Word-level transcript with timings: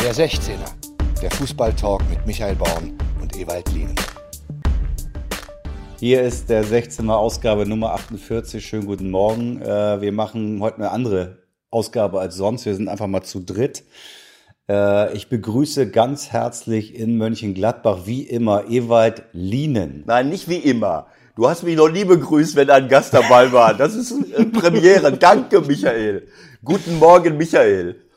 Der 0.00 0.14
16er, 0.14 1.20
der 1.20 1.30
Fußballtalk 1.32 2.08
mit 2.08 2.24
Michael 2.24 2.54
Baum 2.54 2.96
und 3.20 3.36
Ewald 3.36 3.70
Lien. 3.72 3.94
Hier 5.98 6.22
ist 6.22 6.48
der 6.48 6.64
16er 6.64 7.14
Ausgabe 7.14 7.66
Nummer 7.66 7.94
48. 7.94 8.64
Schönen 8.64 8.86
guten 8.86 9.10
Morgen. 9.10 9.60
Äh, 9.60 10.00
wir 10.00 10.12
machen 10.12 10.60
heute 10.60 10.76
eine 10.76 10.92
andere 10.92 11.38
Ausgabe 11.70 12.20
als 12.20 12.36
sonst. 12.36 12.64
Wir 12.64 12.76
sind 12.76 12.88
einfach 12.88 13.08
mal 13.08 13.24
zu 13.24 13.40
dritt. 13.40 13.82
Äh, 14.70 15.14
ich 15.14 15.28
begrüße 15.28 15.90
ganz 15.90 16.30
herzlich 16.30 16.94
in 16.94 17.18
Mönchengladbach 17.18 18.06
wie 18.06 18.22
immer 18.22 18.70
Ewald 18.70 19.24
Lienen. 19.32 20.04
Nein, 20.06 20.28
nicht 20.28 20.48
wie 20.48 20.58
immer. 20.58 21.08
Du 21.34 21.48
hast 21.48 21.64
mich 21.64 21.76
noch 21.76 21.90
nie 21.90 22.04
begrüßt, 22.04 22.54
wenn 22.54 22.70
ein 22.70 22.88
Gast 22.88 23.12
dabei 23.14 23.50
war. 23.52 23.74
Das 23.74 23.96
ist 23.96 24.14
Premiere. 24.52 25.12
Danke, 25.18 25.60
Michael. 25.60 26.28
Guten 26.64 27.00
Morgen, 27.00 27.36
Michael. 27.36 28.07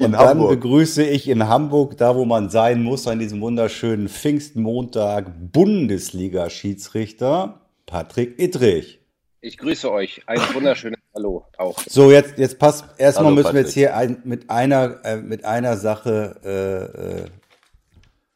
In 0.00 0.06
Und 0.06 0.12
dann 0.12 0.28
Hamburg. 0.28 0.50
begrüße 0.62 1.04
ich 1.04 1.28
in 1.28 1.46
Hamburg, 1.46 1.98
da 1.98 2.16
wo 2.16 2.24
man 2.24 2.48
sein 2.48 2.82
muss, 2.82 3.06
an 3.06 3.18
diesem 3.18 3.42
wunderschönen 3.42 4.08
Pfingstmontag, 4.08 5.30
Bundesliga-Schiedsrichter 5.52 7.60
Patrick 7.84 8.40
Ittrich. 8.40 9.00
Ich 9.42 9.58
grüße 9.58 9.92
euch. 9.92 10.22
Ein 10.26 10.38
wunderschönes 10.54 10.98
Hallo 11.14 11.44
auch. 11.58 11.78
So, 11.86 12.10
jetzt, 12.10 12.38
jetzt 12.38 12.58
passt, 12.58 12.86
erstmal 12.96 13.26
Hallo, 13.26 13.34
müssen 13.34 13.44
Patrick. 13.48 13.56
wir 13.56 13.60
jetzt 13.66 13.74
hier 13.74 13.94
ein, 13.94 14.22
mit 14.24 14.48
einer, 14.48 15.04
äh, 15.04 15.16
mit 15.18 15.44
einer 15.44 15.76
Sache, 15.76 16.36
äh, 16.44 17.24
äh, 17.24 17.26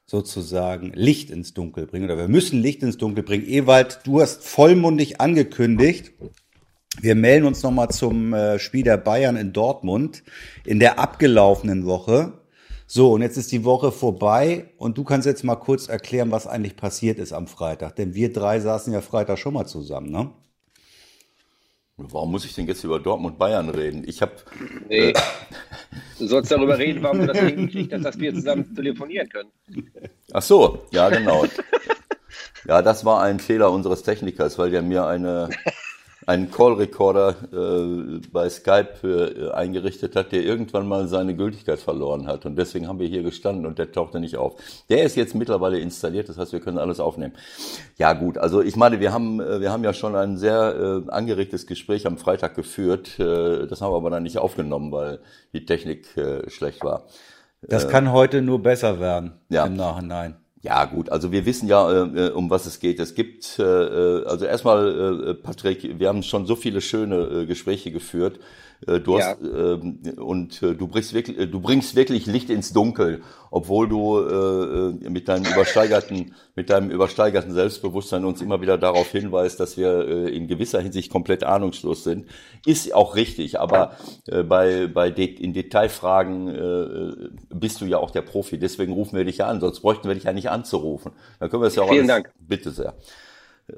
sozusagen 0.05 0.92
Licht 0.92 1.30
ins 1.30 1.55
Dunkel 1.55 1.86
bringen 1.86 2.05
oder 2.05 2.19
wir 2.19 2.28
müssen 2.28 2.60
Licht 2.60 2.83
ins 2.83 2.98
Dunkel 2.98 3.24
bringen. 3.24 3.46
Ewald, 3.46 4.00
du 4.05 4.20
hast 4.20 4.44
vollmundig 4.46 5.22
angekündigt, 5.22 6.12
wir 7.01 7.15
melden 7.15 7.47
uns 7.47 7.62
nochmal 7.62 7.91
zum 7.91 8.33
äh, 8.34 8.59
Spiel 8.59 8.84
der 8.84 8.97
Bayern 8.97 9.37
in 9.37 9.53
Dortmund 9.53 10.23
in 10.65 10.80
der 10.80 10.98
abgelaufenen 10.98 11.87
Woche. 11.87 12.33
So, 12.87 13.12
und 13.12 13.23
jetzt 13.23 13.37
ist 13.37 13.51
die 13.51 13.65
Woche 13.65 13.93
vorbei 13.93 14.70
und 14.77 14.98
du 14.98 15.05
kannst 15.05 15.27
jetzt 15.27 15.42
mal 15.42 15.56
kurz 15.56 15.89
erklären, 15.89 16.31
was 16.31 16.47
eigentlich 16.47 16.77
passiert 16.77 17.19
ist 17.19 17.33
am 17.33 17.47
Freitag. 17.47 17.97
Denn 17.97 18.14
wir 18.14 18.33
drei 18.33 18.61
saßen 18.61 18.92
ja 18.92 19.01
Freitag 19.01 19.39
schon 19.39 19.55
mal 19.55 19.67
zusammen, 19.67 20.11
ne? 20.11 20.31
Warum 21.97 22.33
muss 22.33 22.45
ich 22.45 22.55
denn 22.55 22.67
jetzt 22.67 22.83
über 22.83 22.98
Dortmund 22.98 23.39
Bayern 23.39 23.69
reden? 23.69 24.03
Ich 24.05 24.20
habe. 24.20 24.33
Nee. 24.89 25.11
Äh, 25.11 25.14
du 26.19 26.27
sollst 26.27 26.51
darüber 26.51 26.77
reden, 26.77 27.03
warum 27.03 27.20
du 27.20 27.27
das 27.29 27.39
hinkriegst, 27.41 28.05
dass 28.05 28.19
wir 28.19 28.34
zusammen 28.34 28.75
telefonieren 28.75 29.29
können. 29.29 29.51
Ach 30.33 30.42
so, 30.42 30.86
ja, 30.91 31.08
genau. 31.08 31.47
ja, 32.67 32.83
das 32.83 33.05
war 33.05 33.23
ein 33.23 33.39
Fehler 33.39 33.70
unseres 33.70 34.03
Technikers, 34.03 34.58
weil 34.58 34.70
der 34.70 34.83
mir 34.83 35.06
eine 35.06 35.51
einen 36.27 36.50
Call-Recorder 36.50 37.36
äh, 37.53 38.20
bei 38.33 38.48
Skype 38.48 38.89
äh, 39.03 39.50
eingerichtet 39.53 40.17
hat, 40.17 40.33
der 40.33 40.42
irgendwann 40.42 40.86
mal 40.86 41.08
seine 41.08 41.34
Gültigkeit 41.34 41.78
verloren 41.78 42.27
hat. 42.27 42.47
Und 42.47 42.56
deswegen 42.56 42.89
haben 42.89 42.98
wir 42.98 43.08
hier 43.08 43.22
gestanden 43.22 43.67
und 43.67 43.78
der 43.78 43.92
tauchte 43.92 44.20
nicht 44.20 44.36
auf. 44.36 44.55
Der 44.89 45.05
ist 45.05 45.17
jetzt 45.17 45.34
mittlerweile 45.34 45.78
installiert, 45.78 46.28
das 46.28 46.39
heißt, 46.39 46.52
wir 46.52 46.61
können 46.61 46.78
alles 46.78 47.00
aufnehmen. 47.00 47.34
Ja 47.97 48.12
gut, 48.12 48.39
also 48.39 48.62
ich 48.62 48.77
meine, 48.77 49.00
wir 49.00 49.12
haben, 49.12 49.41
äh, 49.41 49.61
wir 49.61 49.70
haben 49.70 49.84
ja 49.84 49.92
schon 49.92 50.17
ein 50.17 50.36
sehr 50.36 51.02
äh, 51.06 51.11
angeregtes 51.11 51.67
Gespräch 51.67 52.06
am 52.06 52.19
Freitag 52.19 52.55
geführt. 52.55 53.19
Äh, 53.19 53.67
das 53.67 53.80
haben 53.80 53.92
wir 53.92 53.97
aber 53.97 54.11
dann 54.11 54.22
nicht 54.22 54.39
aufgenommen, 54.39 54.92
weil 54.92 55.20
die 55.52 55.64
Technik 55.64 56.17
äh, 56.17 56.48
schlecht 56.48 56.83
war. 56.84 57.06
Das 57.62 57.89
kann 57.89 58.12
heute 58.12 58.42
nur 58.42 58.62
besser 58.62 59.00
werden 59.00 59.33
ja. 59.48 59.64
im 59.64 59.75
Nachhinein. 59.75 60.36
Ja, 60.65 60.87
gut, 60.87 61.11
also 61.11 61.31
wir 61.31 61.45
wissen 61.45 61.69
ja, 61.69 61.93
äh, 61.93 62.29
äh, 62.29 62.31
um 62.31 62.48
was 62.48 62.65
es 62.65 62.81
geht. 62.81 62.98
Es 62.98 63.15
gibt, 63.15 63.59
äh, 63.59 63.62
äh 63.62 64.25
also 64.25 64.47
erstmal, 64.47 65.29
äh, 65.29 65.34
Patrick, 65.34 65.98
wir 65.98 66.09
haben 66.09 66.23
schon 66.23 66.47
so 66.47 66.57
viele 66.57 66.81
schöne 66.81 67.17
äh, 67.17 67.47
Gespräche 67.47 67.91
geführt. 67.91 68.41
Äh, 68.86 69.00
du 69.00 69.18
hast, 69.18 69.40
ja. 69.40 69.74
ähm, 69.74 70.00
und 70.16 70.62
äh, 70.62 70.74
du 70.74 70.88
bringst 70.88 71.14
wirklich, 71.14 71.38
äh, 71.38 71.46
du 71.46 71.60
bringst 71.60 71.96
wirklich 71.96 72.27
Licht 72.27 72.50
ins 72.50 72.72
Dunkel, 72.72 73.22
obwohl 73.50 73.88
du 73.88 74.20
mit 75.08 75.28
deinem 75.28 75.44
übersteigerten, 75.44 76.34
mit 76.56 76.70
deinem 76.70 76.90
übersteigerten 76.90 77.52
Selbstbewusstsein 77.52 78.24
uns 78.24 78.42
immer 78.42 78.60
wieder 78.60 78.78
darauf 78.78 79.08
hinweist, 79.12 79.61
dass 79.61 79.77
wir 79.77 80.27
in 80.27 80.48
gewisser 80.48 80.80
Hinsicht 80.80 81.12
komplett 81.12 81.44
ahnungslos 81.44 82.02
sind. 82.02 82.27
Ist 82.67 82.92
auch 82.92 83.14
richtig, 83.14 83.61
aber 83.61 83.96
bei, 84.27 84.89
bei 84.89 85.11
de 85.11 85.27
in 85.27 85.52
Detailfragen 85.52 87.36
bist 87.48 87.80
du 87.80 87.84
ja 87.84 87.98
auch 87.98 88.11
der 88.11 88.23
Profi. 88.23 88.58
Deswegen 88.58 88.92
rufen 88.92 89.17
wir 89.17 89.24
dich 89.24 89.36
ja 89.36 89.46
an, 89.46 89.61
sonst 89.61 89.83
bräuchten 89.83 90.08
wir 90.08 90.17
dich 90.17 90.24
ja 90.24 90.33
nicht 90.33 90.50
anzurufen. 90.50 91.12
Dann 91.39 91.48
können 91.48 91.62
wir 91.62 91.68
es 91.68 91.77
ja 91.77 91.84
auch 91.84 91.90
Vielen 91.90 92.11
alles, 92.11 92.24
Dank. 92.24 92.34
Bitte 92.40 92.73
sehr. 92.73 92.94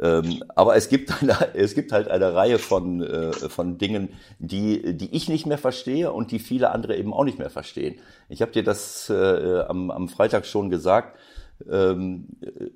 Ähm, 0.01 0.43
aber 0.55 0.75
es 0.77 0.89
gibt, 0.89 1.23
eine, 1.23 1.37
es 1.55 1.75
gibt 1.75 1.93
halt 1.93 2.09
eine 2.09 2.35
Reihe 2.35 2.59
von, 2.59 3.03
äh, 3.03 3.33
von 3.33 3.79
Dingen, 3.79 4.11
die, 4.39 4.97
die 4.97 5.15
ich 5.15 5.29
nicht 5.29 5.47
mehr 5.47 5.59
verstehe 5.59 6.13
und 6.13 6.33
die 6.33 6.39
viele 6.39 6.71
andere 6.71 6.97
eben 6.97 7.13
auch 7.13 7.25
nicht 7.25 7.39
mehr 7.39 7.51
verstehen. 7.51 7.97
Ich 8.29 8.43
habe 8.43 8.53
dir 8.53 8.65
das 8.65 9.09
äh, 9.11 9.61
am, 9.69 9.91
am 9.91 10.09
Freitag 10.09 10.47
schon 10.47 10.71
gesagt. 10.71 11.17
Ähm, 11.71 12.27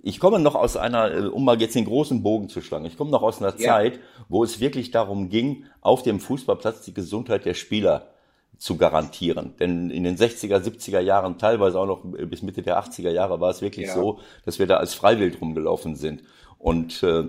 ich 0.03 0.21
komme 0.21 0.39
noch 0.39 0.55
aus 0.55 0.77
einer, 0.77 1.13
äh, 1.13 1.27
um 1.27 1.45
mal 1.45 1.61
jetzt 1.61 1.75
den 1.75 1.85
großen 1.85 2.23
Bogen 2.23 2.49
zu 2.49 2.61
schlagen, 2.61 2.87
ich 2.87 2.97
komme 2.97 3.11
noch 3.11 3.23
aus 3.23 3.43
einer 3.43 3.55
ja. 3.59 3.75
Zeit, 3.75 4.01
wo 4.29 4.43
es 4.43 4.61
wirklich 4.61 4.91
darum 4.91 5.29
ging, 5.29 5.65
auf 5.81 6.03
dem 6.03 6.21
Fußballplatz 6.21 6.83
die 6.83 6.95
Gesundheit 6.95 7.45
der 7.45 7.55
Spieler 7.55 8.07
zu 8.57 8.77
garantieren. 8.77 9.55
Denn 9.59 9.91
in 9.91 10.05
den 10.05 10.17
60er, 10.17 10.63
70er 10.63 11.01
Jahren, 11.01 11.39
teilweise 11.39 11.79
auch 11.79 11.87
noch 11.87 12.03
bis 12.05 12.43
Mitte 12.43 12.63
der 12.63 12.79
80er 12.79 13.11
Jahre, 13.11 13.41
war 13.41 13.51
es 13.51 13.63
wirklich 13.63 13.87
ja. 13.87 13.95
so, 13.95 14.21
dass 14.45 14.59
wir 14.59 14.67
da 14.67 14.77
als 14.77 14.95
Freiwild 14.95 15.41
rumgelaufen 15.41 15.97
sind. 15.97 16.23
Und 16.61 17.03
äh, 17.03 17.25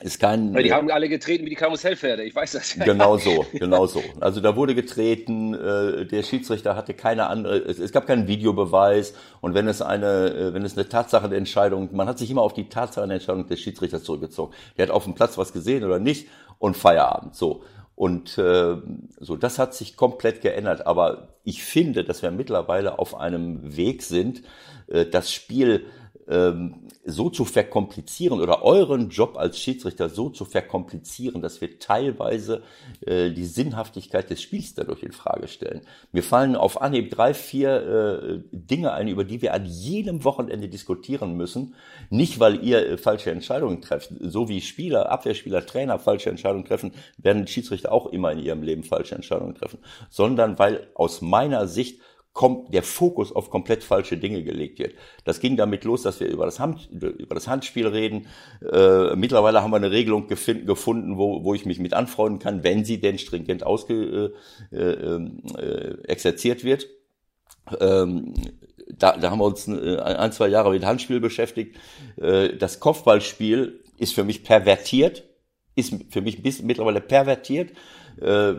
ist 0.00 0.20
kein. 0.20 0.52
Weil 0.52 0.64
die 0.64 0.72
haben 0.72 0.90
alle 0.90 1.08
getreten 1.08 1.46
wie 1.46 1.50
die 1.50 1.56
Karussellpferde, 1.56 2.24
ich 2.24 2.34
weiß 2.34 2.52
das. 2.52 2.74
Genau 2.84 3.16
so, 3.16 3.46
genau 3.52 3.86
so. 3.86 4.02
Also 4.20 4.40
da 4.40 4.54
wurde 4.56 4.74
getreten, 4.74 5.54
äh, 5.54 6.04
der 6.04 6.22
Schiedsrichter 6.22 6.76
hatte 6.76 6.92
keine 6.92 7.28
andere, 7.28 7.58
es, 7.58 7.78
es 7.78 7.92
gab 7.92 8.06
keinen 8.06 8.26
Videobeweis 8.26 9.14
und 9.40 9.54
wenn 9.54 9.68
es 9.68 9.80
eine, 9.80 10.34
äh, 10.34 10.54
wenn 10.54 10.64
es 10.64 10.76
eine 10.76 10.88
Tatsachenentscheidung, 10.88 11.96
man 11.96 12.08
hat 12.08 12.18
sich 12.18 12.30
immer 12.30 12.42
auf 12.42 12.52
die 12.52 12.68
Tatsachenentscheidung 12.68 13.46
des 13.46 13.60
Schiedsrichters 13.60 14.02
zurückgezogen. 14.02 14.52
Der 14.76 14.86
hat 14.86 14.90
auf 14.90 15.04
dem 15.04 15.14
Platz 15.14 15.38
was 15.38 15.52
gesehen 15.54 15.84
oder 15.84 15.98
nicht 15.98 16.28
und 16.58 16.76
Feierabend. 16.76 17.34
So. 17.34 17.62
Und 17.94 18.36
äh, 18.36 18.76
so, 19.18 19.36
das 19.36 19.58
hat 19.58 19.74
sich 19.74 19.96
komplett 19.96 20.42
geändert. 20.42 20.86
Aber 20.86 21.28
ich 21.44 21.64
finde, 21.64 22.04
dass 22.04 22.20
wir 22.20 22.30
mittlerweile 22.30 22.98
auf 22.98 23.14
einem 23.14 23.76
Weg 23.76 24.02
sind, 24.02 24.42
äh, 24.88 25.06
das 25.06 25.32
Spiel 25.32 25.86
ähm, 26.28 26.86
so 27.04 27.30
zu 27.30 27.44
verkomplizieren 27.44 28.40
oder 28.40 28.64
euren 28.64 29.10
Job 29.10 29.36
als 29.36 29.58
Schiedsrichter 29.60 30.08
so 30.08 30.28
zu 30.28 30.44
verkomplizieren, 30.44 31.40
dass 31.40 31.60
wir 31.60 31.78
teilweise 31.78 32.62
äh, 33.00 33.30
die 33.30 33.44
Sinnhaftigkeit 33.44 34.28
des 34.28 34.42
Spiels 34.42 34.74
dadurch 34.74 35.02
in 35.02 35.12
Frage 35.12 35.46
stellen. 35.46 35.82
Mir 36.12 36.22
fallen 36.22 36.56
auf 36.56 36.82
Anhieb 36.82 37.10
drei, 37.10 37.32
vier 37.32 37.70
äh, 37.70 38.40
Dinge 38.50 38.92
ein, 38.92 39.08
über 39.08 39.24
die 39.24 39.40
wir 39.40 39.54
an 39.54 39.66
jedem 39.66 40.24
Wochenende 40.24 40.68
diskutieren 40.68 41.36
müssen. 41.36 41.74
Nicht, 42.10 42.40
weil 42.40 42.64
ihr 42.64 42.86
äh, 42.86 42.98
falsche 42.98 43.30
Entscheidungen 43.30 43.80
trefft. 43.80 44.12
So 44.20 44.48
wie 44.48 44.60
Spieler, 44.60 45.10
Abwehrspieler, 45.10 45.64
Trainer 45.64 45.98
falsche 45.98 46.30
Entscheidungen 46.30 46.64
treffen, 46.64 46.92
werden 47.18 47.46
Schiedsrichter 47.46 47.92
auch 47.92 48.06
immer 48.06 48.32
in 48.32 48.40
ihrem 48.40 48.62
Leben 48.62 48.82
falsche 48.82 49.14
Entscheidungen 49.14 49.54
treffen. 49.54 49.78
Sondern 50.10 50.58
weil 50.58 50.88
aus 50.94 51.20
meiner 51.20 51.68
Sicht 51.68 52.00
der 52.68 52.82
Fokus 52.82 53.34
auf 53.34 53.50
komplett 53.50 53.82
falsche 53.82 54.16
Dinge 54.16 54.42
gelegt 54.42 54.78
wird. 54.78 54.94
Das 55.24 55.40
ging 55.40 55.56
damit 55.56 55.84
los, 55.84 56.02
dass 56.02 56.20
wir 56.20 56.28
über 56.28 56.44
das, 56.44 56.60
Hand, 56.60 56.88
über 56.90 57.34
das 57.34 57.48
Handspiel 57.48 57.86
reden. 57.86 58.26
Äh, 58.60 59.16
mittlerweile 59.16 59.62
haben 59.62 59.70
wir 59.70 59.76
eine 59.76 59.90
Regelung 59.90 60.28
gefunden, 60.28 61.16
wo, 61.16 61.44
wo 61.44 61.54
ich 61.54 61.64
mich 61.64 61.78
mit 61.78 61.94
anfreunden 61.94 62.38
kann, 62.38 62.62
wenn 62.62 62.84
sie 62.84 63.00
denn 63.00 63.18
stringent 63.18 63.64
ausge, 63.64 64.34
äh, 64.70 64.76
äh, 64.76 66.02
exerziert 66.04 66.64
wird. 66.64 66.86
Ähm, 67.80 68.34
da, 68.88 69.16
da 69.16 69.30
haben 69.30 69.38
wir 69.38 69.44
uns 69.46 69.66
äh, 69.68 69.98
ein, 69.98 70.32
zwei 70.32 70.48
Jahre 70.48 70.70
mit 70.70 70.84
Handspiel 70.84 71.20
beschäftigt. 71.20 71.76
Äh, 72.16 72.56
das 72.56 72.80
Kopfballspiel 72.80 73.82
ist 73.98 74.14
für 74.14 74.24
mich 74.24 74.44
pervertiert, 74.44 75.24
ist 75.74 75.94
für 76.10 76.20
mich 76.20 76.42
bis 76.42 76.62
mittlerweile 76.62 77.00
pervertiert. 77.00 77.72
Äh, 78.20 78.54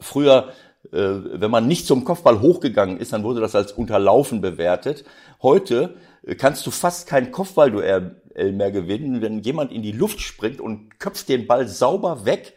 früher 0.00 0.48
äh, 0.48 0.52
wenn 0.90 1.50
man 1.50 1.66
nicht 1.66 1.86
zum 1.86 2.04
Kopfball 2.04 2.40
hochgegangen 2.40 2.98
ist, 2.98 3.12
dann 3.12 3.24
wurde 3.24 3.40
das 3.40 3.54
als 3.54 3.72
Unterlaufen 3.72 4.40
bewertet. 4.40 5.04
Heute 5.42 5.96
äh, 6.24 6.34
kannst 6.34 6.66
du 6.66 6.70
fast 6.70 7.08
kein 7.08 7.30
Kopfballduell 7.30 8.22
mehr 8.52 8.70
gewinnen, 8.70 9.22
wenn 9.22 9.40
jemand 9.40 9.72
in 9.72 9.82
die 9.82 9.92
Luft 9.92 10.20
springt 10.20 10.60
und 10.60 11.00
köpft 11.00 11.30
den 11.30 11.46
Ball 11.46 11.66
sauber 11.68 12.26
weg 12.26 12.54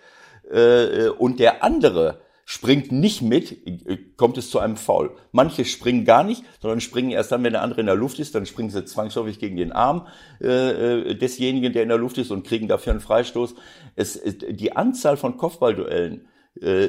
äh, 0.52 1.08
und 1.08 1.40
der 1.40 1.64
andere 1.64 2.20
springt 2.44 2.92
nicht 2.92 3.22
mit, 3.22 4.18
kommt 4.18 4.40
es 4.40 4.50
zu 4.50 4.58
einem 4.58 4.76
Foul. 4.76 5.16
Manche 5.32 5.66
springen 5.66 6.04
gar 6.04 6.24
nicht, 6.24 6.44
sondern 6.60 6.82
springen 6.82 7.12
erst 7.12 7.32
dann, 7.32 7.44
wenn 7.44 7.54
der 7.54 7.62
andere 7.62 7.80
in 7.80 7.86
der 7.86 7.96
Luft 7.96 8.18
ist, 8.18 8.34
dann 8.34 8.48
springen 8.48 8.72
sie 8.72 8.84
zwangsläufig 8.86 9.38
gegen 9.38 9.56
den 9.56 9.72
Arm 9.72 10.08
äh, 10.40 11.14
desjenigen, 11.14 11.74
der 11.74 11.84
in 11.84 11.90
der 11.90 12.00
Luft 12.00 12.18
ist 12.18 12.32
und 12.32 12.48
kriegen 12.48 12.68
dafür 12.68 12.94
einen 12.94 13.02
Freistoß. 13.02 13.54
Es, 13.96 14.20
die 14.50 14.76
Anzahl 14.76 15.16
von 15.16 15.38
Kopfballduellen 15.38 16.28
äh, 16.60 16.88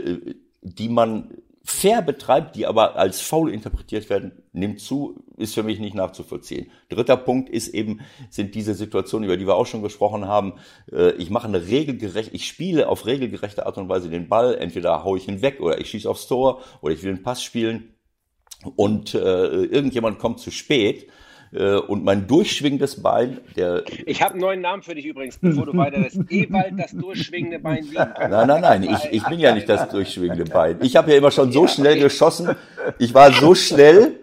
die 0.62 0.89
man 0.89 1.35
fair 1.62 2.03
betreibt, 2.03 2.57
die 2.57 2.67
aber 2.67 2.97
als 2.97 3.21
faul 3.21 3.53
interpretiert 3.53 4.09
werden, 4.11 4.33
nimmt 4.53 4.81
zu, 4.81 5.23
ist 5.37 5.55
für 5.55 5.62
mich 5.62 5.79
nicht 5.79 5.95
nachzuvollziehen. 5.95 6.71
Dritter 6.89 7.17
Punkt 7.17 7.49
ist 7.51 7.69
eben, 7.69 8.01
sind 8.31 8.55
diese 8.55 8.75
Situationen, 8.75 9.27
über 9.27 9.37
die 9.37 9.47
wir 9.47 9.55
auch 9.55 9.67
schon 9.67 9.83
gesprochen 9.83 10.27
haben. 10.27 10.55
Äh, 10.91 11.12
ich 11.12 11.31
mache 11.31 11.49
eine 11.49 11.67
regelgerecht, 11.67 12.31
ich 12.33 12.47
spiele 12.47 12.89
auf 12.89 13.07
regelgerechte 13.07 13.67
Art 13.67 13.79
und 13.79 13.89
Weise 13.89 14.11
den 14.11 14.29
Ball, 14.29 14.57
entweder 14.57 15.05
haue 15.05 15.19
ich 15.19 15.29
ihn 15.29 15.43
weg 15.43 15.61
oder 15.61 15.81
ich 15.81 15.91
schieße 15.91 16.09
aufs 16.09 16.27
Tor 16.27 16.62
oder 16.81 16.95
ich 16.95 17.03
will 17.03 17.11
einen 17.11 17.23
Pass 17.23 17.43
spielen. 17.43 17.95
und 18.77 19.15
äh, 19.15 19.19
irgendjemand 19.19 20.19
kommt 20.19 20.41
zu 20.41 20.51
spät 20.51 21.09
äh, 21.52 21.75
und 21.76 22.05
mein 22.05 22.26
durchschwingendes 22.26 23.02
Bein, 23.02 23.38
der. 23.56 23.82
Ich 24.06 24.23
habe 24.23 24.32
einen 24.32 24.41
neuen 24.41 24.61
Namen 24.61 24.82
für 24.82 24.94
dich 24.94 25.06
übrigens, 25.06 25.38
bevor 25.38 25.67
du 25.67 25.76
weiter 25.76 26.00
das 26.02 26.14
Ewald 26.29 26.79
das 26.79 26.93
durchschwingende 26.93 27.58
Bein 27.58 27.82
liegen. 27.82 27.97
Nein, 27.97 28.47
nein, 28.47 28.61
nein, 28.61 28.82
ich, 28.85 29.12
ich 29.12 29.25
bin 29.25 29.41
ja 29.41 29.55
nicht 29.55 29.69
das 29.69 29.88
durchschwingende 29.88 30.44
Bein. 30.44 30.79
Ich 30.82 30.97
habe 30.97 31.11
ja 31.11 31.19
immer 31.19 31.31
schon 31.31 31.50
so 31.52 31.67
schnell 31.67 31.99
geschossen. 31.99 32.55
Ich 32.99 33.14
war 33.14 33.32
so 33.32 33.55
schnell, 33.55 34.20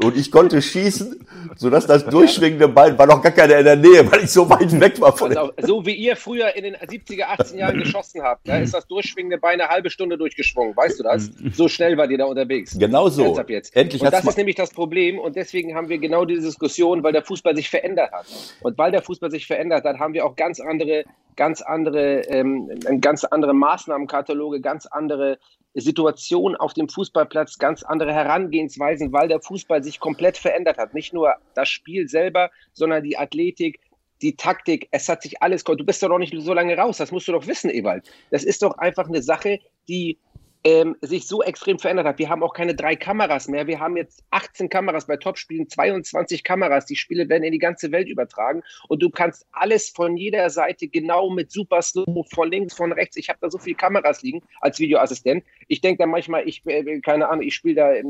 und 0.00 0.16
ich 0.16 0.30
konnte 0.30 0.62
schießen, 0.62 1.26
sodass 1.56 1.86
das 1.86 2.06
durchschwingende 2.06 2.68
Bein 2.68 2.96
war 2.96 3.06
noch 3.06 3.20
gar 3.20 3.32
keiner 3.32 3.58
in 3.58 3.64
der 3.64 3.76
Nähe, 3.76 4.10
weil 4.10 4.24
ich 4.24 4.30
so 4.30 4.48
weit 4.48 4.80
weg 4.80 4.98
war 5.00 5.14
von 5.14 5.36
also, 5.36 5.52
So 5.60 5.84
wie 5.84 5.94
ihr 5.94 6.16
früher 6.16 6.54
in 6.56 6.64
den 6.64 6.76
70er, 6.76 7.24
80er 7.24 7.56
Jahren 7.56 7.78
geschossen 7.82 8.22
habt, 8.22 8.48
da 8.48 8.58
ist 8.58 8.72
das 8.72 8.86
durchschwingende 8.86 9.36
Bein 9.36 9.60
eine 9.60 9.68
halbe 9.68 9.90
Stunde 9.90 10.16
durchgeschwungen. 10.16 10.74
Weißt 10.74 10.98
du 10.98 11.04
das? 11.04 11.30
So 11.52 11.68
schnell 11.68 11.96
war 11.98 12.10
ihr 12.10 12.18
da 12.18 12.24
unterwegs. 12.24 12.78
Genau 12.78 13.08
so. 13.08 13.38
Jetzt. 13.48 13.76
Endlich 13.76 14.00
und 14.00 14.12
das 14.12 14.24
ist 14.24 14.38
nämlich 14.38 14.56
das 14.56 14.70
Problem 14.70 15.18
und 15.18 15.36
deswegen 15.36 15.74
haben 15.74 15.88
wir 15.88 15.98
genau 15.98 16.24
diese 16.24 16.46
Diskussion, 16.46 17.02
weil 17.02 17.12
der 17.12 17.22
Fußball 17.22 17.54
sich 17.54 17.68
verändert 17.68 18.12
hat. 18.12 18.26
Und 18.60 18.78
weil 18.78 18.92
der 18.92 19.02
Fußball 19.02 19.30
sich 19.30 19.46
verändert 19.46 19.84
hat, 19.84 19.98
haben 19.98 20.14
wir 20.14 20.24
auch 20.24 20.36
ganz 20.36 20.60
andere 20.60 21.04
ganz 21.36 21.62
andere, 21.62 22.20
ähm, 22.28 22.70
ganz 23.00 23.24
andere 23.24 23.54
Maßnahmenkataloge, 23.54 24.60
ganz 24.60 24.86
andere 24.86 25.38
Situation 25.74 26.54
auf 26.56 26.74
dem 26.74 26.88
Fußballplatz, 26.88 27.58
ganz 27.58 27.82
andere 27.82 28.12
Herangehensweisen, 28.12 29.12
weil 29.12 29.28
der 29.28 29.40
Fußball 29.40 29.82
sich 29.82 30.00
komplett 30.00 30.36
verändert 30.36 30.78
hat. 30.78 30.94
Nicht 30.94 31.12
nur 31.14 31.34
das 31.54 31.68
Spiel 31.68 32.08
selber, 32.08 32.50
sondern 32.72 33.02
die 33.02 33.16
Athletik, 33.16 33.80
die 34.20 34.36
Taktik. 34.36 34.88
Es 34.90 35.08
hat 35.08 35.22
sich 35.22 35.42
alles. 35.42 35.64
Du 35.64 35.84
bist 35.84 36.02
doch 36.02 36.08
noch 36.08 36.18
nicht 36.18 36.34
so 36.38 36.52
lange 36.54 36.76
raus. 36.76 36.98
Das 36.98 37.10
musst 37.10 37.26
du 37.28 37.32
doch 37.32 37.46
wissen, 37.46 37.70
Ewald. 37.70 38.10
Das 38.30 38.44
ist 38.44 38.62
doch 38.62 38.78
einfach 38.78 39.08
eine 39.08 39.22
Sache, 39.22 39.60
die 39.88 40.18
ähm, 40.64 40.96
sich 41.00 41.26
so 41.26 41.42
extrem 41.42 41.78
verändert 41.78 42.06
hat. 42.06 42.18
Wir 42.18 42.28
haben 42.28 42.42
auch 42.42 42.54
keine 42.54 42.74
drei 42.74 42.94
Kameras 42.94 43.48
mehr. 43.48 43.66
Wir 43.66 43.80
haben 43.80 43.96
jetzt 43.96 44.22
18 44.30 44.68
Kameras 44.68 45.06
bei 45.06 45.16
Topspielen, 45.16 45.68
22 45.68 46.44
Kameras. 46.44 46.86
Die 46.86 46.96
Spiele 46.96 47.28
werden 47.28 47.42
in 47.42 47.52
die 47.52 47.58
ganze 47.58 47.90
Welt 47.90 48.08
übertragen 48.08 48.62
und 48.88 49.02
du 49.02 49.10
kannst 49.10 49.46
alles 49.52 49.88
von 49.88 50.16
jeder 50.16 50.50
Seite 50.50 50.86
genau 50.86 51.30
mit 51.30 51.50
Super 51.50 51.82
Slow 51.82 52.24
von 52.32 52.50
links, 52.50 52.74
von 52.74 52.92
rechts. 52.92 53.16
Ich 53.16 53.28
habe 53.28 53.38
da 53.40 53.50
so 53.50 53.58
viele 53.58 53.76
Kameras 53.76 54.22
liegen 54.22 54.42
als 54.60 54.78
Videoassistent. 54.78 55.44
Ich 55.66 55.80
denke 55.80 56.02
da 56.02 56.06
manchmal, 56.06 56.46
ich 56.46 56.64
äh, 56.66 57.00
keine 57.00 57.28
Ahnung, 57.28 57.44
ich 57.44 57.54
spiele 57.54 57.74
da, 57.74 57.92
äh, 57.92 58.04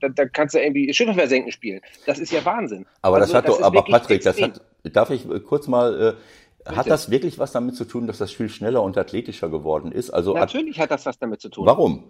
da, 0.00 0.08
da, 0.08 0.26
kannst 0.26 0.54
du 0.54 0.62
irgendwie 0.62 0.92
Schiffe 0.94 1.14
versenken 1.14 1.52
spielen. 1.52 1.80
Das 2.06 2.18
ist 2.18 2.32
ja 2.32 2.44
Wahnsinn. 2.44 2.86
Aber 3.02 3.16
also, 3.16 3.32
das 3.32 3.36
hat 3.36 3.48
das 3.48 3.58
doch, 3.58 3.64
aber 3.64 3.82
Patrick, 3.84 4.24
extrem. 4.24 4.52
das 4.52 4.60
hat, 4.60 4.96
darf 4.96 5.10
ich 5.10 5.26
kurz 5.44 5.68
mal 5.68 6.14
äh, 6.16 6.20
hat 6.66 6.88
das 6.88 7.10
wirklich 7.10 7.38
was 7.38 7.52
damit 7.52 7.76
zu 7.76 7.84
tun, 7.84 8.06
dass 8.06 8.18
das 8.18 8.32
Spiel 8.32 8.48
schneller 8.48 8.82
und 8.82 8.96
athletischer 8.96 9.48
geworden 9.48 9.92
ist? 9.92 10.10
Also 10.10 10.34
Natürlich 10.34 10.80
hat, 10.80 10.90
das 10.90 11.06
was 11.06 11.18
damit 11.18 11.40
zu 11.40 11.48
tun. 11.48 11.66
Warum? 11.66 12.04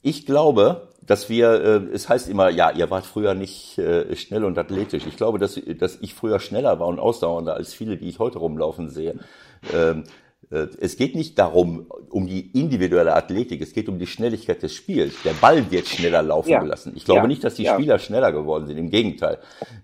Ich 0.00 0.26
glaube, 0.26 0.88
dass 1.02 1.28
wir, 1.28 1.52
äh, 1.52 1.94
es 1.94 2.08
heißt 2.08 2.28
immer, 2.28 2.50
ja, 2.50 2.70
ihr 2.70 2.90
wart 2.90 3.04
früher 3.04 3.34
nicht 3.34 3.78
äh, 3.78 4.14
schnell 4.16 4.44
und 4.44 4.56
athletisch. 4.56 5.06
Ich 5.06 5.16
glaube, 5.16 5.38
dass, 5.38 5.60
dass 5.78 5.96
ich 6.00 6.14
früher 6.14 6.38
schneller 6.38 6.78
war 6.78 6.86
und 6.86 6.98
ausdauernder 6.98 7.54
als 7.54 7.74
viele, 7.74 7.96
die 7.96 8.08
ich 8.08 8.18
heute 8.18 8.38
rumlaufen 8.38 8.88
sehe. 8.88 9.18
Ähm, 9.72 10.04
äh, 10.04 10.08
es 10.50 10.96
geht 10.96 11.14
nicht 11.14 11.38
darum, 11.38 11.86
um 12.08 12.26
die 12.26 12.50
individuelle 12.58 13.14
Athletik, 13.14 13.60
es 13.60 13.74
geht 13.74 13.88
um 13.88 13.98
die 13.98 14.06
Schnelligkeit 14.06 14.62
des 14.62 14.74
Spiels. 14.74 15.14
Der 15.22 15.34
Ball 15.34 15.70
wird 15.70 15.86
schneller 15.86 16.22
laufen 16.22 16.48
ja. 16.48 16.60
gelassen. 16.60 16.94
Ich 16.96 17.04
glaube 17.04 17.22
ja. 17.22 17.26
nicht, 17.26 17.44
dass 17.44 17.56
die 17.56 17.64
ja. 17.64 17.74
Spieler 17.74 17.98
schneller 17.98 18.32
geworden 18.32 18.66
sind, 18.66 18.78
im 18.78 18.88
Gegenteil. 18.88 19.38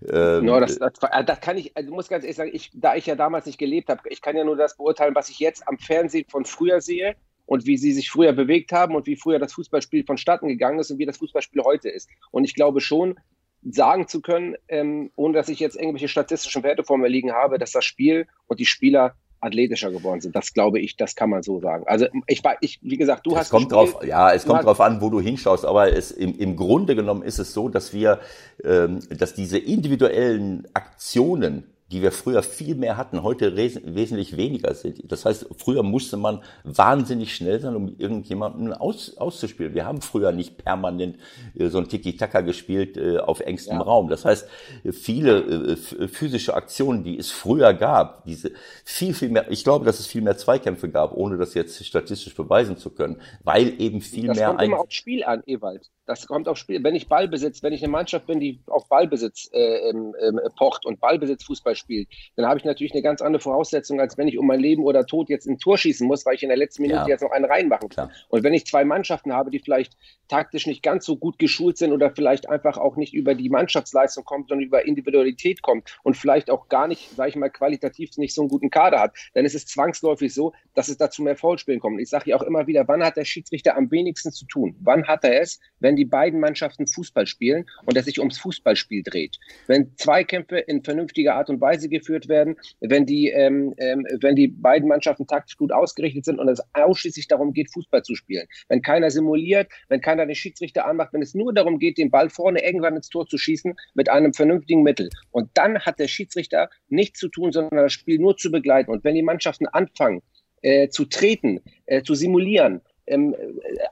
Ähm, 0.09 0.45
no, 0.45 0.59
das, 0.59 0.79
das, 0.79 0.93
das, 1.25 1.39
kann 1.39 1.57
ich, 1.57 1.77
also 1.77 1.93
muss 1.93 2.07
ganz 2.07 2.23
ehrlich 2.23 2.37
sagen, 2.37 2.51
ich, 2.51 2.71
da 2.73 2.95
ich 2.95 3.05
ja 3.05 3.15
damals 3.15 3.45
nicht 3.45 3.59
gelebt 3.59 3.89
habe, 3.89 4.01
ich 4.09 4.21
kann 4.21 4.35
ja 4.35 4.43
nur 4.43 4.55
das 4.55 4.75
beurteilen, 4.75 5.13
was 5.13 5.29
ich 5.29 5.39
jetzt 5.39 5.67
am 5.67 5.77
Fernsehen 5.77 6.25
von 6.27 6.45
früher 6.45 6.81
sehe 6.81 7.15
und 7.45 7.67
wie 7.67 7.77
sie 7.77 7.91
sich 7.91 8.09
früher 8.09 8.33
bewegt 8.33 8.71
haben 8.71 8.95
und 8.95 9.05
wie 9.05 9.15
früher 9.15 9.37
das 9.37 9.53
Fußballspiel 9.53 10.03
vonstatten 10.03 10.47
gegangen 10.47 10.79
ist 10.79 10.89
und 10.89 10.97
wie 10.97 11.05
das 11.05 11.17
Fußballspiel 11.17 11.63
heute 11.63 11.89
ist. 11.89 12.09
Und 12.31 12.43
ich 12.43 12.55
glaube 12.55 12.81
schon, 12.81 13.19
sagen 13.61 14.07
zu 14.07 14.21
können, 14.21 14.55
ähm, 14.67 15.11
ohne 15.15 15.33
dass 15.33 15.49
ich 15.49 15.59
jetzt 15.59 15.75
irgendwelche 15.75 16.07
statistischen 16.07 16.63
Werte 16.63 16.83
vor 16.83 16.97
mir 16.97 17.07
liegen 17.07 17.33
habe, 17.33 17.57
dass 17.57 17.71
das 17.71 17.85
Spiel 17.85 18.27
und 18.47 18.59
die 18.59 18.65
Spieler 18.65 19.15
athletischer 19.45 19.91
geworden 19.91 20.21
sind. 20.21 20.35
Das 20.35 20.53
glaube 20.53 20.79
ich, 20.79 20.97
das 20.97 21.15
kann 21.15 21.29
man 21.29 21.43
so 21.43 21.59
sagen. 21.59 21.85
Also 21.87 22.07
ich 22.27 22.43
war, 22.43 22.57
ich, 22.61 22.79
wie 22.81 22.97
gesagt, 22.97 23.25
du 23.25 23.31
es 23.31 23.37
hast. 23.37 23.49
Kommt 23.49 23.71
drauf, 23.71 24.03
ja, 24.05 24.33
es 24.33 24.45
kommt 24.45 24.63
drauf 24.63 24.81
an, 24.81 25.01
wo 25.01 25.09
du 25.09 25.21
hinschaust, 25.21 25.65
aber 25.65 25.95
es, 25.95 26.11
im, 26.11 26.37
im 26.37 26.55
Grunde 26.55 26.95
genommen 26.95 27.23
ist 27.23 27.39
es 27.39 27.53
so, 27.53 27.69
dass 27.69 27.93
wir, 27.93 28.19
ähm, 28.63 28.99
dass 29.09 29.33
diese 29.33 29.57
individuellen 29.57 30.67
Aktionen 30.73 31.63
die 31.91 32.01
wir 32.01 32.11
früher 32.11 32.41
viel 32.41 32.75
mehr 32.75 32.97
hatten, 32.97 33.21
heute 33.21 33.55
wesentlich 33.55 34.37
weniger 34.37 34.73
sind. 34.73 35.11
Das 35.11 35.23
heißt, 35.23 35.47
früher 35.57 35.83
musste 35.83 36.17
man 36.17 36.41
wahnsinnig 36.63 37.35
schnell 37.35 37.59
sein, 37.59 37.75
um 37.75 37.95
irgendjemanden 37.99 38.73
aus, 38.73 39.17
auszuspielen. 39.17 39.75
Wir 39.75 39.85
haben 39.85 40.01
früher 40.01 40.31
nicht 40.31 40.57
permanent 40.57 41.17
äh, 41.53 41.67
so 41.67 41.77
ein 41.77 41.87
Tiki-Taka 41.87 42.41
gespielt 42.41 42.97
äh, 42.97 43.19
auf 43.19 43.39
engstem 43.39 43.77
ja. 43.77 43.83
Raum. 43.83 44.09
Das 44.09 44.25
heißt, 44.25 44.47
viele 44.91 45.39
äh, 45.39 46.07
physische 46.07 46.55
Aktionen, 46.55 47.03
die 47.03 47.19
es 47.19 47.29
früher 47.29 47.73
gab, 47.75 48.25
diese 48.25 48.51
viel, 48.83 49.13
viel 49.13 49.29
mehr, 49.29 49.51
ich 49.51 49.63
glaube, 49.63 49.85
dass 49.85 49.99
es 49.99 50.07
viel 50.07 50.23
mehr 50.23 50.37
Zweikämpfe 50.37 50.89
gab, 50.89 51.13
ohne 51.13 51.37
das 51.37 51.53
jetzt 51.53 51.85
statistisch 51.85 52.33
beweisen 52.33 52.77
zu 52.77 52.89
können, 52.89 53.21
weil 53.43 53.79
eben 53.79 54.01
viel 54.01 54.27
das 54.27 54.37
mehr... 54.37 54.47
Das 54.47 54.57
kommt 54.57 54.67
immer 54.67 54.79
aufs 54.79 54.95
Spiel 54.95 55.23
an, 55.23 55.43
Ewald. 55.45 55.91
Das 56.05 56.27
kommt 56.27 56.47
aufs 56.47 56.59
Spiel. 56.59 56.83
Wenn 56.83 56.95
ich 56.95 57.07
Ballbesitz, 57.07 57.63
wenn 57.63 57.73
ich 57.73 57.83
eine 57.83 57.91
Mannschaft 57.91 58.27
bin, 58.27 58.39
die 58.39 58.59
auf 58.67 58.87
Ballbesitz 58.89 59.49
äh, 59.53 59.89
ähm, 59.89 60.13
pocht 60.57 60.85
und 60.85 60.99
Ballbesitz 60.99 61.43
Fußball 61.45 61.75
spielt, 61.75 62.07
dann 62.35 62.45
habe 62.45 62.59
ich 62.59 62.65
natürlich 62.65 62.93
eine 62.93 63.01
ganz 63.01 63.21
andere 63.21 63.41
Voraussetzung, 63.41 63.99
als 63.99 64.17
wenn 64.17 64.27
ich 64.27 64.37
um 64.37 64.47
mein 64.47 64.59
Leben 64.59 64.83
oder 64.83 65.05
Tod 65.05 65.29
jetzt 65.29 65.47
ein 65.47 65.57
Tor 65.57 65.77
schießen 65.77 66.07
muss, 66.07 66.25
weil 66.25 66.35
ich 66.35 66.43
in 66.43 66.49
der 66.49 66.57
letzten 66.57 66.83
Minute 66.83 67.01
ja. 67.01 67.07
jetzt 67.07 67.21
noch 67.21 67.31
einen 67.31 67.45
reinmachen 67.45 67.89
kann. 67.89 68.09
Klar. 68.09 68.11
Und 68.29 68.43
wenn 68.43 68.53
ich 68.53 68.65
zwei 68.65 68.85
Mannschaften 68.85 69.33
habe, 69.33 69.49
die 69.49 69.59
vielleicht 69.59 69.97
taktisch 70.27 70.67
nicht 70.67 70.83
ganz 70.83 71.05
so 71.05 71.17
gut 71.17 71.37
geschult 71.39 71.77
sind 71.77 71.91
oder 71.91 72.11
vielleicht 72.11 72.49
einfach 72.49 72.77
auch 72.77 72.95
nicht 72.95 73.13
über 73.13 73.35
die 73.35 73.49
Mannschaftsleistung 73.49 74.23
kommt, 74.25 74.49
sondern 74.49 74.65
über 74.65 74.85
Individualität 74.85 75.61
kommt 75.61 75.97
und 76.03 76.17
vielleicht 76.17 76.49
auch 76.49 76.67
gar 76.69 76.87
nicht, 76.87 77.11
sage 77.15 77.29
ich 77.29 77.35
mal, 77.35 77.49
qualitativ 77.49 78.17
nicht 78.17 78.33
so 78.33 78.41
einen 78.41 78.49
guten 78.49 78.69
Kader 78.69 78.99
hat, 78.99 79.15
dann 79.33 79.45
ist 79.45 79.55
es 79.55 79.65
zwangsläufig 79.65 80.33
so, 80.33 80.53
dass 80.73 80.87
es 80.87 80.97
dazu 80.97 81.21
mehr 81.21 81.35
Foulspielen 81.35 81.79
kommt. 81.79 81.99
Ich 81.99 82.09
sage 82.09 82.29
ja 82.29 82.35
auch 82.35 82.41
immer 82.41 82.67
wieder, 82.67 82.87
wann 82.87 83.03
hat 83.03 83.17
der 83.17 83.25
Schiedsrichter 83.25 83.75
am 83.75 83.91
wenigsten 83.91 84.31
zu 84.31 84.45
tun? 84.45 84.75
Wann 84.81 85.07
hat 85.07 85.23
er 85.23 85.41
es, 85.41 85.59
wenn 85.79 85.94
die 85.95 86.05
beiden 86.05 86.39
Mannschaften 86.39 86.87
Fußball 86.87 87.27
spielen 87.27 87.65
und 87.85 87.97
es 87.97 88.05
sich 88.05 88.19
ums 88.19 88.37
Fußballspiel 88.39 89.03
dreht? 89.03 89.37
Wenn 89.67 89.95
Zweikämpfe 89.97 90.57
in 90.59 90.83
vernünftiger 90.83 91.35
Art 91.35 91.49
und 91.49 91.61
Weise 91.61 91.89
geführt 91.89 92.27
werden, 92.27 92.55
wenn 92.79 93.05
die, 93.05 93.29
ähm, 93.29 93.73
ähm, 93.77 94.05
wenn 94.21 94.35
die 94.35 94.47
beiden 94.47 94.87
Mannschaften 94.87 95.27
taktisch 95.27 95.57
gut 95.57 95.71
ausgerichtet 95.71 96.25
sind 96.25 96.39
und 96.39 96.47
es 96.49 96.61
ausschließlich 96.73 97.27
darum 97.27 97.53
geht, 97.53 97.71
Fußball 97.73 98.03
zu 98.03 98.15
spielen. 98.15 98.47
Wenn 98.67 98.81
keiner 98.81 99.09
simuliert, 99.09 99.67
wenn 99.89 100.01
keiner 100.01 100.25
den 100.25 100.35
Schiedsrichter 100.35 100.85
anmacht, 100.85 101.13
wenn 101.13 101.21
es 101.21 101.33
nur 101.33 101.53
darum 101.53 101.79
geht, 101.79 101.97
den 101.97 102.11
Ball 102.11 102.29
vorne 102.29 102.63
irgendwann 102.63 102.95
ins 102.95 103.09
Tor 103.09 103.27
zu 103.27 103.37
schießen 103.37 103.75
mit 103.93 104.09
einem 104.09 104.33
vernünftigen 104.33 104.83
Mittel. 104.83 105.09
Und 105.31 105.49
dann 105.53 105.79
hat 105.79 105.99
der 105.99 106.07
Schiedsrichter 106.07 106.69
nichts 106.89 107.19
zu 107.19 107.29
tun, 107.29 107.51
sondern 107.51 107.77
das 107.77 107.93
Spiel 107.93 108.19
nur 108.19 108.37
zu 108.37 108.51
begleiten. 108.51 108.91
Und 108.91 109.03
wenn 109.03 109.15
die 109.15 109.23
Mannschaften 109.23 109.67
anfangen, 109.67 110.21
äh, 110.61 110.89
zu 110.89 111.05
treten, 111.05 111.61
äh, 111.85 112.01
zu 112.01 112.15
simulieren, 112.15 112.81
ähm, 113.07 113.35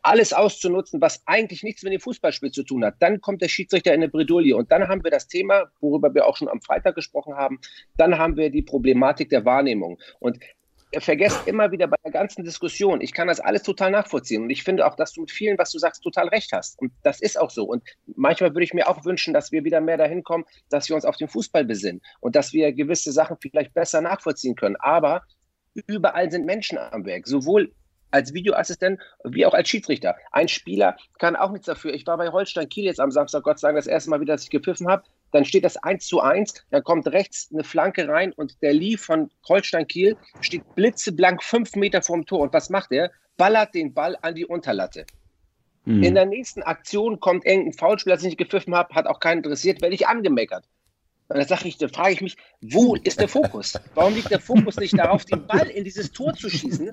alles 0.01 0.33
auszunutzen, 0.33 1.01
was 1.01 1.21
eigentlich 1.25 1.63
nichts 1.63 1.83
mit 1.83 1.93
dem 1.93 1.99
Fußballspiel 1.99 2.51
zu 2.51 2.63
tun 2.63 2.83
hat. 2.83 2.95
Dann 2.99 3.21
kommt 3.21 3.41
der 3.41 3.47
Schiedsrichter 3.47 3.93
in 3.93 4.01
eine 4.01 4.09
Bredouille 4.09 4.55
und 4.55 4.71
dann 4.71 4.87
haben 4.87 5.03
wir 5.03 5.11
das 5.11 5.27
Thema, 5.27 5.71
worüber 5.81 6.13
wir 6.13 6.27
auch 6.27 6.37
schon 6.37 6.49
am 6.49 6.61
Freitag 6.61 6.95
gesprochen 6.95 7.35
haben, 7.35 7.59
dann 7.97 8.17
haben 8.17 8.37
wir 8.37 8.49
die 8.49 8.61
Problematik 8.61 9.29
der 9.29 9.45
Wahrnehmung. 9.45 9.99
Und 10.19 10.39
vergesst 10.99 11.47
immer 11.47 11.71
wieder 11.71 11.87
bei 11.87 11.97
der 12.03 12.11
ganzen 12.11 12.43
Diskussion, 12.43 13.01
ich 13.01 13.13
kann 13.13 13.27
das 13.27 13.39
alles 13.39 13.63
total 13.63 13.91
nachvollziehen 13.91 14.43
und 14.43 14.49
ich 14.49 14.63
finde 14.63 14.85
auch, 14.85 14.95
dass 14.95 15.13
du 15.13 15.21
mit 15.21 15.31
vielen, 15.31 15.57
was 15.57 15.71
du 15.71 15.79
sagst, 15.79 16.03
total 16.03 16.27
recht 16.27 16.51
hast. 16.51 16.79
Und 16.79 16.91
das 17.03 17.21
ist 17.21 17.39
auch 17.39 17.49
so. 17.49 17.63
Und 17.65 17.83
manchmal 18.15 18.53
würde 18.53 18.63
ich 18.63 18.73
mir 18.73 18.87
auch 18.87 19.03
wünschen, 19.05 19.33
dass 19.33 19.51
wir 19.51 19.63
wieder 19.63 19.81
mehr 19.81 19.97
dahin 19.97 20.23
kommen, 20.23 20.45
dass 20.69 20.89
wir 20.89 20.95
uns 20.95 21.05
auf 21.05 21.17
den 21.17 21.27
Fußball 21.27 21.65
besinnen 21.65 22.01
und 22.19 22.35
dass 22.35 22.53
wir 22.53 22.71
gewisse 22.73 23.11
Sachen 23.11 23.37
vielleicht 23.41 23.73
besser 23.73 24.01
nachvollziehen 24.01 24.55
können. 24.55 24.75
Aber 24.77 25.23
überall 25.87 26.29
sind 26.29 26.45
Menschen 26.45 26.77
am 26.77 27.05
Werk, 27.05 27.27
sowohl 27.27 27.73
als 28.13 28.33
Videoassistent 28.33 29.01
wie 29.23 29.45
auch 29.45 29.53
als 29.53 29.67
Schiedsrichter. 29.67 30.15
Ein 30.31 30.47
Spieler 30.47 30.95
kann 31.17 31.35
auch 31.35 31.51
nichts 31.51 31.65
dafür. 31.65 31.93
Ich 31.93 32.05
war 32.05 32.17
bei 32.17 32.29
Holstein 32.29 32.69
Kiel 32.69 32.85
jetzt 32.85 32.99
am 32.99 33.11
Samstag, 33.11 33.43
Gott 33.43 33.59
sei 33.59 33.69
Dank, 33.69 33.77
das 33.77 33.87
erste 33.87 34.09
Mal 34.09 34.21
wieder, 34.21 34.33
dass 34.33 34.43
ich 34.43 34.49
gepfiffen 34.49 34.87
habe. 34.87 35.03
Dann 35.31 35.45
steht 35.45 35.65
das 35.65 35.77
1 35.77 36.05
zu 36.05 36.21
1, 36.21 36.53
dann 36.69 36.83
kommt 36.83 37.07
rechts 37.07 37.49
eine 37.51 37.63
Flanke 37.63 38.07
rein 38.07 38.31
und 38.33 38.61
der 38.61 38.73
Lee 38.73 38.97
von 38.97 39.31
Holstein 39.49 39.87
Kiel 39.87 40.15
steht 40.41 40.63
blitzeblank 40.75 41.43
fünf 41.43 41.75
Meter 41.75 42.03
vorm 42.03 42.25
Tor. 42.25 42.41
Und 42.41 42.53
was 42.53 42.69
macht 42.69 42.91
er? 42.91 43.11
Ballert 43.35 43.73
den 43.73 43.93
Ball 43.95 44.15
an 44.21 44.35
die 44.35 44.45
Unterlatte. 44.45 45.05
Mhm. 45.85 46.03
In 46.03 46.15
der 46.15 46.27
nächsten 46.27 46.61
Aktion 46.61 47.19
kommt 47.19 47.45
irgendein 47.45 47.73
Foulspieler, 47.73 48.15
das 48.15 48.23
ich 48.23 48.29
nicht 48.29 48.37
gepfiffen 48.37 48.75
habe, 48.75 48.93
hat 48.93 49.07
auch 49.07 49.19
keinen 49.19 49.37
interessiert, 49.37 49.81
werde 49.81 49.95
ich 49.95 50.07
angemeckert. 50.07 50.65
Und 51.29 51.37
dann 51.37 51.47
sage 51.47 51.67
ich, 51.67 51.77
dann 51.77 51.89
frage 51.89 52.13
ich 52.13 52.21
mich, 52.21 52.37
wo 52.61 52.95
ist 52.95 53.19
der 53.19 53.27
Fokus? 53.27 53.79
Warum 53.95 54.13
liegt 54.13 54.31
der 54.31 54.39
Fokus 54.39 54.77
nicht 54.77 54.97
darauf, 54.97 55.25
den 55.25 55.45
Ball 55.47 55.67
in 55.69 55.83
dieses 55.83 56.11
Tor 56.11 56.33
zu 56.33 56.49
schießen? 56.49 56.91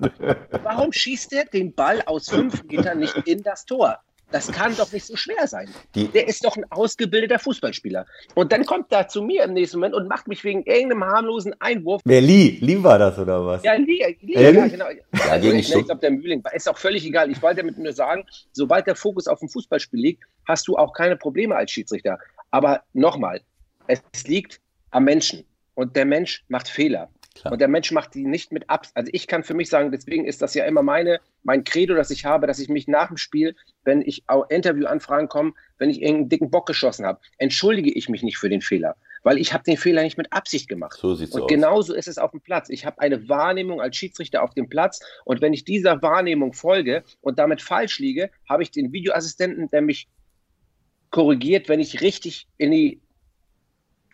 Warum 0.63 0.91
schießt 0.91 1.33
er 1.33 1.45
den 1.45 1.73
Ball 1.73 2.01
aus 2.05 2.29
fünf 2.29 2.63
Metern 2.63 2.99
nicht 2.99 3.15
in 3.25 3.43
das 3.43 3.65
Tor? 3.65 3.99
Das 4.31 4.49
kann 4.49 4.75
doch 4.77 4.91
nicht 4.91 5.05
so 5.05 5.15
schwer 5.15 5.45
sein. 5.47 5.69
Die, 5.93 6.07
der 6.07 6.27
ist 6.27 6.45
doch 6.45 6.55
ein 6.55 6.63
ausgebildeter 6.69 7.37
Fußballspieler. 7.37 8.05
Und 8.33 8.51
dann 8.51 8.65
kommt 8.65 8.91
er 8.91 9.07
zu 9.07 9.21
mir 9.21 9.43
im 9.43 9.53
nächsten 9.53 9.77
Moment 9.77 9.93
und 9.93 10.07
macht 10.07 10.27
mich 10.27 10.43
wegen 10.43 10.63
irgendeinem 10.63 11.03
harmlosen 11.03 11.53
Einwurf. 11.59 12.01
Wer 12.05 12.21
Lee? 12.21 12.57
Lee 12.61 12.81
war 12.81 12.97
das 12.97 13.19
oder 13.19 13.45
was? 13.45 13.63
Ja, 13.63 13.73
Lee, 13.73 14.15
Lee 14.21 14.33
ja, 14.33 14.51
ja, 14.51 14.67
genau. 14.67 14.85
Ja, 14.89 15.31
also, 15.31 15.51
ich 15.51 15.69
glaube, 15.69 15.99
der 15.99 16.11
Mühling 16.11 16.41
ist 16.53 16.69
auch 16.69 16.77
völlig 16.77 17.05
egal. 17.05 17.29
Ich 17.29 17.41
wollte 17.41 17.57
damit 17.57 17.77
nur 17.77 17.93
sagen, 17.93 18.25
sobald 18.53 18.87
der 18.87 18.95
Fokus 18.95 19.27
auf 19.27 19.39
dem 19.39 19.49
Fußballspiel 19.49 19.99
liegt, 19.99 20.23
hast 20.47 20.67
du 20.67 20.77
auch 20.77 20.93
keine 20.93 21.17
Probleme 21.17 21.55
als 21.55 21.71
Schiedsrichter. 21.71 22.17
Aber 22.51 22.83
nochmal, 22.93 23.41
es 23.91 24.27
liegt 24.27 24.59
am 24.91 25.05
Menschen. 25.05 25.45
Und 25.73 25.95
der 25.95 26.05
Mensch 26.05 26.43
macht 26.47 26.67
Fehler. 26.67 27.09
Klar. 27.33 27.53
Und 27.53 27.59
der 27.59 27.69
Mensch 27.69 27.91
macht 27.91 28.13
die 28.13 28.25
nicht 28.25 28.51
mit 28.51 28.69
ab. 28.69 28.87
Also 28.93 29.09
ich 29.13 29.25
kann 29.25 29.43
für 29.43 29.53
mich 29.53 29.69
sagen, 29.69 29.91
deswegen 29.91 30.25
ist 30.25 30.41
das 30.41 30.53
ja 30.53 30.65
immer 30.65 30.83
meine, 30.83 31.21
mein 31.43 31.63
Credo, 31.63 31.95
das 31.95 32.11
ich 32.11 32.25
habe, 32.25 32.45
dass 32.45 32.59
ich 32.59 32.67
mich 32.67 32.87
nach 32.87 33.07
dem 33.07 33.17
Spiel, 33.17 33.55
wenn 33.85 34.01
ich 34.01 34.23
auch 34.27 34.49
Interviewanfragen 34.49 35.29
komme, 35.29 35.53
wenn 35.77 35.89
ich 35.89 36.01
irgendeinen 36.01 36.29
dicken 36.29 36.51
Bock 36.51 36.65
geschossen 36.65 37.05
habe, 37.05 37.21
entschuldige 37.37 37.91
ich 37.91 38.09
mich 38.09 38.21
nicht 38.21 38.37
für 38.37 38.49
den 38.49 38.61
Fehler. 38.61 38.95
Weil 39.23 39.37
ich 39.37 39.53
habe 39.53 39.63
den 39.63 39.77
Fehler 39.77 40.03
nicht 40.03 40.17
mit 40.17 40.33
Absicht 40.33 40.67
gemacht. 40.67 40.97
So 40.99 41.15
sieht's 41.15 41.33
und 41.33 41.43
aus. 41.43 41.47
genauso 41.47 41.93
ist 41.93 42.07
es 42.07 42.17
auf 42.17 42.31
dem 42.31 42.41
Platz. 42.41 42.69
Ich 42.69 42.85
habe 42.85 42.99
eine 42.99 43.29
Wahrnehmung 43.29 43.79
als 43.79 43.95
Schiedsrichter 43.95 44.43
auf 44.43 44.53
dem 44.53 44.67
Platz 44.67 44.99
und 45.23 45.41
wenn 45.41 45.53
ich 45.53 45.63
dieser 45.63 46.01
Wahrnehmung 46.01 46.53
folge 46.53 47.03
und 47.21 47.39
damit 47.39 47.61
falsch 47.61 47.99
liege, 47.99 48.29
habe 48.49 48.63
ich 48.63 48.71
den 48.71 48.91
Videoassistenten, 48.91 49.69
der 49.69 49.81
mich 49.81 50.09
korrigiert, 51.11 51.69
wenn 51.69 51.79
ich 51.79 52.01
richtig 52.01 52.47
in 52.57 52.71
die 52.71 53.01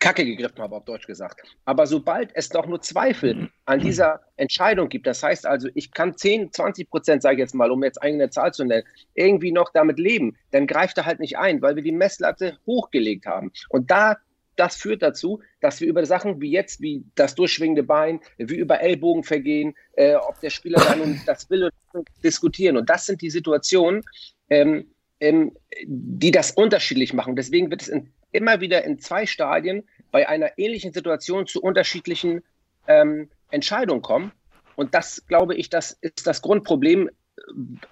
Kacke 0.00 0.24
gegriffen 0.24 0.58
habe, 0.58 0.76
auf 0.76 0.84
Deutsch 0.84 1.06
gesagt. 1.06 1.42
Aber 1.64 1.86
sobald 1.86 2.30
es 2.34 2.48
doch 2.48 2.66
nur 2.66 2.80
Zweifel 2.80 3.50
an 3.64 3.80
dieser 3.80 4.20
Entscheidung 4.36 4.88
gibt, 4.88 5.06
das 5.06 5.22
heißt 5.22 5.46
also, 5.46 5.68
ich 5.74 5.92
kann 5.92 6.16
10, 6.16 6.52
20 6.52 6.88
Prozent, 6.88 7.22
sage 7.22 7.36
ich 7.36 7.40
jetzt 7.40 7.54
mal, 7.54 7.70
um 7.70 7.82
jetzt 7.82 8.00
eigene 8.02 8.30
Zahl 8.30 8.52
zu 8.52 8.64
nennen, 8.64 8.84
irgendwie 9.14 9.52
noch 9.52 9.72
damit 9.72 9.98
leben, 9.98 10.36
dann 10.52 10.66
greift 10.66 10.98
er 10.98 11.06
halt 11.06 11.20
nicht 11.20 11.38
ein, 11.38 11.62
weil 11.62 11.76
wir 11.76 11.82
die 11.82 11.92
Messlatte 11.92 12.58
hochgelegt 12.66 13.26
haben. 13.26 13.52
Und 13.68 13.90
da 13.90 14.16
das 14.58 14.76
führt 14.76 15.02
dazu, 15.02 15.40
dass 15.60 15.80
wir 15.80 15.88
über 15.88 16.04
Sachen 16.04 16.40
wie 16.40 16.50
jetzt, 16.50 16.80
wie 16.80 17.04
das 17.14 17.34
durchschwingende 17.36 17.84
Bein, 17.84 18.20
wie 18.38 18.56
über 18.56 18.80
Ellbogenvergehen, 18.80 19.74
äh, 19.92 20.16
ob 20.16 20.40
der 20.40 20.50
Spieler 20.50 20.80
da 20.80 20.96
nun 20.96 21.20
das 21.26 21.48
will 21.48 21.64
oder 21.64 22.04
diskutieren. 22.24 22.76
Und 22.76 22.90
das 22.90 23.06
sind 23.06 23.22
die 23.22 23.30
Situationen, 23.30 24.02
ähm, 24.50 24.88
ähm, 25.20 25.56
die 25.86 26.30
das 26.30 26.50
unterschiedlich 26.50 27.12
machen. 27.12 27.36
Deswegen 27.36 27.70
wird 27.70 27.82
es 27.82 27.88
in 27.88 28.12
immer 28.32 28.60
wieder 28.60 28.84
in 28.84 28.98
zwei 28.98 29.26
Stadien 29.26 29.84
bei 30.10 30.28
einer 30.28 30.58
ähnlichen 30.58 30.92
Situation 30.92 31.46
zu 31.46 31.60
unterschiedlichen 31.60 32.42
ähm, 32.86 33.28
Entscheidungen 33.50 34.02
kommen. 34.02 34.32
Und 34.76 34.94
das, 34.94 35.26
glaube 35.26 35.54
ich, 35.54 35.70
das 35.70 35.92
ist 36.00 36.26
das 36.26 36.42
Grundproblem. 36.42 37.10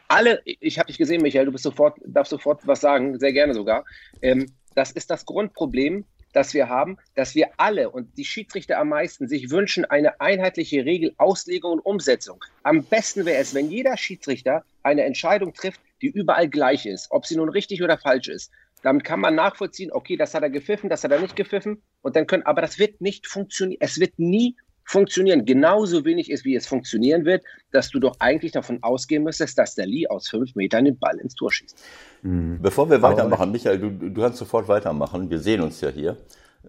Alle, 0.09 0.41
ich 0.45 0.79
habe 0.79 0.89
dich 0.89 0.99
gesehen, 0.99 1.23
Michael, 1.23 1.47
du 1.47 1.53
bist 1.53 1.65
sofort, 1.65 1.99
darfst 2.05 2.31
sofort 2.31 2.67
was 2.67 2.81
sagen, 2.81 3.19
sehr 3.19 3.33
gerne 3.33 3.55
sogar. 3.55 3.85
Ähm, 4.23 4.47
das 4.75 4.93
ist 4.93 5.11
das 5.11 5.25
Grundproblem, 5.25 6.05
das 6.33 6.53
wir 6.53 6.69
haben, 6.69 6.99
dass 7.15 7.35
wir 7.35 7.49
alle 7.57 7.89
und 7.91 8.19
die 8.19 8.25
Schiedsrichter 8.27 8.79
am 8.79 8.91
meisten 8.91 9.27
sich 9.27 9.51
wünschen 9.51 9.87
eine 9.87 10.21
einheitliche 10.21 10.85
Regel, 10.85 11.15
Auslegung 11.17 11.73
und 11.73 11.81
Umsetzung. 11.81 12.45
Am 12.63 12.85
besten 12.85 13.25
wäre 13.25 13.41
es, 13.41 13.55
wenn 13.55 13.71
jeder 13.71 13.97
Schiedsrichter 13.97 14.63
eine 14.83 15.05
Entscheidung 15.05 15.55
trifft, 15.55 15.81
die 16.03 16.09
überall 16.09 16.49
gleich 16.49 16.85
ist, 16.85 17.11
ob 17.11 17.25
sie 17.25 17.37
nun 17.37 17.49
richtig 17.49 17.83
oder 17.83 17.97
falsch 17.97 18.29
ist. 18.29 18.53
Damit 18.87 19.03
kann 19.03 19.19
man 19.19 19.35
nachvollziehen, 19.35 19.91
okay, 19.93 20.17
das 20.17 20.33
hat 20.33 20.45
er 20.45 20.49
gepfiffen, 20.49 20.89
das 20.89 21.03
hat 21.03 21.11
er 21.11 21.19
nicht 21.19 21.35
gepfiffen. 21.35 21.83
Und 22.03 22.15
dann 22.15 22.29
können, 22.29 22.45
aber 22.45 22.61
das 22.61 22.79
wird 22.79 23.01
nicht 23.01 23.27
funktionieren. 23.27 23.79
Es 23.81 23.99
wird 23.99 24.17
nie 24.17 24.55
funktionieren. 24.85 25.45
Genauso 25.45 26.05
wenig 26.05 26.31
ist, 26.31 26.45
wie 26.45 26.55
es 26.55 26.69
funktionieren 26.69 27.25
wird, 27.25 27.43
dass 27.73 27.89
du 27.89 27.99
doch 27.99 28.15
eigentlich 28.21 28.53
davon 28.53 28.85
ausgehen 28.85 29.25
müsstest, 29.25 29.59
dass 29.59 29.75
der 29.75 29.87
Lee 29.87 30.07
aus 30.07 30.29
fünf 30.29 30.55
Metern 30.55 30.85
den 30.85 31.01
Ball 31.01 31.19
ins 31.19 31.35
Tor 31.35 31.51
schießt. 31.51 31.83
Bevor 32.23 32.89
wir 32.89 33.03
weitermachen, 33.03 33.51
Michael, 33.51 33.81
du, 33.81 33.91
du 33.91 34.21
kannst 34.21 34.39
sofort 34.39 34.69
weitermachen. 34.69 35.31
Wir 35.31 35.41
sehen 35.41 35.63
uns 35.63 35.81
ja 35.81 35.89
hier 35.89 36.17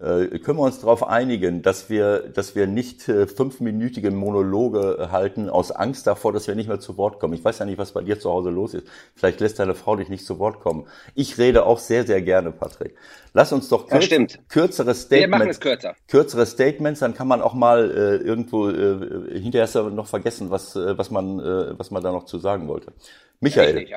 können 0.00 0.58
wir 0.58 0.62
uns 0.62 0.78
darauf 0.78 1.06
einigen, 1.06 1.62
dass 1.62 1.90
wir, 1.90 2.20
dass 2.20 2.54
wir 2.54 2.68
nicht 2.68 3.08
äh, 3.08 3.26
fünfminütige 3.26 4.12
Monologe 4.12 5.08
halten 5.10 5.48
aus 5.50 5.72
Angst 5.72 6.06
davor, 6.06 6.32
dass 6.32 6.46
wir 6.46 6.54
nicht 6.54 6.68
mehr 6.68 6.78
zu 6.78 6.96
Wort 6.96 7.18
kommen. 7.18 7.34
Ich 7.34 7.44
weiß 7.44 7.58
ja 7.58 7.64
nicht, 7.64 7.78
was 7.78 7.92
bei 7.92 8.02
dir 8.02 8.20
zu 8.20 8.30
Hause 8.30 8.50
los 8.50 8.74
ist. 8.74 8.86
Vielleicht 9.16 9.40
lässt 9.40 9.58
deine 9.58 9.74
Frau 9.74 9.96
dich 9.96 10.08
nicht 10.08 10.24
zu 10.24 10.38
Wort 10.38 10.60
kommen. 10.60 10.86
Ich 11.14 11.38
rede 11.38 11.66
auch 11.66 11.78
sehr, 11.78 12.06
sehr 12.06 12.22
gerne, 12.22 12.52
Patrick. 12.52 12.94
Lass 13.34 13.52
uns 13.52 13.68
doch 13.68 13.88
kürz, 13.88 14.38
kürzere 14.48 14.94
Statements, 14.94 15.60
kürzere 16.06 16.46
Statements, 16.46 17.00
dann 17.00 17.14
kann 17.14 17.28
man 17.28 17.42
auch 17.42 17.54
mal 17.54 17.90
äh, 17.90 18.16
irgendwo 18.16 18.68
äh, 18.68 19.38
hinterher 19.40 19.90
noch 19.90 20.06
vergessen, 20.06 20.50
was, 20.50 20.76
äh, 20.76 20.96
was 20.96 21.10
man, 21.10 21.40
äh, 21.40 21.78
was 21.78 21.90
man 21.90 22.02
da 22.02 22.12
noch 22.12 22.24
zu 22.24 22.38
sagen 22.38 22.68
wollte. 22.68 22.92
Michael. 23.40 23.76
Richtig, 23.76 23.94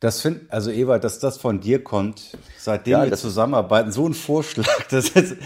das 0.00 0.20
finde, 0.20 0.42
also 0.50 0.70
Eva, 0.70 0.98
dass 0.98 1.18
das 1.18 1.38
von 1.38 1.60
dir 1.60 1.82
kommt, 1.82 2.36
seitdem 2.58 2.92
ja, 2.92 3.04
wir 3.04 3.16
zusammenarbeiten, 3.16 3.92
so 3.92 4.06
ein 4.06 4.14
Vorschlag, 4.14 4.84
das 4.90 5.10
ist, 5.10 5.36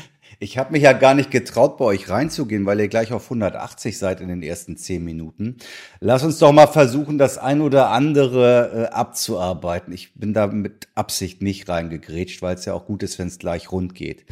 ich 0.43 0.57
habe 0.57 0.73
mich 0.73 0.83
ja 0.83 0.95
gar 0.95 1.15
nicht 1.15 1.31
getraut, 1.31 1.77
bei 1.77 1.85
euch 1.85 2.09
reinzugehen, 2.09 2.65
weil 2.65 2.81
ihr 2.81 2.89
gleich 2.89 3.13
auf 3.13 3.25
180 3.25 3.99
seid 3.99 4.23
in 4.23 4.29
den 4.29 4.43
ersten 4.43 4.77
zehn 4.79 5.05
Minuten. 5.05 5.59
Lass 6.01 6.25
uns 6.25 6.39
doch 6.39 6.51
mal 6.51 6.67
versuchen, 6.67 7.19
das 7.19 7.37
ein 7.37 7.61
oder 7.61 7.91
andere 7.91 8.89
äh, 8.89 8.95
abzuarbeiten. 8.95 9.93
Ich 9.93 10.15
bin 10.15 10.33
da 10.33 10.47
mit 10.47 10.89
Absicht 10.95 11.43
nicht 11.43 11.69
reingegrätscht, 11.69 12.41
weil 12.41 12.55
es 12.55 12.65
ja 12.65 12.73
auch 12.73 12.87
gut 12.87 13.03
ist, 13.03 13.19
wenn 13.19 13.29
es 13.29 13.39
gleich 13.39 13.71
rund 13.71 13.95
geht. 13.95 14.25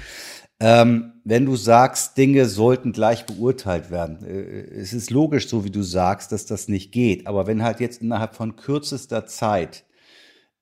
Ähm, 0.60 1.12
wenn 1.25 1.44
du 1.44 1.56
sagst, 1.56 2.16
Dinge 2.16 2.46
sollten 2.46 2.92
gleich 2.92 3.26
beurteilt 3.26 3.90
werden, 3.90 4.25
äh, 4.25 4.80
es 4.80 4.94
ist 4.94 5.10
logisch, 5.10 5.46
so 5.48 5.64
wie 5.64 5.70
du 5.70 5.82
sagst, 5.82 6.32
dass 6.32 6.46
das 6.46 6.68
nicht 6.68 6.90
geht. 6.90 7.26
Aber 7.26 7.46
wenn 7.46 7.62
halt 7.62 7.80
jetzt 7.80 8.00
innerhalb 8.00 8.34
von 8.34 8.56
kürzester 8.56 9.26
Zeit 9.26 9.84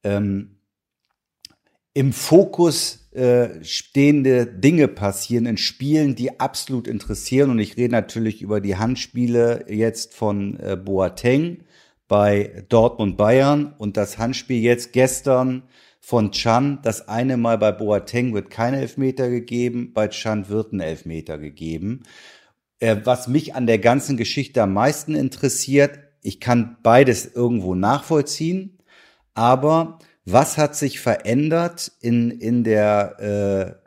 ähm, 0.06 0.56
im 1.92 2.12
Fokus 2.12 3.08
äh, 3.12 3.64
stehende 3.64 4.46
Dinge 4.46 4.86
passieren 4.88 5.46
in 5.46 5.56
Spielen, 5.56 6.14
die 6.14 6.38
absolut 6.38 6.86
interessieren. 6.86 7.50
Und 7.50 7.58
ich 7.58 7.76
rede 7.76 7.92
natürlich 7.92 8.42
über 8.42 8.60
die 8.60 8.76
Handspiele 8.76 9.64
jetzt 9.68 10.14
von 10.14 10.60
äh, 10.60 10.76
Boateng 10.76 11.64
bei 12.06 12.64
Dortmund 12.68 13.16
Bayern 13.16 13.75
und 13.78 13.96
das 13.96 14.18
Handspiel 14.18 14.62
jetzt 14.62 14.92
gestern 14.92 15.62
von 16.00 16.30
Chan. 16.30 16.80
Das 16.82 17.08
eine 17.08 17.36
Mal 17.36 17.58
bei 17.58 17.72
Boateng 17.72 18.32
wird 18.34 18.50
kein 18.50 18.75
Elfmeter 18.75 19.28
gegeben, 19.28 19.92
bei 19.92 20.08
Chan 20.08 20.48
wird 20.48 20.72
ein 20.72 20.80
Elfmeter 20.80 21.38
gegeben. 21.38 22.02
Äh, 22.78 22.98
was 23.04 23.26
mich 23.26 23.54
an 23.54 23.66
der 23.66 23.78
ganzen 23.78 24.16
Geschichte 24.16 24.62
am 24.62 24.75
meisten 24.75 25.14
interessiert, 25.14 25.98
ich 26.20 26.40
kann 26.40 26.76
beides 26.82 27.25
irgendwo 27.34 27.75
nachvollziehen. 27.75 28.75
Aber 29.36 29.98
was 30.24 30.56
hat 30.58 30.74
sich 30.74 30.98
verändert 30.98 31.92
in, 32.00 32.30
in 32.30 32.64
der, 32.64 33.78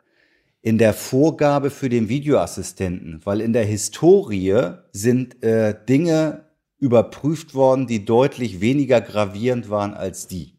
äh, 0.62 0.66
in 0.66 0.78
der 0.78 0.94
Vorgabe 0.94 1.70
für 1.70 1.88
den 1.88 2.08
Videoassistenten? 2.08 3.20
Weil 3.24 3.40
in 3.40 3.52
der 3.52 3.64
Historie 3.64 4.74
sind 4.92 5.42
äh, 5.42 5.74
Dinge 5.88 6.46
überprüft 6.78 7.54
worden, 7.54 7.86
die 7.86 8.04
deutlich 8.04 8.60
weniger 8.60 9.00
gravierend 9.00 9.68
waren 9.68 9.92
als 9.92 10.28
die. 10.28 10.54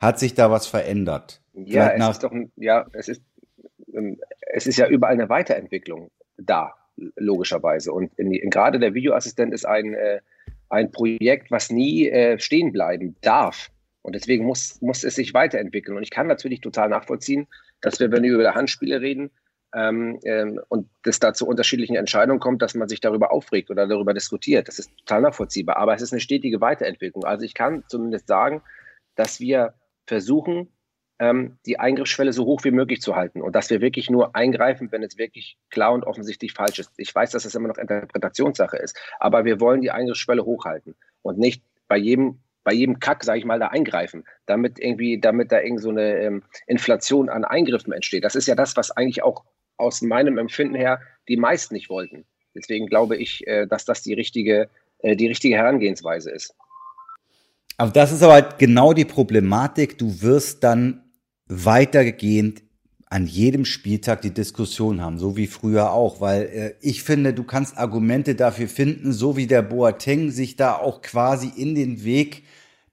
Hat 0.00 0.18
sich 0.18 0.34
da 0.34 0.50
was 0.50 0.66
verändert? 0.66 1.40
Ja, 1.52 1.90
es 1.90 2.08
ist 2.08 2.24
doch, 2.24 2.32
ja, 2.56 2.86
es 2.94 3.08
ist, 3.08 3.22
ähm, 3.94 4.18
es 4.52 4.66
ist 4.66 4.78
ja 4.78 4.88
überall 4.88 5.12
eine 5.12 5.28
Weiterentwicklung 5.28 6.10
da, 6.38 6.72
logischerweise. 7.16 7.92
Und 7.92 8.12
in, 8.18 8.32
in, 8.32 8.48
gerade 8.48 8.80
der 8.80 8.94
Videoassistent 8.94 9.52
ist 9.52 9.66
ein, 9.66 9.92
äh, 9.92 10.20
ein 10.70 10.90
Projekt, 10.90 11.50
was 11.50 11.70
nie 11.70 12.08
äh, 12.08 12.38
stehen 12.38 12.72
bleiben 12.72 13.14
darf. 13.20 13.70
Und 14.02 14.14
deswegen 14.14 14.44
muss, 14.44 14.80
muss 14.82 15.04
es 15.04 15.14
sich 15.14 15.32
weiterentwickeln. 15.32 15.96
Und 15.96 16.02
ich 16.02 16.10
kann 16.10 16.26
natürlich 16.26 16.60
total 16.60 16.88
nachvollziehen, 16.88 17.46
dass 17.80 18.00
wir, 18.00 18.10
wenn 18.10 18.22
wir 18.22 18.32
über 18.32 18.54
Handspiele 18.54 19.00
reden 19.00 19.30
ähm, 19.74 20.18
ähm, 20.24 20.60
und 20.68 20.88
es 21.04 21.20
da 21.20 21.32
zu 21.32 21.46
unterschiedlichen 21.46 21.96
Entscheidungen 21.96 22.40
kommt, 22.40 22.62
dass 22.62 22.74
man 22.74 22.88
sich 22.88 23.00
darüber 23.00 23.32
aufregt 23.32 23.70
oder 23.70 23.86
darüber 23.86 24.12
diskutiert. 24.12 24.68
Das 24.68 24.78
ist 24.78 24.96
total 24.98 25.22
nachvollziehbar. 25.22 25.76
Aber 25.76 25.94
es 25.94 26.02
ist 26.02 26.12
eine 26.12 26.20
stetige 26.20 26.60
Weiterentwicklung. 26.60 27.24
Also 27.24 27.44
ich 27.44 27.54
kann 27.54 27.84
zumindest 27.88 28.26
sagen, 28.26 28.62
dass 29.14 29.40
wir 29.40 29.74
versuchen, 30.06 30.68
ähm, 31.22 31.58
die 31.66 31.78
Eingriffsschwelle 31.78 32.32
so 32.32 32.44
hoch 32.44 32.64
wie 32.64 32.72
möglich 32.72 33.00
zu 33.00 33.14
halten 33.14 33.42
und 33.42 33.54
dass 33.54 33.70
wir 33.70 33.80
wirklich 33.80 34.10
nur 34.10 34.34
eingreifen, 34.34 34.90
wenn 34.90 35.04
es 35.04 35.18
wirklich 35.18 35.56
klar 35.70 35.92
und 35.92 36.02
offensichtlich 36.02 36.52
falsch 36.52 36.80
ist. 36.80 36.90
Ich 36.96 37.14
weiß, 37.14 37.30
dass 37.30 37.44
das 37.44 37.54
immer 37.54 37.68
noch 37.68 37.78
Interpretationssache 37.78 38.76
ist, 38.76 38.98
aber 39.20 39.44
wir 39.44 39.60
wollen 39.60 39.82
die 39.82 39.92
Eingriffsschwelle 39.92 40.44
hochhalten 40.44 40.96
und 41.22 41.38
nicht 41.38 41.62
bei 41.86 41.96
jedem 41.96 42.40
bei 42.64 42.72
jedem 42.72 43.00
Kack, 43.00 43.24
sage 43.24 43.38
ich 43.38 43.44
mal, 43.44 43.58
da 43.58 43.68
eingreifen, 43.68 44.24
damit 44.46 44.78
irgendwie, 44.78 45.20
damit 45.20 45.52
da 45.52 45.60
irgend 45.60 45.80
so 45.80 45.90
eine 45.90 46.18
ähm, 46.18 46.42
Inflation 46.66 47.28
an 47.28 47.44
Eingriffen 47.44 47.92
entsteht. 47.92 48.24
Das 48.24 48.34
ist 48.34 48.46
ja 48.46 48.54
das, 48.54 48.76
was 48.76 48.90
eigentlich 48.90 49.22
auch 49.22 49.44
aus 49.76 50.02
meinem 50.02 50.38
Empfinden 50.38 50.74
her 50.74 51.00
die 51.28 51.36
meisten 51.36 51.74
nicht 51.74 51.90
wollten. 51.90 52.24
Deswegen 52.54 52.86
glaube 52.86 53.16
ich, 53.16 53.46
äh, 53.46 53.66
dass 53.66 53.84
das 53.84 54.02
die 54.02 54.14
richtige, 54.14 54.68
äh, 54.98 55.16
die 55.16 55.26
richtige 55.26 55.56
Herangehensweise 55.56 56.30
ist. 56.30 56.54
Aber 57.78 57.90
das 57.90 58.12
ist 58.12 58.22
aber 58.22 58.34
halt 58.34 58.58
genau 58.58 58.92
die 58.92 59.04
Problematik. 59.04 59.98
Du 59.98 60.22
wirst 60.22 60.62
dann 60.62 61.02
weitergehend 61.46 62.62
an 63.12 63.26
jedem 63.26 63.66
Spieltag 63.66 64.22
die 64.22 64.32
Diskussion 64.32 65.02
haben, 65.02 65.18
so 65.18 65.36
wie 65.36 65.46
früher 65.46 65.92
auch, 65.92 66.22
weil 66.22 66.42
äh, 66.44 66.74
ich 66.80 67.02
finde, 67.02 67.34
du 67.34 67.44
kannst 67.44 67.76
Argumente 67.76 68.34
dafür 68.34 68.68
finden, 68.68 69.12
so 69.12 69.36
wie 69.36 69.46
der 69.46 69.60
Boateng 69.60 70.30
sich 70.30 70.56
da 70.56 70.76
auch 70.76 71.02
quasi 71.02 71.52
in 71.54 71.74
den 71.74 72.04
Weg 72.04 72.44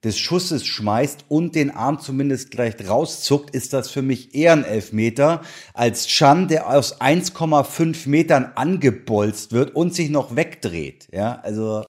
des 0.04 0.18
Schusses 0.18 0.66
schmeißt 0.66 1.24
und 1.28 1.54
den 1.54 1.70
Arm 1.70 2.00
zumindest 2.00 2.50
gleich 2.50 2.86
rauszuckt, 2.86 3.54
ist 3.54 3.72
das 3.72 3.90
für 3.90 4.02
mich 4.02 4.34
eher 4.34 4.52
ein 4.52 4.64
Elfmeter 4.64 5.40
als 5.72 6.06
Chan, 6.06 6.48
der 6.48 6.68
aus 6.68 7.00
1,5 7.00 8.06
Metern 8.06 8.52
angebolzt 8.56 9.52
wird 9.52 9.74
und 9.74 9.94
sich 9.94 10.10
noch 10.10 10.36
wegdreht. 10.36 11.08
Ja, 11.12 11.40
also. 11.42 11.82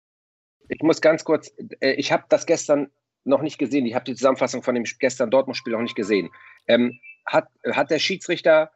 Ich 0.69 0.81
muss 0.81 1.01
ganz 1.01 1.25
kurz, 1.25 1.51
äh, 1.81 1.95
ich 1.95 2.13
habe 2.13 2.23
das 2.29 2.45
gestern 2.45 2.87
noch 3.25 3.41
nicht 3.41 3.57
gesehen. 3.57 3.85
Ich 3.85 3.93
habe 3.93 4.05
die 4.05 4.15
Zusammenfassung 4.15 4.63
von 4.63 4.73
dem 4.73 4.85
gestern 4.99 5.29
Dortmund-Spiel 5.29 5.73
noch 5.73 5.81
nicht 5.81 5.97
gesehen. 5.97 6.29
Ähm, 6.67 6.97
hat, 7.25 7.47
hat 7.71 7.91
der 7.91 7.99
Schiedsrichter 7.99 8.71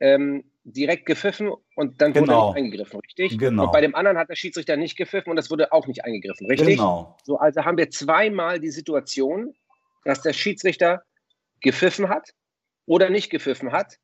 ähm, 0.00 0.44
direkt 0.64 1.06
gepfiffen 1.06 1.50
und 1.74 2.00
dann 2.00 2.12
genau. 2.12 2.48
wurde 2.48 2.58
eingegriffen, 2.58 3.00
richtig? 3.00 3.38
Genau. 3.38 3.64
Und 3.64 3.72
bei 3.72 3.80
dem 3.80 3.94
anderen 3.94 4.18
hat 4.18 4.28
der 4.28 4.36
Schiedsrichter 4.36 4.76
nicht 4.76 4.96
gepfiffen 4.96 5.30
und 5.30 5.36
das 5.36 5.50
wurde 5.50 5.72
auch 5.72 5.86
nicht 5.86 6.04
eingegriffen, 6.04 6.46
richtig? 6.46 6.76
Genau. 6.76 7.16
So, 7.24 7.38
also 7.38 7.64
haben 7.64 7.78
wir 7.78 7.90
zweimal 7.90 8.60
die 8.60 8.70
Situation, 8.70 9.54
dass 10.04 10.22
der 10.22 10.32
Schiedsrichter 10.32 11.02
gepfiffen 11.60 12.08
hat 12.08 12.34
oder 12.86 13.10
nicht 13.10 13.30
gepfiffen 13.30 13.72
hat 13.72 13.98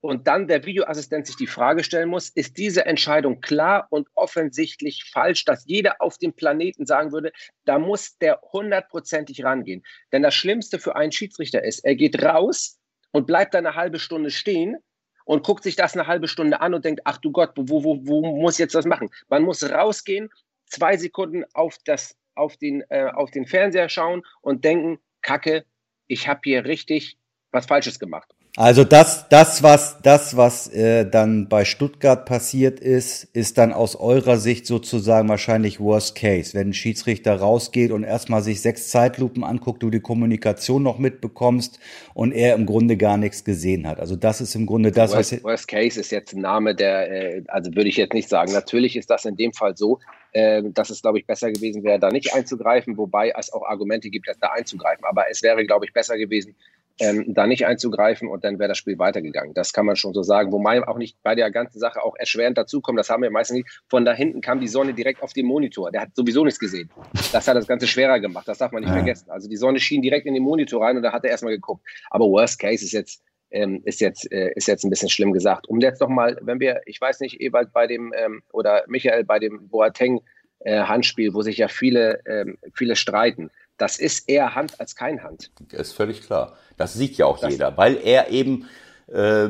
und 0.00 0.26
dann 0.26 0.48
der 0.48 0.64
Videoassistent 0.64 1.26
sich 1.26 1.36
die 1.36 1.46
Frage 1.46 1.84
stellen 1.84 2.08
muss, 2.08 2.30
ist 2.30 2.56
diese 2.56 2.86
Entscheidung 2.86 3.40
klar 3.40 3.86
und 3.90 4.08
offensichtlich 4.14 5.04
falsch, 5.12 5.44
dass 5.44 5.66
jeder 5.66 5.96
auf 6.00 6.16
dem 6.16 6.32
Planeten 6.32 6.86
sagen 6.86 7.12
würde, 7.12 7.32
da 7.66 7.78
muss 7.78 8.16
der 8.18 8.40
hundertprozentig 8.52 9.44
rangehen. 9.44 9.82
Denn 10.12 10.22
das 10.22 10.34
Schlimmste 10.34 10.78
für 10.78 10.96
einen 10.96 11.12
Schiedsrichter 11.12 11.62
ist, 11.62 11.80
er 11.80 11.96
geht 11.96 12.22
raus 12.22 12.79
und 13.12 13.26
bleibt 13.26 13.54
dann 13.54 13.66
eine 13.66 13.76
halbe 13.76 13.98
Stunde 13.98 14.30
stehen 14.30 14.76
und 15.24 15.44
guckt 15.44 15.62
sich 15.62 15.76
das 15.76 15.94
eine 15.94 16.06
halbe 16.06 16.28
Stunde 16.28 16.60
an 16.60 16.74
und 16.74 16.84
denkt, 16.84 17.02
ach 17.04 17.18
du 17.18 17.32
Gott, 17.32 17.52
wo, 17.56 17.84
wo, 17.84 18.06
wo 18.06 18.40
muss 18.40 18.58
jetzt 18.58 18.74
das 18.74 18.84
machen? 18.84 19.10
Man 19.28 19.42
muss 19.42 19.68
rausgehen, 19.68 20.30
zwei 20.66 20.96
Sekunden 20.96 21.44
auf, 21.54 21.76
das, 21.84 22.16
auf, 22.34 22.56
den, 22.56 22.82
äh, 22.90 23.10
auf 23.12 23.30
den 23.30 23.46
Fernseher 23.46 23.88
schauen 23.88 24.22
und 24.40 24.64
denken, 24.64 24.98
Kacke, 25.22 25.64
ich 26.06 26.28
habe 26.28 26.40
hier 26.44 26.64
richtig 26.64 27.18
was 27.52 27.66
Falsches 27.66 27.98
gemacht. 27.98 28.32
Also 28.56 28.82
das, 28.82 29.28
das 29.28 29.62
was, 29.62 29.98
das 30.02 30.36
was 30.36 30.66
äh, 30.74 31.08
dann 31.08 31.48
bei 31.48 31.64
Stuttgart 31.64 32.26
passiert 32.26 32.80
ist, 32.80 33.24
ist 33.32 33.58
dann 33.58 33.72
aus 33.72 33.94
eurer 33.94 34.38
Sicht 34.38 34.66
sozusagen 34.66 35.28
wahrscheinlich 35.28 35.78
Worst 35.78 36.16
Case, 36.16 36.52
wenn 36.54 36.70
ein 36.70 36.74
Schiedsrichter 36.74 37.36
rausgeht 37.36 37.92
und 37.92 38.02
erstmal 38.02 38.42
sich 38.42 38.60
sechs 38.60 38.88
Zeitlupen 38.88 39.44
anguckt, 39.44 39.84
du 39.84 39.90
die 39.90 40.00
Kommunikation 40.00 40.82
noch 40.82 40.98
mitbekommst 40.98 41.78
und 42.12 42.32
er 42.32 42.56
im 42.56 42.66
Grunde 42.66 42.96
gar 42.96 43.18
nichts 43.18 43.44
gesehen 43.44 43.86
hat. 43.86 44.00
Also 44.00 44.16
das 44.16 44.40
ist 44.40 44.56
im 44.56 44.66
Grunde 44.66 44.90
das, 44.90 45.14
Worst, 45.14 45.32
was 45.32 45.44
Worst 45.44 45.68
Case 45.68 46.00
ist 46.00 46.10
jetzt 46.10 46.34
ein 46.34 46.40
Name, 46.40 46.74
der, 46.74 47.08
äh, 47.10 47.42
also 47.46 47.72
würde 47.76 47.88
ich 47.88 47.96
jetzt 47.98 48.14
nicht 48.14 48.28
sagen. 48.28 48.52
Natürlich 48.52 48.96
ist 48.96 49.10
das 49.10 49.26
in 49.26 49.36
dem 49.36 49.52
Fall 49.52 49.76
so, 49.76 50.00
äh, 50.32 50.60
dass 50.74 50.90
es, 50.90 51.02
glaube 51.02 51.20
ich, 51.20 51.26
besser 51.26 51.52
gewesen 51.52 51.84
wäre, 51.84 52.00
da 52.00 52.10
nicht 52.10 52.34
einzugreifen, 52.34 52.96
wobei 52.96 53.32
es 53.38 53.52
auch 53.52 53.62
Argumente 53.62 54.10
gibt, 54.10 54.26
da 54.40 54.48
einzugreifen. 54.48 55.04
Aber 55.04 55.30
es 55.30 55.40
wäre, 55.44 55.64
glaube 55.64 55.84
ich, 55.84 55.92
besser 55.92 56.18
gewesen, 56.18 56.56
ähm, 57.00 57.24
da 57.28 57.46
nicht 57.46 57.66
einzugreifen 57.66 58.28
und 58.28 58.44
dann 58.44 58.58
wäre 58.58 58.68
das 58.68 58.78
Spiel 58.78 58.98
weitergegangen. 58.98 59.54
Das 59.54 59.72
kann 59.72 59.86
man 59.86 59.96
schon 59.96 60.12
so 60.12 60.22
sagen. 60.22 60.52
Wobei 60.52 60.86
auch 60.86 60.98
nicht 60.98 61.16
bei 61.22 61.34
der 61.34 61.50
ganzen 61.50 61.78
Sache 61.78 62.02
auch 62.02 62.14
erschwerend 62.16 62.58
dazukommt, 62.58 62.98
das 62.98 63.08
haben 63.08 63.22
wir 63.22 63.30
meistens 63.30 63.56
nicht. 63.58 63.82
Von 63.88 64.04
da 64.04 64.12
hinten 64.12 64.40
kam 64.40 64.60
die 64.60 64.68
Sonne 64.68 64.92
direkt 64.92 65.22
auf 65.22 65.32
den 65.32 65.46
Monitor. 65.46 65.90
Der 65.90 66.02
hat 66.02 66.14
sowieso 66.14 66.44
nichts 66.44 66.60
gesehen. 66.60 66.90
Das 67.32 67.48
hat 67.48 67.56
das 67.56 67.66
Ganze 67.66 67.86
schwerer 67.86 68.20
gemacht. 68.20 68.46
Das 68.46 68.58
darf 68.58 68.70
man 68.72 68.82
nicht 68.82 68.90
ja. 68.90 68.96
vergessen. 68.96 69.30
Also 69.30 69.48
die 69.48 69.56
Sonne 69.56 69.80
schien 69.80 70.02
direkt 70.02 70.26
in 70.26 70.34
den 70.34 70.42
Monitor 70.42 70.84
rein 70.84 70.96
und 70.96 71.02
da 71.02 71.12
hat 71.12 71.24
er 71.24 71.30
erstmal 71.30 71.54
geguckt. 71.54 71.82
Aber 72.10 72.26
Worst 72.26 72.58
Case 72.58 72.84
ist 72.84 72.92
jetzt, 72.92 73.22
ähm, 73.50 73.80
ist 73.84 74.00
jetzt, 74.00 74.30
äh, 74.30 74.52
ist 74.54 74.68
jetzt 74.68 74.84
ein 74.84 74.90
bisschen 74.90 75.08
schlimm 75.08 75.32
gesagt. 75.32 75.68
Um 75.68 75.80
jetzt 75.80 76.00
nochmal, 76.00 76.38
wenn 76.42 76.60
wir, 76.60 76.82
ich 76.84 77.00
weiß 77.00 77.20
nicht, 77.20 77.40
Ewald 77.40 77.72
bei 77.72 77.86
dem, 77.86 78.12
ähm, 78.16 78.42
oder 78.52 78.84
Michael 78.86 79.24
bei 79.24 79.38
dem 79.38 79.68
Boateng, 79.68 80.20
äh, 80.60 80.82
Handspiel, 80.82 81.32
wo 81.32 81.40
sich 81.40 81.56
ja 81.56 81.68
viele, 81.68 82.20
ähm, 82.26 82.58
viele 82.74 82.94
streiten 82.94 83.50
das 83.80 83.98
ist 83.98 84.28
eher 84.28 84.54
Hand 84.54 84.78
als 84.78 84.94
kein 84.94 85.22
Hand. 85.22 85.50
Das 85.70 85.88
ist 85.88 85.92
völlig 85.92 86.22
klar. 86.22 86.56
Das 86.76 86.92
sieht 86.94 87.16
ja 87.16 87.26
auch 87.26 87.38
das 87.40 87.52
jeder, 87.52 87.76
weil 87.76 87.96
er 87.96 88.30
eben, 88.30 88.68
äh, 89.08 89.48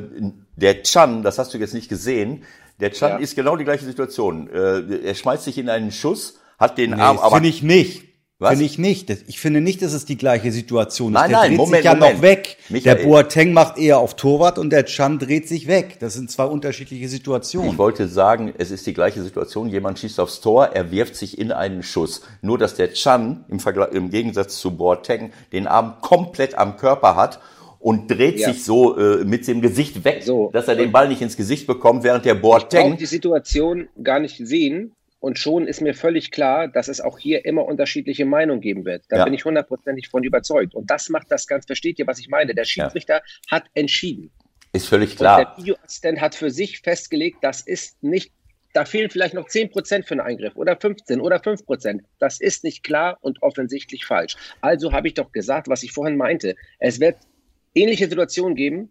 der 0.57 0.83
Chan, 0.83 1.23
das 1.23 1.39
hast 1.39 1.53
du 1.53 1.59
jetzt 1.59 1.75
nicht 1.75 1.89
gesehen, 1.89 2.45
der 2.79 2.93
Chan 2.93 3.13
ja. 3.13 3.19
ist 3.19 3.35
genau 3.35 3.57
die 3.57 3.65
gleiche 3.65 3.85
Situation. 3.85 4.49
Äh, 4.49 5.05
er 5.05 5.15
schmeißt 5.15 5.45
sich 5.45 5.59
in 5.59 5.69
einen 5.69 5.91
Schuss, 5.91 6.39
hat 6.59 6.79
den 6.79 6.91
nee, 6.91 7.01
Arm, 7.01 7.19
aber. 7.19 7.37
Finde 7.37 7.49
ich 7.49 7.63
nicht. 7.63 8.10
Was? 8.41 8.53
Finde 8.53 8.65
ich 8.65 8.79
nicht. 8.79 9.11
Ich 9.27 9.39
finde 9.39 9.61
nicht, 9.61 9.83
dass 9.83 9.93
es 9.93 10.07
die 10.07 10.17
gleiche 10.17 10.51
Situation 10.51 11.13
ist. 11.13 11.21
Nein, 11.21 11.29
der 11.29 11.39
nein, 11.41 11.49
dreht 11.51 11.57
Moment, 11.59 11.77
sich 11.77 11.85
ja 11.85 11.95
Moment. 11.95 12.15
noch 12.15 12.23
weg. 12.23 12.57
Michael. 12.71 12.97
Der 12.97 13.05
Boateng 13.05 13.53
macht 13.53 13.77
eher 13.77 13.99
auf 13.99 14.17
Torwart 14.17 14.59
und 14.59 14.71
der 14.71 14.87
Chan 14.87 15.19
dreht 15.19 15.47
sich 15.47 15.67
weg. 15.67 15.99
Das 16.01 16.15
sind 16.15 16.31
zwei 16.31 16.47
unterschiedliche 16.47 17.07
Situationen. 17.11 17.73
Ich 17.73 17.77
wollte 17.77 18.09
sagen, 18.09 18.55
es 18.57 18.71
ist 18.71 18.87
die 18.87 18.95
gleiche 18.95 19.23
Situation. 19.23 19.69
Jemand 19.69 19.99
schießt 19.99 20.19
aufs 20.19 20.41
Tor, 20.41 20.69
er 20.69 20.91
wirft 20.91 21.17
sich 21.17 21.39
in 21.39 21.53
einen 21.53 21.83
Schuss. 21.83 22.23
Nur, 22.41 22.57
dass 22.57 22.77
der 22.77 22.95
Chan 22.95 23.45
im, 23.51 23.61
Vergleich, 23.61 23.93
im 23.93 24.09
Gegensatz 24.09 24.59
zu 24.59 24.75
Boateng 24.75 25.33
den 25.53 25.67
Arm 25.67 25.97
komplett 26.01 26.57
am 26.57 26.79
Körper 26.79 27.17
hat 27.17 27.41
und 27.79 28.11
dreht 28.11 28.39
ja. 28.39 28.53
sich 28.53 28.65
so 28.65 28.97
äh, 28.97 29.23
mit 29.23 29.47
dem 29.49 29.61
Gesicht 29.61 30.03
weg, 30.05 30.23
so. 30.23 30.49
dass 30.55 30.67
er 30.67 30.77
den 30.77 30.93
Ball 30.93 31.09
nicht 31.09 31.21
ins 31.21 31.37
Gesicht 31.37 31.67
bekommt, 31.67 32.05
während 32.05 32.25
der 32.25 32.37
Boateng... 32.37 32.93
Ich 32.93 32.99
die 33.01 33.07
Situation 33.07 33.89
gar 34.03 34.19
nicht 34.19 34.37
sehen, 34.47 34.95
und 35.21 35.39
schon 35.39 35.67
ist 35.67 35.83
mir 35.83 35.95
völlig 35.95 36.31
klar, 36.31 36.67
dass 36.67 36.89
es 36.89 37.01
auch 37.01 37.19
hier 37.19 37.45
immer 37.45 37.67
unterschiedliche 37.67 38.25
Meinungen 38.25 38.61
geben 38.61 38.85
wird. 38.87 39.05
Da 39.11 39.19
ja. 39.19 39.25
bin 39.25 39.35
ich 39.35 39.45
hundertprozentig 39.45 40.09
von 40.09 40.25
überzeugt. 40.25 40.75
Und 40.75 40.91
das 40.91 41.11
macht 41.11 41.31
das 41.31 41.47
ganz, 41.47 41.67
versteht 41.67 41.99
ihr, 41.99 42.07
was 42.07 42.19
ich 42.19 42.29
meine? 42.29 42.55
Der 42.55 42.65
Schiedsrichter 42.65 43.17
ja. 43.17 43.23
hat 43.51 43.65
entschieden. 43.75 44.31
Ist 44.73 44.89
völlig 44.89 45.17
klar. 45.17 45.39
Und 45.39 45.47
der 45.47 45.57
Videoassistent 45.59 46.21
hat 46.21 46.35
für 46.35 46.51
sich 46.51 46.81
festgelegt, 46.81 47.39
das 47.43 47.61
ist 47.61 48.03
nicht, 48.03 48.33
da 48.73 48.87
fehlen 48.87 49.11
vielleicht 49.11 49.35
noch 49.35 49.47
10 49.47 49.71
Prozent 49.71 50.07
für 50.07 50.13
einen 50.13 50.21
Eingriff 50.21 50.57
oder 50.57 50.77
15 50.77 51.21
oder 51.21 51.39
5 51.39 51.67
Prozent. 51.67 52.03
Das 52.19 52.41
ist 52.41 52.65
nicht 52.65 52.83
klar 52.83 53.19
und 53.21 53.43
offensichtlich 53.43 54.07
falsch. 54.07 54.37
Also 54.63 54.93
habe 54.93 55.09
ich 55.09 55.15
doch 55.15 55.33
gesagt, 55.33 55.69
was 55.69 55.83
ich 55.83 55.93
vorhin 55.93 56.17
meinte. 56.17 56.55
Es 56.79 56.99
wird 56.99 57.17
ähnliche 57.75 58.09
Situationen 58.09 58.55
geben, 58.55 58.91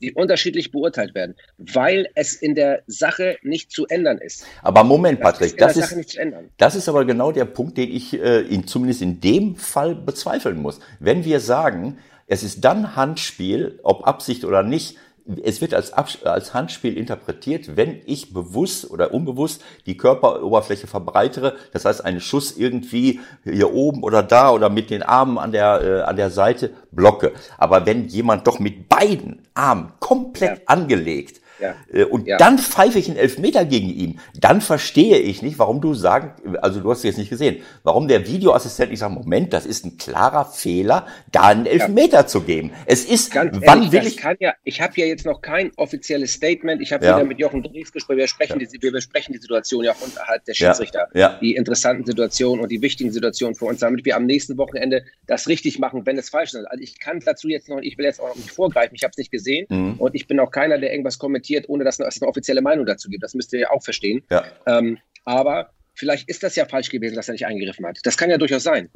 die 0.00 0.12
unterschiedlich 0.12 0.70
beurteilt 0.70 1.14
werden, 1.14 1.34
weil 1.58 2.08
es 2.14 2.34
in 2.34 2.54
der 2.54 2.82
Sache 2.86 3.36
nicht 3.42 3.70
zu 3.70 3.86
ändern 3.86 4.18
ist. 4.18 4.44
Aber 4.62 4.84
Moment, 4.84 5.20
Patrick, 5.20 5.56
das 5.56 5.76
ist, 5.76 5.92
das 5.92 5.92
ist, 5.92 6.18
das 6.56 6.74
ist 6.74 6.88
aber 6.88 7.04
genau 7.04 7.32
der 7.32 7.44
Punkt, 7.44 7.76
den 7.76 7.90
ich 7.90 8.14
äh, 8.14 8.40
in, 8.40 8.66
zumindest 8.66 9.02
in 9.02 9.20
dem 9.20 9.56
Fall 9.56 9.94
bezweifeln 9.94 10.60
muss. 10.60 10.80
Wenn 11.00 11.24
wir 11.24 11.40
sagen, 11.40 11.98
es 12.26 12.42
ist 12.42 12.64
dann 12.64 12.94
Handspiel, 12.94 13.80
ob 13.82 14.06
Absicht 14.06 14.44
oder 14.44 14.62
nicht, 14.62 14.96
es 15.42 15.60
wird 15.60 15.74
als, 15.74 15.92
als 15.92 16.54
Handspiel 16.54 16.96
interpretiert, 16.96 17.76
wenn 17.76 18.00
ich 18.06 18.32
bewusst 18.32 18.90
oder 18.90 19.12
unbewusst 19.12 19.62
die 19.86 19.96
Körperoberfläche 19.96 20.86
verbreitere, 20.86 21.54
das 21.72 21.84
heißt 21.84 22.04
einen 22.04 22.20
Schuss 22.20 22.56
irgendwie 22.56 23.20
hier 23.44 23.72
oben 23.72 24.02
oder 24.02 24.22
da 24.22 24.50
oder 24.50 24.70
mit 24.70 24.90
den 24.90 25.02
Armen 25.02 25.38
an 25.38 25.52
der, 25.52 25.82
äh, 25.82 26.00
an 26.02 26.16
der 26.16 26.30
Seite 26.30 26.70
blocke. 26.90 27.32
Aber 27.58 27.84
wenn 27.84 28.08
jemand 28.08 28.46
doch 28.46 28.58
mit 28.58 28.88
beiden 28.88 29.42
Armen 29.54 29.92
komplett 30.00 30.58
ja. 30.58 30.64
angelegt 30.66 31.40
ja. 31.60 31.74
Äh, 31.92 32.04
und 32.04 32.26
ja. 32.26 32.36
dann 32.36 32.58
pfeife 32.58 32.98
ich 32.98 33.08
einen 33.08 33.16
Elfmeter 33.16 33.64
gegen 33.64 33.88
ihn. 33.88 34.20
Dann 34.38 34.60
verstehe 34.60 35.18
ich 35.18 35.42
nicht, 35.42 35.58
warum 35.58 35.80
du 35.80 35.94
sagen, 35.94 36.32
also 36.62 36.80
du 36.80 36.90
hast 36.90 36.98
es 36.98 37.04
jetzt 37.04 37.18
nicht 37.18 37.30
gesehen, 37.30 37.62
warum 37.82 38.08
der 38.08 38.26
Videoassistent 38.26 38.90
nicht 38.90 39.00
sagt, 39.00 39.14
Moment, 39.14 39.52
das 39.52 39.66
ist 39.66 39.84
ein 39.84 39.98
klarer 39.98 40.44
Fehler, 40.44 41.06
da 41.32 41.42
einen 41.42 41.66
Elfmeter 41.66 42.18
ja. 42.18 42.26
zu 42.26 42.42
geben. 42.42 42.72
Es 42.86 43.04
ist, 43.04 43.32
Ganz 43.32 43.56
wann 43.64 43.78
ehrlich, 43.78 43.92
will 43.92 44.06
ich... 44.06 44.16
Kann 44.16 44.36
ja, 44.40 44.54
ich 44.64 44.80
habe 44.80 44.92
ja 44.96 45.06
jetzt 45.06 45.26
noch 45.26 45.42
kein 45.42 45.72
offizielles 45.76 46.32
Statement. 46.32 46.80
Ich 46.82 46.92
habe 46.92 47.04
wieder 47.04 47.24
mit 47.24 47.38
Jochen 47.38 47.62
Dries 47.62 47.92
gesprochen. 47.92 48.18
Wir 48.18 48.28
sprechen, 48.28 48.58
die, 48.58 48.68
wir 48.80 48.92
besprechen 48.92 49.32
die 49.32 49.40
Situation 49.40 49.84
ja 49.84 49.92
auch 49.92 50.00
unterhalb 50.00 50.44
der 50.44 50.54
Schiedsrichter. 50.54 51.08
Die 51.40 51.54
interessanten 51.54 52.04
Situationen 52.04 52.62
und 52.62 52.70
die 52.70 52.82
wichtigen 52.82 53.10
Situationen 53.12 53.54
für 53.54 53.66
uns, 53.66 53.80
damit 53.80 54.04
wir 54.04 54.16
am 54.16 54.26
nächsten 54.26 54.56
Wochenende 54.58 55.04
das 55.26 55.48
richtig 55.48 55.78
machen, 55.78 56.06
wenn 56.06 56.18
es 56.18 56.28
falsch 56.28 56.54
ist. 56.54 56.64
Also 56.66 56.82
ich 56.82 56.98
kann 56.98 57.20
dazu 57.24 57.48
jetzt 57.48 57.68
noch, 57.68 57.78
ich 57.80 57.98
will 57.98 58.04
jetzt 58.04 58.20
auch 58.20 58.28
noch 58.28 58.36
nicht 58.36 58.50
vorgreifen. 58.50 58.94
Ich 58.94 59.02
habe 59.02 59.10
es 59.12 59.18
nicht 59.18 59.30
gesehen 59.30 59.66
mhm. 59.68 59.94
und 59.98 60.14
ich 60.14 60.26
bin 60.26 60.38
auch 60.40 60.50
keiner, 60.50 60.78
der 60.78 60.92
irgendwas 60.92 61.18
kommentiert 61.18 61.47
kommentiert, 61.48 61.68
ohne 61.68 61.84
dass 61.84 61.98
es 61.98 62.22
eine 62.22 62.28
offizielle 62.28 62.62
Meinung 62.62 62.86
dazu 62.86 63.08
gibt. 63.08 63.22
Das 63.22 63.34
müsst 63.34 63.52
ihr 63.52 63.60
ja 63.60 63.70
auch 63.70 63.82
verstehen. 63.82 64.22
Ja. 64.30 64.44
Ähm, 64.66 64.98
aber 65.24 65.70
vielleicht 65.94 66.28
ist 66.28 66.42
das 66.42 66.56
ja 66.56 66.66
falsch 66.66 66.90
gewesen, 66.90 67.16
dass 67.16 67.28
er 67.28 67.32
nicht 67.32 67.46
eingegriffen 67.46 67.86
hat. 67.86 67.98
Das 68.02 68.16
kann 68.16 68.30
ja 68.30 68.38
durchaus 68.38 68.62
sein. 68.62 68.88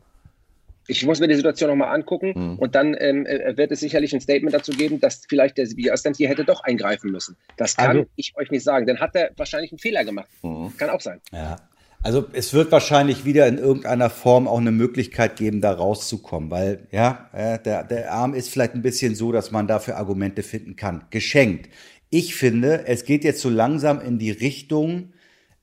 Ich 0.88 1.05
muss 1.07 1.21
mir 1.21 1.29
die 1.29 1.37
Situation 1.37 1.71
nochmal 1.71 1.95
angucken 1.95 2.33
mhm. 2.35 2.59
und 2.59 2.75
dann 2.75 2.97
ähm, 2.99 3.25
äh, 3.25 3.57
wird 3.57 3.71
es 3.71 3.81
sicherlich 3.81 4.12
ein 4.12 4.21
Statement 4.21 4.53
dazu 4.53 4.73
geben, 4.73 4.99
dass 4.99 5.23
vielleicht 5.29 5.57
der 5.57 5.71
Videoassistent 5.71 6.17
hier 6.17 6.29
hätte 6.29 6.45
doch 6.45 6.65
eingreifen 6.65 7.12
müssen. 7.12 7.37
Das 7.57 7.77
kann 7.77 7.99
also, 7.99 8.11
ich 8.17 8.33
euch 8.37 8.51
nicht 8.51 8.65
sagen. 8.65 8.87
Dann 8.87 8.99
hat 8.99 9.15
er 9.15 9.31
wahrscheinlich 9.37 9.71
einen 9.71 9.79
Fehler 9.79 10.05
gemacht. 10.05 10.29
Mhm. 10.43 10.77
Kann 10.77 10.91
auch 10.91 11.01
sein. 11.01 11.21
Ja. 11.33 11.57
Also 12.05 12.25
es 12.33 12.53
wird 12.53 12.73
wahrscheinlich 12.73 13.25
wieder 13.25 13.47
in 13.47 13.59
irgendeiner 13.59 14.11
Form 14.11 14.49
auch 14.49 14.59
eine 14.59 14.73
Möglichkeit 14.73 15.37
geben, 15.37 15.61
da 15.61 15.71
rauszukommen, 15.71 16.51
weil 16.51 16.88
ja, 16.91 17.31
der, 17.33 17.85
der 17.85 18.12
Arm 18.12 18.35
ist 18.35 18.49
vielleicht 18.49 18.75
ein 18.75 18.83
bisschen 18.83 19.15
so, 19.15 19.31
dass 19.31 19.53
man 19.53 19.69
dafür 19.69 19.99
Argumente 19.99 20.43
finden 20.43 20.75
kann. 20.75 21.05
Geschenkt. 21.11 21.69
Ich 22.14 22.35
finde, 22.35 22.87
es 22.87 23.05
geht 23.05 23.25
jetzt 23.25 23.40
so 23.40 23.48
langsam 23.48 23.98
in 23.98 24.18
die 24.18 24.31
Richtung, 24.31 25.14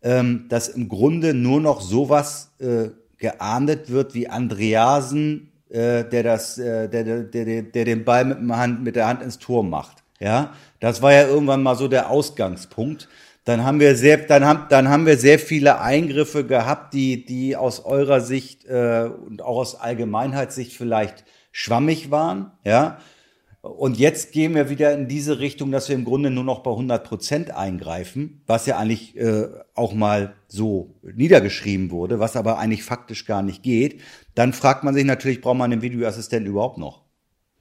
ähm, 0.01 0.47
dass 0.49 0.67
im 0.67 0.89
Grunde 0.89 1.35
nur 1.35 1.61
noch 1.61 1.79
sowas 1.79 2.55
äh, 2.57 2.89
geahndet 3.19 3.91
wird 3.91 4.15
wie 4.15 4.29
Andreasen, 4.29 5.51
äh, 5.69 6.03
der 6.05 6.23
das, 6.23 6.57
äh, 6.57 6.89
der, 6.89 7.03
der, 7.03 7.45
der, 7.45 7.61
der 7.61 7.85
den 7.85 8.03
Ball 8.03 8.25
mit, 8.25 8.39
dem 8.39 8.57
Hand, 8.57 8.83
mit 8.83 8.95
der 8.95 9.05
Hand 9.05 9.21
ins 9.21 9.37
Tor 9.37 9.63
macht. 9.63 9.97
Ja, 10.19 10.55
das 10.79 11.03
war 11.03 11.13
ja 11.13 11.27
irgendwann 11.27 11.61
mal 11.61 11.75
so 11.75 11.87
der 11.87 12.09
Ausgangspunkt. 12.09 13.09
dann 13.45 13.63
haben 13.63 13.79
wir 13.79 13.95
sehr, 13.95 14.17
dann 14.17 14.43
haben, 14.43 14.65
dann 14.69 14.89
haben 14.89 15.05
wir 15.05 15.17
sehr 15.19 15.37
viele 15.37 15.79
Eingriffe 15.81 16.45
gehabt, 16.45 16.95
die, 16.95 17.25
die 17.25 17.55
aus 17.55 17.85
eurer 17.85 18.21
Sicht 18.21 18.65
äh, 18.65 19.07
und 19.27 19.43
auch 19.43 19.57
aus 19.57 19.75
Allgemeinheitssicht 19.75 20.75
vielleicht 20.75 21.25
schwammig 21.51 22.09
waren, 22.09 22.53
ja. 22.63 22.97
Und 23.61 23.99
jetzt 23.99 24.31
gehen 24.31 24.55
wir 24.55 24.69
wieder 24.69 24.93
in 24.93 25.09
diese 25.09 25.39
Richtung, 25.39 25.71
dass 25.71 25.89
wir 25.89 25.95
im 25.95 26.05
Grunde 26.05 26.29
nur 26.29 26.45
noch 26.45 26.63
bei 26.63 26.71
100 26.71 27.03
Prozent 27.03 27.51
eingreifen, 27.51 28.41
was 28.47 28.65
ja 28.65 28.77
eigentlich 28.77 29.17
äh, 29.17 29.49
auch 29.75 29.93
mal 29.93 30.33
so 30.47 30.95
niedergeschrieben 31.01 31.91
wurde, 31.91 32.19
was 32.19 32.37
aber 32.37 32.57
eigentlich 32.57 32.83
faktisch 32.83 33.25
gar 33.25 33.41
nicht 33.41 33.61
geht. 33.61 34.01
Dann 34.33 34.53
fragt 34.53 34.85
man 34.85 34.93
sich 34.93 35.03
natürlich, 35.03 35.41
braucht 35.41 35.57
man 35.57 35.73
einen 35.73 35.81
Videoassistenten 35.81 36.49
überhaupt 36.49 36.77
noch? 36.77 37.03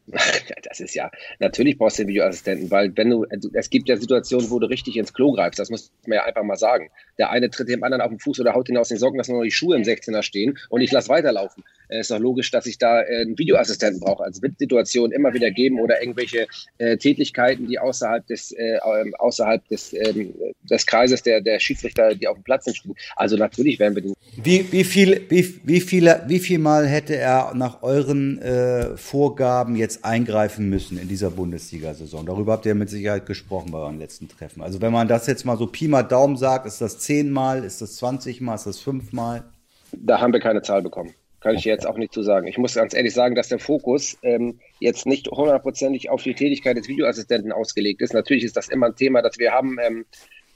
Das 0.62 0.80
ist 0.80 0.94
ja, 0.94 1.10
natürlich 1.38 1.78
brauchst 1.78 1.98
du 1.98 2.02
den 2.02 2.08
Videoassistenten, 2.08 2.70
weil 2.70 2.94
wenn 2.96 3.08
du, 3.08 3.24
es 3.54 3.70
gibt 3.70 3.88
ja 3.88 3.96
Situationen, 3.96 4.50
wo 4.50 4.58
du 4.58 4.68
richtig 4.68 4.96
ins 4.96 5.14
Klo 5.14 5.32
greifst, 5.32 5.58
das 5.58 5.70
muss 5.70 5.92
man 6.06 6.16
ja 6.16 6.24
einfach 6.24 6.42
mal 6.42 6.56
sagen. 6.56 6.90
Der 7.16 7.30
eine 7.30 7.48
tritt 7.48 7.68
dem 7.68 7.82
anderen 7.82 8.02
auf 8.02 8.10
den 8.10 8.18
Fuß 8.18 8.40
oder 8.40 8.54
haut 8.54 8.68
ihn 8.68 8.76
aus 8.76 8.88
den 8.88 8.98
Socken, 8.98 9.16
dass 9.16 9.28
nur 9.28 9.38
noch 9.38 9.44
die 9.44 9.50
Schuhe 9.50 9.76
im 9.76 9.82
16er 9.82 10.22
stehen 10.22 10.58
und 10.68 10.82
ich 10.82 10.92
lasse 10.92 11.08
weiterlaufen. 11.08 11.64
Es 11.88 11.96
äh, 11.96 12.00
ist 12.00 12.10
doch 12.10 12.18
logisch, 12.18 12.50
dass 12.50 12.66
ich 12.66 12.78
da 12.78 13.02
äh, 13.02 13.22
einen 13.22 13.38
Videoassistenten 13.38 14.00
brauche. 14.00 14.24
Also 14.24 14.42
wird 14.42 14.58
Situationen 14.58 15.12
immer 15.12 15.32
wieder 15.32 15.50
geben 15.50 15.80
oder 15.80 16.00
irgendwelche 16.00 16.46
äh, 16.78 16.96
Tätigkeiten, 16.96 17.66
die 17.66 17.78
außerhalb 17.78 18.26
des, 18.26 18.52
äh, 18.52 18.78
ähm, 18.84 19.14
außerhalb 19.18 19.66
des, 19.68 19.94
ähm, 19.94 20.34
des 20.62 20.86
Kreises 20.86 21.22
der, 21.22 21.40
der 21.40 21.58
Schiedsrichter, 21.60 22.14
die 22.14 22.28
auf 22.28 22.36
dem 22.36 22.44
Platz 22.44 22.68
stehen. 22.74 22.94
Also 23.16 23.36
natürlich 23.36 23.78
werden 23.78 23.94
wir 23.94 24.02
den. 24.02 24.14
Wie, 24.36 24.70
wie 24.70 24.84
viel, 24.84 25.22
wie, 25.28 25.60
wie 25.64 25.80
viele, 25.80 26.22
wie 26.26 26.38
viel 26.38 26.58
Mal 26.58 26.86
hätte 26.86 27.16
er 27.16 27.54
nach 27.54 27.82
euren 27.82 28.40
äh, 28.40 28.96
Vorgaben 28.96 29.76
jetzt 29.76 30.04
eingreifen 30.04 30.68
müssen 30.68 30.98
in 30.98 31.08
dieser 31.08 31.30
Bundesliga-Saison? 31.30 32.26
Darüber 32.26 32.52
habt 32.52 32.66
ihr 32.66 32.74
mit 32.74 32.90
Sicherheit 32.90 33.26
gesprochen 33.26 33.72
bei 33.72 33.78
euren 33.78 33.98
letzten 33.98 34.28
Treffen. 34.28 34.62
Also 34.62 34.80
wenn 34.80 34.92
man 34.92 35.08
das 35.08 35.26
jetzt 35.26 35.44
mal 35.44 35.56
so 35.56 35.66
Pi 35.66 35.88
mal 35.88 36.02
Daumen 36.02 36.36
sagt, 36.36 36.66
ist 36.66 36.80
das 36.80 36.98
zehnmal, 36.98 37.64
ist 37.64 37.80
das 37.80 37.96
20 37.96 38.40
Mal, 38.40 38.54
ist 38.54 38.66
das 38.66 38.78
fünfmal? 38.78 39.44
Da 39.92 40.20
haben 40.20 40.32
wir 40.32 40.40
keine 40.40 40.62
Zahl 40.62 40.82
bekommen. 40.82 41.14
Kann 41.40 41.54
ich 41.54 41.64
jetzt 41.64 41.86
auch 41.86 41.96
nicht 41.96 42.12
zu 42.12 42.22
sagen. 42.22 42.48
Ich 42.48 42.58
muss 42.58 42.74
ganz 42.74 42.94
ehrlich 42.94 43.14
sagen, 43.14 43.36
dass 43.36 43.48
der 43.48 43.60
Fokus 43.60 44.18
ähm, 44.22 44.58
jetzt 44.80 45.06
nicht 45.06 45.28
hundertprozentig 45.28 46.10
auf 46.10 46.22
die 46.22 46.34
Tätigkeit 46.34 46.76
des 46.76 46.88
Videoassistenten 46.88 47.52
ausgelegt 47.52 48.02
ist. 48.02 48.12
Natürlich 48.12 48.44
ist 48.44 48.56
das 48.56 48.68
immer 48.68 48.86
ein 48.86 48.96
Thema, 48.96 49.22
dass 49.22 49.38
wir 49.38 49.52
haben. 49.52 49.78
Ähm, 49.80 50.06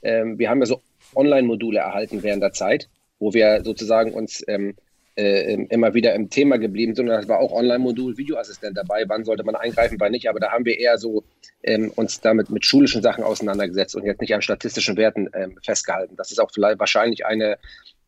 ähm, 0.01 0.37
wir 0.37 0.49
haben 0.49 0.59
ja 0.59 0.65
so 0.65 0.81
Online-Module 1.15 1.79
erhalten 1.79 2.21
während 2.23 2.43
der 2.43 2.51
Zeit, 2.51 2.89
wo 3.19 3.33
wir 3.33 3.63
sozusagen 3.63 4.11
uns 4.13 4.43
ähm, 4.47 4.75
äh, 5.15 5.53
immer 5.69 5.93
wieder 5.93 6.13
im 6.15 6.29
Thema 6.29 6.57
geblieben 6.57 6.95
sind. 6.95 7.07
Und 7.07 7.15
das 7.15 7.27
war 7.27 7.39
auch 7.39 7.51
Online-Modul 7.51 8.17
Videoassistent 8.17 8.77
dabei. 8.77 9.05
Wann 9.07 9.23
sollte 9.23 9.43
man 9.43 9.55
eingreifen, 9.55 9.99
wann 9.99 10.11
nicht? 10.11 10.27
Aber 10.27 10.39
da 10.39 10.51
haben 10.51 10.65
wir 10.65 10.79
eher 10.79 10.97
so 10.97 11.23
ähm, 11.63 11.91
uns 11.95 12.19
damit 12.19 12.49
mit 12.49 12.65
schulischen 12.65 13.01
Sachen 13.01 13.23
auseinandergesetzt 13.23 13.95
und 13.95 14.05
jetzt 14.05 14.21
nicht 14.21 14.33
an 14.33 14.41
statistischen 14.41 14.97
Werten 14.97 15.29
ähm, 15.33 15.57
festgehalten. 15.63 16.15
Das 16.15 16.31
ist 16.31 16.39
auch 16.39 16.51
vielleicht 16.51 16.79
wahrscheinlich 16.79 17.25
eine 17.25 17.57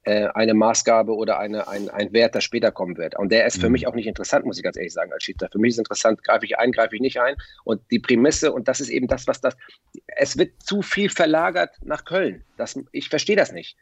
äh, 0.06 0.28
eine 0.36 0.54
Maßgabe 0.54 1.16
oder 1.16 1.40
eine, 1.40 1.68
ein, 1.68 1.90
ein 1.90 2.14
Wert, 2.14 2.36
der 2.36 2.42
später 2.42 2.72
kommen 2.72 2.96
wird. 2.98 3.18
Und 3.18 3.32
der 3.32 3.46
ist 3.46 3.60
für 3.60 3.68
mhm. 3.68 3.74
mich 3.74 3.88
auch 3.88 3.96
nicht 3.96 4.06
interessant, 4.06 4.46
muss 4.46 4.58
ich 4.58 4.64
ganz 4.64 4.78
ehrlich 4.78 4.94
sagen, 4.94 5.12
als 5.12 5.24
Schiedsrichter. 5.24 5.52
Für 5.52 5.60
mich 5.60 5.72
ist 5.72 5.80
interessant, 5.80 6.24
greife 6.24 6.46
ich 6.46 6.60
ein, 6.60 6.72
greife 6.72 6.96
ich 6.96 7.02
nicht 7.02 7.20
ein. 7.20 7.36
Und 7.64 7.82
die 7.90 8.00
Prämisse, 8.00 8.54
und 8.54 8.68
das 8.68 8.80
ist 8.80 8.90
eben 8.90 9.08
das, 9.08 9.26
was 9.28 9.42
das, 9.42 9.58
es 10.06 10.38
wird 10.38 10.62
zu 10.62 10.84
viel 10.84 11.10
verlagert 11.10 11.72
nach 11.84 12.06
Köln. 12.06 12.44
Das, 12.58 12.80
ich 12.92 13.10
verstehe 13.10 13.36
das 13.36 13.52
nicht. 13.52 13.76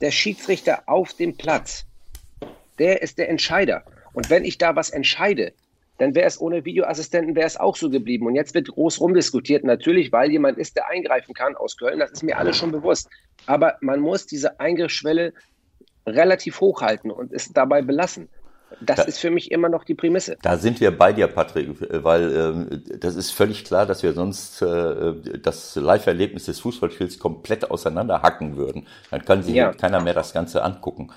Der 0.00 0.10
Schiedsrichter 0.10 0.82
auf 0.86 1.12
dem 1.14 1.36
Platz, 1.36 1.86
der 2.78 3.02
ist 3.02 3.18
der 3.18 3.28
Entscheider. 3.28 3.84
Und 4.12 4.30
wenn 4.30 4.44
ich 4.44 4.58
da 4.58 4.74
was 4.74 4.90
entscheide, 4.90 5.52
dann 5.98 6.14
wäre 6.14 6.26
es 6.26 6.40
ohne 6.40 6.64
Videoassistenten 6.64 7.36
wäre 7.36 7.46
es 7.46 7.56
auch 7.56 7.76
so 7.76 7.90
geblieben. 7.90 8.26
Und 8.26 8.34
jetzt 8.34 8.54
wird 8.54 8.68
groß 8.68 9.00
rumdiskutiert, 9.00 9.64
natürlich, 9.64 10.10
weil 10.10 10.30
jemand 10.30 10.58
ist, 10.58 10.76
der 10.76 10.88
eingreifen 10.88 11.34
kann 11.34 11.56
aus 11.56 11.76
Köln. 11.76 11.98
Das 11.98 12.12
ist 12.12 12.22
mir 12.22 12.36
alles 12.36 12.56
schon 12.56 12.72
bewusst. 12.72 13.08
Aber 13.46 13.76
man 13.80 14.00
muss 14.00 14.26
diese 14.26 14.58
Eingriffsschwelle 14.58 15.32
relativ 16.06 16.60
hoch 16.60 16.82
halten 16.82 17.10
und 17.10 17.32
es 17.32 17.52
dabei 17.52 17.82
belassen. 17.82 18.28
Das 18.80 18.96
da, 18.96 19.02
ist 19.04 19.18
für 19.18 19.30
mich 19.30 19.50
immer 19.50 19.68
noch 19.68 19.84
die 19.84 19.94
Prämisse. 19.94 20.36
Da 20.42 20.56
sind 20.58 20.80
wir 20.80 20.96
bei 20.96 21.12
dir, 21.12 21.26
Patrick, 21.26 21.70
weil 22.04 22.32
ähm, 22.36 22.82
das 23.00 23.16
ist 23.16 23.30
völlig 23.30 23.64
klar, 23.64 23.86
dass 23.86 24.02
wir 24.02 24.12
sonst 24.12 24.60
äh, 24.60 25.14
das 25.42 25.74
Live-Erlebnis 25.74 26.44
des 26.44 26.60
Fußballspiels 26.60 27.18
komplett 27.18 27.70
auseinanderhacken 27.70 28.56
würden. 28.56 28.86
Dann 29.10 29.24
kann 29.24 29.42
sich 29.42 29.54
ja. 29.54 29.72
keiner 29.72 30.00
mehr 30.00 30.14
das 30.14 30.34
Ganze 30.34 30.62
angucken. 30.62 31.10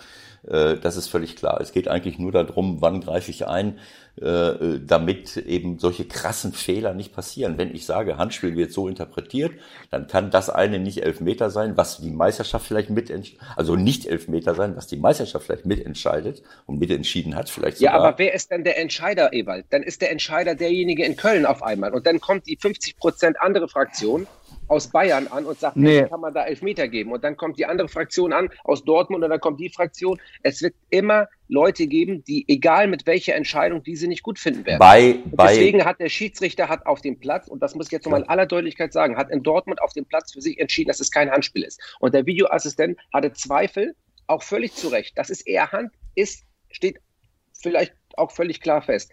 Äh, 0.48 0.78
das 0.78 0.96
ist 0.96 1.08
völlig 1.08 1.36
klar. 1.36 1.60
Es 1.62 1.72
geht 1.72 1.88
eigentlich 1.88 2.18
nur 2.20 2.32
darum, 2.32 2.82
wann 2.82 3.02
greife 3.02 3.32
ich 3.32 3.48
ein, 3.48 3.80
äh, 4.20 4.80
damit 4.86 5.38
eben 5.38 5.80
solche 5.80 6.06
krassen 6.06 6.52
Fehler 6.52 6.94
nicht 6.94 7.14
passieren. 7.14 7.58
Wenn 7.58 7.74
ich 7.74 7.86
sage, 7.86 8.18
Handspiel 8.18 8.58
wird 8.58 8.74
so 8.74 8.88
interpretiert, 8.88 9.54
dann 9.90 10.08
kann 10.08 10.32
das 10.32 10.50
eine 10.50 10.80
nicht 10.80 11.04
Elfmeter 11.04 11.50
sein, 11.50 11.78
was 11.78 12.00
die 12.00 12.12
Meisterschaft 12.12 12.66
vielleicht 12.66 12.90
mitentscheidet, 12.90 13.40
also 13.56 13.76
nicht 13.76 14.06
Elfmeter 14.06 14.54
sein, 14.54 14.76
was 14.76 14.88
die 14.88 14.98
Meisterschaft 14.98 15.46
vielleicht 15.46 15.66
mitentscheidet 15.66 16.44
und 16.66 16.80
mitentschieden 16.80 17.36
hat 17.36 17.50
vielleicht 17.50 17.78
sogar. 17.78 17.94
Ja, 17.94 18.00
aber 18.00 18.20
wer 18.20 18.34
ist 18.34 18.52
denn 18.52 18.64
der 18.64 18.78
Entscheider, 18.78 19.32
Ewald? 19.32 19.66
Dann 19.70 19.82
ist 19.82 20.02
der 20.02 20.12
Entscheider 20.12 20.56
derjenige 20.56 21.06
in 21.06 21.16
Köln 21.16 21.46
auf 21.46 21.64
einmal 21.64 21.94
und 21.94 22.06
dann 22.06 22.20
kommt 22.20 22.48
die 22.48 22.58
50 22.58 22.98
Prozent 22.98 23.40
andere 23.40 23.70
Fraktion 23.70 24.28
aus 24.72 24.88
Bayern 24.88 25.28
an 25.28 25.46
und 25.46 25.60
sagt, 25.60 25.76
nee. 25.76 26.08
kann 26.08 26.22
man 26.22 26.34
da 26.34 26.46
Elfmeter 26.46 26.88
geben. 26.88 27.12
Und 27.12 27.26
dann 27.26 27.36
kommt 27.36 27.60
die 27.60 27.66
andere 27.66 27.90
Fraktion 27.90 28.32
an 28.32 28.50
aus 28.64 28.86
Dortmund 28.86 29.22
und 29.22 29.30
dann 29.30 29.42
kommt 29.42 29.60
die 29.60 29.70
Fraktion. 29.70 30.18
Es 30.44 30.62
wird 30.62 30.76
immer 30.90 31.28
Leute 31.50 31.88
geben, 31.88 32.24
die, 32.24 32.46
egal 32.48 32.88
mit 32.88 33.06
welcher 33.06 33.36
Entscheidung, 33.36 33.84
diese 33.84 34.08
nicht 34.08 34.24
gut 34.24 34.40
finden 34.40 34.66
werden. 34.66 34.80
Bei, 34.80 35.18
bei 35.26 35.48
deswegen 35.48 35.84
hat 35.84 36.00
der 36.00 36.08
Schiedsrichter 36.08 36.70
hat 36.70 36.86
auf 36.86 37.02
dem 37.02 37.20
Platz, 37.20 37.50
und 37.50 37.62
das 37.62 37.76
muss 37.76 37.88
ich 37.88 37.92
jetzt 37.92 38.06
nochmal 38.06 38.22
in 38.22 38.30
aller 38.30 38.46
Deutlichkeit 38.46 38.94
sagen, 38.94 39.18
hat 39.18 39.30
in 39.30 39.44
Dortmund 39.44 39.82
auf 39.82 39.92
dem 39.92 40.06
Platz 40.06 40.32
für 40.32 40.42
sich 40.42 40.58
entschieden, 40.58 40.88
dass 40.88 41.02
es 41.02 41.12
kein 41.12 41.30
Handspiel 41.30 41.64
ist. 41.64 41.82
Und 42.00 42.14
der 42.14 42.26
Videoassistent 42.26 42.98
hatte 43.14 43.34
Zweifel, 43.34 43.94
auch 44.28 44.42
völlig 44.42 44.74
zu 44.74 44.88
Recht. 44.88 45.18
dass 45.18 45.30
es 45.30 45.42
eher 45.42 45.74
Hand, 45.74 45.92
ist, 46.16 46.46
steht 46.70 47.02
vielleicht 47.62 47.94
auch 48.16 48.32
völlig 48.32 48.62
klar 48.62 48.82
fest. 48.82 49.12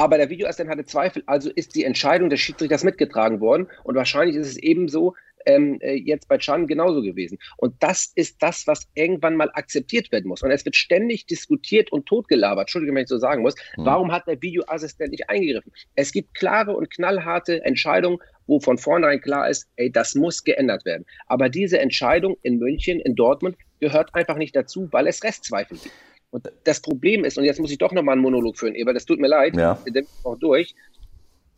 Aber 0.00 0.16
der 0.16 0.30
Videoassistent 0.30 0.70
hatte 0.70 0.86
Zweifel, 0.86 1.22
also 1.26 1.50
ist 1.50 1.74
die 1.74 1.84
Entscheidung 1.84 2.30
des 2.30 2.40
Schiedsrichters 2.40 2.84
mitgetragen 2.84 3.40
worden. 3.40 3.68
Und 3.84 3.96
wahrscheinlich 3.96 4.34
ist 4.34 4.46
es 4.46 4.56
ebenso 4.56 5.14
ähm, 5.44 5.78
äh, 5.82 5.92
jetzt 5.92 6.26
bei 6.26 6.38
Chan 6.38 6.66
genauso 6.66 7.02
gewesen. 7.02 7.38
Und 7.58 7.74
das 7.80 8.10
ist 8.14 8.42
das, 8.42 8.66
was 8.66 8.88
irgendwann 8.94 9.36
mal 9.36 9.50
akzeptiert 9.52 10.10
werden 10.10 10.26
muss. 10.26 10.42
Und 10.42 10.52
es 10.52 10.64
wird 10.64 10.74
ständig 10.74 11.26
diskutiert 11.26 11.92
und 11.92 12.06
totgelabert, 12.06 12.62
Entschuldigung, 12.62 12.96
wenn 12.96 13.02
ich 13.02 13.10
so 13.10 13.18
sagen 13.18 13.42
muss. 13.42 13.54
Mhm. 13.76 13.84
Warum 13.84 14.10
hat 14.10 14.26
der 14.26 14.40
Videoassistent 14.40 15.10
nicht 15.10 15.28
eingegriffen? 15.28 15.70
Es 15.96 16.12
gibt 16.12 16.34
klare 16.34 16.74
und 16.74 16.88
knallharte 16.88 17.62
Entscheidungen, 17.62 18.20
wo 18.46 18.58
von 18.58 18.78
vornherein 18.78 19.20
klar 19.20 19.50
ist, 19.50 19.68
ey, 19.76 19.92
das 19.92 20.14
muss 20.14 20.44
geändert 20.44 20.86
werden. 20.86 21.04
Aber 21.26 21.50
diese 21.50 21.78
Entscheidung 21.78 22.38
in 22.40 22.56
München, 22.56 23.00
in 23.00 23.16
Dortmund, 23.16 23.58
gehört 23.80 24.14
einfach 24.14 24.38
nicht 24.38 24.56
dazu, 24.56 24.88
weil 24.92 25.06
es 25.08 25.22
Restzweifel 25.22 25.76
gibt. 25.76 25.94
Und 26.30 26.50
das 26.64 26.80
Problem 26.80 27.24
ist, 27.24 27.38
und 27.38 27.44
jetzt 27.44 27.60
muss 27.60 27.70
ich 27.70 27.78
doch 27.78 27.92
nochmal 27.92 28.14
einen 28.14 28.22
Monolog 28.22 28.56
führen, 28.56 28.74
Eber, 28.74 28.94
das 28.94 29.04
tut 29.04 29.18
mir 29.18 29.28
leid, 29.28 29.56
ja. 29.56 29.78
wir 29.84 30.04
auch 30.24 30.36
durch. 30.36 30.74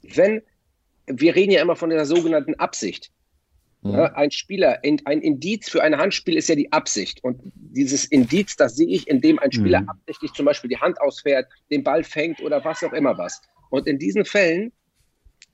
Wenn, 0.02 0.42
wir 1.06 1.34
reden 1.34 1.52
ja 1.52 1.60
immer 1.60 1.76
von 1.76 1.90
der 1.90 2.04
sogenannten 2.06 2.54
Absicht. 2.54 3.10
Mhm. 3.82 3.92
Ja, 3.92 4.04
ein 4.14 4.30
Spieler, 4.30 4.80
ein 4.82 5.20
Indiz 5.20 5.68
für 5.68 5.82
ein 5.82 5.98
Handspiel 5.98 6.36
ist 6.36 6.48
ja 6.48 6.54
die 6.54 6.72
Absicht. 6.72 7.22
Und 7.22 7.40
dieses 7.54 8.04
Indiz, 8.06 8.56
das 8.56 8.76
sehe 8.76 8.88
ich, 8.88 9.08
indem 9.08 9.38
ein 9.40 9.52
Spieler 9.52 9.82
mhm. 9.82 9.88
absichtlich 9.90 10.32
zum 10.32 10.46
Beispiel 10.46 10.70
die 10.70 10.78
Hand 10.78 11.00
ausfährt, 11.00 11.48
den 11.70 11.82
Ball 11.84 12.02
fängt 12.02 12.40
oder 12.40 12.64
was 12.64 12.82
auch 12.82 12.92
immer 12.92 13.18
was. 13.18 13.42
Und 13.70 13.86
in 13.86 13.98
diesen 13.98 14.24
Fällen 14.24 14.72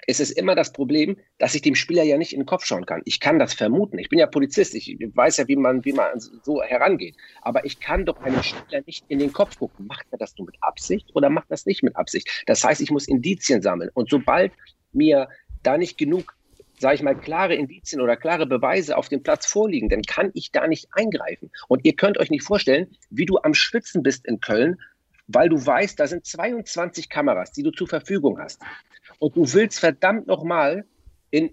ist 0.08 0.20
es 0.20 0.30
immer 0.30 0.54
das 0.54 0.72
Problem, 0.72 1.18
dass 1.36 1.54
ich 1.54 1.60
dem 1.60 1.74
Spieler 1.74 2.02
ja 2.02 2.16
nicht 2.16 2.32
in 2.32 2.40
den 2.40 2.46
Kopf 2.46 2.64
schauen 2.64 2.86
kann. 2.86 3.02
Ich 3.04 3.20
kann 3.20 3.38
das 3.38 3.52
vermuten. 3.52 3.98
Ich 3.98 4.08
bin 4.08 4.18
ja 4.18 4.26
Polizist. 4.26 4.74
Ich 4.74 4.96
weiß 4.98 5.36
ja, 5.36 5.48
wie 5.48 5.56
man, 5.56 5.84
wie 5.84 5.92
man 5.92 6.18
so 6.18 6.62
herangeht. 6.62 7.14
Aber 7.42 7.66
ich 7.66 7.78
kann 7.78 8.06
doch 8.06 8.18
einem 8.22 8.42
Spieler 8.42 8.82
nicht 8.86 9.04
in 9.08 9.18
den 9.18 9.34
Kopf 9.34 9.58
gucken. 9.58 9.86
Macht 9.86 10.06
er 10.10 10.16
das 10.16 10.34
nur 10.38 10.46
mit 10.46 10.56
Absicht 10.62 11.10
oder 11.14 11.28
macht 11.28 11.50
das 11.50 11.66
nicht 11.66 11.82
mit 11.82 11.94
Absicht? 11.94 12.42
Das 12.46 12.64
heißt, 12.64 12.80
ich 12.80 12.90
muss 12.90 13.06
Indizien 13.06 13.60
sammeln. 13.60 13.90
Und 13.92 14.08
sobald 14.08 14.50
mir 14.94 15.28
da 15.62 15.76
nicht 15.76 15.98
genug, 15.98 16.34
sage 16.78 16.94
ich 16.94 17.02
mal, 17.02 17.14
klare 17.14 17.54
Indizien 17.54 18.00
oder 18.00 18.16
klare 18.16 18.46
Beweise 18.46 18.96
auf 18.96 19.10
dem 19.10 19.22
Platz 19.22 19.44
vorliegen, 19.44 19.90
dann 19.90 20.00
kann 20.00 20.30
ich 20.32 20.52
da 20.52 20.66
nicht 20.66 20.88
eingreifen. 20.92 21.50
Und 21.68 21.84
ihr 21.84 21.94
könnt 21.94 22.16
euch 22.16 22.30
nicht 22.30 22.44
vorstellen, 22.44 22.96
wie 23.10 23.26
du 23.26 23.36
am 23.42 23.52
Schwitzen 23.52 24.02
bist 24.02 24.26
in 24.26 24.40
Köln, 24.40 24.78
weil 25.26 25.50
du 25.50 25.66
weißt, 25.66 26.00
da 26.00 26.06
sind 26.06 26.24
22 26.24 27.10
Kameras, 27.10 27.52
die 27.52 27.62
du 27.62 27.72
zur 27.72 27.88
Verfügung 27.88 28.38
hast. 28.40 28.62
Und 29.18 29.36
du 29.36 29.52
willst 29.52 29.80
verdammt 29.80 30.26
nochmal 30.26 30.84
in 31.30 31.50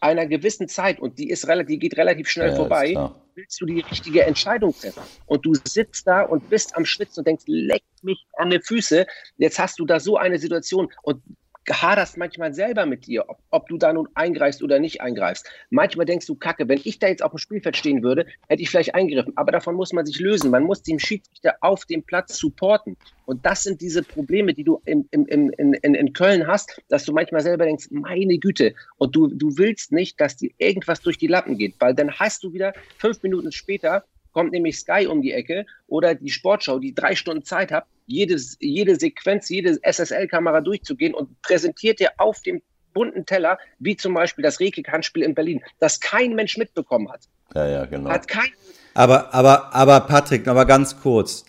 einer 0.00 0.26
gewissen 0.26 0.68
Zeit, 0.68 0.98
und 0.98 1.18
die 1.18 1.30
ist 1.30 1.46
relativ, 1.46 1.68
die 1.68 1.78
geht 1.78 1.96
relativ 1.96 2.28
schnell 2.28 2.50
ja, 2.50 2.56
vorbei, 2.56 2.94
willst 3.34 3.60
du 3.60 3.66
die 3.66 3.80
richtige 3.80 4.24
Entscheidung 4.24 4.74
treffen. 4.74 5.02
Und 5.26 5.46
du 5.46 5.54
sitzt 5.64 6.06
da 6.06 6.22
und 6.22 6.50
bist 6.50 6.76
am 6.76 6.84
Schwitzen 6.84 7.20
und 7.20 7.26
denkst, 7.26 7.44
leck 7.46 7.82
mich 8.02 8.26
an 8.36 8.50
die 8.50 8.60
Füße, 8.60 9.06
jetzt 9.36 9.58
hast 9.58 9.78
du 9.78 9.86
da 9.86 10.00
so 10.00 10.16
eine 10.16 10.38
Situation. 10.38 10.92
Und 11.02 11.22
haderst 11.70 12.16
manchmal 12.16 12.52
selber 12.54 12.86
mit 12.86 13.06
dir, 13.06 13.28
ob, 13.28 13.38
ob, 13.50 13.68
du 13.68 13.78
da 13.78 13.92
nun 13.92 14.08
eingreifst 14.14 14.62
oder 14.62 14.78
nicht 14.78 15.00
eingreifst. 15.00 15.48
Manchmal 15.70 16.06
denkst 16.06 16.26
du, 16.26 16.34
Kacke, 16.34 16.68
wenn 16.68 16.80
ich 16.82 16.98
da 16.98 17.08
jetzt 17.08 17.22
auf 17.22 17.32
dem 17.32 17.38
Spielfeld 17.38 17.76
stehen 17.76 18.02
würde, 18.02 18.26
hätte 18.48 18.62
ich 18.62 18.70
vielleicht 18.70 18.94
eingegriffen. 18.94 19.36
Aber 19.36 19.52
davon 19.52 19.74
muss 19.76 19.92
man 19.92 20.04
sich 20.04 20.18
lösen. 20.18 20.50
Man 20.50 20.64
muss 20.64 20.82
dem 20.82 20.98
Schiedsrichter 20.98 21.56
auf 21.60 21.84
dem 21.84 22.02
Platz 22.02 22.36
supporten. 22.36 22.96
Und 23.26 23.46
das 23.46 23.62
sind 23.62 23.80
diese 23.80 24.02
Probleme, 24.02 24.54
die 24.54 24.64
du 24.64 24.80
in, 24.84 25.06
in, 25.10 25.26
in, 25.26 25.72
in, 25.72 26.12
Köln 26.12 26.46
hast, 26.46 26.82
dass 26.88 27.04
du 27.04 27.12
manchmal 27.12 27.42
selber 27.42 27.64
denkst, 27.64 27.88
meine 27.90 28.38
Güte, 28.38 28.74
und 28.98 29.14
du, 29.14 29.28
du 29.28 29.56
willst 29.56 29.92
nicht, 29.92 30.20
dass 30.20 30.36
dir 30.36 30.50
irgendwas 30.58 31.00
durch 31.00 31.18
die 31.18 31.28
Lappen 31.28 31.56
geht, 31.56 31.74
weil 31.78 31.94
dann 31.94 32.12
hast 32.12 32.42
du 32.42 32.52
wieder 32.52 32.72
fünf 32.98 33.22
Minuten 33.22 33.52
später 33.52 34.04
kommt 34.32 34.52
nämlich 34.52 34.78
Sky 34.78 35.06
um 35.06 35.22
die 35.22 35.32
Ecke 35.32 35.66
oder 35.86 36.14
die 36.14 36.30
Sportschau, 36.30 36.78
die 36.78 36.94
drei 36.94 37.14
Stunden 37.14 37.44
Zeit 37.44 37.70
hat, 37.70 37.86
jedes, 38.12 38.56
jede 38.60 38.98
Sequenz, 38.98 39.48
jede 39.48 39.78
SSL-Kamera 39.82 40.60
durchzugehen 40.60 41.14
und 41.14 41.40
präsentiert 41.42 42.00
dir 42.00 42.10
auf 42.18 42.42
dem 42.42 42.62
bunten 42.92 43.24
Teller, 43.24 43.58
wie 43.78 43.96
zum 43.96 44.14
Beispiel 44.14 44.42
das 44.42 44.60
Rekik-Handspiel 44.60 45.22
in 45.22 45.34
Berlin, 45.34 45.62
das 45.80 46.00
kein 46.00 46.34
Mensch 46.34 46.56
mitbekommen 46.58 47.10
hat. 47.10 47.22
Ja, 47.54 47.66
ja, 47.66 47.84
genau. 47.86 48.10
Hat 48.10 48.28
kein 48.28 48.50
aber, 48.94 49.32
aber, 49.34 49.74
aber 49.74 50.00
Patrick, 50.00 50.46
aber 50.48 50.66
ganz 50.66 51.00
kurz. 51.00 51.44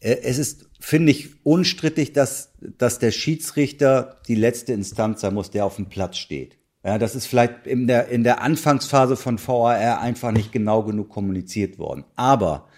Äh, 0.00 0.16
es 0.22 0.38
ist, 0.38 0.66
finde 0.80 1.12
ich, 1.12 1.44
unstrittig, 1.44 2.12
dass, 2.12 2.52
dass 2.60 2.98
der 2.98 3.10
Schiedsrichter 3.10 4.16
die 4.28 4.34
letzte 4.34 4.72
Instanz 4.72 5.20
sein 5.20 5.34
muss, 5.34 5.50
der 5.50 5.64
auf 5.64 5.76
dem 5.76 5.88
Platz 5.88 6.16
steht. 6.16 6.58
Ja, 6.84 6.98
das 6.98 7.14
ist 7.16 7.26
vielleicht 7.26 7.66
in 7.66 7.88
der, 7.88 8.08
in 8.08 8.22
der 8.22 8.42
Anfangsphase 8.42 9.16
von 9.16 9.38
VAR 9.44 10.00
einfach 10.00 10.30
nicht 10.30 10.52
genau 10.52 10.84
genug 10.84 11.08
kommuniziert 11.08 11.78
worden. 11.78 12.04
Aber 12.14 12.68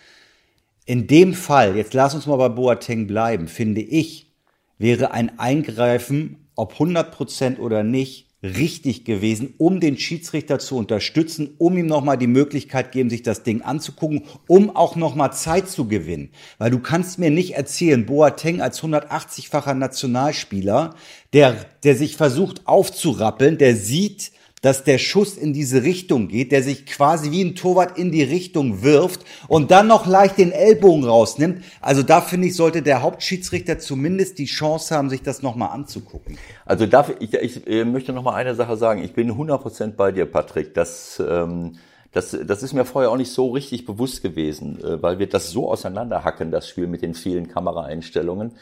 in 0.88 1.07
dem 1.07 1.35
Fall, 1.35 1.77
jetzt 1.77 1.92
lass 1.92 2.14
uns 2.14 2.27
mal 2.27 2.37
bei 2.37 2.48
Boateng 2.48 3.07
bleiben, 3.07 3.46
finde 3.46 3.83
ich, 3.83 4.33
wäre 4.79 5.11
ein 5.11 5.38
Eingreifen, 5.38 6.48
ob 6.55 6.72
100 6.72 7.12
Prozent 7.12 7.59
oder 7.59 7.83
nicht, 7.83 8.31
richtig 8.42 9.05
gewesen, 9.05 9.53
um 9.59 9.81
den 9.81 9.98
Schiedsrichter 9.98 10.59
zu 10.59 10.77
unterstützen, 10.77 11.57
um 11.59 11.77
ihm 11.77 11.87
nochmal 11.87 12.16
die 12.16 12.27
Möglichkeit 12.27 12.92
geben, 12.92 13.11
sich 13.11 13.22
das 13.22 13.42
Ding 13.42 13.61
anzugucken, 13.61 14.22
um 14.46 14.74
auch 14.74 14.96
nochmal 14.96 15.35
Zeit 15.35 15.68
zu 15.68 15.88
gewinnen. 15.88 16.31
Weil 16.57 16.70
du 16.70 16.79
kannst 16.79 17.18
mir 17.18 17.31
nicht 17.31 17.55
erzählen, 17.55 18.07
Boateng 18.07 18.62
als 18.62 18.81
180-facher 18.81 19.74
Nationalspieler, 19.74 20.94
der, 21.35 21.66
der 21.85 21.96
sich 21.96 22.16
versucht 22.16 22.66
aufzurappeln, 22.66 23.59
der 23.59 23.77
sieht, 23.77 24.33
dass 24.62 24.85
der 24.85 24.99
Schuss 24.99 25.37
in 25.37 25.53
diese 25.53 25.83
Richtung 25.83 26.29
geht, 26.29 26.53
der 26.53 26.62
sich 26.62 26.87
quasi 26.87 27.31
wie 27.31 27.42
ein 27.42 27.55
Torwart 27.55 27.99
in 27.99 28.11
die 28.11 28.23
Richtung 28.23 28.83
wirft 28.83 29.25
und 29.47 29.71
dann 29.71 29.87
noch 29.87 30.07
leicht 30.07 30.38
den 30.38 30.53
Ellbogen 30.53 31.05
rausnimmt. 31.05 31.64
Also 31.81 32.03
da 32.03 32.21
finde 32.21 32.49
ich, 32.49 32.57
sollte 32.57 32.83
der 32.83 33.03
Hauptschiedsrichter 33.03 33.79
zumindest 33.79 34.38
die 34.38 34.47
Chance 34.47 34.94
haben, 34.94 35.11
sich 35.11 35.23
das 35.23 35.42
nochmal 35.42 35.71
anzugucken. 35.71 36.38
Also 36.64 36.87
darf 36.87 37.12
ich, 37.21 37.35
ich, 37.35 37.66
ich 37.66 37.85
möchte 37.85 38.12
nochmal 38.12 38.35
eine 38.35 38.55
Sache 38.55 38.77
sagen. 38.77 39.03
Ich 39.03 39.12
bin 39.12 39.33
100% 39.33 39.92
bei 39.92 40.12
dir, 40.12 40.27
Patrick. 40.27 40.75
Das, 40.75 41.23
ähm, 41.27 41.79
das, 42.12 42.37
das 42.47 42.62
ist 42.62 42.73
mir 42.73 42.85
vorher 42.85 43.11
auch 43.11 43.16
nicht 43.16 43.33
so 43.33 43.51
richtig 43.51 43.85
bewusst 43.85 44.23
gewesen, 44.23 44.83
äh, 44.83 45.03
weil 45.03 45.18
wir 45.18 45.29
das 45.29 45.51
so 45.51 45.71
auseinanderhacken, 45.71 46.51
das 46.51 46.68
Spiel 46.68 46.87
mit 46.87 47.03
den 47.03 47.14
vielen 47.14 47.49
Kameraeinstellungen 47.49 48.53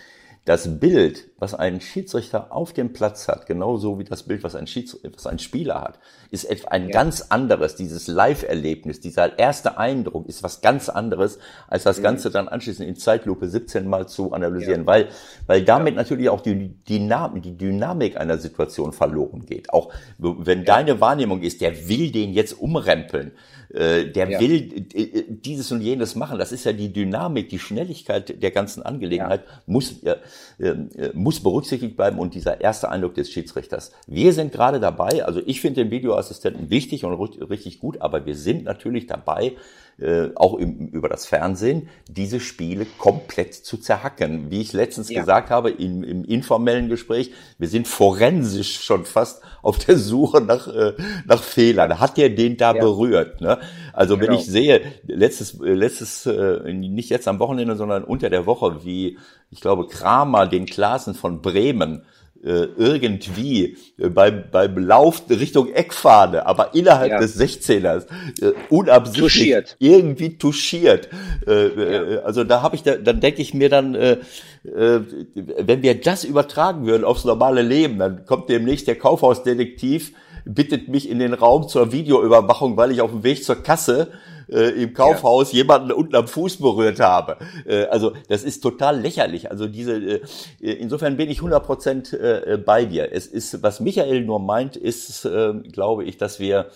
das 0.46 0.78
Bild, 0.78 1.28
was 1.40 1.54
ein 1.54 1.80
Schiedsrichter 1.80 2.52
auf 2.52 2.72
dem 2.72 2.92
Platz 2.92 3.26
hat, 3.26 3.46
genauso 3.46 3.98
wie 3.98 4.04
das 4.04 4.22
Bild, 4.22 4.44
was 4.44 4.54
ein, 4.54 4.68
Schieds 4.68 4.96
was 5.12 5.26
ein 5.26 5.40
Spieler 5.40 5.80
hat, 5.80 5.98
ist 6.30 6.70
ein 6.70 6.84
ja. 6.84 6.90
ganz 6.92 7.20
anderes. 7.30 7.74
Dieses 7.74 8.06
Live-Erlebnis, 8.06 9.00
dieser 9.00 9.40
erste 9.40 9.76
Eindruck 9.76 10.28
ist 10.28 10.44
was 10.44 10.60
ganz 10.60 10.88
anderes, 10.88 11.40
als 11.66 11.82
das 11.82 11.98
mhm. 11.98 12.04
Ganze 12.04 12.30
dann 12.30 12.46
anschließend 12.46 12.88
in 12.88 12.94
Zeitlupe 12.94 13.48
17 13.48 13.88
Mal 13.88 14.06
zu 14.06 14.32
analysieren, 14.32 14.82
ja. 14.82 14.86
weil, 14.86 15.08
weil 15.48 15.64
damit 15.64 15.94
ja. 15.94 16.02
natürlich 16.02 16.28
auch 16.28 16.40
die 16.40 16.76
Dynamik, 16.84 17.42
die 17.42 17.58
Dynamik 17.58 18.16
einer 18.16 18.38
Situation 18.38 18.92
verloren 18.92 19.46
geht. 19.46 19.72
Auch 19.72 19.92
wenn 20.18 20.64
deine 20.64 21.00
Wahrnehmung 21.00 21.42
ist, 21.42 21.60
der 21.60 21.88
will 21.88 22.12
den 22.12 22.32
jetzt 22.32 22.52
umrempeln, 22.52 23.32
äh, 23.76 24.10
der 24.10 24.30
ja. 24.30 24.40
will 24.40 24.86
äh, 24.94 25.24
dieses 25.28 25.70
und 25.70 25.82
jenes 25.82 26.14
machen. 26.14 26.38
Das 26.38 26.50
ist 26.50 26.64
ja 26.64 26.72
die 26.72 26.92
Dynamik, 26.92 27.50
die 27.50 27.58
Schnelligkeit 27.58 28.42
der 28.42 28.50
ganzen 28.50 28.82
Angelegenheit 28.82 29.42
ja. 29.46 29.62
muss, 29.66 30.02
äh, 30.02 30.16
äh, 30.58 31.12
muss 31.12 31.42
berücksichtigt 31.42 31.96
bleiben 31.96 32.18
und 32.18 32.34
dieser 32.34 32.60
erste 32.60 32.88
Eindruck 32.88 33.14
des 33.14 33.30
Schiedsrichters. 33.30 33.92
Wir 34.06 34.32
sind 34.32 34.52
gerade 34.52 34.80
dabei, 34.80 35.24
also 35.24 35.42
ich 35.44 35.60
finde 35.60 35.84
den 35.84 35.90
Videoassistenten 35.90 36.70
wichtig 36.70 37.04
und 37.04 37.14
richtig 37.50 37.78
gut, 37.78 38.00
aber 38.00 38.24
wir 38.24 38.34
sind 38.34 38.64
natürlich 38.64 39.06
dabei, 39.06 39.52
äh, 39.98 40.28
auch 40.34 40.54
im, 40.58 40.88
über 40.88 41.08
das 41.08 41.24
Fernsehen, 41.24 41.88
diese 42.06 42.38
Spiele 42.38 42.86
komplett 42.98 43.54
zu 43.54 43.78
zerhacken. 43.78 44.50
Wie 44.50 44.60
ich 44.60 44.72
letztens 44.72 45.08
ja. 45.08 45.20
gesagt 45.20 45.48
habe 45.48 45.70
im, 45.70 46.04
im 46.04 46.24
informellen 46.24 46.88
Gespräch, 46.88 47.32
wir 47.58 47.68
sind 47.68 47.88
forensisch 47.88 48.82
schon 48.82 49.06
fast 49.06 49.42
auf 49.62 49.78
der 49.78 49.96
Suche 49.96 50.42
nach, 50.42 50.68
äh, 50.68 50.92
nach 51.24 51.42
Fehlern. 51.42 51.98
Hat 51.98 52.18
der 52.18 52.28
den 52.28 52.58
da 52.58 52.74
ja. 52.74 52.80
berührt? 52.80 53.40
Ne? 53.40 53.58
Also 53.92 54.18
genau. 54.18 54.32
wenn 54.32 54.38
ich 54.38 54.46
sehe, 54.46 54.82
letztes, 55.06 55.58
äh, 55.60 55.72
letztes, 55.72 56.26
äh, 56.26 56.72
nicht 56.72 57.08
jetzt 57.08 57.26
am 57.26 57.38
Wochenende, 57.38 57.76
sondern 57.76 58.04
unter 58.04 58.28
der 58.28 58.44
Woche, 58.44 58.84
wie 58.84 59.18
ich 59.50 59.60
glaube 59.60 59.86
Kramer 59.86 60.46
den 60.46 60.66
Klassen 60.66 61.14
von 61.14 61.40
Bremen 61.40 62.04
irgendwie 62.42 63.76
äh, 63.98 64.08
beim, 64.08 64.44
beim 64.50 64.78
Lauf 64.78 65.22
Richtung 65.28 65.72
Eckfahne, 65.72 66.46
aber 66.46 66.74
innerhalb 66.74 67.10
ja. 67.10 67.18
des 67.18 67.38
16ers 67.38 68.06
äh, 68.40 68.52
unabsichtlich 68.68 69.32
touchiert. 69.32 69.76
irgendwie 69.78 70.38
touchiert. 70.38 71.08
Äh, 71.46 71.52
äh, 71.52 72.14
ja. 72.14 72.20
Also 72.20 72.44
da 72.44 72.62
habe 72.62 72.76
ich, 72.76 72.82
da, 72.82 72.96
dann 72.96 73.20
denke 73.20 73.42
ich 73.42 73.54
mir 73.54 73.68
dann, 73.68 73.94
äh, 73.94 74.18
äh, 74.64 75.00
wenn 75.34 75.82
wir 75.82 76.00
das 76.00 76.24
übertragen 76.24 76.86
würden 76.86 77.04
aufs 77.04 77.24
normale 77.24 77.62
Leben, 77.62 77.98
dann 77.98 78.24
kommt 78.26 78.48
demnächst 78.48 78.86
der 78.86 78.96
Kaufhausdetektiv, 78.96 80.12
bittet 80.44 80.88
mich 80.88 81.08
in 81.08 81.18
den 81.18 81.34
Raum 81.34 81.68
zur 81.68 81.92
Videoüberwachung, 81.92 82.76
weil 82.76 82.92
ich 82.92 83.00
auf 83.00 83.10
dem 83.10 83.24
Weg 83.24 83.44
zur 83.44 83.62
Kasse 83.62 84.12
äh, 84.48 84.82
im 84.82 84.94
Kaufhaus 84.94 85.52
ja. 85.52 85.58
jemanden 85.58 85.92
unten 85.92 86.14
am 86.14 86.28
Fuß 86.28 86.58
berührt 86.58 87.00
habe. 87.00 87.38
Äh, 87.66 87.84
also 87.84 88.12
das 88.28 88.44
ist 88.44 88.60
total 88.60 89.00
lächerlich. 89.00 89.50
Also 89.50 89.66
diese, 89.66 89.96
äh, 89.96 90.20
insofern 90.60 91.16
bin 91.16 91.30
ich 91.30 91.38
100 91.38 91.64
Prozent 91.64 92.12
äh, 92.12 92.58
bei 92.64 92.84
dir. 92.84 93.12
Es 93.12 93.26
ist, 93.26 93.62
was 93.62 93.80
Michael 93.80 94.22
nur 94.22 94.38
meint, 94.38 94.76
ist, 94.76 95.24
äh, 95.24 95.54
glaube 95.72 96.04
ich, 96.04 96.18
dass 96.18 96.40
wir, 96.40 96.70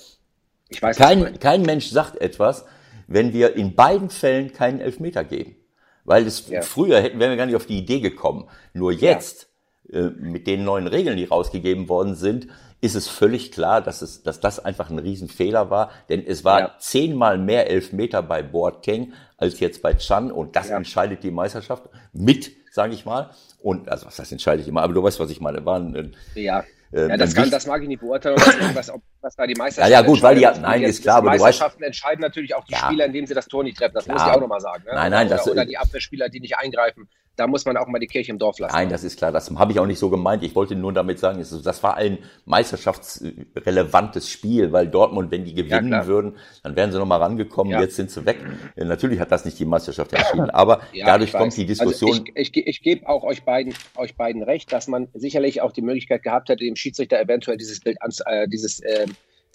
ich 0.68 0.83
weiß, 0.83 0.96
kein, 0.96 1.38
kein 1.38 1.62
Mensch 1.62 1.90
sagt 1.90 2.20
etwas, 2.20 2.64
wenn 3.06 3.33
wir 3.33 3.56
in 3.56 3.74
beiden 3.74 4.11
Fällen 4.11 4.52
keinen 4.52 4.80
Elfmeter 4.80 5.24
geben. 5.24 5.56
Weil 6.04 6.26
es 6.26 6.48
ja. 6.48 6.62
früher 6.62 7.00
hätten, 7.00 7.18
wären 7.20 7.30
wir 7.30 7.37
gar 7.37 7.46
nicht 7.46 7.56
auf 7.56 7.66
die 7.66 7.78
Idee 7.78 8.00
gekommen. 8.00 8.48
Nur 8.72 8.92
jetzt, 8.92 9.44
äh, 9.44 9.49
mit 9.92 10.46
den 10.46 10.64
neuen 10.64 10.87
Regeln, 10.87 11.16
die 11.16 11.24
rausgegeben 11.24 11.88
worden 11.88 12.14
sind, 12.14 12.48
ist 12.81 12.94
es 12.94 13.09
völlig 13.09 13.53
klar, 13.53 13.81
dass, 13.81 14.03
es, 14.03 14.22
dass 14.22 14.40
das 14.40 14.64
einfach 14.64 14.90
ein 14.90 14.98
Riesenfehler 14.98 15.70
war, 15.70 15.90
denn 16.09 16.24
es 16.26 16.44
war 16.44 16.61
ja. 16.61 16.74
zehnmal 16.79 17.38
mehr 17.38 17.68
Elfmeter 17.68 18.22
bei 18.22 18.42
Boateng 18.42 19.12
als 19.37 19.61
jetzt 19.61 19.83
bei 19.83 19.94
Chan 19.94 20.31
und 20.31 20.57
das 20.57 20.70
ja. 20.70 20.76
entscheidet 20.76 21.22
die 21.22 21.31
Meisterschaft 21.31 21.85
mit, 22.12 22.53
sage 22.72 22.94
ich 22.94 23.05
mal. 23.05 23.31
Und 23.62 23.88
also 23.90 24.07
was 24.07 24.16
das 24.16 24.33
entscheidet 24.33 24.66
immer, 24.66 24.83
aber 24.83 24.94
du 24.94 25.03
weißt, 25.03 25.20
was 25.20 25.31
ich 25.31 25.40
meine. 25.40 25.64
Waren, 25.66 26.14
äh, 26.35 26.40
ja. 26.40 26.64
Äh, 26.92 27.09
ja, 27.09 27.16
das, 27.16 27.35
kann, 27.35 27.50
das 27.50 27.66
mag 27.66 27.83
ich 27.83 27.88
nicht 27.88 28.00
beurteilen, 28.00 28.37
was, 28.74 28.90
was 29.20 29.37
da 29.37 29.46
die 29.46 29.55
Meisterschaften 29.55 29.92
Ja, 29.92 30.00
ja, 30.00 30.07
gut, 30.07 30.22
weil 30.22 30.35
die, 30.35 30.61
nein, 30.61 30.83
ist 30.83 31.03
klar, 31.03 31.18
aber 31.18 31.33
du 31.33 31.38
Meisterschaften 31.38 31.85
entscheiden 31.85 32.20
natürlich 32.20 32.55
auch 32.55 32.64
die 32.64 32.72
ja. 32.72 32.79
Spieler, 32.79 33.05
indem 33.07 33.26
sie 33.26 33.35
das 33.35 33.46
Tor 33.46 33.62
nicht 33.62 33.76
treffen. 33.76 33.94
Das 33.94 34.05
klar. 34.05 34.16
muss 34.16 34.26
ich 34.26 34.33
auch 34.33 34.40
nochmal 34.40 34.61
sagen. 34.61 34.85
Ne? 34.85 34.92
Nein, 34.94 35.11
nein, 35.11 35.26
oder, 35.26 35.37
das, 35.37 35.48
oder 35.48 35.64
die 35.66 35.76
Abwehrspieler, 35.76 36.29
die 36.29 36.40
nicht 36.40 36.57
eingreifen 36.57 37.09
da 37.40 37.46
muss 37.46 37.64
man 37.64 37.79
auch 37.79 37.87
mal 37.87 37.98
die 37.98 38.07
Kirche 38.07 38.33
im 38.33 38.38
Dorf 38.38 38.59
lassen. 38.59 38.76
Nein, 38.76 38.90
das 38.90 39.03
ist 39.03 39.16
klar. 39.16 39.33
Das 39.33 39.50
habe 39.50 39.72
ich 39.72 39.81
auch 39.81 39.87
nicht 39.87 39.98
so 39.98 40.11
gemeint. 40.11 40.42
Ich 40.42 40.55
wollte 40.55 40.76
nur 40.76 40.92
damit 40.92 41.18
sagen, 41.18 41.42
das 41.64 41.83
war 41.83 41.96
ein 41.96 42.18
meisterschaftsrelevantes 42.44 44.29
Spiel, 44.29 44.72
weil 44.72 44.88
Dortmund, 44.88 45.31
wenn 45.31 45.46
die 45.46 45.55
gewinnen 45.55 45.90
ja, 45.90 46.07
würden, 46.07 46.37
dann 46.62 46.76
wären 46.76 46.92
sie 46.92 46.98
noch 46.98 47.07
mal 47.07 47.16
rangekommen. 47.16 47.72
Ja. 47.72 47.81
Jetzt 47.81 47.96
sind 47.96 48.11
sie 48.11 48.26
weg. 48.26 48.40
Natürlich 48.76 49.20
hat 49.20 49.33
das 49.33 49.46
nicht 49.46 49.59
die 49.59 49.64
Meisterschaft 49.64 50.12
entschieden, 50.12 50.50
aber 50.50 50.83
ja, 50.92 51.07
dadurch 51.07 51.33
kommt 51.33 51.57
die 51.57 51.64
Diskussion. 51.64 52.11
Also 52.11 52.24
ich, 52.35 52.55
ich, 52.55 52.66
ich 52.66 52.83
gebe 52.83 53.09
auch 53.09 53.24
euch 53.24 53.42
beiden, 53.42 53.72
euch 53.96 54.16
beiden 54.16 54.42
recht, 54.42 54.70
dass 54.70 54.87
man 54.87 55.09
sicherlich 55.14 55.62
auch 55.62 55.72
die 55.72 55.81
Möglichkeit 55.81 56.22
gehabt 56.22 56.50
hätte, 56.50 56.62
dem 56.62 56.76
Schiedsrichter 56.76 57.18
eventuell 57.18 57.57
dieses 57.57 57.81
Bild, 57.81 58.03
an, 58.03 58.11
äh, 58.26 58.48
dieses 58.48 58.81
äh, 58.81 59.07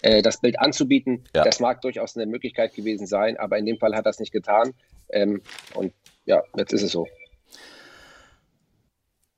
äh, 0.02 0.22
das 0.22 0.40
Bild 0.40 0.58
anzubieten. 0.58 1.22
Ja. 1.36 1.44
Das 1.44 1.60
mag 1.60 1.82
durchaus 1.82 2.16
eine 2.16 2.26
Möglichkeit 2.26 2.74
gewesen 2.74 3.06
sein, 3.06 3.36
aber 3.36 3.58
in 3.58 3.66
dem 3.66 3.78
Fall 3.78 3.94
hat 3.94 4.06
das 4.06 4.18
nicht 4.18 4.32
getan. 4.32 4.74
Ähm, 5.10 5.40
und 5.74 5.92
ja, 6.24 6.42
jetzt 6.56 6.72
ist 6.72 6.82
es 6.82 6.90
so. 6.90 7.06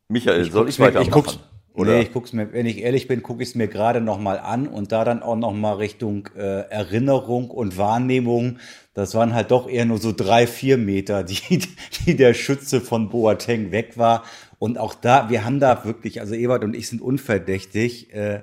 Michael, 0.09 0.42
ich 0.42 0.53
soll 0.53 0.68
ich 0.68 0.81
weitermachen? 0.81 1.07
Ich 1.07 1.11
guck's, 1.11 1.38
oder? 1.75 1.92
Nee, 1.92 2.01
ich 2.01 2.12
guck's 2.12 2.33
mir, 2.33 2.53
wenn 2.53 2.66
ich 2.66 2.79
ehrlich 2.79 3.07
bin, 3.09 3.23
gucke 3.23 3.42
ich 3.42 3.51
es 3.51 3.55
mir 3.55 3.68
gerade 3.68 4.01
nochmal 4.01 4.38
an 4.38 4.66
und 4.66 4.90
da 4.90 5.05
dann 5.05 5.23
auch 5.23 5.37
nochmal 5.37 5.77
Richtung 5.77 6.29
äh, 6.37 6.62
Erinnerung 6.71 7.51
und 7.51 7.77
Wahrnehmung. 7.77 8.59
Das 8.94 9.14
waren 9.14 9.35
halt 9.35 9.51
doch 9.51 9.68
eher 9.68 9.85
nur 9.85 9.99
so 9.99 10.12
drei, 10.12 10.47
vier 10.47 10.79
Meter, 10.79 11.23
die, 11.25 11.61
die 12.07 12.16
der 12.16 12.35
Schütze 12.35 12.81
von 12.81 13.11
Boateng 13.11 13.71
weg 13.71 13.99
war. 13.99 14.25
Und 14.59 14.79
auch 14.79 14.94
da, 14.94 15.29
wir 15.29 15.44
haben 15.44 15.61
da 15.61 15.85
wirklich, 15.85 16.21
also 16.21 16.35
Ebert 16.35 16.64
und 16.64 16.75
ich 16.75 16.88
sind 16.88 17.01
unverdächtig. 17.01 18.12
Äh, 18.12 18.40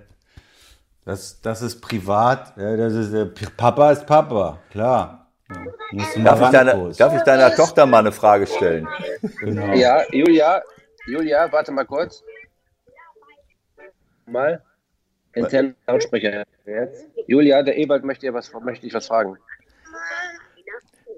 das, 1.04 1.42
das 1.42 1.62
ist 1.62 1.82
privat, 1.82 2.58
äh, 2.58 2.78
das 2.78 2.94
ist, 2.94 3.14
äh, 3.14 3.26
Papa 3.26 3.92
ist 3.92 4.06
Papa, 4.06 4.60
klar. 4.72 5.32
Ja, 5.92 6.24
darf, 6.24 6.42
ich 6.42 6.50
deiner, 6.50 6.90
darf 6.90 7.16
ich 7.16 7.22
deiner 7.22 7.54
Tochter 7.54 7.86
mal 7.86 8.00
eine 8.00 8.12
Frage 8.12 8.48
stellen? 8.48 8.88
Genau. 9.42 9.74
Ja, 9.74 10.02
Julia, 10.12 10.64
Julia, 11.08 11.52
warte 11.52 11.72
mal 11.72 11.86
kurz. 11.86 12.24
mal. 14.26 14.62
Intern 15.34 15.76
Lautsprecher 15.86 16.46
jetzt. 16.66 17.08
Julia, 17.28 17.62
der 17.62 17.78
Ebert 17.78 18.04
möchte, 18.04 18.34
was, 18.34 18.52
möchte 18.54 18.88
ich 18.88 18.94
was 18.94 19.08
fragen. 19.08 19.38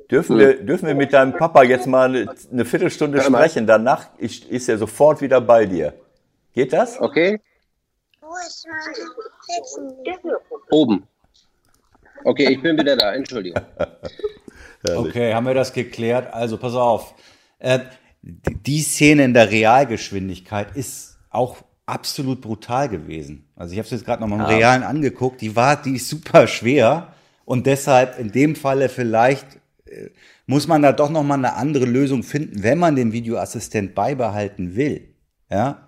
Dürfen 0.10 0.38
wir, 0.38 0.64
dürfen 0.64 0.88
wir 0.88 0.96
mit 0.96 1.14
deinem 1.14 1.34
Papa 1.34 1.64
jetzt 1.64 1.86
mal 1.86 2.10
eine, 2.10 2.36
eine 2.52 2.66
Viertelstunde 2.66 3.22
sprechen? 3.22 3.68
Danach 3.68 4.08
ist, 4.18 4.46
ist 4.46 4.70
er 4.70 4.78
sofort 4.78 5.22
wieder 5.22 5.40
bei 5.42 5.66
dir. 5.66 5.94
Geht 6.54 6.74
das? 6.74 7.00
Okay. 7.00 7.40
Oben. 10.70 11.08
Okay, 12.24 12.54
ich 12.54 12.62
bin 12.62 12.78
wieder 12.78 12.96
da. 12.96 13.14
Entschuldigung. 13.14 13.62
okay, 14.96 15.34
haben 15.34 15.46
wir 15.46 15.54
das 15.54 15.72
geklärt? 15.72 16.34
Also, 16.34 16.58
pass 16.58 16.74
auf. 16.74 17.14
Äh, 17.60 17.80
die 18.66 18.82
Szene 18.82 19.24
in 19.24 19.34
der 19.34 19.52
Realgeschwindigkeit 19.52 20.76
ist 20.76 21.18
auch 21.30 21.58
absolut 21.86 22.42
brutal 22.42 22.90
gewesen. 22.90 23.46
Also 23.56 23.74
ich 23.74 23.80
habe 23.80 23.86
es 23.86 23.92
jetzt 23.92 24.06
gerade 24.06 24.22
noch 24.22 24.28
mal 24.28 24.36
im 24.36 24.42
ja. 24.42 24.58
Realen 24.58 24.84
angeguckt. 24.84 25.42
Die 25.42 25.56
war, 25.56 25.82
die 25.82 25.96
ist 25.96 26.10
super 26.10 26.48
schwer 26.48 27.14
und 27.46 27.66
deshalb 27.66 28.20
in 28.20 28.32
dem 28.32 28.56
Falle 28.56 28.90
vielleicht 28.90 29.46
äh, 29.86 30.10
muss 30.46 30.68
man 30.68 30.82
da 30.82 30.92
doch 30.92 31.10
noch 31.10 31.24
mal 31.24 31.36
eine 31.36 31.54
andere 31.54 31.86
Lösung 31.86 32.24
finden, 32.24 32.64
wenn 32.64 32.78
man 32.78 32.96
den 32.96 33.14
Videoassistent 33.14 33.96
beibehalten 33.96 34.76
will. 34.76 35.14
Ja, 35.50 35.88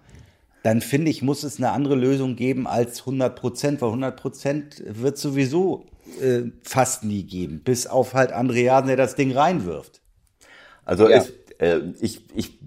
dann 0.63 0.81
finde 0.81 1.11
ich, 1.11 1.21
muss 1.21 1.43
es 1.43 1.57
eine 1.57 1.71
andere 1.71 1.95
Lösung 1.95 2.35
geben 2.35 2.67
als 2.67 3.01
100 3.01 3.35
Prozent, 3.37 3.81
weil 3.81 3.89
100 3.89 4.19
Prozent 4.19 4.83
wird 4.85 5.17
sowieso 5.17 5.85
äh, 6.21 6.43
fast 6.63 7.03
nie 7.03 7.23
geben, 7.23 7.61
bis 7.63 7.87
auf 7.87 8.13
halt 8.13 8.31
Andreasen, 8.31 8.87
der 8.87 8.97
das 8.97 9.15
Ding 9.15 9.31
reinwirft. 9.31 10.01
Also 10.85 11.07
ja. 11.07 11.17
es, 11.17 11.33
äh, 11.59 11.79
ich, 11.99 12.23
ich 12.35 12.59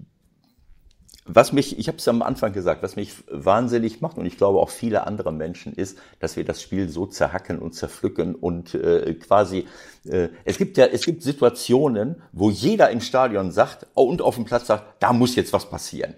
was 1.25 1.53
mich, 1.53 1.79
ich 1.79 1.87
habe 1.87 1.97
es 1.97 2.07
am 2.07 2.21
Anfang 2.21 2.51
gesagt, 2.51 2.83
was 2.83 2.95
mich 2.95 3.13
wahnsinnig 3.29 4.01
macht 4.01 4.17
und 4.17 4.25
ich 4.25 4.37
glaube 4.37 4.59
auch 4.59 4.69
viele 4.69 5.07
andere 5.07 5.31
Menschen 5.31 5.73
ist, 5.73 5.97
dass 6.19 6.35
wir 6.35 6.43
das 6.43 6.61
Spiel 6.61 6.89
so 6.89 7.05
zerhacken 7.05 7.59
und 7.59 7.73
zerpflücken 7.73 8.35
und 8.35 8.75
äh, 8.75 9.13
quasi 9.13 9.65
äh, 10.05 10.29
es 10.43 10.57
gibt 10.57 10.77
ja 10.77 10.85
es 10.85 11.05
gibt 11.05 11.23
Situationen, 11.23 12.21
wo 12.33 12.49
jeder 12.49 12.89
im 12.89 12.99
Stadion 12.99 13.51
sagt 13.51 13.87
und 13.93 14.21
auf 14.21 14.35
dem 14.35 14.45
Platz 14.45 14.67
sagt, 14.67 15.01
da 15.01 15.13
muss 15.13 15.35
jetzt 15.35 15.53
was 15.53 15.69
passieren. 15.69 16.15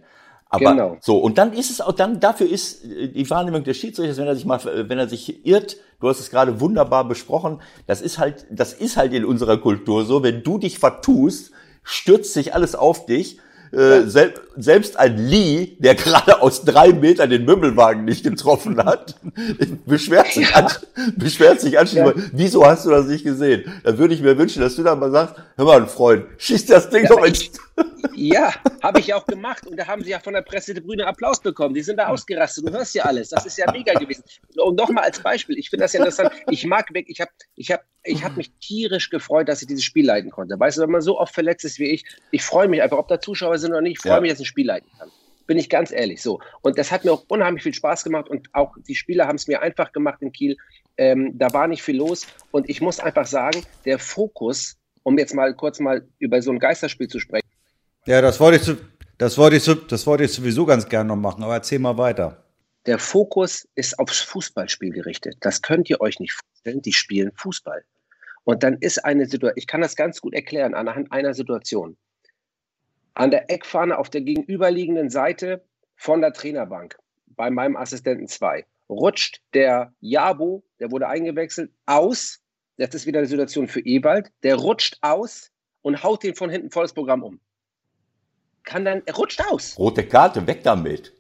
Aber 0.49 0.71
genau. 0.71 0.97
so 1.01 1.17
und 1.17 1.37
dann 1.37 1.53
ist 1.53 1.69
es 1.69 1.81
auch 1.81 1.91
dann 1.91 2.19
dafür 2.19 2.49
ist 2.49 2.83
äh, 2.85 3.09
die 3.09 3.29
Wahrnehmung 3.29 3.63
des 3.63 3.77
Schiedsrichters, 3.77 4.17
wenn 4.17 4.27
er 4.27 4.35
sich 4.35 4.45
mal 4.45 4.59
wenn 4.63 4.97
er 4.97 5.07
sich 5.07 5.45
irrt, 5.45 5.77
du 5.99 6.09
hast 6.09 6.19
es 6.19 6.31
gerade 6.31 6.59
wunderbar 6.59 7.07
besprochen, 7.07 7.61
das 7.85 8.01
ist 8.01 8.17
halt 8.17 8.47
das 8.49 8.73
ist 8.73 8.97
halt 8.97 9.13
in 9.13 9.23
unserer 9.23 9.57
Kultur 9.57 10.03
so, 10.03 10.23
wenn 10.23 10.41
du 10.41 10.57
dich 10.57 10.79
vertust, 10.79 11.51
stürzt 11.85 12.33
sich 12.33 12.53
alles 12.53 12.75
auf 12.75 13.05
dich 13.05 13.39
äh, 13.75 14.07
sel 14.07 14.33
selbst 14.57 14.97
ein 14.97 15.17
Lee, 15.17 15.75
der 15.79 15.95
gerade 15.95 16.41
aus 16.41 16.63
drei 16.63 16.93
Metern 16.93 17.29
den 17.29 17.45
Mümmelwagen 17.45 18.05
nicht 18.05 18.23
getroffen 18.23 18.77
hat, 18.83 19.15
beschwert 19.85 20.31
sich, 20.31 20.49
ja. 20.49 20.55
an, 20.55 20.71
beschwert 21.17 21.61
sich 21.61 21.77
anschließend, 21.77 22.15
ja. 22.15 22.23
wieso 22.31 22.65
hast 22.65 22.85
du 22.85 22.89
das 22.89 23.07
nicht 23.07 23.23
gesehen? 23.23 23.65
Da 23.83 23.97
würde 23.97 24.13
ich 24.13 24.21
mir 24.21 24.37
wünschen, 24.37 24.61
dass 24.61 24.75
du 24.75 24.83
dann 24.83 24.99
mal 24.99 25.11
sagst, 25.11 25.35
hör 25.57 25.65
mal, 25.65 25.85
Freund, 25.87 26.25
schieß 26.37 26.65
das 26.67 26.89
Ding 26.89 27.03
ja, 27.03 27.09
doch 27.09 27.25
ins... 27.25 27.51
Ja, 28.15 28.53
habe 28.81 28.99
ich 28.99 29.13
auch 29.13 29.25
gemacht 29.25 29.67
und 29.67 29.77
da 29.77 29.87
haben 29.87 30.03
sie 30.03 30.11
ja 30.11 30.19
von 30.19 30.33
der 30.33 30.41
Presse 30.41 30.73
die 30.73 30.81
Brüder 30.81 31.07
Applaus 31.07 31.41
bekommen. 31.41 31.75
Die 31.75 31.81
sind 31.81 31.97
da 31.97 32.07
ausgerastet. 32.07 32.67
Du 32.67 32.71
hörst 32.71 32.95
ja 32.95 33.03
alles. 33.03 33.29
Das 33.29 33.45
ist 33.45 33.57
ja 33.57 33.69
mega 33.71 33.93
gewesen. 33.93 34.23
Und 34.55 34.77
nochmal 34.77 35.03
als 35.03 35.19
Beispiel, 35.19 35.57
ich 35.57 35.69
finde 35.69 35.83
das 35.83 35.93
ja 35.93 35.99
interessant. 35.99 36.31
Ich 36.49 36.65
mag 36.65 36.93
weg, 36.93 37.05
ich 37.09 37.19
habe 37.19 37.31
ich 37.55 37.71
hab, 37.71 37.83
ich 38.03 38.23
hab 38.23 38.37
mich 38.37 38.51
tierisch 38.61 39.09
gefreut, 39.09 39.49
dass 39.49 39.61
ich 39.61 39.67
dieses 39.67 39.83
Spiel 39.83 40.05
leiten 40.05 40.31
konnte. 40.31 40.57
Weißt 40.57 40.77
du, 40.77 40.81
wenn 40.81 40.91
man 40.91 41.01
so 41.01 41.19
oft 41.19 41.33
verletzt 41.33 41.65
ist 41.65 41.79
wie 41.79 41.89
ich, 41.89 42.05
ich 42.31 42.43
freue 42.43 42.67
mich 42.67 42.81
einfach, 42.81 42.97
ob 42.97 43.07
da 43.09 43.19
Zuschauer 43.19 43.57
sind 43.57 43.71
oder 43.71 43.81
nicht, 43.81 43.97
ich 43.97 43.99
freue 43.99 44.13
ja. 44.13 44.21
mich, 44.21 44.31
dass 44.31 44.39
ich 44.39 44.45
ein 44.45 44.49
Spiel 44.49 44.67
leiten 44.67 44.89
kann. 44.97 45.09
Bin 45.47 45.57
ich 45.57 45.69
ganz 45.69 45.91
ehrlich 45.91 46.21
so. 46.21 46.39
Und 46.61 46.77
das 46.77 46.91
hat 46.91 47.05
mir 47.05 47.11
auch 47.11 47.25
unheimlich 47.27 47.63
viel 47.63 47.73
Spaß 47.73 48.03
gemacht 48.03 48.29
und 48.29 48.47
auch 48.53 48.75
die 48.87 48.95
Spieler 48.95 49.27
haben 49.27 49.35
es 49.35 49.47
mir 49.47 49.61
einfach 49.61 49.91
gemacht 49.91 50.21
in 50.21 50.31
Kiel. 50.31 50.57
Ähm, 50.97 51.37
da 51.37 51.51
war 51.53 51.67
nicht 51.67 51.83
viel 51.83 51.97
los 51.97 52.25
und 52.51 52.69
ich 52.69 52.81
muss 52.81 52.99
einfach 52.99 53.25
sagen, 53.25 53.61
der 53.83 53.99
Fokus, 53.99 54.77
um 55.03 55.17
jetzt 55.17 55.33
mal 55.33 55.53
kurz 55.53 55.79
mal 55.79 56.07
über 56.17 56.41
so 56.41 56.51
ein 56.51 56.59
Geisterspiel 56.59 57.09
zu 57.09 57.19
sprechen, 57.19 57.44
ja, 58.07 58.21
das 58.21 58.39
wollte 58.39 58.57
ich, 58.57 58.77
das 59.17 59.37
wollte 59.37 59.55
ich, 59.55 59.87
das 59.87 60.05
wollte 60.05 60.23
ich 60.25 60.33
sowieso 60.33 60.65
ganz 60.65 60.87
gerne 60.87 61.07
noch 61.07 61.15
machen, 61.15 61.43
aber 61.43 61.55
erzähl 61.55 61.79
mal 61.79 61.97
weiter. 61.97 62.43
Der 62.85 62.99
Fokus 62.99 63.67
ist 63.73 63.97
aufs 63.97 64.21
Fußballspiel 64.21 64.91
gerichtet. 64.91 65.37
Das 65.39 65.61
könnt 65.61 65.89
ihr 65.89 66.01
euch 66.01 66.19
nicht 66.19 66.33
vorstellen. 66.33 66.81
Die 66.83 66.93
spielen 66.93 67.31
Fußball. 67.35 67.83
Und 68.43 68.61
dann 68.61 68.77
ist 68.77 69.03
eine 69.03 69.25
Situation, 69.25 69.57
ich 69.57 69.65
kann 69.65 69.81
das 69.81 69.95
ganz 69.95 70.21
gut 70.21 70.35
erklären 70.35 70.75
anhand 70.75 71.11
einer 71.11 71.33
Situation. 71.33 71.97
An 73.15 73.31
der 73.31 73.49
Eckfahne 73.49 73.97
auf 73.97 74.11
der 74.11 74.21
gegenüberliegenden 74.21 75.09
Seite 75.09 75.63
von 75.95 76.21
der 76.21 76.33
Trainerbank 76.33 76.95
bei 77.27 77.49
meinem 77.49 77.75
Assistenten 77.75 78.27
2 78.27 78.65
rutscht 78.87 79.41
der 79.55 79.93
Jabo, 79.99 80.63
der 80.79 80.91
wurde 80.91 81.07
eingewechselt, 81.07 81.71
aus. 81.87 82.39
Das 82.77 82.93
ist 82.93 83.07
wieder 83.07 83.19
eine 83.19 83.27
Situation 83.27 83.67
für 83.67 83.79
Ewald. 83.79 84.31
Der 84.43 84.57
rutscht 84.57 84.99
aus 85.01 85.49
und 85.81 86.03
haut 86.03 86.21
den 86.21 86.35
von 86.35 86.51
hinten 86.51 86.69
volles 86.69 86.93
Programm 86.93 87.23
um 87.23 87.39
kann 88.65 88.85
dann, 88.85 89.01
er 89.05 89.15
rutscht 89.15 89.41
aus. 89.49 89.77
Rote 89.77 90.05
Karte, 90.07 90.45
weg 90.47 90.63
damit. 90.63 91.13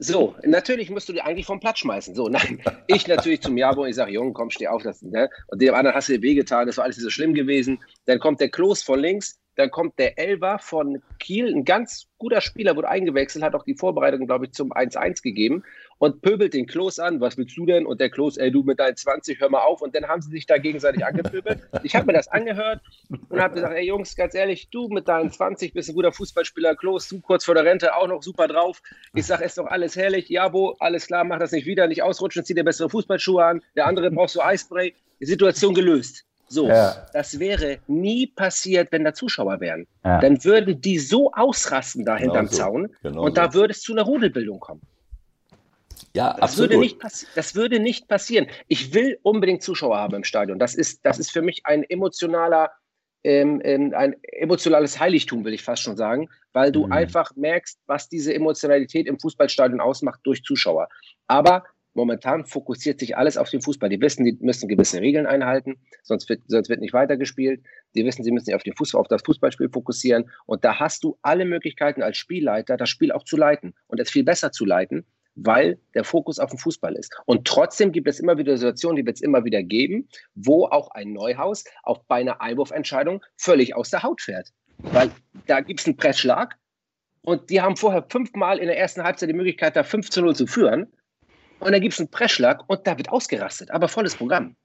So, 0.00 0.36
natürlich 0.44 0.90
musst 0.90 1.08
du 1.08 1.12
dir 1.12 1.24
eigentlich 1.24 1.46
vom 1.46 1.58
Platz 1.58 1.80
schmeißen. 1.80 2.14
So, 2.14 2.28
nein, 2.28 2.62
ich 2.86 3.08
natürlich 3.08 3.40
zum 3.40 3.56
Jabo, 3.56 3.84
ich 3.84 3.96
sage, 3.96 4.12
Junge, 4.12 4.32
komm, 4.32 4.48
steh 4.50 4.68
auf. 4.68 4.82
Das, 4.82 5.02
ne? 5.02 5.28
Und 5.48 5.60
dem 5.60 5.74
anderen 5.74 5.96
hast 5.96 6.08
du 6.08 6.12
dir 6.14 6.22
wehgetan, 6.22 6.68
das 6.68 6.76
war 6.76 6.84
alles 6.84 6.96
nicht 6.96 7.04
so 7.04 7.10
schlimm 7.10 7.34
gewesen. 7.34 7.80
Dann 8.06 8.20
kommt 8.20 8.40
der 8.40 8.48
Klos 8.48 8.82
von 8.82 9.00
links, 9.00 9.40
dann 9.56 9.72
kommt 9.72 9.98
der 9.98 10.16
Elva 10.16 10.58
von 10.58 11.02
Kiel, 11.18 11.52
ein 11.52 11.64
ganz 11.64 12.06
guter 12.18 12.40
Spieler, 12.40 12.76
wurde 12.76 12.88
eingewechselt, 12.88 13.44
hat 13.44 13.56
auch 13.56 13.64
die 13.64 13.74
Vorbereitung, 13.74 14.26
glaube 14.26 14.46
ich, 14.46 14.52
zum 14.52 14.72
1-1 14.72 15.20
gegeben 15.20 15.64
und 15.98 16.22
pöbelt 16.22 16.54
den 16.54 16.66
Klos 16.66 16.98
an. 16.98 17.20
Was 17.20 17.36
willst 17.36 17.56
du 17.56 17.66
denn? 17.66 17.86
Und 17.86 18.00
der 18.00 18.10
Klos, 18.10 18.36
ey, 18.36 18.50
du 18.50 18.62
mit 18.62 18.78
deinen 18.78 18.96
20, 18.96 19.40
hör 19.40 19.50
mal 19.50 19.60
auf. 19.60 19.82
Und 19.82 19.94
dann 19.94 20.06
haben 20.06 20.22
sie 20.22 20.30
sich 20.30 20.46
da 20.46 20.58
gegenseitig 20.58 21.04
angepöbelt. 21.04 21.60
Ich 21.82 21.94
habe 21.94 22.06
mir 22.06 22.12
das 22.12 22.28
angehört 22.28 22.80
und 23.28 23.40
habe 23.40 23.54
gesagt, 23.54 23.74
ey 23.74 23.86
Jungs, 23.86 24.14
ganz 24.16 24.34
ehrlich, 24.34 24.68
du 24.70 24.88
mit 24.88 25.08
deinen 25.08 25.30
20 25.30 25.72
bist 25.72 25.88
ein 25.88 25.94
guter 25.94 26.12
Fußballspieler. 26.12 26.76
Klos, 26.76 27.08
du 27.08 27.20
kurz 27.20 27.44
vor 27.44 27.54
der 27.54 27.64
Rente 27.64 27.94
auch 27.94 28.08
noch 28.08 28.22
super 28.22 28.48
drauf. 28.48 28.80
Ich 29.14 29.26
sage, 29.26 29.44
ist 29.44 29.58
doch 29.58 29.66
alles 29.66 29.96
herrlich. 29.96 30.28
Jabo, 30.28 30.76
alles 30.78 31.06
klar, 31.06 31.24
mach 31.24 31.38
das 31.38 31.52
nicht 31.52 31.66
wieder, 31.66 31.86
nicht 31.86 32.02
ausrutschen, 32.02 32.44
zieh 32.44 32.54
dir 32.54 32.64
bessere 32.64 32.88
Fußballschuhe 32.88 33.44
an. 33.44 33.62
Der 33.76 33.86
andere 33.86 34.10
brauchst 34.10 34.36
du 34.36 34.40
Eispray. 34.40 34.94
Die 35.20 35.26
Situation 35.26 35.74
gelöst. 35.74 36.24
So, 36.48 36.68
ja. 36.68 37.06
das 37.12 37.38
wäre 37.38 37.78
nie 37.88 38.26
passiert, 38.26 38.90
wenn 38.90 39.04
da 39.04 39.12
Zuschauer 39.12 39.60
wären. 39.60 39.86
Ja. 40.04 40.20
Dann 40.20 40.42
würden 40.44 40.80
die 40.80 40.98
so 40.98 41.30
ausrasten 41.32 42.04
da 42.04 42.16
hinterm 42.16 42.46
genau 42.46 42.52
so. 42.52 42.56
Zaun 42.56 42.88
genau 43.02 43.22
und 43.24 43.36
so. 43.36 43.42
da 43.42 43.52
würde 43.52 43.72
es 43.72 43.82
zu 43.82 43.92
einer 43.92 44.02
Rudelbildung 44.02 44.58
kommen. 44.58 44.80
Ja, 46.14 46.32
das 46.32 46.42
absolut. 46.42 46.70
Würde 46.70 46.80
nicht 46.80 46.98
das 47.34 47.54
würde 47.54 47.80
nicht 47.80 48.08
passieren. 48.08 48.46
Ich 48.66 48.94
will 48.94 49.18
unbedingt 49.22 49.62
Zuschauer 49.62 49.96
haben 49.98 50.14
im 50.14 50.24
Stadion. 50.24 50.58
Das 50.58 50.74
ist, 50.74 51.04
das 51.04 51.18
ist 51.18 51.30
für 51.30 51.42
mich 51.42 51.62
ein 51.64 51.84
emotionaler, 51.84 52.70
ähm, 53.24 53.60
ähm 53.64 53.92
ein 53.94 54.16
emotionales 54.22 54.98
Heiligtum, 54.98 55.44
will 55.44 55.54
ich 55.54 55.62
fast 55.62 55.82
schon 55.82 55.96
sagen, 55.96 56.28
weil 56.52 56.72
du 56.72 56.86
mhm. 56.86 56.92
einfach 56.92 57.34
merkst, 57.36 57.78
was 57.86 58.08
diese 58.08 58.34
Emotionalität 58.34 59.06
im 59.06 59.18
Fußballstadion 59.18 59.80
ausmacht 59.80 60.20
durch 60.24 60.42
Zuschauer. 60.42 60.88
Aber 61.26 61.64
momentan 61.94 62.46
fokussiert 62.46 63.00
sich 63.00 63.16
alles 63.16 63.36
auf 63.36 63.50
den 63.50 63.60
Fußball. 63.60 63.88
Die 63.88 64.00
wissen, 64.00 64.24
die 64.24 64.38
müssen 64.40 64.68
gewisse 64.68 65.00
Regeln 65.00 65.26
einhalten, 65.26 65.76
sonst 66.02 66.28
wird, 66.28 66.42
sonst 66.46 66.68
wird 66.68 66.80
nicht 66.80 66.92
weitergespielt. 66.92 67.60
Die 67.94 68.04
wissen, 68.04 68.22
sie 68.22 68.30
müssen 68.30 68.46
sich 68.46 68.54
auf, 68.54 68.62
den 68.62 68.76
Fußball, 68.76 69.00
auf 69.00 69.08
das 69.08 69.22
Fußballspiel 69.22 69.68
fokussieren. 69.68 70.30
Und 70.46 70.64
da 70.64 70.78
hast 70.78 71.02
du 71.02 71.18
alle 71.22 71.44
Möglichkeiten 71.44 72.02
als 72.02 72.16
Spielleiter, 72.16 72.76
das 72.76 72.88
Spiel 72.88 73.10
auch 73.10 73.24
zu 73.24 73.36
leiten 73.36 73.74
und 73.88 73.98
es 74.00 74.10
viel 74.10 74.24
besser 74.24 74.52
zu 74.52 74.64
leiten, 74.64 75.06
weil 75.44 75.78
der 75.94 76.04
Fokus 76.04 76.38
auf 76.38 76.50
dem 76.50 76.58
Fußball 76.58 76.94
ist. 76.94 77.14
Und 77.26 77.46
trotzdem 77.46 77.92
gibt 77.92 78.08
es 78.08 78.20
immer 78.20 78.38
wieder 78.38 78.56
Situationen, 78.56 78.96
die 78.96 79.06
wird 79.06 79.16
es 79.16 79.22
immer 79.22 79.44
wieder 79.44 79.62
geben, 79.62 80.08
wo 80.34 80.66
auch 80.66 80.90
ein 80.90 81.12
Neuhaus 81.12 81.64
auch 81.82 81.98
bei 82.08 82.16
einer 82.20 82.40
Einwurfentscheidung 82.40 83.24
völlig 83.36 83.74
aus 83.74 83.90
der 83.90 84.02
Haut 84.02 84.20
fährt. 84.20 84.52
Weil 84.78 85.10
da 85.46 85.60
gibt 85.60 85.80
es 85.80 85.86
einen 85.86 85.96
Pressschlag 85.96 86.56
und 87.22 87.50
die 87.50 87.60
haben 87.60 87.76
vorher 87.76 88.04
fünfmal 88.08 88.58
in 88.58 88.66
der 88.66 88.78
ersten 88.78 89.02
Halbzeit 89.02 89.28
die 89.28 89.34
Möglichkeit, 89.34 89.76
da 89.76 89.82
5 89.82 90.10
zu 90.10 90.22
0 90.22 90.36
zu 90.36 90.46
führen. 90.46 90.92
Und 91.60 91.72
dann 91.72 91.80
gibt 91.80 91.94
es 91.94 92.00
einen 92.00 92.10
Pressschlag 92.10 92.68
und 92.68 92.86
da 92.86 92.96
wird 92.96 93.08
ausgerastet, 93.08 93.70
aber 93.70 93.88
volles 93.88 94.14
Programm. 94.16 94.56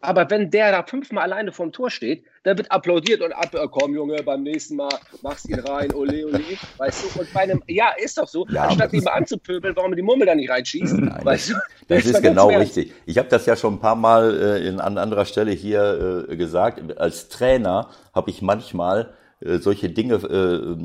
Aber 0.00 0.30
wenn 0.30 0.50
der 0.50 0.70
da 0.70 0.84
fünfmal 0.84 1.24
alleine 1.24 1.50
vorm 1.50 1.72
Tor 1.72 1.90
steht, 1.90 2.24
dann 2.44 2.56
wird 2.56 2.70
applaudiert 2.70 3.20
und 3.20 3.32
ab, 3.32 3.50
komm 3.72 3.94
Junge, 3.94 4.22
beim 4.22 4.44
nächsten 4.44 4.76
Mal 4.76 4.88
machst 5.22 5.48
ihn 5.48 5.58
rein, 5.58 5.92
ole, 5.92 6.24
ole, 6.24 6.40
weißt 6.76 7.16
du? 7.16 7.20
Und 7.20 7.32
bei 7.32 7.40
einem, 7.40 7.62
ja, 7.66 7.90
ist 8.00 8.16
doch 8.16 8.28
so, 8.28 8.46
ja, 8.48 8.64
anstatt 8.64 8.92
ihn 8.92 9.02
mal 9.02 9.12
anzupöbeln, 9.12 9.74
warum 9.74 9.96
die 9.96 10.02
Mummel 10.02 10.26
da 10.26 10.36
nicht 10.36 10.50
reinschießt, 10.50 10.98
Nein, 10.98 11.24
weißt 11.24 11.50
du? 11.50 11.54
Das, 11.88 12.04
das 12.04 12.06
ist 12.06 12.22
genau 12.22 12.48
richtig. 12.48 12.92
Ich 13.06 13.18
habe 13.18 13.28
das 13.28 13.46
ja 13.46 13.56
schon 13.56 13.74
ein 13.74 13.80
paar 13.80 13.96
Mal 13.96 14.40
äh, 14.40 14.68
in, 14.68 14.78
an 14.78 14.98
anderer 14.98 15.24
Stelle 15.24 15.50
hier 15.50 16.26
äh, 16.28 16.36
gesagt. 16.36 16.98
Als 16.98 17.28
Trainer 17.28 17.90
habe 18.14 18.30
ich 18.30 18.40
manchmal 18.40 19.14
äh, 19.40 19.58
solche 19.58 19.90
Dinge 19.90 20.14
äh, 20.14 20.76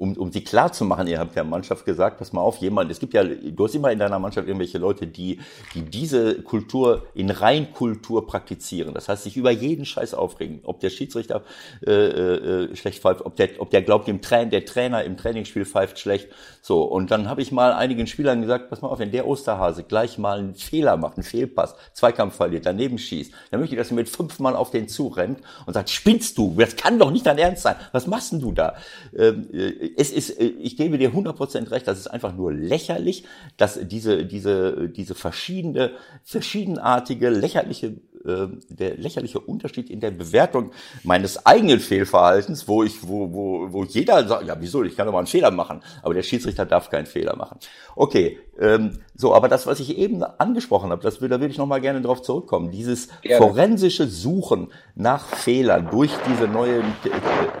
um, 0.00 0.16
um 0.16 0.32
sie 0.32 0.42
klar 0.42 0.72
zu 0.72 0.86
machen, 0.86 1.06
ihr 1.06 1.18
habt 1.18 1.36
ja 1.36 1.44
Mannschaft 1.44 1.84
gesagt, 1.84 2.18
pass 2.18 2.32
mal 2.32 2.40
auf, 2.40 2.56
jemand, 2.56 2.90
es 2.90 3.00
gibt 3.00 3.12
ja, 3.12 3.22
du 3.22 3.64
hast 3.64 3.74
immer 3.74 3.92
in 3.92 3.98
deiner 3.98 4.18
Mannschaft 4.18 4.48
irgendwelche 4.48 4.78
Leute, 4.78 5.06
die, 5.06 5.40
die 5.74 5.82
diese 5.82 6.42
Kultur 6.42 7.06
in 7.12 7.28
Reinkultur 7.28 8.26
praktizieren. 8.26 8.94
Das 8.94 9.10
heißt, 9.10 9.24
sich 9.24 9.36
über 9.36 9.50
jeden 9.50 9.84
Scheiß 9.84 10.14
aufregen. 10.14 10.60
Ob 10.64 10.80
der 10.80 10.88
Schiedsrichter 10.88 11.42
äh, 11.86 11.92
äh, 11.92 12.76
schlecht 12.76 13.02
pfeift, 13.02 13.26
ob 13.26 13.36
der, 13.36 13.50
ob 13.58 13.68
der 13.68 13.82
glaubt, 13.82 14.08
dem 14.08 14.22
Train, 14.22 14.48
der 14.48 14.64
Trainer 14.64 15.04
im 15.04 15.18
Trainingsspiel 15.18 15.66
pfeift 15.66 15.98
schlecht. 15.98 16.28
So, 16.62 16.82
und 16.82 17.10
dann 17.10 17.28
habe 17.28 17.42
ich 17.42 17.52
mal 17.52 17.74
einigen 17.74 18.06
Spielern 18.06 18.40
gesagt, 18.40 18.70
pass 18.70 18.80
mal 18.80 18.88
auf, 18.88 19.00
wenn 19.00 19.12
der 19.12 19.26
Osterhase 19.26 19.82
gleich 19.82 20.16
mal 20.16 20.38
einen 20.38 20.54
Fehler 20.54 20.96
macht, 20.96 21.18
einen 21.18 21.24
Fehlpass, 21.24 21.74
Zweikampf 21.92 22.36
verliert, 22.36 22.64
daneben 22.64 22.96
schießt, 22.96 23.32
dann 23.50 23.60
möchte 23.60 23.74
ich, 23.74 23.78
dass 23.78 23.90
er 23.90 23.96
mit 23.96 24.08
fünfmal 24.08 24.56
auf 24.56 24.70
den 24.70 24.88
zurennt 24.88 25.40
und 25.66 25.74
sagt, 25.74 25.90
spinnst 25.90 26.38
du? 26.38 26.54
Das 26.56 26.76
kann 26.76 26.98
doch 26.98 27.10
nicht 27.10 27.26
dein 27.26 27.36
Ernst 27.36 27.64
sein. 27.64 27.76
Was 27.92 28.06
machst 28.06 28.32
denn 28.32 28.40
du 28.40 28.52
da? 28.52 28.76
Ähm, 29.14 29.48
äh, 29.52 29.89
es 29.96 30.10
ist, 30.10 30.30
äh, 30.40 30.44
ich 30.44 30.76
gebe 30.76 30.98
dir 30.98 31.12
100% 31.12 31.70
recht, 31.70 31.86
das 31.86 31.98
ist 31.98 32.06
einfach 32.08 32.34
nur 32.34 32.52
lächerlich, 32.52 33.24
dass 33.56 33.78
diese, 33.82 34.24
diese, 34.24 34.88
diese 34.88 35.14
verschiedene, 35.14 35.92
verschiedenartige, 36.24 37.30
lächerliche 37.30 37.96
äh, 38.24 38.48
der 38.68 38.98
lächerliche 38.98 39.40
Unterschied 39.40 39.88
in 39.88 40.00
der 40.00 40.10
Bewertung 40.10 40.72
meines 41.04 41.46
eigenen 41.46 41.80
Fehlverhaltens, 41.80 42.68
wo 42.68 42.82
ich, 42.82 43.08
wo, 43.08 43.32
wo, 43.32 43.72
wo 43.72 43.84
jeder 43.84 44.28
sagt, 44.28 44.46
ja, 44.46 44.56
wieso, 44.60 44.84
ich 44.84 44.94
kann 44.94 45.06
doch 45.06 45.12
mal 45.14 45.20
einen 45.20 45.26
Fehler 45.26 45.50
machen, 45.50 45.80
aber 46.02 46.12
der 46.12 46.22
Schiedsrichter 46.22 46.66
darf 46.66 46.90
keinen 46.90 47.06
Fehler 47.06 47.34
machen. 47.36 47.58
Okay, 47.96 48.38
ähm, 48.58 48.98
so, 49.14 49.34
aber 49.34 49.48
das, 49.48 49.66
was 49.66 49.80
ich 49.80 49.96
eben 49.96 50.22
angesprochen 50.22 50.90
habe, 50.90 51.02
das, 51.02 51.18
da 51.18 51.30
würde 51.30 51.46
ich 51.46 51.56
nochmal 51.56 51.80
gerne 51.80 52.02
drauf 52.02 52.20
zurückkommen. 52.20 52.70
Dieses 52.70 53.08
gerne. 53.22 53.38
forensische 53.42 54.06
Suchen 54.06 54.68
nach 54.94 55.26
Fehlern 55.26 55.88
durch 55.90 56.10
diese 56.28 56.46
neuen 56.46 56.82
äh, 57.04 57.59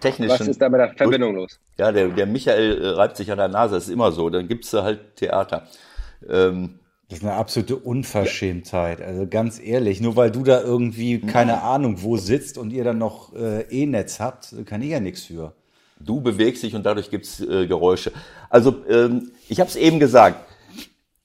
technischen. 0.00 0.40
Was 0.40 0.48
ist 0.48 0.60
da 0.60 0.68
mit 0.68 0.80
der 0.80 0.94
Verbindung 0.94 1.34
los? 1.34 1.58
Ja, 1.78 1.92
der, 1.92 2.08
der 2.08 2.26
Michael 2.26 2.82
äh, 2.82 2.88
reibt 2.88 3.16
sich 3.16 3.30
an 3.30 3.38
der 3.38 3.48
Nase, 3.48 3.74
das 3.74 3.84
ist 3.84 3.92
immer 3.92 4.12
so. 4.12 4.30
Dann 4.30 4.48
gibt's 4.48 4.70
da 4.70 4.82
halt 4.82 5.16
Theater. 5.16 5.66
Ähm, 6.28 6.80
das 7.08 7.18
ist 7.18 7.24
eine 7.24 7.34
absolute 7.34 7.76
Unverschämtheit. 7.76 9.02
Also 9.02 9.26
ganz 9.26 9.60
ehrlich, 9.60 10.00
nur 10.00 10.14
weil 10.14 10.30
du 10.30 10.44
da 10.44 10.60
irgendwie 10.60 11.20
keine 11.20 11.62
Ahnung 11.62 12.02
wo 12.02 12.16
sitzt 12.16 12.56
und 12.56 12.72
ihr 12.72 12.84
dann 12.84 12.98
noch 12.98 13.34
äh, 13.34 13.62
E-Netz 13.62 14.20
habt, 14.20 14.54
kann 14.64 14.80
ich 14.80 14.90
ja 14.90 15.00
nichts 15.00 15.24
für. 15.24 15.52
Du 15.98 16.20
bewegst 16.20 16.62
dich 16.62 16.74
und 16.74 16.86
dadurch 16.86 17.10
gibt's 17.10 17.40
äh, 17.40 17.66
Geräusche. 17.66 18.12
Also 18.48 18.84
ähm, 18.88 19.32
ich 19.48 19.58
habe 19.58 19.68
es 19.68 19.74
eben 19.74 19.98
gesagt. 19.98 20.46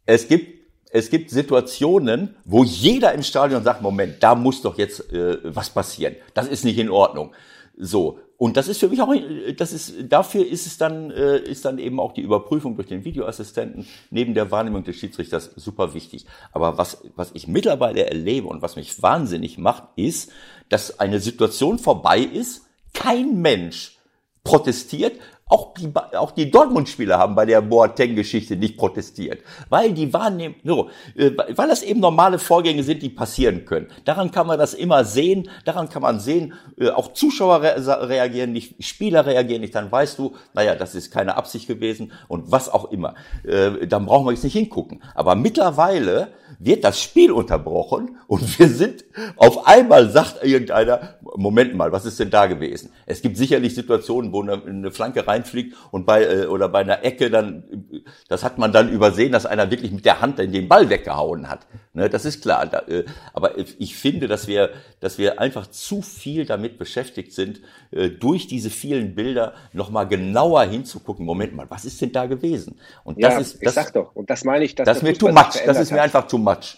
Es 0.07 0.27
gibt 0.27 0.55
es 0.89 1.09
gibt 1.09 1.29
Situationen, 1.29 2.35
wo 2.45 2.63
jeder 2.63 3.13
im 3.13 3.21
Stadion 3.21 3.63
sagt: 3.63 3.81
Moment, 3.83 4.23
da 4.23 4.33
muss 4.33 4.61
doch 4.63 4.77
jetzt 4.79 5.13
äh, 5.13 5.37
was 5.43 5.69
passieren. 5.69 6.15
Das 6.33 6.47
ist 6.47 6.65
nicht 6.65 6.79
in 6.79 6.89
Ordnung. 6.89 7.33
So 7.77 8.19
und 8.37 8.57
das 8.57 8.67
ist 8.67 8.79
für 8.79 8.89
mich 8.89 9.01
auch, 9.01 9.13
das 9.55 9.71
ist, 9.71 10.11
dafür 10.11 10.45
ist 10.45 10.67
es 10.67 10.77
dann, 10.77 11.09
äh, 11.11 11.37
ist 11.37 11.63
dann 11.63 11.77
eben 11.77 12.01
auch 12.01 12.13
die 12.13 12.21
Überprüfung 12.21 12.75
durch 12.75 12.87
den 12.87 13.05
Videoassistenten 13.05 13.87
neben 14.09 14.33
der 14.33 14.51
Wahrnehmung 14.51 14.83
des 14.83 14.97
Schiedsrichters 14.97 15.51
super 15.55 15.93
wichtig. 15.93 16.25
Aber 16.51 16.77
was, 16.77 17.01
was 17.15 17.31
ich 17.33 17.47
mittlerweile 17.47 18.05
erlebe 18.05 18.47
und 18.47 18.61
was 18.61 18.75
mich 18.75 19.01
wahnsinnig 19.01 19.57
macht, 19.57 19.83
ist, 19.95 20.31
dass 20.67 20.99
eine 20.99 21.21
Situation 21.21 21.79
vorbei 21.79 22.19
ist, 22.19 22.65
kein 22.93 23.41
Mensch 23.41 23.97
protestiert, 24.43 25.19
auch 25.47 25.75
die, 25.75 25.91
auch 26.13 26.31
die 26.31 26.49
Dortmund-Spieler 26.49 27.19
haben 27.19 27.35
bei 27.35 27.45
der 27.45 27.61
Boateng-Geschichte 27.61 28.55
nicht 28.55 28.77
protestiert, 28.77 29.43
weil 29.69 29.93
die 29.93 30.11
wahrnehmen, 30.11 30.55
so, 30.63 30.89
äh, 31.15 31.31
weil 31.55 31.67
das 31.67 31.83
eben 31.83 31.99
normale 31.99 32.39
Vorgänge 32.39 32.81
sind, 32.81 33.03
die 33.03 33.09
passieren 33.09 33.63
können. 33.63 33.87
Daran 34.05 34.31
kann 34.31 34.47
man 34.47 34.57
das 34.57 34.73
immer 34.73 35.05
sehen, 35.05 35.47
daran 35.63 35.87
kann 35.87 36.01
man 36.01 36.19
sehen, 36.19 36.53
äh, 36.79 36.89
auch 36.89 37.13
Zuschauer 37.13 37.61
reagieren 37.61 38.53
nicht, 38.53 38.83
Spieler 38.83 39.27
reagieren 39.27 39.61
nicht, 39.61 39.75
dann 39.75 39.91
weißt 39.91 40.17
du, 40.17 40.35
naja, 40.55 40.73
das 40.73 40.95
ist 40.95 41.11
keine 41.11 41.37
Absicht 41.37 41.67
gewesen 41.67 42.11
und 42.27 42.51
was 42.51 42.67
auch 42.67 42.91
immer. 42.91 43.13
Äh, 43.43 43.85
dann 43.85 44.07
brauchen 44.07 44.25
wir 44.25 44.31
jetzt 44.31 44.43
nicht 44.43 44.53
hingucken. 44.53 45.03
Aber 45.13 45.35
mittlerweile 45.35 46.29
wird 46.59 46.83
das 46.83 47.01
Spiel 47.01 47.31
unterbrochen 47.31 48.17
und 48.27 48.59
wir 48.59 48.67
sind, 48.67 49.05
auf 49.37 49.67
einmal 49.67 50.09
sagt 50.09 50.43
irgendeiner, 50.43 51.15
Moment 51.35 51.75
mal, 51.75 51.91
was 51.91 52.05
ist 52.05 52.19
denn 52.19 52.29
da 52.29 52.45
gewesen? 52.45 52.91
Es 53.05 53.21
gibt 53.21 53.37
sicherlich 53.37 53.75
Situationen, 53.75 54.31
wo 54.31 54.41
eine, 54.41 54.91
Flanke 54.91 55.27
reinfliegt 55.27 55.75
und 55.91 56.05
bei, 56.05 56.23
äh, 56.23 56.45
oder 56.45 56.69
bei 56.69 56.79
einer 56.79 57.03
Ecke 57.03 57.29
dann, 57.29 57.85
das 58.27 58.43
hat 58.43 58.57
man 58.57 58.71
dann 58.71 58.89
übersehen, 58.89 59.31
dass 59.31 59.45
einer 59.45 59.71
wirklich 59.71 59.91
mit 59.91 60.05
der 60.05 60.21
Hand 60.21 60.39
den 60.39 60.67
Ball 60.67 60.89
weggehauen 60.89 61.49
hat. 61.49 61.67
Ne, 61.95 62.09
das 62.09 62.25
ist 62.25 62.41
klar. 62.41 62.67
Da, 62.67 62.79
äh, 62.89 63.05
aber 63.31 63.57
ich 63.57 63.95
finde, 63.95 64.27
dass 64.27 64.47
wir, 64.47 64.71
dass 64.99 65.17
wir 65.17 65.39
einfach 65.39 65.67
zu 65.67 66.01
viel 66.01 66.45
damit 66.45 66.77
beschäftigt 66.77 67.31
sind, 67.31 67.61
äh, 67.91 68.09
durch 68.09 68.47
diese 68.47 68.69
vielen 68.69 69.15
Bilder 69.15 69.53
nochmal 69.71 70.05
genauer 70.05 70.63
hinzugucken. 70.65 71.25
Moment 71.25 71.55
mal, 71.55 71.69
was 71.69 71.85
ist 71.85 72.01
denn 72.01 72.11
da 72.11 72.25
gewesen? 72.25 72.77
Und 73.05 73.23
das 73.23 73.33
ja, 73.33 73.39
ist, 73.39 73.53
das, 73.55 73.61
ich 73.61 73.69
sag 73.69 73.93
doch, 73.93 74.13
und 74.13 74.29
das 74.29 74.43
meine 74.43 74.65
ich, 74.65 74.75
dass 74.75 74.85
das 74.85 74.97
ist 74.97 75.03
mir 75.03 75.13
too 75.13 75.29
much. 75.29 75.63
Das 75.65 75.79
ist 75.79 75.91
mir 75.91 76.01
einfach 76.01 76.27
too 76.27 76.37
much. 76.37 76.77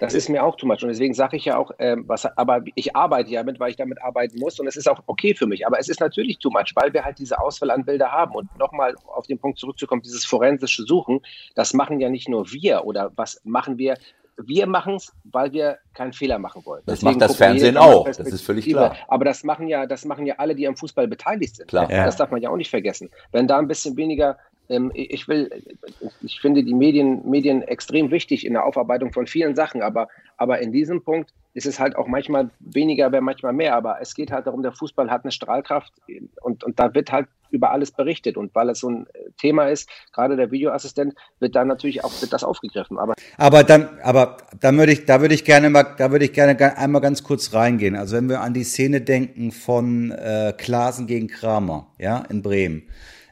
Das 0.00 0.14
ist 0.14 0.28
mir 0.28 0.42
auch 0.42 0.56
too 0.56 0.66
much. 0.66 0.82
Und 0.82 0.88
deswegen 0.88 1.14
sage 1.14 1.36
ich 1.36 1.44
ja 1.44 1.58
auch, 1.58 1.70
äh, 1.78 1.96
was, 1.98 2.24
aber 2.24 2.62
ich 2.74 2.96
arbeite 2.96 3.30
ja 3.30 3.42
mit, 3.42 3.60
weil 3.60 3.70
ich 3.70 3.76
damit 3.76 4.02
arbeiten 4.02 4.38
muss. 4.38 4.58
Und 4.58 4.66
es 4.66 4.76
ist 4.76 4.88
auch 4.88 5.02
okay 5.06 5.34
für 5.34 5.46
mich. 5.46 5.66
Aber 5.66 5.78
es 5.78 5.88
ist 5.88 6.00
natürlich 6.00 6.38
too 6.38 6.50
much, 6.50 6.72
weil 6.74 6.92
wir 6.92 7.04
halt 7.04 7.18
diese 7.18 7.38
Auswahl 7.38 7.70
an 7.70 7.84
Bilder 7.84 8.10
haben. 8.10 8.34
Und 8.34 8.58
nochmal 8.58 8.94
auf 9.06 9.26
den 9.26 9.38
Punkt 9.38 9.58
zurückzukommen, 9.58 10.02
dieses 10.02 10.24
forensische 10.24 10.84
Suchen, 10.84 11.20
das 11.54 11.74
machen 11.74 12.00
ja 12.00 12.08
nicht 12.08 12.28
nur 12.28 12.50
wir 12.50 12.84
oder 12.84 13.12
was 13.14 13.40
machen 13.44 13.78
wir. 13.78 13.96
Wir 14.42 14.66
machen 14.66 14.94
es, 14.94 15.12
weil 15.24 15.52
wir 15.52 15.76
keinen 15.92 16.14
Fehler 16.14 16.38
machen 16.38 16.64
wollen. 16.64 16.82
Das 16.86 17.00
Deswegen 17.00 17.18
macht 17.18 17.30
das 17.30 17.36
Fernsehen 17.36 17.76
auch. 17.76 18.06
Das 18.06 18.18
ist 18.20 18.40
völlig 18.40 18.66
klar. 18.66 18.96
Aber 19.06 19.26
das 19.26 19.44
machen 19.44 19.68
ja, 19.68 19.84
das 19.84 20.06
machen 20.06 20.24
ja 20.24 20.36
alle, 20.38 20.54
die 20.54 20.66
am 20.66 20.76
Fußball 20.76 21.08
beteiligt 21.08 21.56
sind. 21.56 21.68
Klar. 21.68 21.88
Das 21.88 22.16
darf 22.16 22.30
man 22.30 22.40
ja 22.40 22.48
auch 22.48 22.56
nicht 22.56 22.70
vergessen. 22.70 23.10
Wenn 23.32 23.46
da 23.46 23.58
ein 23.58 23.68
bisschen 23.68 23.98
weniger 23.98 24.38
ich 24.94 25.26
will, 25.26 25.50
ich 26.22 26.40
finde 26.40 26.62
die 26.62 26.74
Medien, 26.74 27.28
Medien 27.28 27.62
extrem 27.62 28.10
wichtig 28.10 28.46
in 28.46 28.52
der 28.52 28.64
Aufarbeitung 28.64 29.12
von 29.12 29.26
vielen 29.26 29.56
Sachen, 29.56 29.82
aber, 29.82 30.08
aber 30.36 30.60
in 30.60 30.70
diesem 30.70 31.02
Punkt 31.02 31.30
ist 31.54 31.66
es 31.66 31.80
halt 31.80 31.96
auch 31.96 32.06
manchmal 32.06 32.50
weniger, 32.60 33.10
wäre 33.10 33.22
manchmal 33.22 33.52
mehr, 33.52 33.74
aber 33.74 34.00
es 34.00 34.14
geht 34.14 34.30
halt 34.30 34.46
darum, 34.46 34.62
der 34.62 34.70
Fußball 34.70 35.10
hat 35.10 35.24
eine 35.24 35.32
Strahlkraft 35.32 35.92
und, 36.40 36.62
und 36.62 36.78
da 36.78 36.94
wird 36.94 37.10
halt 37.10 37.26
über 37.50 37.72
alles 37.72 37.90
berichtet 37.90 38.36
und 38.36 38.54
weil 38.54 38.70
es 38.70 38.78
so 38.78 38.90
ein 38.90 39.06
Thema 39.38 39.66
ist, 39.66 39.90
gerade 40.12 40.36
der 40.36 40.52
Videoassistent, 40.52 41.14
wird 41.40 41.56
dann 41.56 41.66
natürlich 41.66 42.04
auch 42.04 42.12
wird 42.20 42.32
das 42.32 42.44
aufgegriffen. 42.44 42.96
Aber, 42.96 43.14
aber 43.36 43.64
dann, 43.64 43.88
aber 44.04 44.36
dann 44.60 44.78
würde 44.78 44.92
ich, 44.92 45.04
da 45.04 45.20
würde 45.20 45.34
ich 45.34 45.44
gerne 45.44 45.68
mal, 45.68 45.96
da 45.98 46.12
würde 46.12 46.26
ich 46.26 46.32
gerne 46.32 46.78
einmal 46.78 47.00
ganz 47.00 47.24
kurz 47.24 47.52
reingehen. 47.52 47.96
Also 47.96 48.16
wenn 48.16 48.28
wir 48.28 48.40
an 48.40 48.54
die 48.54 48.62
Szene 48.62 49.00
denken 49.00 49.50
von 49.50 50.12
äh, 50.12 50.54
Klaasen 50.56 51.08
gegen 51.08 51.26
Kramer, 51.26 51.88
ja, 51.98 52.18
in 52.28 52.42
Bremen. 52.42 52.84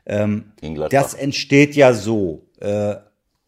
Ähm, 0.09 0.53
das 0.91 1.15
entsteht 1.15 1.77
ja 1.77 1.93
so. 1.93 2.49
Äh, 2.61 2.97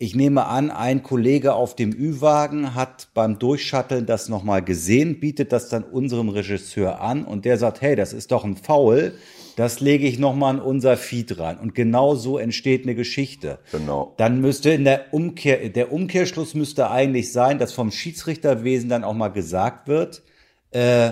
ich 0.02 0.14
nehme 0.14 0.46
an, 0.46 0.70
ein 0.70 1.02
Kollege 1.02 1.52
auf 1.52 1.76
dem 1.76 1.92
Ü-Wagen 1.92 2.74
hat 2.74 3.08
beim 3.12 3.38
Durchschatteln 3.38 4.06
das 4.06 4.30
nochmal 4.30 4.62
gesehen, 4.62 5.20
bietet 5.20 5.52
das 5.52 5.68
dann 5.68 5.84
unserem 5.84 6.30
Regisseur 6.30 7.02
an 7.02 7.24
und 7.26 7.44
der 7.44 7.58
sagt, 7.58 7.82
hey, 7.82 7.96
das 7.96 8.14
ist 8.14 8.32
doch 8.32 8.44
ein 8.44 8.56
Foul, 8.56 9.12
das 9.56 9.80
lege 9.80 10.06
ich 10.06 10.18
nochmal 10.18 10.54
an 10.54 10.62
unser 10.62 10.96
Feed 10.96 11.38
rein. 11.38 11.58
Und 11.58 11.74
genau 11.74 12.14
so 12.14 12.38
entsteht 12.38 12.84
eine 12.84 12.94
Geschichte. 12.94 13.58
Genau. 13.72 14.14
Dann 14.16 14.40
müsste 14.40 14.70
in 14.70 14.84
der 14.84 15.12
Umkehr, 15.12 15.68
der 15.68 15.92
Umkehrschluss 15.92 16.54
müsste 16.54 16.90
eigentlich 16.90 17.30
sein, 17.30 17.58
dass 17.58 17.74
vom 17.74 17.90
Schiedsrichterwesen 17.90 18.88
dann 18.88 19.04
auch 19.04 19.12
mal 19.12 19.28
gesagt 19.28 19.86
wird, 19.86 20.22
äh, 20.70 21.10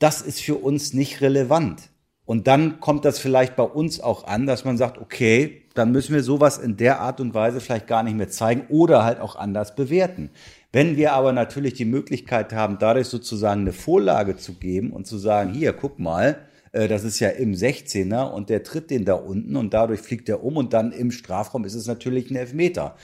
das 0.00 0.20
ist 0.20 0.40
für 0.40 0.56
uns 0.56 0.94
nicht 0.94 1.20
relevant. 1.20 1.90
Und 2.26 2.48
dann 2.48 2.80
kommt 2.80 3.04
das 3.04 3.18
vielleicht 3.18 3.56
bei 3.56 3.62
uns 3.62 4.00
auch 4.00 4.26
an, 4.26 4.46
dass 4.46 4.64
man 4.64 4.76
sagt, 4.76 4.98
okay, 4.98 5.62
dann 5.74 5.92
müssen 5.92 6.14
wir 6.14 6.22
sowas 6.22 6.58
in 6.58 6.76
der 6.76 7.00
Art 7.00 7.20
und 7.20 7.34
Weise 7.34 7.60
vielleicht 7.60 7.86
gar 7.86 8.02
nicht 8.02 8.16
mehr 8.16 8.28
zeigen 8.28 8.64
oder 8.68 9.04
halt 9.04 9.20
auch 9.20 9.36
anders 9.36 9.76
bewerten. 9.76 10.30
Wenn 10.72 10.96
wir 10.96 11.12
aber 11.12 11.32
natürlich 11.32 11.74
die 11.74 11.84
Möglichkeit 11.84 12.52
haben, 12.52 12.78
dadurch 12.80 13.06
sozusagen 13.06 13.62
eine 13.62 13.72
Vorlage 13.72 14.36
zu 14.36 14.54
geben 14.54 14.90
und 14.90 15.06
zu 15.06 15.18
sagen, 15.18 15.52
hier, 15.52 15.72
guck 15.72 15.98
mal, 15.98 16.38
äh, 16.72 16.88
das 16.88 17.04
ist 17.04 17.20
ja 17.20 17.28
im 17.28 17.52
16er 17.52 18.30
und 18.30 18.50
der 18.50 18.62
tritt 18.62 18.90
den 18.90 19.04
da 19.04 19.14
unten 19.14 19.56
und 19.56 19.72
dadurch 19.72 20.00
fliegt 20.00 20.28
er 20.28 20.42
um 20.42 20.56
und 20.56 20.72
dann 20.72 20.92
im 20.92 21.12
Strafraum 21.12 21.64
ist 21.64 21.74
es 21.74 21.86
natürlich 21.86 22.30
ein 22.30 22.36
Elfmeter. 22.36 22.96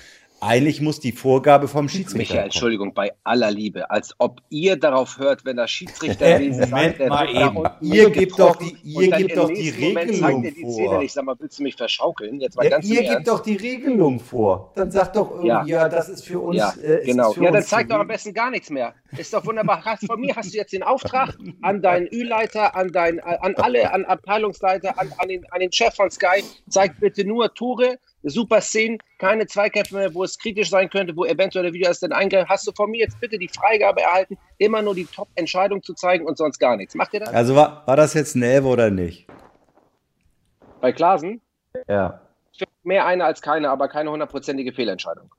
Eigentlich 0.42 0.80
muss 0.80 0.98
die 0.98 1.12
Vorgabe 1.12 1.68
vom 1.68 1.88
Schiedsrichter 1.88 2.18
Michael, 2.18 2.36
kommen. 2.36 2.44
Entschuldigung, 2.46 2.94
bei 2.94 3.12
aller 3.22 3.52
Liebe, 3.52 3.88
als 3.90 4.12
ob 4.18 4.40
ihr 4.50 4.74
darauf 4.74 5.18
hört, 5.18 5.44
wenn 5.44 5.54
der 5.54 5.68
Schiedsrichter 5.68 6.26
äh, 6.26 6.48
Moment 6.48 6.98
sagt, 6.98 7.08
mal 7.08 7.28
eben. 7.28 7.62
Ihr 7.80 8.10
gebt 8.10 8.36
doch 8.36 8.56
die, 8.56 8.76
ihr 8.82 9.08
gebt 9.12 9.36
doch 9.36 9.48
die 9.48 9.70
Regelung 9.70 10.42
die 10.42 10.62
vor. 10.62 10.98
Nicht. 10.98 11.12
Sag 11.12 11.26
mal, 11.26 11.36
willst 11.38 11.60
du 11.60 11.62
mich 11.62 11.76
verschaukeln? 11.76 12.40
Jetzt 12.40 12.56
mal 12.56 12.64
ja, 12.64 12.70
ganz 12.70 12.88
ihr 12.88 13.02
gebt 13.02 13.28
doch 13.28 13.38
die 13.38 13.54
Regelung 13.54 14.18
vor. 14.18 14.72
Dann 14.74 14.90
sagt 14.90 15.14
doch 15.14 15.30
irgendwie, 15.30 15.46
ja, 15.46 15.64
ja 15.64 15.88
das 15.88 16.08
ist 16.08 16.24
für 16.24 16.40
uns. 16.40 16.56
Ja, 16.56 16.74
äh, 16.82 17.04
genau. 17.04 17.32
ja, 17.34 17.52
dann 17.52 17.62
zeigt 17.62 17.92
doch 17.92 18.00
am 18.00 18.08
besten 18.08 18.34
gar 18.34 18.50
nichts 18.50 18.68
mehr. 18.68 18.94
Ist 19.16 19.32
doch 19.32 19.46
wunderbar. 19.46 19.80
Von 20.04 20.20
mir 20.20 20.34
hast 20.34 20.52
du 20.52 20.56
jetzt 20.56 20.72
den 20.72 20.82
Auftrag 20.82 21.36
an 21.60 21.82
deinen 21.82 22.08
Ü-Leiter, 22.12 22.74
an 22.74 22.90
an 22.96 23.54
alle, 23.54 23.92
an 23.92 24.04
Abteilungsleiter, 24.06 24.98
an, 24.98 25.12
an, 25.18 25.28
den, 25.28 25.44
an 25.52 25.60
den 25.60 25.70
Chef 25.70 25.94
von 25.94 26.10
Sky, 26.10 26.42
zeigt 26.68 26.98
bitte 26.98 27.24
nur 27.24 27.54
Tore 27.54 28.00
super 28.22 28.60
Szenen, 28.60 28.98
keine 29.18 29.46
Zweikämpfe 29.46 29.96
mehr, 29.96 30.14
wo 30.14 30.24
es 30.24 30.38
kritisch 30.38 30.70
sein 30.70 30.88
könnte, 30.90 31.16
wo 31.16 31.24
eventuell 31.24 31.64
der 31.64 31.72
Videoassistent 31.72 32.12
eingreift. 32.12 32.48
Hast 32.48 32.66
du 32.66 32.72
von 32.72 32.90
mir 32.90 33.00
jetzt 33.00 33.20
bitte 33.20 33.38
die 33.38 33.48
Freigabe 33.48 34.02
erhalten, 34.02 34.38
immer 34.58 34.82
nur 34.82 34.94
die 34.94 35.06
Top-Entscheidung 35.06 35.82
zu 35.82 35.94
zeigen 35.94 36.26
und 36.26 36.38
sonst 36.38 36.58
gar 36.58 36.76
nichts? 36.76 36.94
Macht 36.94 37.14
ihr 37.14 37.20
das? 37.20 37.30
Also 37.30 37.56
war, 37.56 37.86
war 37.86 37.96
das 37.96 38.14
jetzt 38.14 38.34
ein 38.34 38.42
Elbe 38.42 38.68
oder 38.68 38.90
nicht? 38.90 39.26
Bei 40.80 40.92
Klasen? 40.92 41.40
Ja. 41.88 42.20
Mehr 42.82 43.06
eine 43.06 43.24
als 43.24 43.40
keine, 43.40 43.70
aber 43.70 43.88
keine 43.88 44.10
hundertprozentige 44.10 44.72
Fehlentscheidung. 44.72 45.30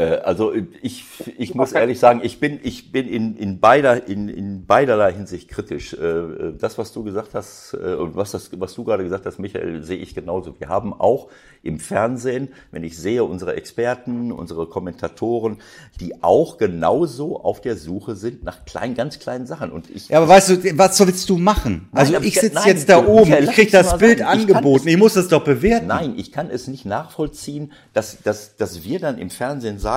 Äh, 0.00 0.20
also 0.24 0.52
ich, 0.82 1.04
ich 1.36 1.54
muss 1.54 1.72
ehrlich 1.72 1.98
sagen, 1.98 2.20
ich 2.22 2.40
bin, 2.40 2.58
ich 2.62 2.90
bin 2.90 3.06
in, 3.06 3.36
in, 3.36 3.60
beider, 3.60 4.08
in, 4.08 4.28
in 4.28 4.64
beiderlei 4.66 5.12
Hinsicht 5.12 5.48
kritisch. 5.48 5.92
Äh, 5.94 6.52
das, 6.58 6.78
was 6.78 6.92
du 6.92 7.04
gesagt 7.04 7.34
hast 7.34 7.74
äh, 7.74 7.94
und 7.94 8.16
was, 8.16 8.30
das, 8.30 8.50
was 8.58 8.74
du 8.74 8.84
gerade 8.84 9.04
gesagt 9.04 9.26
hast, 9.26 9.38
Michael, 9.38 9.82
sehe 9.82 9.98
ich 9.98 10.14
genauso. 10.14 10.58
Wir 10.58 10.68
haben 10.68 10.94
auch 10.94 11.28
im 11.62 11.78
Fernsehen, 11.78 12.48
wenn 12.70 12.84
ich 12.84 12.96
sehe, 12.96 13.22
unsere 13.22 13.54
Experten, 13.54 14.32
unsere 14.32 14.66
Kommentatoren, 14.66 15.58
die 16.00 16.22
auch 16.22 16.56
genauso 16.56 17.42
auf 17.42 17.60
der 17.60 17.76
Suche 17.76 18.16
sind 18.16 18.42
nach 18.44 18.64
kleinen, 18.64 18.94
ganz 18.94 19.18
kleinen 19.18 19.46
Sachen. 19.46 19.70
Und 19.70 19.90
ich, 19.90 20.08
ja, 20.08 20.18
aber 20.18 20.28
weißt 20.28 20.50
du, 20.50 20.78
was 20.78 20.98
willst 21.06 21.28
du 21.28 21.36
machen? 21.36 21.88
Also 21.92 22.14
nein, 22.14 22.22
ich 22.24 22.40
sitze 22.40 22.66
jetzt 22.66 22.88
da 22.88 23.04
oben, 23.04 23.34
ich 23.34 23.50
krieg 23.50 23.70
das 23.70 23.98
Bild 23.98 24.20
sagen. 24.20 24.40
angeboten, 24.40 24.88
ich, 24.88 24.94
ich 24.94 24.98
muss 24.98 25.14
das 25.14 25.28
doch 25.28 25.44
bewerten. 25.44 25.88
Nein, 25.88 26.14
ich 26.16 26.32
kann 26.32 26.48
es 26.50 26.66
nicht 26.66 26.86
nachvollziehen, 26.86 27.72
dass, 27.92 28.22
dass, 28.22 28.56
dass 28.56 28.82
wir 28.84 28.98
dann 28.98 29.18
im 29.18 29.28
Fernsehen 29.28 29.78
sagen, 29.78 29.89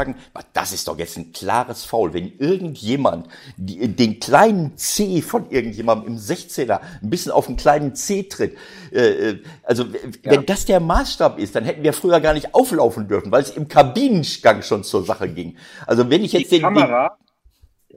das 0.53 0.73
ist 0.73 0.87
doch 0.87 0.97
jetzt 0.97 1.17
ein 1.17 1.31
klares 1.31 1.83
Foul. 1.83 2.13
Wenn 2.13 2.37
irgendjemand 2.37 3.27
den 3.57 4.19
kleinen 4.19 4.77
C 4.77 5.21
von 5.21 5.49
irgendjemandem 5.49 6.13
im 6.13 6.17
16er 6.17 6.79
ein 7.01 7.09
bisschen 7.09 7.31
auf 7.31 7.47
den 7.47 7.55
kleinen 7.55 7.95
C 7.95 8.23
tritt, 8.23 8.57
äh, 8.91 9.29
äh 9.29 9.43
also 9.63 9.83
ja. 9.83 9.91
wenn 10.23 10.45
das 10.45 10.65
der 10.65 10.79
Maßstab 10.79 11.39
ist, 11.39 11.55
dann 11.55 11.65
hätten 11.65 11.83
wir 11.83 11.93
früher 11.93 12.19
gar 12.19 12.33
nicht 12.33 12.53
auflaufen 12.53 13.07
dürfen, 13.07 13.31
weil 13.31 13.43
es 13.43 13.49
im 13.51 13.67
Kabinengang 13.67 14.61
schon 14.61 14.83
zur 14.83 15.05
Sache 15.05 15.29
ging. 15.29 15.57
Also 15.85 16.09
wenn 16.09 16.23
ich 16.23 16.33
jetzt 16.33 16.51
die 16.51 16.59
den, 16.59 16.63
Kamera, 16.63 17.17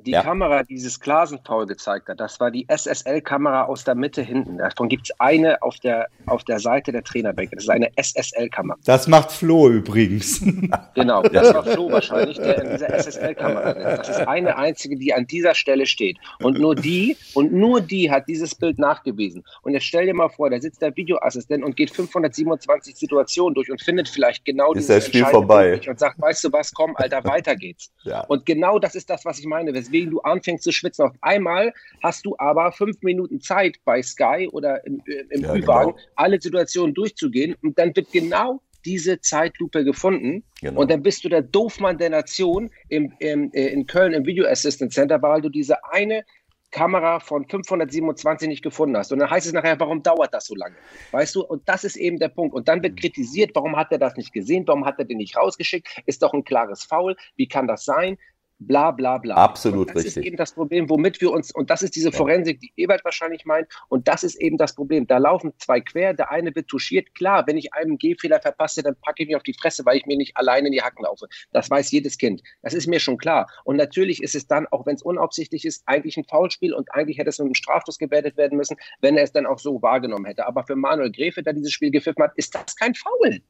die 0.07 0.13
ja. 0.13 0.23
Kamera 0.23 0.63
dieses 0.63 1.01
Glasenpaul 1.01 1.67
gezeigt 1.67 2.09
hat, 2.09 2.21
das 2.21 2.39
war 2.39 2.51
die 2.51 2.67
SSL-Kamera 2.69 3.65
aus 3.65 3.85
der 3.85 3.95
Mitte 3.95 4.23
hinten. 4.23 4.59
Davon 4.59 4.89
gibt 4.89 5.11
es 5.11 5.21
eine 5.21 5.61
auf 5.63 5.79
der, 5.81 6.09
auf 6.27 6.45
der 6.45 6.61
Seite 6.61 6.93
der 6.93 7.03
Trainerbänke. 7.03 7.57
Das 7.57 7.65
ist 7.65 7.71
eine 7.71 7.91
SSL-Kamera. 7.97 8.79
Das 8.85 9.09
macht 9.09 9.33
Flo 9.33 9.69
übrigens. 9.69 10.41
Genau, 10.95 11.23
das 11.23 11.53
war 11.53 11.65
Flo 11.65 11.91
wahrscheinlich, 11.91 12.39
der 12.39 12.63
in 12.63 12.71
dieser 12.71 12.89
SSL-Kamera 12.89 13.71
ist. 13.73 13.99
Das 13.99 14.09
ist 14.09 14.29
eine 14.29 14.57
einzige, 14.57 14.97
die 14.97 15.13
an 15.13 15.27
dieser 15.27 15.55
Stelle 15.55 15.87
steht. 15.87 16.17
Und 16.41 16.59
nur 16.59 16.75
die, 16.75 17.17
und 17.35 17.53
nur 17.53 17.81
die 17.81 18.11
hat 18.11 18.27
dieses 18.29 18.55
Bild 18.55 18.79
nachgewiesen. 18.79 19.45
Und 19.63 19.73
jetzt 19.75 19.85
stell 19.85 20.07
dir 20.07 20.15
mal 20.15 20.29
vor, 20.29 20.49
da 20.51 20.61
sitzt 20.61 20.81
der 20.81 20.97
Videoassistent 20.97 21.65
und 21.65 21.77
geht 21.77 21.91
527 21.91 22.97
Situationen 22.97 23.55
durch 23.55 23.71
und 23.71 23.83
findet 23.83 24.09
vielleicht 24.09 24.45
genau 24.45 24.73
ist 24.73 24.89
dieses 24.89 25.07
Spiel 25.07 25.25
vorbei. 25.25 25.81
und 25.87 25.99
sagt, 25.99 26.21
weißt 26.21 26.45
du 26.45 26.53
was, 26.53 26.73
komm, 26.73 26.95
Alter, 26.97 27.25
weiter 27.25 27.57
geht's. 27.57 27.91
Ja. 28.05 28.21
Und 28.25 28.47
genau 28.47 28.79
das 28.79 28.95
ist 28.95 29.11
das, 29.11 29.25
was 29.25 29.39
ich 29.39 29.47
meine. 29.47 29.75
Weswegen 29.75 29.96
weswegen 29.97 30.11
du 30.11 30.21
anfängst 30.21 30.65
zu 30.65 30.73
schwitzen. 30.73 31.07
Auf 31.07 31.15
einmal 31.21 31.73
hast 32.03 32.27
du 32.27 32.35
aber 32.39 32.73
fünf 32.73 33.01
Minuten 33.03 33.41
Zeit 33.41 33.77
bei 33.85 34.03
Sky 34.03 34.49
oder 34.53 34.85
im, 34.87 35.03
im 35.31 35.43
ja, 35.43 35.55
Ü-Wagen, 35.55 35.93
genau. 35.93 36.07
alle 36.17 36.41
Situationen 36.41 36.95
durchzugehen 36.95 37.55
und 37.63 37.79
dann 37.79 37.95
wird 37.97 38.13
genau 38.13 38.61
diese 38.85 39.21
Zeitlupe 39.21 39.85
gefunden. 39.85 40.45
Genau. 40.61 40.81
Und 40.81 40.91
dann 40.91 41.03
bist 41.03 41.25
du 41.25 41.29
der 41.29 41.43
Doofmann 41.43 41.99
der 41.99 42.11
Nation 42.11 42.71
im, 42.89 43.13
im, 43.19 43.51
äh, 43.53 43.69
in 43.69 43.87
Köln 43.87 44.13
im 44.13 44.25
Video 44.27 44.47
Assistant 44.47 44.93
Center, 44.93 45.21
weil 45.23 45.41
du 45.41 45.49
diese 45.49 45.85
eine 45.91 46.25
Kamera 46.71 47.21
von 47.21 47.49
527 47.49 48.49
nicht 48.49 48.63
gefunden 48.63 48.97
hast. 48.97 49.11
Und 49.11 49.21
dann 49.21 49.31
heißt 49.31 49.47
es 49.47 49.53
nachher, 49.53 49.81
warum 49.81 50.03
dauert 50.03 50.35
das 50.35 50.47
so 50.47 50.55
lange? 50.55 50.77
Weißt 51.11 51.35
du? 51.35 51.43
Und 51.43 51.69
das 51.69 51.85
ist 51.85 51.97
eben 51.97 52.19
der 52.19 52.29
Punkt. 52.29 52.55
Und 52.55 52.69
dann 52.69 52.83
wird 52.83 52.95
mhm. 52.95 52.99
kritisiert, 52.99 53.53
warum 53.55 53.77
hat 53.77 53.91
er 53.93 53.99
das 53.99 54.17
nicht 54.17 54.33
gesehen? 54.33 54.65
Warum 54.67 54.85
hat 54.85 54.99
er 54.99 55.05
den 55.05 55.19
nicht 55.19 55.37
rausgeschickt? 55.37 56.03
Ist 56.07 56.23
doch 56.23 56.33
ein 56.33 56.45
klares 56.45 56.85
Foul. 56.85 57.17
Wie 57.37 57.49
kann 57.49 57.67
das 57.67 57.85
sein? 57.85 58.19
Bla 58.59 58.91
bla 58.91 59.19
bla. 59.19 59.35
Absolut 59.35 59.91
das 59.91 59.97
richtig. 59.97 60.15
Das 60.15 60.17
ist 60.17 60.27
eben 60.27 60.37
das 60.37 60.53
Problem, 60.53 60.89
womit 60.89 61.21
wir 61.21 61.31
uns, 61.31 61.53
und 61.53 61.71
das 61.71 61.83
ist 61.83 61.95
diese 61.95 62.13
Forensik, 62.13 62.61
die 62.61 62.73
Ebert 62.77 63.05
wahrscheinlich 63.05 63.45
meint, 63.45 63.69
und 63.89 64.09
das 64.09 64.25
ist 64.25 64.41
eben 64.41 64.57
das 64.57 64.75
Problem. 64.75 65.07
Da 65.07 65.19
laufen 65.19 65.53
zwei 65.59 65.81
quer, 65.81 66.15
der 66.15 66.31
eine 66.31 66.55
wird 66.55 66.69
touchiert. 66.69 67.15
Klar, 67.15 67.47
wenn 67.47 67.57
ich 67.57 67.75
einen 67.75 67.99
Gehfehler 67.99 68.41
verpasse, 68.41 68.83
dann 68.83 68.97
packe 69.01 69.23
ich 69.23 69.29
mich 69.29 69.37
auf 69.37 69.43
die 69.43 69.55
Fresse, 69.55 69.85
weil 69.85 69.99
ich 69.99 70.07
mir 70.07 70.17
nicht 70.17 70.37
alleine 70.37 70.69
in 70.69 70.73
die 70.73 70.83
Hacken 70.83 71.05
laufe. 71.05 71.27
Das 71.53 71.71
weiß 71.71 71.91
jedes 71.91 72.19
Kind. 72.19 72.43
Das 72.63 72.75
ist 72.75 72.87
mir 72.87 73.01
schon 73.01 73.19
klar. 73.19 73.47
Und 73.65 73.77
natürlich 73.77 74.23
ist 74.23 74.35
es 74.35 74.47
dann, 74.47 74.67
auch 74.69 74.87
wenn 74.87 74.95
es 74.95 75.03
unabsichtlich 75.03 75.65
ist, 75.65 75.83
eigentlich 75.87 76.17
ein 76.17 76.25
Foulspiel 76.25 76.73
und 76.73 76.93
eigentlich 76.95 77.19
hätte 77.19 77.31
es 77.31 77.39
mit 77.39 77.47
einem 77.47 77.55
Strafstoß 77.55 77.99
gewertet 77.99 78.37
werden 78.37 78.57
müssen, 78.57 78.77
wenn 79.01 79.17
er 79.17 79.25
es 79.25 79.33
dann 79.33 79.47
auch 79.47 79.59
so 79.59 79.83
wahrgenommen 79.83 80.25
hätte. 80.25 80.47
Aber 80.47 80.65
für 80.65 80.77
Manuel 80.77 81.13
Gräfe, 81.13 81.43
der 81.43 81.53
dieses 81.53 81.73
Spiel 81.73 81.91
gepfiffen 81.91 82.23
hat, 82.23 82.33
ist 82.37 82.55
das 82.55 82.75
kein 82.77 82.95
Foul. 82.95 83.41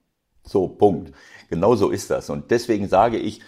So, 0.43 0.69
Punkt. 0.69 1.13
Genau 1.49 1.75
so 1.75 1.91
ist 1.91 2.11
das. 2.11 2.31
Und 2.31 2.51
deswegen 2.51 2.89
sage 2.89 3.19
ich, 3.19 3.41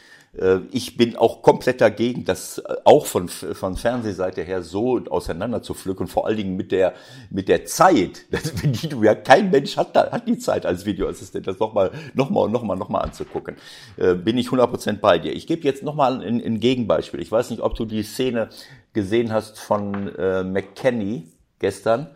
ich 0.70 0.96
bin 0.96 1.16
auch 1.16 1.42
komplett 1.42 1.80
dagegen, 1.80 2.24
das 2.24 2.58
äh, 2.58 2.74
auch 2.84 3.06
von, 3.06 3.28
von 3.28 3.76
Fernsehseite 3.76 4.42
her 4.42 4.62
so 4.62 5.00
auseinander 5.08 5.62
zu 5.62 5.74
pflücken, 5.74 6.06
vor 6.06 6.26
allen 6.26 6.36
Dingen 6.36 6.56
mit 6.56 6.70
der, 6.70 6.94
mit 7.30 7.48
der 7.48 7.64
Zeit, 7.64 8.26
die 8.62 8.88
du 8.88 9.02
ja, 9.02 9.14
kein 9.14 9.50
Mensch 9.50 9.76
hat, 9.76 9.96
hat 9.96 10.28
die 10.28 10.38
Zeit 10.38 10.66
als 10.66 10.84
Videoassistent, 10.84 11.46
das 11.46 11.58
nochmal, 11.58 11.90
nochmal, 12.14 12.48
nochmal, 12.48 12.76
nochmal 12.76 13.02
anzugucken. 13.02 13.56
Äh, 13.96 14.14
bin 14.14 14.38
ich 14.38 14.48
100% 14.48 14.98
bei 14.98 15.18
dir. 15.18 15.32
Ich 15.32 15.46
gebe 15.46 15.62
jetzt 15.62 15.82
nochmal 15.82 16.22
ein, 16.22 16.44
ein 16.44 16.60
Gegenbeispiel. 16.60 17.20
Ich 17.20 17.32
weiß 17.32 17.50
nicht, 17.50 17.62
ob 17.62 17.74
du 17.74 17.84
die 17.84 18.02
Szene 18.02 18.50
gesehen 18.92 19.32
hast 19.32 19.58
von 19.58 20.14
äh, 20.16 20.44
McKenny 20.44 21.24
gestern 21.58 22.08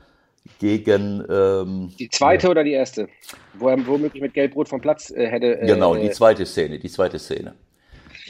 gegen 0.58 1.24
ähm, 1.30 1.92
die 1.98 2.08
zweite 2.08 2.48
oder 2.48 2.64
die 2.64 2.72
erste, 2.72 3.08
wo 3.54 3.68
er 3.68 3.86
womöglich 3.86 4.20
mit 4.22 4.34
Gelb-Rot 4.34 4.68
vom 4.68 4.80
Platz 4.80 5.10
äh, 5.10 5.28
hätte. 5.28 5.60
Äh, 5.60 5.66
genau, 5.66 5.94
die 5.94 6.10
zweite 6.10 6.46
Szene, 6.46 6.78
die 6.78 6.90
zweite 6.90 7.18
Szene. 7.18 7.54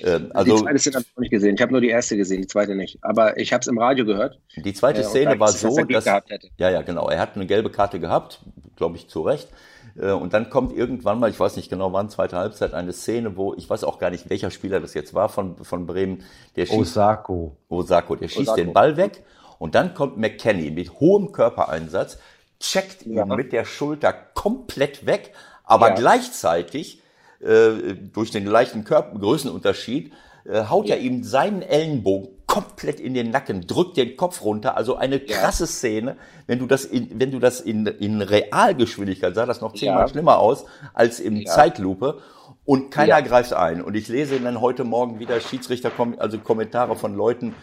Ähm, 0.02 0.30
also, 0.34 0.56
die 0.56 0.62
zweite 0.62 0.78
Szene 0.78 0.96
habe 0.96 1.04
ich 1.04 1.16
noch 1.16 1.20
nicht 1.20 1.30
gesehen. 1.30 1.54
Ich 1.54 1.62
habe 1.62 1.72
nur 1.72 1.80
die 1.80 1.88
erste 1.88 2.16
gesehen, 2.16 2.42
die 2.42 2.46
zweite 2.46 2.74
nicht. 2.74 2.98
Aber 3.02 3.38
ich 3.38 3.52
habe 3.52 3.60
es 3.60 3.66
im 3.66 3.78
Radio 3.78 4.04
gehört. 4.04 4.38
Die 4.56 4.72
zweite 4.72 5.00
äh, 5.00 5.04
Szene 5.04 5.38
war 5.38 5.48
so, 5.48 5.76
dass 5.84 6.04
ja, 6.04 6.22
ja, 6.58 6.82
genau. 6.82 7.08
Er 7.08 7.18
hat 7.18 7.36
eine 7.36 7.46
gelbe 7.46 7.70
Karte 7.70 8.00
gehabt, 8.00 8.40
glaube 8.76 8.96
ich, 8.96 9.08
zu 9.08 9.22
Recht. 9.22 9.48
Äh, 9.96 10.12
und 10.12 10.32
dann 10.32 10.50
kommt 10.50 10.76
irgendwann 10.76 11.18
mal, 11.18 11.30
ich 11.30 11.38
weiß 11.38 11.56
nicht 11.56 11.68
genau 11.68 11.92
wann, 11.92 12.08
zweite 12.08 12.36
Halbzeit, 12.36 12.74
eine 12.74 12.92
Szene, 12.92 13.36
wo, 13.36 13.54
ich 13.54 13.68
weiß 13.68 13.84
auch 13.84 13.98
gar 13.98 14.10
nicht, 14.10 14.30
welcher 14.30 14.50
Spieler 14.50 14.80
das 14.80 14.94
jetzt 14.94 15.14
war 15.14 15.28
von, 15.28 15.56
von 15.64 15.86
Bremen, 15.86 16.24
der 16.56 16.66
schießt. 16.66 16.78
Osako. 16.78 17.56
Osako, 17.68 18.16
der 18.16 18.28
schießt 18.28 18.48
Osako. 18.48 18.56
den 18.56 18.72
Ball 18.72 18.96
weg. 18.96 19.24
Und 19.58 19.74
dann 19.74 19.94
kommt 19.94 20.16
McKenny 20.16 20.70
mit 20.70 21.00
hohem 21.00 21.32
Körpereinsatz, 21.32 22.18
checkt 22.58 23.06
ihn 23.06 23.14
ja. 23.14 23.26
mit 23.26 23.52
der 23.52 23.64
Schulter 23.64 24.12
komplett 24.12 25.06
weg, 25.06 25.32
aber 25.64 25.90
ja. 25.90 25.94
gleichzeitig 25.94 27.01
äh, 27.42 27.94
durch 28.12 28.30
den 28.30 28.46
leichten 28.46 28.84
Körper 28.84 29.18
Größenunterschied, 29.18 30.12
äh, 30.44 30.64
haut 30.64 30.88
ja. 30.88 30.96
er 30.96 31.00
ihm 31.00 31.22
seinen 31.22 31.62
Ellenbogen 31.62 32.28
komplett 32.46 33.00
in 33.00 33.14
den 33.14 33.30
Nacken, 33.30 33.66
drückt 33.66 33.96
den 33.96 34.16
Kopf 34.16 34.42
runter. 34.42 34.76
Also 34.76 34.96
eine 34.96 35.20
krasse 35.20 35.64
ja. 35.64 35.68
Szene. 35.68 36.16
Wenn 36.46 36.58
du 36.58 36.66
das 36.66 36.84
in, 36.84 37.08
wenn 37.18 37.30
du 37.30 37.38
das 37.38 37.60
in, 37.60 37.86
in 37.86 38.20
Realgeschwindigkeit 38.20 39.34
sah 39.34 39.46
das 39.46 39.62
noch 39.62 39.72
zehnmal 39.72 40.02
ja. 40.02 40.08
schlimmer 40.08 40.38
aus 40.38 40.66
als 40.92 41.18
im 41.18 41.46
Zeitlupe. 41.46 42.18
Und 42.64 42.90
keiner 42.90 43.08
ja. 43.08 43.20
greift 43.20 43.54
ein. 43.54 43.82
Und 43.82 43.94
ich 43.96 44.06
lese 44.08 44.38
dann 44.38 44.60
heute 44.60 44.84
Morgen 44.84 45.18
wieder 45.18 45.40
Schiedsrichter, 45.40 45.90
also 46.18 46.38
Kommentare 46.38 46.94
von 46.94 47.16
Leuten, 47.16 47.54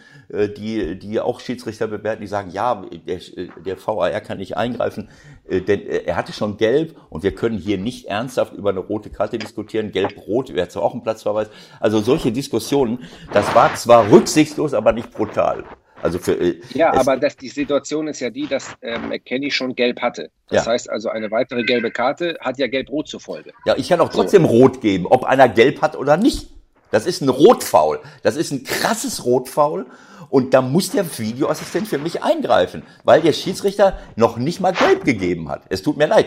die, 0.48 0.98
die 0.98 1.20
auch 1.20 1.40
Schiedsrichter 1.40 1.88
bewerten, 1.88 2.22
die 2.22 2.28
sagen, 2.28 2.50
ja, 2.50 2.84
der, 3.06 3.20
der 3.64 3.76
VAR 3.76 4.20
kann 4.20 4.38
nicht 4.38 4.56
eingreifen, 4.56 5.08
äh, 5.48 5.60
denn 5.60 5.80
äh, 5.80 6.04
er 6.04 6.16
hatte 6.16 6.32
schon 6.32 6.56
gelb 6.56 6.96
und 7.10 7.22
wir 7.22 7.34
können 7.34 7.58
hier 7.58 7.78
nicht 7.78 8.06
ernsthaft 8.06 8.54
über 8.54 8.70
eine 8.70 8.80
rote 8.80 9.10
Karte 9.10 9.38
diskutieren. 9.38 9.92
Gelb-rot 9.92 10.54
wäre 10.54 10.68
zwar 10.68 10.84
auch 10.84 10.94
ein 10.94 11.02
Platzverweis. 11.02 11.50
Also 11.80 12.00
solche 12.00 12.32
Diskussionen, 12.32 13.00
das 13.32 13.54
war 13.54 13.74
zwar 13.74 14.10
rücksichtslos, 14.10 14.74
aber 14.74 14.92
nicht 14.92 15.10
brutal. 15.10 15.64
Also 16.02 16.18
für, 16.18 16.32
äh, 16.32 16.60
ja, 16.72 16.92
aber 16.94 17.16
das, 17.16 17.36
die 17.36 17.48
Situation 17.48 18.08
ist 18.08 18.20
ja 18.20 18.30
die, 18.30 18.46
dass 18.46 18.74
äh, 18.80 18.98
McKenny 18.98 19.50
schon 19.50 19.74
gelb 19.74 20.00
hatte. 20.00 20.30
Das 20.48 20.64
ja. 20.64 20.72
heißt 20.72 20.88
also, 20.88 21.10
eine 21.10 21.30
weitere 21.30 21.62
gelbe 21.64 21.90
Karte 21.90 22.38
hat 22.40 22.58
ja 22.58 22.68
gelb-rot 22.68 23.08
zur 23.08 23.20
Folge. 23.20 23.52
Ja, 23.66 23.76
ich 23.76 23.88
kann 23.88 24.00
auch 24.00 24.08
trotzdem 24.08 24.42
so. 24.42 24.48
rot 24.48 24.80
geben, 24.80 25.06
ob 25.06 25.24
einer 25.24 25.48
gelb 25.48 25.82
hat 25.82 25.96
oder 25.96 26.16
nicht. 26.16 26.48
Das 26.90 27.06
ist 27.06 27.20
ein 27.20 27.28
Rotfaul. 27.28 28.00
Das 28.22 28.36
ist 28.36 28.50
ein 28.50 28.64
krasses 28.64 29.24
Rotfaul. 29.24 29.86
Und 30.30 30.54
da 30.54 30.62
muss 30.62 30.90
der 30.90 31.18
Videoassistent 31.18 31.88
für 31.88 31.98
mich 31.98 32.22
eingreifen, 32.22 32.82
weil 33.04 33.20
der 33.20 33.32
Schiedsrichter 33.32 33.98
noch 34.16 34.36
nicht 34.36 34.60
mal 34.60 34.72
gelb 34.72 35.04
gegeben 35.04 35.48
hat. 35.48 35.62
Es 35.68 35.82
tut 35.82 35.96
mir 35.96 36.06
leid. 36.06 36.26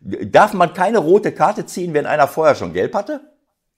Darf 0.00 0.52
man 0.52 0.72
keine 0.72 0.98
rote 0.98 1.32
Karte 1.32 1.66
ziehen, 1.66 1.94
wenn 1.94 2.06
einer 2.06 2.26
vorher 2.26 2.54
schon 2.54 2.72
gelb 2.72 2.94
hatte? 2.94 3.20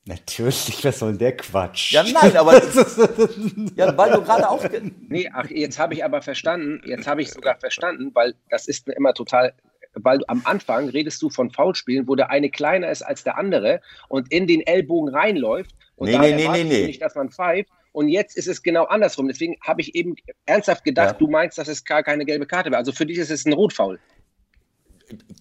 Natürlich, 0.07 0.85
was 0.85 0.99
soll 0.99 1.11
denn 1.11 1.18
der 1.18 1.37
Quatsch? 1.37 1.93
Ja, 1.93 2.03
nein, 2.03 2.37
aber 2.37 2.55
ja, 3.77 3.97
weil 3.97 4.12
du 4.12 4.22
gerade 4.22 4.49
auch 4.49 4.62
Nee, 5.09 5.31
ach, 5.33 5.49
jetzt 5.49 5.79
habe 5.79 5.95
ich 5.95 6.05
aber 6.05 6.20
verstanden, 6.20 6.83
jetzt 6.85 7.07
habe 7.07 7.22
ich 7.22 7.31
sogar 7.31 7.57
verstanden, 7.59 8.11
weil 8.14 8.35
das 8.51 8.68
ist 8.68 8.87
immer 8.89 9.14
total 9.14 9.55
weil 9.95 10.18
du 10.18 10.25
am 10.29 10.43
Anfang 10.45 10.89
redest 10.89 11.22
du 11.22 11.31
von 11.31 11.51
Foulspielen, 11.51 12.09
wo 12.09 12.14
der 12.16 12.31
eine 12.31 12.51
kleiner 12.51 12.91
ist 12.91 13.03
als 13.03 13.25
der 13.25 13.39
andere 13.39 13.81
und 14.09 14.31
in 14.33 14.47
den 14.47 14.61
Ellbogen 14.61 15.14
reinläuft 15.14 15.75
und 15.97 16.09
nee, 16.09 16.18
nee, 16.18 16.35
nee, 16.35 16.49
nee, 16.49 16.64
nee. 16.64 16.87
nicht, 16.87 17.03
dass 17.03 17.14
man 17.14 17.31
pfeift. 17.31 17.70
Und 17.95 18.09
jetzt 18.09 18.36
ist 18.36 18.49
es 18.49 18.64
genau 18.64 18.86
andersrum. 18.86 19.28
Deswegen 19.28 19.57
habe 19.61 19.80
ich 19.80 19.95
eben 19.95 20.16
ernsthaft 20.47 20.82
gedacht, 20.82 21.12
ja. 21.12 21.18
du 21.18 21.28
meinst, 21.28 21.59
dass 21.59 21.68
es 21.68 21.84
gar 21.84 22.03
keine 22.03 22.24
gelbe 22.24 22.45
Karte 22.45 22.72
wäre. 22.72 22.78
Also 22.78 22.90
für 22.90 23.07
dich 23.07 23.18
ist 23.18 23.30
es 23.30 23.47
ein 23.47 23.53
Rotfaul. 23.53 24.01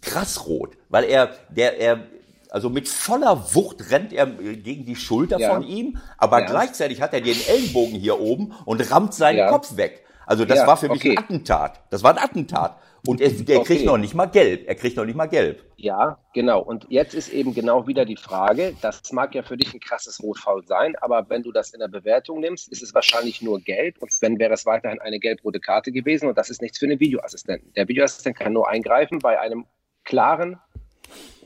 Krass 0.02 0.46
rot, 0.46 0.78
weil 0.90 1.06
er, 1.06 1.36
der, 1.50 1.80
er, 1.80 2.04
also 2.52 2.70
mit 2.70 2.88
voller 2.88 3.56
Wucht 3.56 3.90
rennt 3.90 4.14
er 4.14 4.28
äh, 4.40 4.56
gegen 4.56 4.86
die 4.86 4.96
Schulter 4.96 5.40
ja. 5.40 5.52
von 5.52 5.64
ihm, 5.64 5.98
aber 6.20 6.42
ja. 6.42 6.46
gleichzeitig 6.46 7.02
hat 7.02 7.14
er 7.16 7.22
den 7.22 7.38
Ellenbogen 7.48 7.96
hier 7.96 8.20
oben 8.20 8.54
und 8.66 8.92
rammt 8.92 9.16
seinen. 9.16 9.50
Kopf 9.50 9.76
weg. 9.76 10.06
Also 10.28 10.46
das 10.46 10.68
war 10.68 10.78
für 10.78 10.90
mich 10.90 11.00
okay. 11.00 11.18
ein 11.18 11.24
Attentat. 11.24 11.82
Das 11.90 12.04
war 12.04 12.16
ein 12.16 12.24
Attentat. 12.24 12.78
Und 13.06 13.20
er, 13.20 13.32
der 13.32 13.60
okay. 13.60 13.66
kriegt 13.66 13.86
noch 13.86 13.98
nicht 13.98 14.14
mal 14.14 14.28
gelb. 14.28 14.66
Er 14.66 14.76
kriegt 14.76 14.96
noch 14.96 15.04
nicht 15.04 15.16
mal 15.16 15.26
gelb. 15.26 15.62
Ja, 15.76 16.20
genau. 16.34 16.62
Und 16.62 16.86
jetzt 16.88 17.14
ist 17.14 17.28
eben 17.34 17.54
genau 17.54 17.86
wieder 17.86 18.06
die 18.06 18.16
Frage, 18.16 18.74
das 18.82 19.12
mag 19.12 19.36
ja 19.36 19.44
für 19.44 19.58
dich 19.58 19.74
ein 19.74 19.82
krasses 19.82 20.24
Rotfaul 20.24 20.66
sein, 20.66 20.96
aber 21.02 21.30
wenn 21.30 21.44
du 21.44 21.52
das 21.52 21.72
in 21.72 21.82
der 21.82 21.90
Bewertung 21.90 22.40
nimmst, 22.40 22.72
ist 22.72 22.82
es 22.82 22.94
wahrscheinlich 22.94 23.42
nur 23.42 23.60
gelb 23.60 24.02
und 24.02 24.14
Sven 24.14 24.40
wäre 24.40 24.54
es 24.54 24.66
weiterhin 24.66 25.02
eine 25.02 25.20
gelb-rote 25.20 25.60
Karte 25.60 25.92
gewesen 25.92 26.30
und 26.30 26.38
das 26.38 26.50
ist 26.50 26.62
nichts 26.62 26.80
für 26.80 26.86
einen 26.86 27.02
Videoassistenten. 27.02 27.74
Der 27.74 27.90
Videoassistent 27.90 28.40
kann 28.40 28.54
nur 28.54 28.70
eingreifen 28.70 29.20
bei 29.20 29.38
einem 29.38 29.66
klaren 30.06 30.58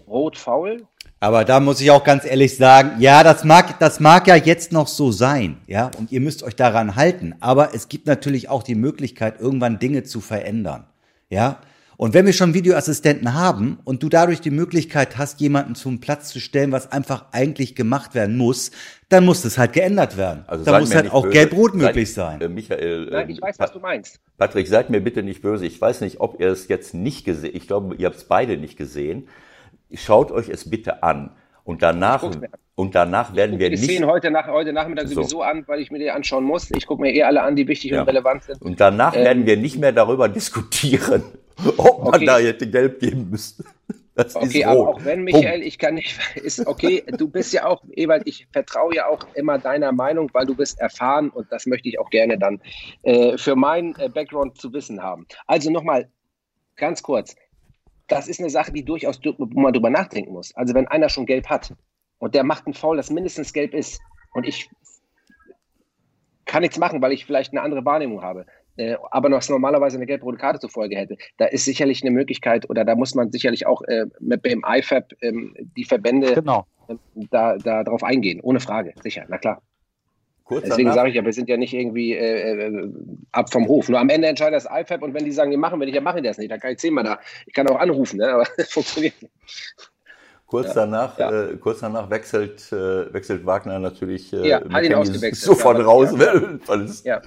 Rot-Faul. 0.07 0.85
Aber 1.19 1.43
da 1.43 1.59
muss 1.59 1.81
ich 1.81 1.89
auch 1.89 2.03
ganz 2.03 2.23
ehrlich 2.23 2.55
sagen, 2.55 3.01
ja, 3.01 3.23
das 3.23 3.43
mag, 3.43 3.79
das 3.79 3.99
mag 3.99 4.27
ja 4.27 4.35
jetzt 4.35 4.71
noch 4.71 4.87
so 4.87 5.11
sein, 5.11 5.57
ja, 5.65 5.89
und 5.97 6.11
ihr 6.11 6.21
müsst 6.21 6.43
euch 6.43 6.55
daran 6.55 6.95
halten. 6.95 7.33
Aber 7.39 7.73
es 7.73 7.89
gibt 7.89 8.05
natürlich 8.05 8.49
auch 8.49 8.61
die 8.61 8.75
Möglichkeit, 8.75 9.39
irgendwann 9.39 9.79
Dinge 9.79 10.03
zu 10.03 10.21
verändern. 10.21 10.85
Ja. 11.29 11.59
Und 11.97 12.13
wenn 12.13 12.27
wir 12.27 12.33
schon 12.33 12.53
Videoassistenten 12.53 13.33
haben 13.33 13.79
und 13.83 14.03
du 14.03 14.09
dadurch 14.09 14.39
die 14.39 14.51
Möglichkeit 14.51 15.17
hast, 15.17 15.41
jemanden 15.41 15.73
zum 15.73 15.99
Platz 15.99 16.29
zu 16.29 16.39
stellen, 16.39 16.71
was 16.71 16.91
einfach 16.91 17.25
eigentlich 17.31 17.73
gemacht 17.73 18.13
werden 18.13 18.37
muss, 18.37 18.69
dann 19.09 19.25
muss 19.25 19.41
das 19.41 19.57
halt 19.57 19.73
geändert 19.73 20.15
werden. 20.15 20.43
Also 20.45 20.63
da 20.63 20.79
muss 20.79 20.93
halt 20.93 21.11
auch 21.11 21.27
gelb-rot 21.27 21.73
möglich 21.73 22.13
sein. 22.13 22.39
Äh, 22.39 22.49
Michael, 22.49 23.07
Nein, 23.09 23.29
ich 23.31 23.41
weiß, 23.41 23.57
was 23.57 23.71
du 23.71 23.79
meinst. 23.79 24.19
Patrick, 24.37 24.67
seid 24.67 24.91
mir 24.91 25.01
bitte 25.01 25.23
nicht 25.23 25.41
böse. 25.41 25.65
Ich 25.65 25.81
weiß 25.81 26.01
nicht, 26.01 26.19
ob 26.19 26.39
ihr 26.39 26.49
es 26.49 26.67
jetzt 26.67 26.93
nicht 26.93 27.25
gesehen, 27.25 27.55
ich 27.55 27.65
glaube, 27.65 27.95
ihr 27.95 28.05
habt 28.05 28.17
es 28.17 28.25
beide 28.25 28.57
nicht 28.57 28.77
gesehen. 28.77 29.27
Schaut 29.91 30.31
euch 30.31 30.49
es 30.49 30.69
bitte 30.69 31.01
an. 31.01 31.31
Und 31.67 31.81
danach, 31.81 32.23
und 32.75 32.95
danach 32.95 33.35
werden 33.35 33.59
wir 33.59 33.69
nicht. 33.69 33.81
Ich 33.81 33.87
sehe 33.97 34.07
heute, 34.07 34.31
nach, 34.31 34.47
heute 34.47 34.71
Nachmittag 34.71 35.09
so. 35.09 35.15
sowieso 35.15 35.41
an, 35.41 35.65
weil 35.67 35.81
ich 35.81 35.91
mir 35.91 35.99
die 35.99 36.09
anschauen 36.09 36.45
muss. 36.45 36.71
Ich 36.71 36.87
gucke 36.87 37.01
mir 37.01 37.13
eh 37.13 37.23
alle 37.23 37.43
an, 37.43 37.57
die 37.57 37.67
wichtig 37.67 37.91
ja. 37.91 37.99
und 37.99 38.07
relevant 38.07 38.43
sind. 38.43 38.61
Und 38.61 38.79
danach 38.79 39.13
ähm, 39.13 39.25
werden 39.25 39.45
wir 39.45 39.57
nicht 39.57 39.77
mehr 39.77 39.91
darüber 39.91 40.29
diskutieren, 40.39 41.23
ob 41.75 42.05
man 42.05 42.15
okay. 42.15 42.25
da 42.25 42.37
hätte 42.37 42.69
gelb 42.69 43.01
geben 43.01 43.29
müsste. 43.29 43.65
Das 44.15 44.33
okay, 44.37 44.63
aber 44.63 44.87
auch 44.87 45.03
wenn, 45.03 45.25
Michael, 45.25 45.61
ich 45.61 45.77
kann 45.77 45.95
nicht, 45.95 46.17
ist 46.35 46.65
okay, 46.65 47.03
du 47.05 47.27
bist 47.27 47.51
ja 47.51 47.65
auch, 47.65 47.83
Ewald, 47.91 48.23
ich 48.25 48.47
vertraue 48.53 48.95
ja 48.95 49.07
auch 49.07 49.27
immer 49.35 49.59
deiner 49.59 49.91
Meinung, 49.91 50.29
weil 50.31 50.45
du 50.45 50.55
bist 50.55 50.79
erfahren 50.79 51.29
und 51.31 51.51
das 51.51 51.65
möchte 51.65 51.89
ich 51.89 51.99
auch 51.99 52.09
gerne 52.09 52.39
dann 52.39 52.61
äh, 53.03 53.37
für 53.37 53.57
meinen 53.57 53.93
äh, 53.97 54.07
Background 54.07 54.57
zu 54.57 54.71
wissen 54.71 55.03
haben. 55.03 55.27
Also 55.47 55.69
nochmal, 55.69 56.07
ganz 56.77 57.03
kurz, 57.03 57.35
das 58.07 58.27
ist 58.27 58.39
eine 58.39 58.49
Sache, 58.49 58.71
die 58.71 58.83
durchaus, 58.83 59.19
wo 59.23 59.59
man 59.59 59.73
drüber 59.73 59.89
nachdenken 59.89 60.33
muss. 60.33 60.55
Also 60.55 60.73
wenn 60.73 60.87
einer 60.87 61.09
schon 61.09 61.25
gelb 61.25 61.47
hat 61.47 61.73
und 62.19 62.35
der 62.35 62.43
macht 62.43 62.65
einen 62.65 62.73
Foul, 62.73 62.97
das 62.97 63.09
mindestens 63.09 63.53
gelb 63.53 63.73
ist 63.73 63.99
und 64.33 64.45
ich 64.47 64.69
kann 66.45 66.61
nichts 66.61 66.77
machen, 66.77 67.01
weil 67.01 67.11
ich 67.11 67.25
vielleicht 67.25 67.51
eine 67.51 67.61
andere 67.61 67.83
Wahrnehmung 67.83 68.21
habe, 68.21 68.45
äh, 68.77 68.95
aber 69.11 69.29
noch 69.29 69.47
normalerweise 69.49 69.97
eine 69.97 70.05
gelb-rote 70.05 70.37
Karte 70.37 70.59
zur 70.59 70.69
Folge 70.69 70.95
hätte, 70.95 71.17
da 71.37 71.45
ist 71.45 71.65
sicherlich 71.65 72.01
eine 72.03 72.11
Möglichkeit 72.11 72.69
oder 72.69 72.85
da 72.85 72.95
muss 72.95 73.15
man 73.15 73.31
sicherlich 73.31 73.65
auch 73.65 73.81
äh, 73.83 74.05
mit 74.19 74.45
dem 74.45 74.63
IFAB 74.65 75.13
ähm, 75.21 75.55
die 75.75 75.83
Verbände 75.83 76.35
genau. 76.35 76.65
äh, 76.87 76.95
da, 77.29 77.57
da 77.57 77.83
drauf 77.83 78.03
eingehen, 78.03 78.39
ohne 78.41 78.59
Frage, 78.59 78.93
sicher, 79.01 79.25
na 79.27 79.37
klar. 79.37 79.61
Kurz 80.47 80.63
Deswegen 80.63 80.93
sage 80.93 81.09
ich 81.09 81.15
ja, 81.15 81.25
wir 81.25 81.33
sind 81.33 81.49
ja 81.49 81.57
nicht 81.57 81.73
irgendwie 81.73 82.13
äh, 82.13 82.67
äh, 82.67 82.89
ab 83.33 83.51
vom 83.51 83.67
Hof. 83.67 83.89
Nur 83.89 83.99
am 83.99 84.07
Ende 84.07 84.29
entscheidet 84.29 84.55
das 84.55 84.65
IFAB 84.65 85.03
und 85.03 85.13
wenn 85.13 85.25
die 85.25 85.31
sagen, 85.33 85.51
die 85.51 85.57
machen 85.57 85.77
wir 85.77 85.85
nicht, 85.85 85.97
dann 85.97 86.05
machen 86.05 86.23
die 86.23 86.27
das 86.27 86.37
nicht. 86.37 86.49
Dann 86.49 86.61
kann 86.61 86.71
ich 86.71 86.77
zehnmal 86.77 87.03
da. 87.03 87.19
Ich 87.45 87.53
kann 87.53 87.67
auch 87.67 87.77
anrufen, 87.77 88.17
ne? 88.17 88.29
aber 88.29 88.45
das 88.57 88.71
funktioniert 88.71 89.21
nicht. 89.21 89.33
Kurz, 90.45 90.67
ja. 90.67 90.73
danach, 90.75 91.19
ja. 91.19 91.49
Äh, 91.49 91.57
kurz 91.57 91.81
danach 91.81 92.09
wechselt, 92.09 92.71
äh, 92.71 93.13
wechselt 93.13 93.45
Wagner 93.45 93.77
natürlich 93.79 94.31
äh, 94.31 94.47
ja, 94.47 94.61
hat 94.71 94.83
ihn 94.85 94.93
ausgewechselt. 94.93 95.35
sofort 95.35 95.79
ja, 95.79 95.83
raus. 95.83 96.13
Ja. 96.17 96.75
Ist, 96.75 97.05
ja. 97.05 97.21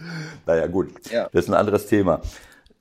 Naja, 0.47 0.66
gut, 0.66 0.89
das 1.12 1.29
ist 1.45 1.49
ein 1.49 1.55
anderes 1.55 1.87
Thema. 1.87 2.23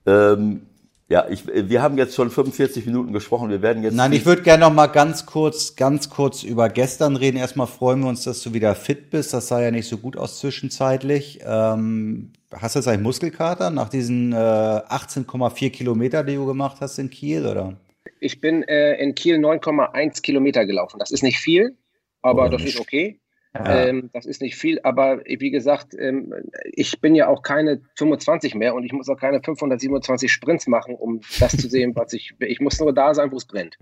Ähm, 0.06 0.69
ja, 1.10 1.28
ich, 1.28 1.44
wir 1.48 1.82
haben 1.82 1.98
jetzt 1.98 2.14
schon 2.14 2.30
45 2.30 2.86
Minuten 2.86 3.14
gesprochen. 3.14 3.50
Wir 3.50 3.64
werden 3.64 3.82
jetzt. 3.82 3.96
Nein, 3.96 4.14
ich 4.14 4.28
würde 4.28 4.44
gerne 4.44 4.66
noch 4.66 4.74
mal 4.74 4.88
ganz 4.88 5.26
kurz, 5.26 5.76
ganz 5.76 6.12
kurz 6.12 6.44
über 6.44 6.70
gestern 6.70 7.16
reden. 7.16 7.38
Erstmal 7.38 7.66
freuen 7.66 8.02
wir 8.02 8.10
uns, 8.10 8.26
dass 8.26 8.44
du 8.44 8.54
wieder 8.54 8.76
fit 8.76 9.10
bist. 9.10 9.34
Das 9.34 9.48
sah 9.48 9.60
ja 9.60 9.72
nicht 9.72 9.88
so 9.88 9.98
gut 9.98 10.16
aus 10.16 10.40
zwischenzeitlich. 10.40 11.40
Ähm, 11.44 12.32
hast 12.54 12.76
du 12.76 12.80
jetzt 12.80 12.88
eigentlich 12.88 13.02
Muskelkater 13.02 13.72
nach 13.72 13.90
diesen 13.90 14.34
äh, 14.34 14.36
18,4 14.36 15.72
Kilometer, 15.72 16.24
die 16.24 16.36
du 16.36 16.46
gemacht 16.46 16.78
hast 16.80 17.00
in 17.00 17.10
Kiel, 17.10 17.48
oder? 17.48 17.76
Ich 18.20 18.40
bin 18.40 18.62
äh, 18.64 19.02
in 19.02 19.16
Kiel 19.16 19.38
9,1 19.38 20.22
Kilometer 20.22 20.68
gelaufen. 20.68 21.00
Das 21.00 21.10
ist 21.10 21.24
nicht 21.24 21.40
viel, 21.40 21.76
aber 22.22 22.46
oh, 22.46 22.50
das 22.50 22.64
ist 22.64 22.80
okay. 22.80 23.20
Ja. 23.56 23.88
Ähm, 23.88 24.12
das 24.14 24.28
ist 24.28 24.42
nicht 24.42 24.56
viel, 24.56 24.80
aber 24.84 25.22
wie 25.26 25.50
gesagt, 25.50 25.96
ähm, 25.98 26.34
ich 26.72 27.02
bin 27.02 27.16
ja 27.16 27.28
auch 27.28 27.42
keine 27.42 27.82
25 27.96 28.54
mehr 28.54 28.76
und 28.76 28.84
ich 28.84 28.94
muss 28.94 29.10
auch 29.10 29.18
keine 29.18 29.42
527 29.42 30.32
Sprints 30.32 30.68
machen, 30.68 30.94
um 30.94 31.22
das 31.40 31.58
zu 31.58 31.68
sehen, 31.68 31.96
was 31.96 32.14
ich. 32.14 32.36
Ich 32.40 32.60
muss 32.60 32.80
nur 32.80 32.94
da 32.94 33.16
sein, 33.16 33.32
wo 33.32 33.38
es 33.38 33.46
brennt. 33.46 33.80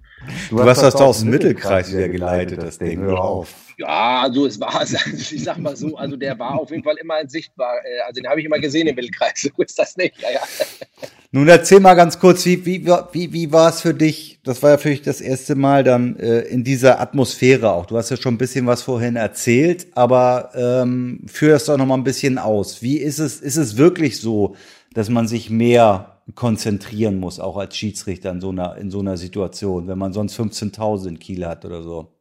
Du, 0.50 0.56
du 0.56 0.64
hast 0.64 0.82
das 0.82 0.94
doch 0.94 1.08
aus 1.08 1.20
dem 1.20 1.32
Mittelkreis 1.32 1.92
wieder 1.92 2.08
geleitet, 2.08 2.64
das 2.64 2.78
Ding. 2.78 3.00
Hör 3.02 3.20
auf. 3.20 3.67
Ja, 3.78 4.22
also 4.24 4.48
es 4.48 4.60
war, 4.60 4.82
ich 5.14 5.44
sag 5.44 5.60
mal 5.60 5.76
so, 5.76 5.96
also 5.98 6.16
der 6.16 6.38
war 6.40 6.60
auf 6.60 6.72
jeden 6.72 6.84
Fall 6.84 6.96
immer 7.00 7.16
sichtbar. 7.28 7.76
Äh, 7.86 8.02
also 8.08 8.22
den 8.22 8.30
habe 8.30 8.40
ich 8.40 8.46
immer 8.46 8.60
gesehen 8.60 8.88
im 8.88 8.96
Mittelkreis. 8.96 9.34
So 9.42 9.50
ist 9.62 9.78
das 9.78 9.96
nicht. 9.98 10.20
Ja, 10.20 10.32
ja. 10.32 10.42
Nun 11.32 11.48
erzähl 11.48 11.80
mal 11.80 11.94
ganz 11.94 12.20
kurz, 12.20 12.46
wie, 12.46 12.66
wie, 12.66 12.88
wie, 12.88 13.34
wie 13.34 13.52
war 13.52 13.70
es 13.70 13.82
für 13.82 13.94
dich? 13.94 14.40
Das 14.44 14.64
war 14.64 14.72
ja 14.72 14.78
für 14.78 14.90
dich 14.90 15.04
das 15.04 15.22
erste 15.22 15.56
Mal 15.56 15.84
dann 15.84 16.18
äh, 16.18 16.40
in 16.42 16.64
dieser 16.64 17.00
Atmosphäre 17.00 17.72
auch. 17.72 17.86
Du 17.86 17.98
hast 17.98 18.10
ja 18.10 18.18
schon 18.18 18.36
ein 18.36 18.40
bisschen 18.40 18.66
was 18.66 18.82
vorhin 18.82 19.16
erzählt, 19.16 19.88
aber 19.94 20.52
ähm, 20.56 21.26
führ 21.28 21.52
das 21.52 21.66
doch 21.66 21.78
noch 21.78 21.86
mal 21.86 21.96
ein 21.96 22.04
bisschen 22.04 22.40
aus. 22.40 22.82
Wie 22.82 22.98
ist 22.98 23.20
es, 23.20 23.42
ist 23.42 23.58
es 23.58 23.78
wirklich 23.78 24.20
so, 24.20 24.56
dass 24.94 25.10
man 25.10 25.28
sich 25.28 25.50
mehr 25.50 26.22
konzentrieren 26.34 27.20
muss, 27.20 27.40
auch 27.40 27.58
als 27.58 27.76
Schiedsrichter 27.76 28.32
in 28.32 28.42
so 28.42 28.50
einer, 28.50 28.78
in 28.78 28.90
so 28.90 29.00
einer 29.02 29.18
Situation, 29.18 29.88
wenn 29.88 29.98
man 29.98 30.14
sonst 30.14 30.40
15.000 30.40 31.10
in 31.10 31.20
Kiel 31.20 31.46
hat 31.46 31.66
oder 31.66 31.84
so? 31.84 32.17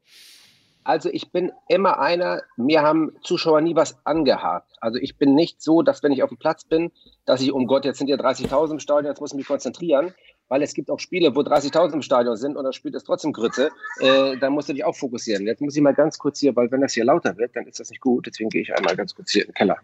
Also 0.86 1.08
ich 1.12 1.32
bin 1.32 1.50
immer 1.68 1.98
einer, 1.98 2.42
mir 2.56 2.82
haben 2.82 3.16
Zuschauer 3.24 3.60
nie 3.60 3.74
was 3.74 3.98
angehakt. 4.04 4.70
Also 4.80 5.00
ich 5.00 5.16
bin 5.16 5.34
nicht 5.34 5.60
so, 5.60 5.82
dass 5.82 6.04
wenn 6.04 6.12
ich 6.12 6.22
auf 6.22 6.28
dem 6.28 6.38
Platz 6.38 6.64
bin, 6.64 6.92
dass 7.24 7.40
ich, 7.40 7.50
um 7.50 7.66
Gott, 7.66 7.84
jetzt 7.84 7.98
sind 7.98 8.06
ja 8.06 8.14
30.000 8.14 8.70
im 8.70 8.78
Stadion, 8.78 9.10
jetzt 9.10 9.20
muss 9.20 9.32
ich 9.32 9.36
mich 9.36 9.48
konzentrieren, 9.48 10.14
weil 10.46 10.62
es 10.62 10.74
gibt 10.74 10.88
auch 10.88 11.00
Spiele, 11.00 11.34
wo 11.34 11.40
30.000 11.40 11.94
im 11.94 12.02
Stadion 12.02 12.36
sind 12.36 12.56
und 12.56 12.62
das 12.62 12.76
Spiel 12.76 12.94
ist 12.94 13.02
trotzdem 13.02 13.32
Grütze, 13.32 13.72
äh, 13.98 14.36
dann 14.36 14.52
musst 14.52 14.68
du 14.68 14.74
dich 14.74 14.84
auch 14.84 14.94
fokussieren. 14.94 15.44
Jetzt 15.44 15.60
muss 15.60 15.74
ich 15.74 15.82
mal 15.82 15.92
ganz 15.92 16.18
kurz 16.18 16.38
hier, 16.38 16.54
weil 16.54 16.70
wenn 16.70 16.82
das 16.82 16.92
hier 16.92 17.04
lauter 17.04 17.36
wird, 17.36 17.56
dann 17.56 17.66
ist 17.66 17.80
das 17.80 17.90
nicht 17.90 18.00
gut, 18.00 18.28
deswegen 18.28 18.50
gehe 18.50 18.62
ich 18.62 18.72
einmal 18.72 18.94
ganz 18.94 19.12
kurz 19.12 19.32
hier 19.32 19.42
in 19.42 19.48
den 19.48 19.54
Keller. 19.54 19.78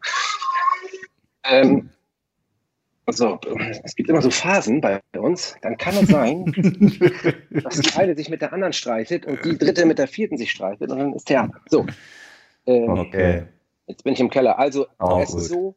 Ähm, 1.42 1.90
also, 3.05 3.38
es 3.82 3.96
gibt 3.96 4.09
immer 4.09 4.22
so 4.22 4.30
Phasen 4.30 4.80
bei 4.80 5.00
uns, 5.18 5.57
dann 5.62 5.76
kann 5.76 5.96
es 5.96 6.09
sein, 6.09 6.44
dass 7.50 7.80
die 7.80 7.98
eine 7.98 8.16
sich 8.16 8.28
mit 8.28 8.42
der 8.42 8.53
anderen 8.53 8.72
streitet 8.72 9.26
und 9.26 9.44
die 9.44 9.59
dritte 9.59 9.86
mit 9.86 9.98
der 9.98 10.07
vierten 10.07 10.36
sich 10.36 10.53
streitet 10.53 10.88
und 10.90 10.98
dann 10.98 11.12
ist 11.12 11.24
Theater. 11.24 11.61
So. 11.68 11.84
Ähm, 12.66 12.90
okay. 12.90 13.42
Jetzt 13.88 14.05
bin 14.05 14.12
ich 14.12 14.20
im 14.20 14.30
Keller. 14.30 14.57
Also, 14.59 14.86
oh, 15.00 15.18
es 15.20 15.30
gut. 15.30 15.40
ist 15.40 15.48
so, 15.48 15.74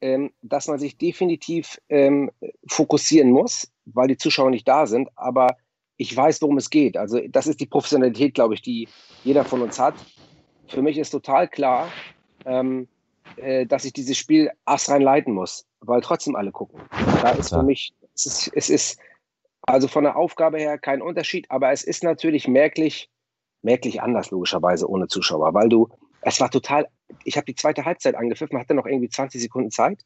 ähm, 0.00 0.30
dass 0.42 0.68
man 0.68 0.78
sich 0.78 0.96
definitiv 0.96 1.80
ähm, 1.88 2.30
fokussieren 2.68 3.32
muss, 3.32 3.72
weil 3.86 4.06
die 4.06 4.16
Zuschauer 4.16 4.50
nicht 4.50 4.68
da 4.68 4.86
sind, 4.86 5.08
aber 5.16 5.56
ich 5.96 6.16
weiß, 6.16 6.40
worum 6.42 6.58
es 6.58 6.70
geht. 6.70 6.96
Also, 6.96 7.20
das 7.28 7.48
ist 7.48 7.58
die 7.58 7.66
Professionalität, 7.66 8.34
glaube 8.34 8.54
ich, 8.54 8.62
die 8.62 8.86
jeder 9.24 9.44
von 9.44 9.62
uns 9.62 9.80
hat. 9.80 9.94
Für 10.68 10.82
mich 10.82 10.96
ist 10.96 11.10
total 11.10 11.48
klar, 11.48 11.90
ähm, 12.44 12.86
äh, 13.36 13.66
dass 13.66 13.84
ich 13.84 13.92
dieses 13.92 14.16
Spiel 14.16 14.52
astrein 14.64 15.02
leiten 15.02 15.34
muss 15.34 15.67
weil 15.80 16.00
trotzdem 16.00 16.36
alle 16.36 16.52
gucken. 16.52 16.80
Da 17.22 17.30
ist 17.30 17.50
für 17.50 17.62
mich, 17.62 17.94
es 18.14 18.26
ist, 18.26 18.50
es 18.54 18.70
ist 18.70 19.00
also 19.62 19.88
von 19.88 20.04
der 20.04 20.16
Aufgabe 20.16 20.58
her 20.58 20.78
kein 20.78 21.02
Unterschied, 21.02 21.50
aber 21.50 21.72
es 21.72 21.82
ist 21.84 22.02
natürlich 22.02 22.48
merklich, 22.48 23.10
merklich 23.62 24.00
anders, 24.00 24.30
logischerweise, 24.30 24.88
ohne 24.88 25.08
Zuschauer, 25.08 25.52
weil 25.54 25.68
du, 25.68 25.88
es 26.22 26.40
war 26.40 26.50
total, 26.50 26.88
ich 27.24 27.36
habe 27.36 27.44
die 27.44 27.54
zweite 27.54 27.84
Halbzeit 27.84 28.14
angepfiffen, 28.14 28.58
hatte 28.58 28.74
noch 28.74 28.86
irgendwie 28.86 29.08
20 29.08 29.40
Sekunden 29.40 29.70
Zeit 29.70 30.04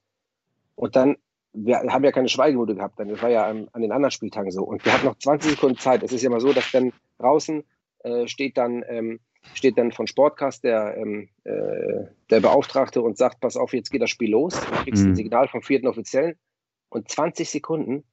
und 0.74 0.96
dann, 0.96 1.16
wir 1.52 1.78
haben 1.78 2.04
ja 2.04 2.12
keine 2.12 2.28
Schweigeminute 2.28 2.74
gehabt, 2.74 2.98
dann, 2.98 3.08
das 3.08 3.22
war 3.22 3.28
ja 3.28 3.46
an, 3.46 3.68
an, 3.72 3.82
den 3.82 3.92
anderen 3.92 4.10
Spieltagen 4.10 4.50
so 4.50 4.64
und 4.64 4.84
wir 4.84 4.92
hatten 4.92 5.06
noch 5.06 5.18
20 5.18 5.52
Sekunden 5.52 5.78
Zeit. 5.78 6.02
Es 6.02 6.12
ist 6.12 6.22
ja 6.22 6.30
immer 6.30 6.40
so, 6.40 6.52
dass 6.52 6.70
dann 6.72 6.92
draußen 7.18 7.62
äh, 8.00 8.26
steht 8.26 8.56
dann 8.56 8.82
ähm, 8.88 9.20
steht 9.54 9.78
dann 9.78 9.92
von 9.92 10.06
Sportcast 10.06 10.64
der, 10.64 10.96
ähm, 10.96 11.28
äh, 11.44 12.06
der 12.30 12.40
Beauftragte 12.40 13.02
und 13.02 13.18
sagt, 13.18 13.40
pass 13.40 13.56
auf, 13.56 13.72
jetzt 13.72 13.90
geht 13.90 14.02
das 14.02 14.10
Spiel 14.10 14.30
los. 14.30 14.54
Du 14.54 14.84
kriegst 14.84 15.02
mhm. 15.02 15.10
ein 15.10 15.16
Signal 15.16 15.48
vom 15.48 15.62
vierten 15.62 15.86
Offiziellen 15.86 16.36
und 16.88 17.10
20 17.10 17.50
Sekunden 17.50 18.04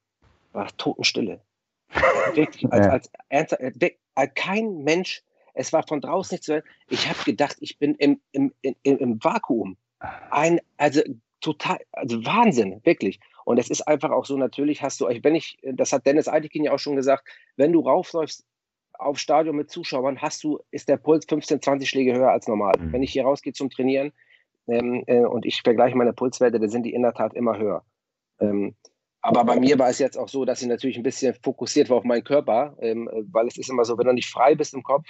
war 0.52 0.68
Totenstille. 0.78 1.42
Wirklich, 2.34 2.72
als, 2.72 2.88
als, 2.88 3.12
als, 3.30 3.54
als, 3.54 3.92
als, 4.16 4.34
kein 4.36 4.84
Mensch, 4.84 5.24
es 5.54 5.74
war 5.74 5.86
von 5.88 6.02
draußen 6.02 6.36
nicht 6.36 6.44
zu 6.44 6.54
hören. 6.54 6.64
Ich 6.88 7.10
habe 7.10 7.24
gedacht, 7.24 7.58
ich 7.60 7.80
bin 7.80 7.96
im, 7.96 8.20
im, 8.32 8.54
im, 8.62 8.76
im 8.84 9.24
Vakuum. 9.24 9.78
Ein, 10.30 10.60
also 10.78 11.02
total, 11.42 11.80
also 11.92 12.24
Wahnsinn, 12.26 12.82
wirklich. 12.84 13.20
Und 13.46 13.58
es 13.58 13.70
ist 13.70 13.82
einfach 13.82 14.12
auch 14.12 14.26
so, 14.26 14.38
natürlich 14.38 14.84
hast 14.84 15.02
du, 15.02 15.08
wenn 15.08 15.36
ich, 15.36 15.58
das 15.64 15.92
hat 15.92 16.06
Dennis 16.06 16.28
Eitikin 16.28 16.64
ja 16.64 16.72
auch 16.72 16.80
schon 16.80 16.96
gesagt, 16.96 17.28
wenn 17.56 17.74
du 17.74 17.82
raufläufst 17.82 18.46
auf 19.00 19.18
Stadion 19.18 19.56
mit 19.56 19.72
Zuschauern 19.72 20.22
hast 20.22 20.44
du, 20.44 20.60
ist 20.72 20.90
der 20.90 20.98
Puls 20.98 21.26
15, 21.26 21.62
20 21.62 21.90
Schläge 21.90 22.14
höher 22.14 22.32
als 22.32 22.48
normal. 22.48 22.74
Mhm. 22.80 22.94
Wenn 22.94 23.04
ich 23.04 23.12
hier 23.12 23.24
rausgehe 23.24 23.54
zum 23.54 23.70
Trainieren 23.70 24.12
ähm, 24.68 25.04
äh, 25.08 25.26
und 25.26 25.46
ich 25.46 25.62
vergleiche 25.62 25.98
meine 25.98 26.14
Pulswerte, 26.14 26.60
dann 26.60 26.70
sind 26.70 26.84
die 26.84 26.94
in 26.94 27.02
der 27.02 27.14
Tat 27.14 27.34
immer 27.34 27.58
höher. 27.58 27.84
Ähm, 28.40 28.76
Aber 29.22 29.44
bei 29.46 29.60
mir 29.60 29.80
war 29.80 29.90
es 29.90 30.00
jetzt 30.00 30.18
auch 30.18 30.30
so, 30.30 30.46
dass 30.46 30.62
ich 30.62 30.68
natürlich 30.68 30.98
ein 30.98 31.04
bisschen 31.04 31.34
fokussiert 31.34 31.90
war 31.90 31.98
auf 31.98 32.04
meinen 32.04 32.24
Körper, 32.24 32.76
ähm, 32.80 33.10
weil 33.32 33.48
es 33.48 33.58
ist 33.58 33.70
immer 33.70 33.86
so, 33.86 33.98
wenn 33.98 34.08
du 34.08 34.14
nicht 34.14 34.30
frei 34.30 34.56
bist 34.56 34.74
im 34.74 34.84
Kopf, 34.84 35.08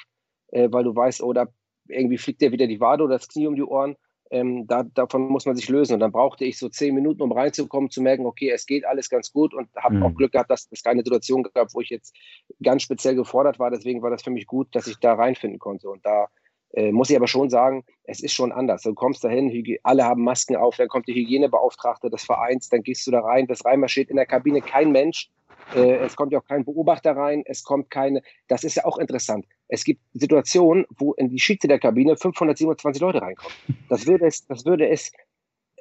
äh, 0.52 0.70
weil 0.72 0.84
du 0.84 0.96
weißt, 0.96 1.22
oder 1.22 1.48
oh, 1.48 1.54
irgendwie 1.88 2.18
fliegt 2.18 2.42
dir 2.42 2.52
wieder 2.52 2.68
die 2.68 2.80
Wade 2.80 3.04
oder 3.04 3.16
das 3.16 3.28
Knie 3.28 3.48
um 3.48 3.56
die 3.56 3.64
Ohren, 3.64 3.96
ähm, 4.32 4.68
da, 4.68 4.84
davon 4.84 5.28
muss 5.28 5.46
man 5.46 5.56
sich 5.56 5.70
lösen. 5.70 5.94
Und 5.94 6.00
dann 6.00 6.12
brauchte 6.12 6.46
ich 6.46 6.58
so 6.58 6.70
zehn 6.70 6.94
Minuten, 6.94 7.22
um 7.22 7.32
reinzukommen, 7.32 7.90
zu 7.90 8.02
merken, 8.02 8.26
okay, 8.26 8.52
es 8.52 8.66
geht 8.66 8.86
alles 8.86 9.10
ganz 9.10 9.32
gut 9.32 9.54
und 9.54 9.70
habe 9.76 9.96
mhm. 9.96 10.04
auch 10.04 10.14
Glück 10.14 10.32
gehabt, 10.32 10.52
dass 10.52 10.68
es 10.72 10.84
keine 10.84 11.02
Situation 11.02 11.44
gab, 11.44 11.74
wo 11.74 11.82
ich 11.82 11.90
jetzt 11.90 12.16
ganz 12.62 12.84
speziell 12.84 13.16
gefordert 13.16 13.60
war. 13.60 13.72
Deswegen 13.72 14.02
war 14.02 14.12
das 14.12 14.24
für 14.24 14.32
mich 14.32 14.46
gut, 14.46 14.68
dass 14.76 14.88
ich 14.88 14.98
da 14.98 15.14
reinfinden 15.14 15.60
konnte. 15.60 15.90
Und 15.90 16.06
da 16.06 16.28
äh, 16.74 16.92
muss 16.92 17.10
ich 17.10 17.16
aber 17.16 17.28
schon 17.28 17.50
sagen, 17.50 17.84
es 18.04 18.22
ist 18.22 18.34
schon 18.34 18.52
anders. 18.52 18.84
Du 18.84 18.94
kommst 18.94 19.24
dahin, 19.24 19.78
alle 19.84 20.06
haben 20.06 20.24
Masken 20.24 20.56
auf, 20.56 20.76
dann 20.78 20.88
kommt 20.88 21.08
die 21.08 21.16
Hygienebeauftragte 21.16 22.10
des 22.10 22.24
Vereins, 22.24 22.70
dann 22.70 22.84
gehst 22.84 23.06
du 23.08 23.12
da 23.12 23.22
rein, 23.22 23.48
das 23.48 23.66
reinmarschiert 23.66 24.10
in 24.10 24.18
der 24.18 24.26
Kabine 24.28 24.62
kein 24.62 24.92
Mensch. 24.92 25.30
Äh, 25.76 25.98
es 25.98 26.16
kommt 26.16 26.32
ja 26.32 26.40
auch 26.40 26.46
kein 26.46 26.66
Beobachter 26.66 27.16
rein, 27.16 27.44
es 27.46 27.64
kommt 27.64 27.90
keine, 27.90 28.22
das 28.48 28.64
ist 28.64 28.76
ja 28.76 28.86
auch 28.86 28.98
interessant. 28.98 29.46
Es 29.68 29.84
gibt 29.84 30.02
Situationen, 30.14 30.86
wo 30.98 31.14
in 31.14 31.30
die 31.30 31.40
Schiedsrichter 31.40 31.68
der 31.68 31.80
Kabine 31.80 32.18
527 32.18 33.02
Leute 33.02 33.22
reinkommen. 33.22 33.56
Das 33.88 34.08
würde 34.08 34.26
es, 34.26 34.46
das 34.48 34.66
würde 34.66 34.90
es 34.90 35.12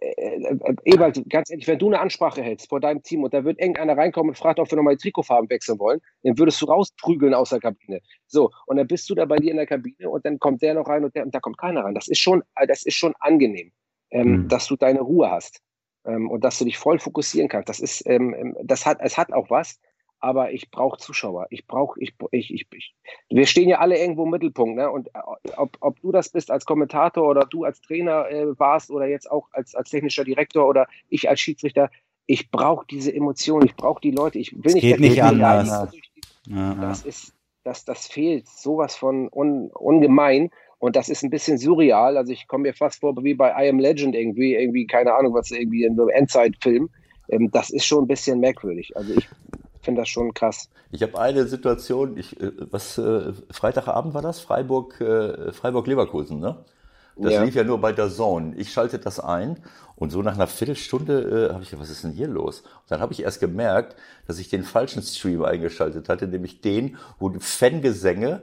äh, 0.00 0.10
äh, 0.10 0.74
Ewald, 0.84 1.22
ganz 1.28 1.50
ehrlich, 1.50 1.66
wenn 1.66 1.78
du 1.78 1.86
eine 1.86 2.00
Ansprache 2.00 2.42
hältst 2.42 2.68
vor 2.68 2.80
deinem 2.80 3.02
Team 3.02 3.24
und 3.24 3.34
da 3.34 3.44
wird 3.44 3.58
irgendeiner 3.58 3.96
reinkommen 3.96 4.30
und 4.30 4.36
fragt, 4.36 4.60
ob 4.60 4.70
wir 4.70 4.76
nochmal 4.76 4.96
die 4.96 5.02
Trikotfarben 5.02 5.50
wechseln 5.50 5.78
wollen, 5.78 6.00
dann 6.22 6.38
würdest 6.38 6.60
du 6.62 6.66
rausprügeln 6.66 7.34
aus 7.34 7.50
der 7.50 7.60
Kabine. 7.60 8.00
So, 8.26 8.50
und 8.66 8.76
dann 8.76 8.86
bist 8.86 9.08
du 9.10 9.14
da 9.14 9.24
bei 9.24 9.36
dir 9.36 9.50
in 9.50 9.56
der 9.56 9.66
Kabine 9.66 10.08
und 10.08 10.24
dann 10.24 10.38
kommt 10.38 10.62
der 10.62 10.74
noch 10.74 10.88
rein 10.88 11.04
und, 11.04 11.14
der, 11.14 11.24
und 11.24 11.34
da 11.34 11.40
kommt 11.40 11.58
keiner 11.58 11.84
rein. 11.84 11.94
Das 11.94 12.08
ist 12.08 12.18
schon, 12.18 12.42
das 12.66 12.84
ist 12.84 12.94
schon 12.94 13.14
angenehm, 13.20 13.72
ähm, 14.10 14.30
mhm. 14.30 14.48
dass 14.48 14.66
du 14.66 14.76
deine 14.76 15.00
Ruhe 15.00 15.30
hast 15.30 15.60
ähm, 16.08 16.30
und 16.30 16.42
dass 16.42 16.58
du 16.58 16.64
dich 16.64 16.78
voll 16.78 16.98
fokussieren 16.98 17.48
kannst. 17.48 17.68
Das 17.68 17.80
ist, 17.80 18.02
ähm, 18.06 18.34
ähm 18.34 18.56
das 18.62 18.86
hat, 18.86 18.98
es 19.00 19.16
hat 19.16 19.32
auch 19.32 19.50
was, 19.50 19.78
aber 20.20 20.52
ich 20.52 20.70
brauche 20.70 20.98
Zuschauer. 20.98 21.46
Ich 21.50 21.66
brauche, 21.66 22.00
ich, 22.00 22.14
ich, 22.32 22.52
ich, 22.52 22.66
ich, 22.72 22.94
wir 23.28 23.46
stehen 23.46 23.68
ja 23.68 23.78
alle 23.78 23.98
irgendwo 23.98 24.24
im 24.24 24.30
Mittelpunkt, 24.30 24.76
ne? 24.76 24.90
Und 24.90 25.08
äh, 25.08 25.20
ob, 25.56 25.76
ob 25.80 26.00
du 26.00 26.10
das 26.10 26.30
bist 26.30 26.50
als 26.50 26.64
Kommentator 26.64 27.28
oder 27.28 27.46
du 27.46 27.64
als 27.64 27.80
Trainer 27.80 28.28
äh, 28.28 28.58
warst 28.58 28.90
oder 28.90 29.06
jetzt 29.06 29.30
auch 29.30 29.48
als, 29.52 29.74
als 29.74 29.90
technischer 29.90 30.24
Direktor 30.24 30.66
oder 30.66 30.88
ich 31.08 31.28
als 31.28 31.40
Schiedsrichter, 31.40 31.90
ich 32.26 32.50
brauche 32.50 32.86
diese 32.86 33.14
Emotionen, 33.14 33.66
ich 33.66 33.76
brauche 33.76 34.00
die 34.00 34.10
Leute, 34.10 34.38
ich 34.38 34.52
will 34.52 34.74
nicht. 34.74 34.82
Geht 34.82 35.00
nicht 35.00 35.22
anders. 35.22 35.88
Das 36.80 37.04
ist, 37.04 37.34
das, 37.64 37.84
das 37.84 38.06
fehlt 38.06 38.48
sowas 38.48 38.96
von 38.96 39.28
un, 39.32 39.70
ungemein. 39.70 40.50
Und 40.78 40.96
das 40.96 41.08
ist 41.08 41.22
ein 41.22 41.30
bisschen 41.30 41.58
surreal. 41.58 42.16
Also 42.16 42.32
ich 42.32 42.46
komme 42.46 42.62
mir 42.62 42.74
fast 42.74 43.00
vor 43.00 43.14
wie 43.22 43.34
bei 43.34 43.50
I 43.50 43.68
Am 43.68 43.78
Legend 43.78 44.14
irgendwie, 44.14 44.54
irgendwie, 44.54 44.86
keine 44.86 45.14
Ahnung, 45.14 45.34
was 45.34 45.50
irgendwie 45.50 45.84
in 45.84 45.96
so 45.96 46.02
einem 46.02 46.10
Endzeitfilm. 46.10 46.88
Ähm, 47.28 47.50
das 47.50 47.70
ist 47.70 47.84
schon 47.84 48.04
ein 48.04 48.08
bisschen 48.08 48.40
merkwürdig. 48.40 48.96
Also 48.96 49.14
ich 49.14 49.28
finde 49.82 50.02
das 50.02 50.08
schon 50.08 50.32
krass. 50.34 50.68
Ich 50.90 51.02
habe 51.02 51.18
eine 51.18 51.46
Situation, 51.46 52.16
ich, 52.16 52.40
äh, 52.40 52.52
was 52.70 52.98
äh, 52.98 53.32
Freitagabend 53.50 54.14
war 54.14 54.22
das? 54.22 54.40
Freiburg, 54.40 55.00
äh, 55.00 55.52
Freiburg 55.52 55.86
Leverkusen, 55.86 56.40
ne? 56.40 56.64
Das 57.20 57.32
ja. 57.32 57.42
lief 57.42 57.54
ja 57.54 57.64
nur 57.64 57.80
bei 57.80 57.92
der 57.92 58.10
Zone. 58.10 58.54
Ich 58.56 58.72
schalte 58.72 58.98
das 58.98 59.18
ein 59.18 59.58
und 59.98 60.10
so 60.10 60.22
nach 60.22 60.34
einer 60.34 60.46
Viertelstunde 60.46 61.48
äh, 61.50 61.52
habe 61.52 61.64
ich 61.64 61.70
gedacht, 61.70 61.82
was 61.82 61.90
ist 61.90 62.04
denn 62.04 62.12
hier 62.12 62.28
los? 62.28 62.60
Und 62.60 62.90
dann 62.90 63.00
habe 63.00 63.12
ich 63.12 63.22
erst 63.22 63.40
gemerkt, 63.40 63.96
dass 64.28 64.38
ich 64.38 64.48
den 64.48 64.62
falschen 64.62 65.02
Stream 65.02 65.42
eingeschaltet 65.42 66.08
hatte, 66.08 66.28
nämlich 66.28 66.60
den, 66.60 66.96
wo 67.18 67.28
die 67.28 67.40
Fangesänge 67.40 68.42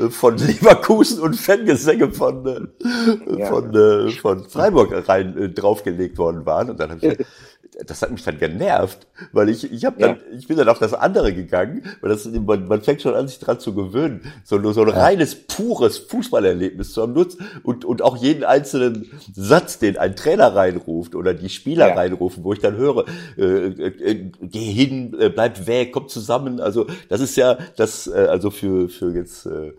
äh, 0.00 0.10
von 0.10 0.36
Leverkusen 0.38 1.20
und 1.20 1.34
Fangesänge 1.34 2.12
von, 2.12 2.46
äh, 2.46 3.40
ja. 3.40 3.46
von, 3.46 3.74
äh, 3.74 4.10
von 4.12 4.44
Freiburg 4.48 5.08
rein 5.08 5.36
äh, 5.36 5.48
draufgelegt 5.48 6.18
worden 6.18 6.46
waren. 6.46 6.70
Und 6.70 6.78
dann 6.78 6.90
habe 6.90 7.04
ich 7.04 7.26
das 7.86 8.02
hat 8.02 8.10
mich 8.10 8.22
dann 8.22 8.38
genervt, 8.38 9.06
weil 9.32 9.48
ich, 9.48 9.70
ich 9.72 9.84
habe 9.84 9.98
dann, 9.98 10.16
ja. 10.16 10.36
ich 10.36 10.46
bin 10.46 10.56
dann 10.56 10.68
auf 10.68 10.78
das 10.78 10.92
andere 10.92 11.32
gegangen, 11.32 11.82
weil 12.00 12.10
das, 12.10 12.26
man, 12.26 12.68
man 12.68 12.82
fängt 12.82 13.00
schon 13.00 13.14
an, 13.14 13.28
sich 13.28 13.38
dran 13.38 13.60
zu 13.60 13.74
gewöhnen, 13.74 14.20
so, 14.44 14.60
so 14.72 14.82
ein 14.82 14.88
ja. 14.88 14.94
reines, 14.94 15.34
pures 15.34 15.98
Fußballerlebnis 15.98 16.92
zu 16.92 17.02
haben 17.02 17.14
und, 17.62 17.84
und 17.84 18.02
auch 18.02 18.16
jeden 18.16 18.44
einzelnen 18.44 19.10
Satz, 19.34 19.78
den 19.78 19.96
ein 19.96 20.16
Trainer 20.16 20.54
reinruft 20.54 21.14
oder 21.14 21.32
die 21.32 21.48
Spieler 21.48 21.88
ja. 21.88 21.94
reinrufen, 21.94 22.44
wo 22.44 22.52
ich 22.52 22.60
dann 22.60 22.76
höre, 22.76 23.06
äh, 23.38 23.42
äh, 23.42 23.86
äh, 23.86 24.30
geh 24.42 24.72
hin, 24.72 25.16
äh, 25.18 25.30
bleib 25.30 25.66
weg, 25.66 25.92
komm 25.92 26.08
zusammen, 26.08 26.60
also 26.60 26.86
das 27.08 27.20
ist 27.20 27.36
ja 27.36 27.58
das, 27.76 28.06
äh, 28.06 28.26
also 28.28 28.50
für, 28.50 28.88
für 28.90 29.14
jetzt, 29.14 29.46
äh, 29.46 29.72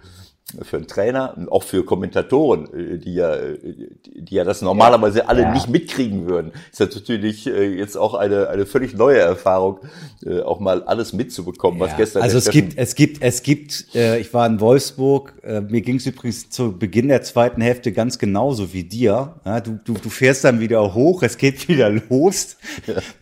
für 0.61 0.77
einen 0.77 0.87
Trainer 0.87 1.33
und 1.35 1.51
auch 1.51 1.63
für 1.63 1.83
Kommentatoren, 1.83 2.67
äh, 2.73 2.99
die 2.99 3.15
ja, 3.15 3.35
die 3.35 4.35
ja 4.35 4.43
das 4.43 4.61
normalerweise 4.61 5.19
ja. 5.19 5.25
alle 5.25 5.43
ja. 5.43 5.53
nicht 5.53 5.67
mitkriegen 5.67 6.27
würden, 6.27 6.51
ist 6.71 6.79
das 6.79 6.93
natürlich 6.93 7.47
äh, 7.47 7.75
jetzt 7.75 7.97
auch 7.97 8.13
eine, 8.13 8.49
eine 8.49 8.65
völlig 8.65 8.93
neue 8.93 9.19
Erfahrung, 9.19 9.79
äh, 10.25 10.41
auch 10.41 10.59
mal 10.59 10.83
alles 10.83 11.13
mitzubekommen, 11.13 11.79
was 11.79 11.95
gestern. 11.97 12.21
Also 12.21 12.37
es 12.37 12.49
gibt, 12.49 12.77
es 12.77 12.95
gibt, 12.95 13.21
es 13.21 13.41
gibt, 13.41 13.87
ich 13.93 14.33
war 14.33 14.45
in 14.47 14.59
Wolfsburg, 14.59 15.33
mir 15.43 15.81
ging 15.81 15.97
es 15.97 16.05
übrigens 16.05 16.49
zu 16.49 16.77
Beginn 16.77 17.07
der 17.07 17.21
zweiten 17.21 17.61
Hälfte 17.61 17.91
ganz 17.91 18.17
genauso 18.17 18.73
wie 18.73 18.83
dir. 18.83 19.35
du, 19.63 19.79
du, 19.83 19.93
du 19.93 20.09
fährst 20.09 20.43
dann 20.43 20.59
wieder 20.59 20.93
hoch, 20.93 21.23
es 21.23 21.37
geht 21.37 21.67
wieder 21.67 21.89
los, 21.89 22.57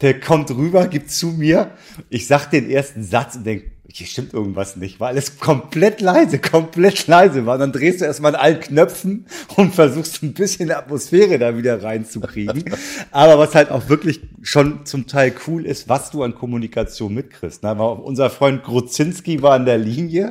der 0.02 0.20
kommt 0.20 0.52
rüber, 0.52 0.88
gibt 0.88 1.12
zu 1.12 1.28
mir, 1.28 1.72
ich 2.10 2.28
sag 2.28 2.50
den 2.52 2.70
ersten 2.70 3.04
Satz 3.04 3.36
und 3.36 3.46
denk, 3.46 3.64
hier 3.98 4.08
stimmt 4.08 4.34
irgendwas 4.34 4.76
nicht, 4.76 5.00
weil 5.00 5.10
alles 5.10 5.40
komplett 5.40 6.02
leise, 6.02 6.40
komplett 6.40 7.08
leise 7.08 7.46
war. 7.46 7.58
Dann 7.58 7.72
drehst 7.72 8.02
du 8.02 8.06
erstmal 8.06 8.36
an 8.36 8.42
allen 8.42 8.60
Knöpfen 8.60 9.26
und 9.56 9.74
versuchst 9.74 10.24
ein 10.24 10.34
bisschen 10.34 10.72
Atmosphäre 10.72 11.40
da 11.40 11.58
wieder 11.58 11.82
reinzukriegen. 11.84 12.66
Aber 13.12 13.40
was 13.40 13.56
halt 13.56 13.72
auch 13.72 13.90
wirklich 13.90 14.22
schon 14.42 14.86
zum 14.86 15.08
Teil 15.08 15.34
cool 15.48 15.66
ist, 15.66 15.90
was 15.90 16.12
du 16.12 16.24
an 16.24 16.36
Kommunikation 16.36 17.14
mitkriegst. 17.14 17.64
Na, 17.64 17.72
unser 17.72 18.30
Freund 18.30 18.64
Gruzinski 18.64 19.42
war 19.42 19.54
an 19.54 19.66
der 19.66 19.78
Linie, 19.78 20.30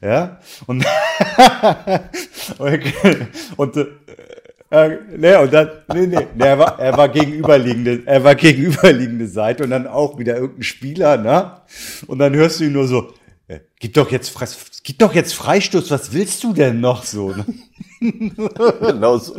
ja, 0.00 0.40
und, 0.66 0.84
und, 3.56 3.76
äh, 3.76 3.86
äh, 4.72 4.98
nee, 5.18 5.36
und 5.36 5.52
dann, 5.52 5.70
nee, 5.92 6.06
nee, 6.06 6.26
nee, 6.34 6.46
er 6.46 6.58
war, 6.58 6.78
er 6.78 6.96
war 6.96 7.10
gegenüberliegende, 7.10 8.04
er 8.06 8.24
war 8.24 8.34
gegenüberliegende 8.34 9.28
Seite 9.28 9.64
und 9.64 9.70
dann 9.70 9.86
auch 9.86 10.18
wieder 10.18 10.36
irgendein 10.36 10.62
Spieler, 10.62 11.18
ne? 11.18 11.60
Und 12.06 12.18
dann 12.20 12.34
hörst 12.34 12.58
du 12.58 12.64
ihn 12.64 12.72
nur 12.72 12.88
so, 12.88 13.12
äh, 13.48 13.60
gib 13.78 13.92
doch 13.92 14.10
jetzt, 14.10 14.34
gib 14.82 14.98
doch 14.98 15.14
jetzt 15.14 15.34
Freistoß, 15.34 15.90
was 15.90 16.14
willst 16.14 16.42
du 16.42 16.54
denn 16.54 16.80
noch 16.80 17.04
so? 17.04 17.34
Ne? 17.34 17.44
genau 18.80 19.18
so. 19.18 19.34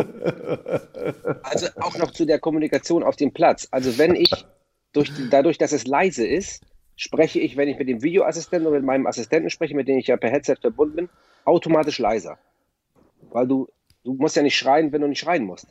Also 1.42 1.68
auch 1.80 1.98
noch 1.98 2.12
zu 2.12 2.26
der 2.26 2.38
Kommunikation 2.38 3.02
auf 3.02 3.16
dem 3.16 3.34
Platz. 3.34 3.68
Also 3.72 3.98
wenn 3.98 4.14
ich 4.14 4.32
durch, 4.92 5.12
dadurch, 5.32 5.58
dass 5.58 5.72
es 5.72 5.88
leise 5.88 6.28
ist, 6.28 6.62
spreche 6.96 7.40
ich, 7.40 7.58
wenn 7.58 7.70
ich 7.70 7.80
mit 7.80 7.90
dem 7.90 8.04
Videoassistenten 8.04 8.68
oder 8.68 8.78
mit 8.78 8.86
meinem 8.86 9.08
Assistenten 9.08 9.50
spreche, 9.50 9.76
mit 9.76 9.88
dem 9.88 9.98
ich 9.98 10.06
ja 10.06 10.18
per 10.18 10.30
Headset 10.30 10.58
verbunden 10.62 10.96
bin, 10.96 11.10
automatisch 11.44 11.98
leiser. 11.98 12.38
Weil 13.32 13.48
du 13.48 13.68
Du 14.04 14.14
musst 14.14 14.36
ja 14.36 14.44
nicht 14.44 14.58
schreien, 14.58 14.92
wenn 14.92 15.02
du 15.02 15.08
nicht 15.08 15.20
schreien 15.20 15.46
musst. 15.46 15.68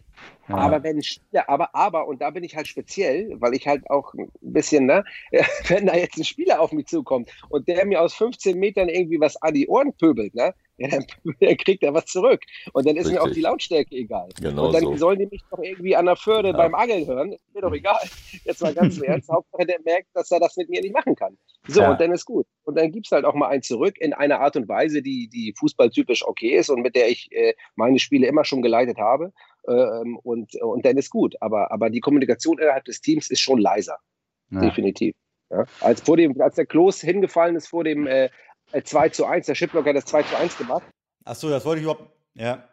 Ja. 0.49 0.57
Aber 0.57 0.83
wenn 0.83 1.03
Spieler, 1.03 1.49
aber, 1.49 1.75
aber, 1.75 2.07
und 2.07 2.21
da 2.21 2.31
bin 2.31 2.45
ich 2.45 2.57
halt 2.57 2.67
speziell, 2.67 3.31
weil 3.41 3.55
ich 3.55 3.67
halt 3.67 3.89
auch 3.91 4.15
ein 4.15 4.31
bisschen, 4.41 4.87
ne, 4.87 5.05
wenn 5.69 5.87
da 5.87 5.95
jetzt 5.95 6.17
ein 6.17 6.25
Spieler 6.25 6.61
auf 6.61 6.73
mich 6.73 6.87
zukommt 6.87 7.31
und 7.51 7.69
der 7.69 7.85
mir 7.85 8.01
aus 8.01 8.15
15 8.15 8.59
Metern 8.59 8.89
irgendwie 8.89 9.21
was 9.21 9.37
an 9.43 9.55
die 9.55 9.69
Ohren 9.69 9.93
pöbelt, 9.93 10.35
ne, 10.35 10.55
ja, 10.79 10.89
dann, 10.89 11.07
dann 11.41 11.57
kriegt 11.59 11.83
er 11.83 11.95
was 11.95 12.07
zurück. 12.07 12.43
Und 12.73 12.87
dann 12.87 12.97
ist 12.97 13.07
Richtig. 13.07 13.23
mir 13.23 13.23
auch 13.23 13.35
die 13.35 13.41
Lautstärke 13.41 13.95
egal. 13.95 14.29
Genau 14.41 14.67
und 14.67 14.73
dann 14.73 14.83
so. 14.83 14.97
sollen 14.97 15.19
die 15.19 15.27
mich 15.27 15.43
doch 15.51 15.63
irgendwie 15.63 15.95
an 15.95 16.07
der 16.07 16.17
Förde 16.17 16.49
ja. 16.49 16.57
beim 16.57 16.75
Angeln 16.75 17.07
hören. 17.07 17.33
Ist 17.33 17.55
mir 17.55 17.61
doch 17.61 17.73
egal. 17.73 18.01
Jetzt 18.45 18.63
mal 18.63 18.75
ganz 18.75 18.99
ernst. 19.01 19.29
Hauptsache, 19.29 19.67
der 19.67 19.81
merkt, 19.85 20.09
dass 20.15 20.31
er 20.31 20.41
das 20.41 20.57
mit 20.57 20.69
mir 20.69 20.81
nicht 20.81 20.95
machen 20.95 21.15
kann. 21.15 21.37
So, 21.69 21.81
ja. 21.81 21.93
und 21.93 22.01
dann 22.01 22.11
ist 22.11 22.25
gut. 22.25 22.47
Und 22.65 22.77
dann 22.77 22.91
gibt's 22.91 23.13
halt 23.13 23.25
auch 23.25 23.35
mal 23.35 23.49
ein 23.49 23.63
zurück 23.63 23.97
in 23.99 24.13
einer 24.13 24.41
Art 24.41 24.57
und 24.57 24.69
Weise, 24.69 25.01
die, 25.01 25.29
die 25.29 25.55
fußballtypisch 25.57 26.27
okay 26.27 26.57
ist 26.57 26.71
und 26.71 26.83
mit 26.83 26.97
der 26.97 27.09
ich 27.09 27.31
äh, 27.31 27.55
meine 27.77 28.01
Spiele 28.01 28.27
immer 28.27 28.45
schon 28.45 28.63
geleitet 28.63 28.99
habe. 28.99 29.33
Ähm, 29.69 30.19
und, 30.25 30.57
und 30.57 30.85
dann 30.85 30.97
ist 30.97 31.11
gut. 31.11 31.37
Aber, 31.41 31.71
aber 31.71 31.89
die 31.89 32.01
Kommunikation 32.01 32.59
innerhalb 32.59 32.85
des 32.85 33.01
Teams 33.01 33.31
ist 33.31 33.41
schon 33.41 33.59
leiser. 33.59 33.99
Ja. 34.51 34.61
Definitiv. 34.61 35.15
Ja. 35.51 35.65
Als, 35.81 36.01
vor 36.01 36.17
dem, 36.17 36.41
als 36.41 36.57
der 36.57 36.67
Klos 36.67 37.01
hingefallen 37.01 37.55
ist 37.55 37.69
vor 37.69 37.85
dem 37.85 38.09
äh, 38.09 38.29
2 38.83 39.11
zu 39.11 39.25
1, 39.25 39.47
der 39.47 39.55
Shiplock 39.55 39.87
hat 39.87 39.95
das 39.95 40.07
2 40.07 40.23
zu 40.25 40.37
1 40.37 40.59
gemacht. 40.59 40.85
Ach 41.25 41.37
so, 41.37 41.49
das 41.49 41.65
wollte 41.65 41.79
ich 41.79 41.85
überhaupt, 41.85 42.11
ja. 42.35 42.69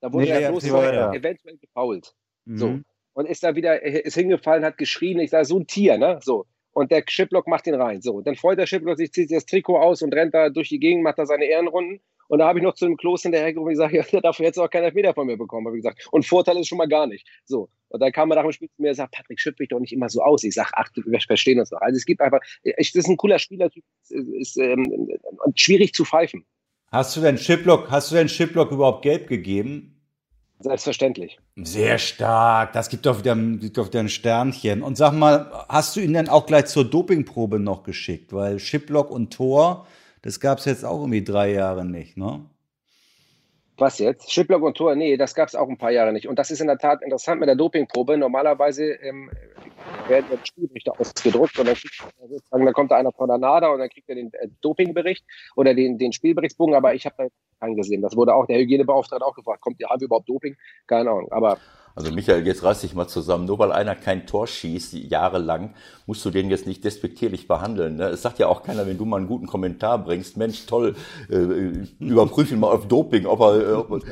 Da 0.00 0.12
wurde 0.12 0.24
nee, 0.26 0.32
der 0.32 0.48
Klos 0.48 0.66
ja, 0.66 1.12
eventuell 1.12 1.58
gefault. 1.58 2.14
Mhm. 2.44 2.58
So. 2.58 2.80
Und 3.12 3.26
ist 3.26 3.44
da 3.44 3.54
wieder, 3.54 3.82
ist 3.82 4.14
hingefallen, 4.14 4.64
hat 4.64 4.78
geschrien, 4.78 5.20
ich 5.20 5.30
sage, 5.30 5.44
so 5.44 5.58
ein 5.58 5.68
Tier, 5.68 5.98
ne? 5.98 6.18
So 6.22 6.46
und 6.74 6.90
der 6.90 7.04
Shiplock 7.08 7.46
macht 7.46 7.66
ihn 7.66 7.74
rein. 7.74 8.02
So, 8.02 8.20
dann 8.20 8.34
freut 8.34 8.58
der 8.58 8.66
Shiplock 8.66 8.98
sich, 8.98 9.12
zieht 9.12 9.28
sich 9.28 9.36
das 9.36 9.46
Trikot 9.46 9.78
aus 9.78 10.02
und 10.02 10.14
rennt 10.14 10.34
da 10.34 10.50
durch 10.50 10.68
die 10.68 10.80
Gegend, 10.80 11.02
macht 11.02 11.18
da 11.18 11.24
seine 11.24 11.46
Ehrenrunden. 11.46 12.00
Und 12.28 12.38
da 12.38 12.48
habe 12.48 12.58
ich 12.58 12.64
noch 12.64 12.74
zu 12.74 12.86
dem 12.86 12.96
Klos 12.96 13.22
hinterhergerufen 13.22 13.68
und 13.68 13.74
gesagt, 13.74 13.92
ja, 13.94 14.02
der 14.02 14.20
darf 14.20 14.38
jetzt 14.40 14.58
auch 14.58 14.68
keinen 14.68 14.84
Elfmeter 14.84 15.14
von 15.14 15.26
mir 15.26 15.36
bekommen, 15.36 15.66
habe 15.66 15.76
ich 15.76 15.82
gesagt. 15.82 16.06
Und 16.10 16.26
Vorteil 16.26 16.58
ist 16.58 16.68
schon 16.68 16.78
mal 16.78 16.88
gar 16.88 17.06
nicht. 17.06 17.26
So. 17.44 17.68
Und 17.88 18.00
dann 18.00 18.12
kam 18.12 18.30
er 18.32 18.36
nach 18.36 18.42
dem 18.42 18.52
Spiel 18.52 18.68
zu 18.68 18.82
mir 18.82 18.88
und 18.88 18.94
sagt, 18.96 19.14
Patrick, 19.14 19.38
schütt 19.38 19.58
mich 19.58 19.68
doch 19.68 19.78
nicht 19.78 19.92
immer 19.92 20.08
so 20.08 20.20
aus. 20.20 20.42
Ich 20.42 20.54
sage, 20.54 20.70
ach, 20.72 20.90
wir 20.94 21.20
verstehen 21.20 21.60
uns 21.60 21.70
noch. 21.70 21.80
Also 21.80 21.96
es 21.96 22.04
gibt 22.04 22.20
einfach, 22.20 22.40
ich, 22.62 22.92
das 22.92 23.04
ist 23.04 23.08
ein 23.08 23.16
cooler 23.16 23.38
Spieler, 23.38 23.66
ist, 23.66 24.10
ist 24.10 24.56
ähm, 24.56 25.08
schwierig 25.54 25.92
zu 25.94 26.04
pfeifen. 26.04 26.44
Hast 26.90 27.16
du 27.16 27.20
denn 27.20 27.38
Shiplock, 27.38 27.90
hast 27.90 28.10
du 28.10 28.16
denn 28.16 28.28
Shiplock 28.28 28.72
überhaupt 28.72 29.02
gelb 29.02 29.28
gegeben? 29.28 29.93
Selbstverständlich. 30.64 31.38
Sehr 31.56 31.98
stark. 31.98 32.72
Das 32.72 32.88
gibt 32.88 33.04
doch 33.04 33.18
wieder, 33.18 33.36
wieder 33.36 34.00
ein 34.00 34.08
Sternchen. 34.08 34.80
Und 34.82 34.96
sag 34.96 35.12
mal, 35.12 35.66
hast 35.68 35.94
du 35.94 36.00
ihn 36.00 36.14
denn 36.14 36.30
auch 36.30 36.46
gleich 36.46 36.64
zur 36.64 36.86
Dopingprobe 36.86 37.60
noch 37.60 37.82
geschickt? 37.82 38.32
Weil 38.32 38.58
Shiplock 38.58 39.10
und 39.10 39.30
Tor, 39.30 39.86
das 40.22 40.40
gab 40.40 40.60
es 40.60 40.64
jetzt 40.64 40.82
auch 40.86 41.00
irgendwie 41.00 41.22
drei 41.22 41.52
Jahre 41.52 41.84
nicht, 41.84 42.16
ne? 42.16 42.46
Was 43.76 43.98
jetzt? 43.98 44.30
Shiplock 44.30 44.62
und 44.62 44.76
Tor? 44.76 44.94
Nee, 44.94 45.16
das 45.16 45.34
gab 45.34 45.48
es 45.48 45.56
auch 45.56 45.68
ein 45.68 45.78
paar 45.78 45.90
Jahre 45.90 46.12
nicht. 46.12 46.28
Und 46.28 46.38
das 46.38 46.50
ist 46.52 46.60
in 46.60 46.68
der 46.68 46.78
Tat 46.78 47.02
interessant 47.02 47.40
mit 47.40 47.48
der 47.48 47.56
Dopingprobe. 47.56 48.16
Normalerweise 48.16 48.84
ähm, 48.84 49.30
werden 50.08 50.26
ja 50.30 50.38
Spielberichte 50.44 50.92
ausgedruckt 50.92 51.58
und 51.58 51.66
dann, 51.66 52.64
dann 52.64 52.72
kommt 52.72 52.92
da 52.92 52.96
einer 52.96 53.10
von 53.10 53.28
der 53.28 53.38
NADA 53.38 53.68
und 53.68 53.80
dann 53.80 53.88
kriegt 53.88 54.08
er 54.08 54.14
den 54.14 54.32
äh, 54.34 54.48
Dopingbericht 54.60 55.24
oder 55.56 55.74
den, 55.74 55.98
den 55.98 56.12
Spielberichtsbogen, 56.12 56.74
aber 56.76 56.94
ich 56.94 57.04
habe 57.04 57.16
da 57.18 57.26
keinen 57.60 57.76
gesehen. 57.76 58.02
Das 58.02 58.16
wurde 58.16 58.34
auch 58.34 58.46
der 58.46 58.58
Hygienebeauftragte 58.58 59.26
auch 59.26 59.34
gefragt. 59.34 59.60
Kommt, 59.60 59.82
haben 59.82 60.00
wir 60.00 60.06
überhaupt 60.06 60.28
Doping? 60.28 60.56
Keine 60.86 61.10
Ahnung. 61.10 61.32
Aber 61.32 61.58
also 61.96 62.12
Michael, 62.12 62.44
jetzt 62.44 62.64
reiß 62.64 62.80
dich 62.80 62.94
mal 62.94 63.06
zusammen. 63.06 63.44
Nur 63.44 63.58
weil 63.60 63.70
einer 63.70 63.94
kein 63.94 64.26
Tor 64.26 64.48
schießt, 64.48 64.94
jahrelang, 64.94 65.74
musst 66.06 66.24
du 66.24 66.30
den 66.30 66.50
jetzt 66.50 66.66
nicht 66.66 66.84
despektierlich 66.84 67.46
behandeln. 67.46 67.96
Ne? 67.96 68.08
Es 68.08 68.22
sagt 68.22 68.40
ja 68.40 68.48
auch 68.48 68.64
keiner, 68.64 68.86
wenn 68.86 68.98
du 68.98 69.04
mal 69.04 69.18
einen 69.18 69.28
guten 69.28 69.46
Kommentar 69.46 69.98
bringst, 69.98 70.36
Mensch, 70.36 70.66
toll, 70.66 70.96
äh, 71.30 71.36
überprüf 72.00 72.50
ihn 72.50 72.58
mal 72.58 72.72
auf 72.72 72.88
Doping. 72.88 73.26
Ob 73.26 73.40
er, 73.40 73.60
äh, 73.60 73.72
ob, 73.74 74.02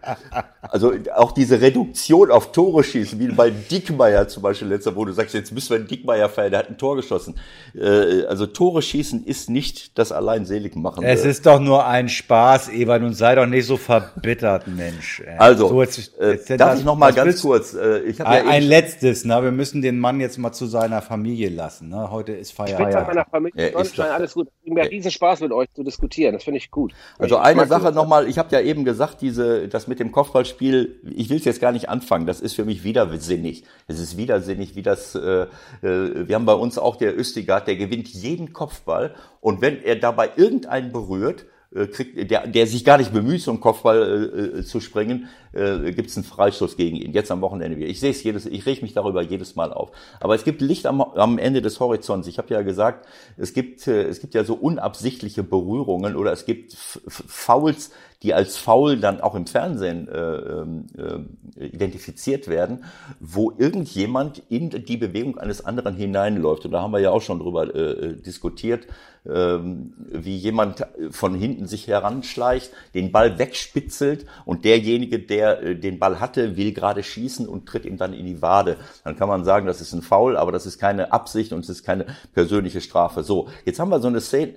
also 0.62 0.92
auch 1.16 1.32
diese 1.32 1.60
Reduktion 1.60 2.30
auf 2.30 2.52
Tore 2.52 2.84
schießen, 2.84 3.18
wie 3.18 3.28
bei 3.28 3.50
Dickmeier 3.50 4.28
zum 4.28 4.44
Beispiel 4.44 4.68
letzter, 4.68 4.94
wo 4.94 5.04
du 5.04 5.12
sagst, 5.12 5.34
jetzt 5.34 5.52
müssen 5.52 5.70
wir 5.70 5.76
einen 5.78 5.88
Dickmeier 5.88 6.28
feiern, 6.28 6.52
der 6.52 6.60
hat 6.60 6.70
ein 6.70 6.78
Tor 6.78 6.94
geschossen. 6.94 7.34
Äh, 7.74 8.26
also 8.26 8.46
Tore 8.46 8.80
schießen 8.80 9.24
ist 9.24 9.50
nicht 9.50 9.98
das 9.98 10.12
allein 10.12 10.46
selig 10.46 10.76
machen. 10.76 11.02
Es 11.04 11.24
ist 11.24 11.46
doch 11.46 11.58
nur 11.58 11.84
ein 11.84 12.08
Spaß, 12.08 12.68
Evan, 12.68 13.02
und 13.04 13.14
sei 13.14 13.34
doch 13.34 13.46
nicht 13.46 13.66
so 13.66 13.76
verbittert, 13.76 14.68
Mensch. 14.68 15.20
Also, 15.36 15.68
so, 15.68 15.82
jetzt, 15.82 16.12
jetzt, 16.20 16.50
äh, 16.50 16.56
darf 16.56 16.78
ich 16.78 16.84
noch 16.84 16.96
mal 16.96 17.12
ganz 17.12 17.23
ganz 17.24 17.42
kurz. 17.42 17.74
Äh, 17.74 18.00
ich 18.00 18.24
ein, 18.24 18.44
ja 18.46 18.50
ein 18.50 18.62
letztes, 18.62 19.24
ne? 19.24 19.42
Wir 19.42 19.52
müssen 19.52 19.82
den 19.82 19.98
Mann 19.98 20.20
jetzt 20.20 20.38
mal 20.38 20.52
zu 20.52 20.66
seiner 20.66 21.02
Familie 21.02 21.48
lassen. 21.48 21.88
Ne? 21.88 22.10
Heute 22.10 22.32
ist 22.32 22.52
Feierabend. 22.52 22.90
Ich 22.90 22.96
bin 22.96 23.06
meiner 23.06 23.24
Familie. 23.24 23.72
Ja, 23.72 23.80
ist 23.80 23.98
alles 24.00 24.34
gut. 24.34 24.48
Ich 24.62 24.72
mir 24.72 24.84
ja. 24.84 24.88
riesen 24.88 25.10
Spaß 25.10 25.40
mit 25.40 25.52
euch 25.52 25.68
zu 25.72 25.82
diskutieren. 25.82 26.34
Das 26.34 26.44
finde 26.44 26.58
ich 26.58 26.70
gut. 26.70 26.92
Also 27.18 27.36
eine 27.36 27.66
Sache 27.66 27.92
nochmal. 27.92 28.28
Ich 28.28 28.38
habe 28.38 28.48
ja 28.52 28.60
eben 28.60 28.84
gesagt, 28.84 29.20
diese, 29.20 29.68
das 29.68 29.86
mit 29.88 30.00
dem 30.00 30.12
Kopfballspiel. 30.12 31.00
Ich 31.16 31.30
will 31.30 31.38
es 31.38 31.44
jetzt 31.44 31.60
gar 31.60 31.72
nicht 31.72 31.88
anfangen. 31.88 32.26
Das 32.26 32.40
ist 32.40 32.54
für 32.54 32.64
mich 32.64 32.84
widersinnig. 32.84 33.64
Es 33.86 33.98
ist 33.98 34.16
widersinnig, 34.16 34.76
wie 34.76 34.82
das. 34.82 35.14
Äh, 35.14 35.46
äh, 35.82 36.28
wir 36.28 36.34
haben 36.34 36.46
bei 36.46 36.54
uns 36.54 36.78
auch 36.78 36.96
der 36.96 37.18
Östigard, 37.18 37.66
der 37.66 37.76
gewinnt 37.76 38.08
jeden 38.08 38.52
Kopfball 38.52 39.14
und 39.40 39.60
wenn 39.60 39.82
er 39.82 39.96
dabei 39.96 40.30
irgendeinen 40.36 40.92
berührt, 40.92 41.46
äh, 41.74 41.86
kriegt, 41.86 42.30
der, 42.30 42.46
der 42.46 42.66
sich 42.66 42.84
gar 42.84 42.98
nicht 42.98 43.12
bemüht, 43.12 43.42
zum 43.42 43.60
Kopfball 43.60 44.32
äh, 44.34 44.58
äh, 44.60 44.64
zu 44.64 44.80
springen, 44.80 45.28
äh, 45.52 45.92
gibt 45.92 46.10
es 46.10 46.16
einen 46.16 46.24
Freistoß 46.24 46.76
gegen 46.76 46.96
ihn. 46.96 47.12
Jetzt 47.12 47.30
am 47.30 47.40
Wochenende 47.40 47.76
wieder. 47.76 47.88
Ich 47.88 48.00
sehe 48.00 48.10
es 48.10 48.22
jedes, 48.22 48.46
ich 48.46 48.64
reg 48.66 48.82
mich 48.82 48.92
darüber 48.92 49.22
jedes 49.22 49.56
Mal 49.56 49.72
auf. 49.72 49.90
Aber 50.20 50.34
es 50.34 50.44
gibt 50.44 50.60
Licht 50.60 50.86
am, 50.86 51.00
am 51.00 51.38
Ende 51.38 51.62
des 51.62 51.80
Horizonts. 51.80 52.28
Ich 52.28 52.38
habe 52.38 52.52
ja 52.54 52.62
gesagt, 52.62 53.06
es 53.36 53.52
gibt, 53.52 53.86
äh, 53.86 54.04
es 54.04 54.20
gibt 54.20 54.34
ja 54.34 54.44
so 54.44 54.54
unabsichtliche 54.54 55.42
Berührungen 55.42 56.16
oder 56.16 56.32
es 56.32 56.44
gibt 56.44 56.74
Fouls, 56.74 57.90
die 58.22 58.32
als 58.32 58.56
Foul 58.56 58.96
dann 58.96 59.20
auch 59.20 59.34
im 59.34 59.46
Fernsehen 59.46 60.08
äh, 60.08 60.18
ähm, 60.18 60.86
äh, 60.96 61.66
identifiziert 61.66 62.48
werden, 62.48 62.84
wo 63.20 63.52
irgendjemand 63.58 64.42
in 64.48 64.70
die 64.70 64.96
Bewegung 64.96 65.38
eines 65.38 65.64
anderen 65.64 65.94
hineinläuft. 65.94 66.64
Und 66.64 66.72
da 66.72 66.80
haben 66.80 66.92
wir 66.92 67.00
ja 67.00 67.10
auch 67.10 67.20
schon 67.20 67.38
drüber 67.38 67.74
äh, 67.74 68.14
diskutiert, 68.16 68.86
äh, 69.24 69.58
wie 69.60 70.36
jemand 70.36 70.86
von 71.10 71.34
hinten 71.34 71.66
sich 71.66 71.88
heranschleicht, 71.88 72.72
den 72.94 73.10
Ball 73.12 73.38
wegspitzelt 73.38 74.26
und 74.44 74.64
derjenige, 74.64 75.18
der 75.18 75.62
äh, 75.62 75.76
den 75.76 75.98
Ball 75.98 76.20
hatte, 76.20 76.56
will 76.56 76.72
gerade 76.72 77.02
schießen 77.02 77.48
und 77.48 77.66
tritt 77.66 77.86
ihm 77.86 77.96
dann 77.96 78.12
in 78.12 78.26
die 78.26 78.42
Wade. 78.42 78.76
Dann 79.02 79.16
kann 79.16 79.28
man 79.28 79.44
sagen, 79.44 79.66
das 79.66 79.80
ist 79.80 79.92
ein 79.92 80.02
Foul, 80.02 80.36
aber 80.36 80.52
das 80.52 80.66
ist 80.66 80.78
keine 80.78 81.12
Absicht 81.12 81.52
und 81.52 81.60
es 81.60 81.68
ist 81.68 81.84
keine 81.84 82.06
persönliche 82.32 82.80
Strafe. 82.80 83.22
So, 83.22 83.48
jetzt 83.64 83.80
haben 83.80 83.90
wir 83.90 84.00
so 84.00 84.08
eine 84.08 84.20
Szene, 84.20 84.56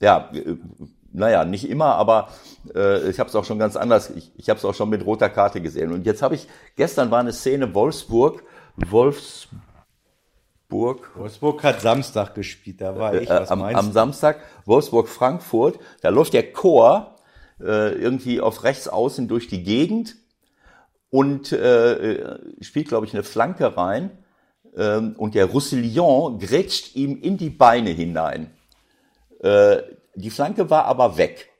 ja, 0.00 0.30
äh, 0.32 0.56
naja, 1.12 1.44
nicht 1.44 1.68
immer, 1.68 1.96
aber 1.96 2.28
äh, 2.74 3.08
ich 3.08 3.18
habe 3.18 3.28
es 3.28 3.34
auch 3.34 3.44
schon 3.44 3.58
ganz 3.58 3.76
anders, 3.76 4.10
ich, 4.10 4.30
ich 4.36 4.50
habe 4.50 4.58
es 4.58 4.64
auch 4.64 4.74
schon 4.74 4.90
mit 4.90 5.04
roter 5.04 5.30
Karte 5.30 5.60
gesehen. 5.60 5.92
Und 5.92 6.06
jetzt 6.06 6.22
habe 6.22 6.34
ich, 6.34 6.46
gestern 6.76 7.10
war 7.10 7.20
eine 7.20 7.32
Szene 7.32 7.74
Wolfsburg, 7.74 8.44
Wolfsburg. 8.76 9.67
Wolfsburg 10.70 11.62
hat 11.64 11.80
Samstag 11.80 12.34
gespielt, 12.34 12.80
da 12.80 12.96
war 12.96 13.14
ich. 13.14 13.28
Äh, 13.28 13.40
was 13.40 13.50
am, 13.50 13.62
am 13.62 13.92
Samstag, 13.92 14.40
Wolfsburg-Frankfurt, 14.66 15.78
da 16.02 16.10
läuft 16.10 16.34
der 16.34 16.52
Chor 16.52 17.16
äh, 17.60 17.92
irgendwie 17.92 18.40
auf 18.40 18.64
rechts 18.64 18.86
außen 18.88 19.28
durch 19.28 19.48
die 19.48 19.62
Gegend 19.62 20.16
und 21.10 21.52
äh, 21.52 22.38
spielt, 22.60 22.88
glaube 22.88 23.06
ich, 23.06 23.14
eine 23.14 23.22
Flanke 23.22 23.76
rein. 23.76 24.10
Ähm, 24.76 25.14
und 25.16 25.34
der 25.34 25.46
Roussillon 25.46 26.38
grätscht 26.38 26.94
ihm 26.94 27.20
in 27.20 27.38
die 27.38 27.50
Beine 27.50 27.90
hinein. 27.90 28.50
Äh, 29.40 29.78
die 30.14 30.30
Flanke 30.30 30.68
war 30.68 30.84
aber 30.84 31.16
weg. 31.16 31.50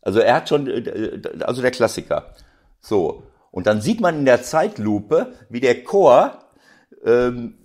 Also 0.00 0.20
er 0.20 0.36
hat 0.36 0.48
schon, 0.48 0.66
äh, 0.66 1.20
also 1.42 1.60
der 1.60 1.70
Klassiker. 1.70 2.34
So. 2.80 3.24
Und 3.50 3.66
dann 3.66 3.80
sieht 3.80 4.00
man 4.00 4.20
in 4.20 4.24
der 4.24 4.42
Zeitlupe, 4.42 5.34
wie 5.48 5.60
der 5.60 5.84
Chor 5.84 6.38
ähm, 7.04 7.59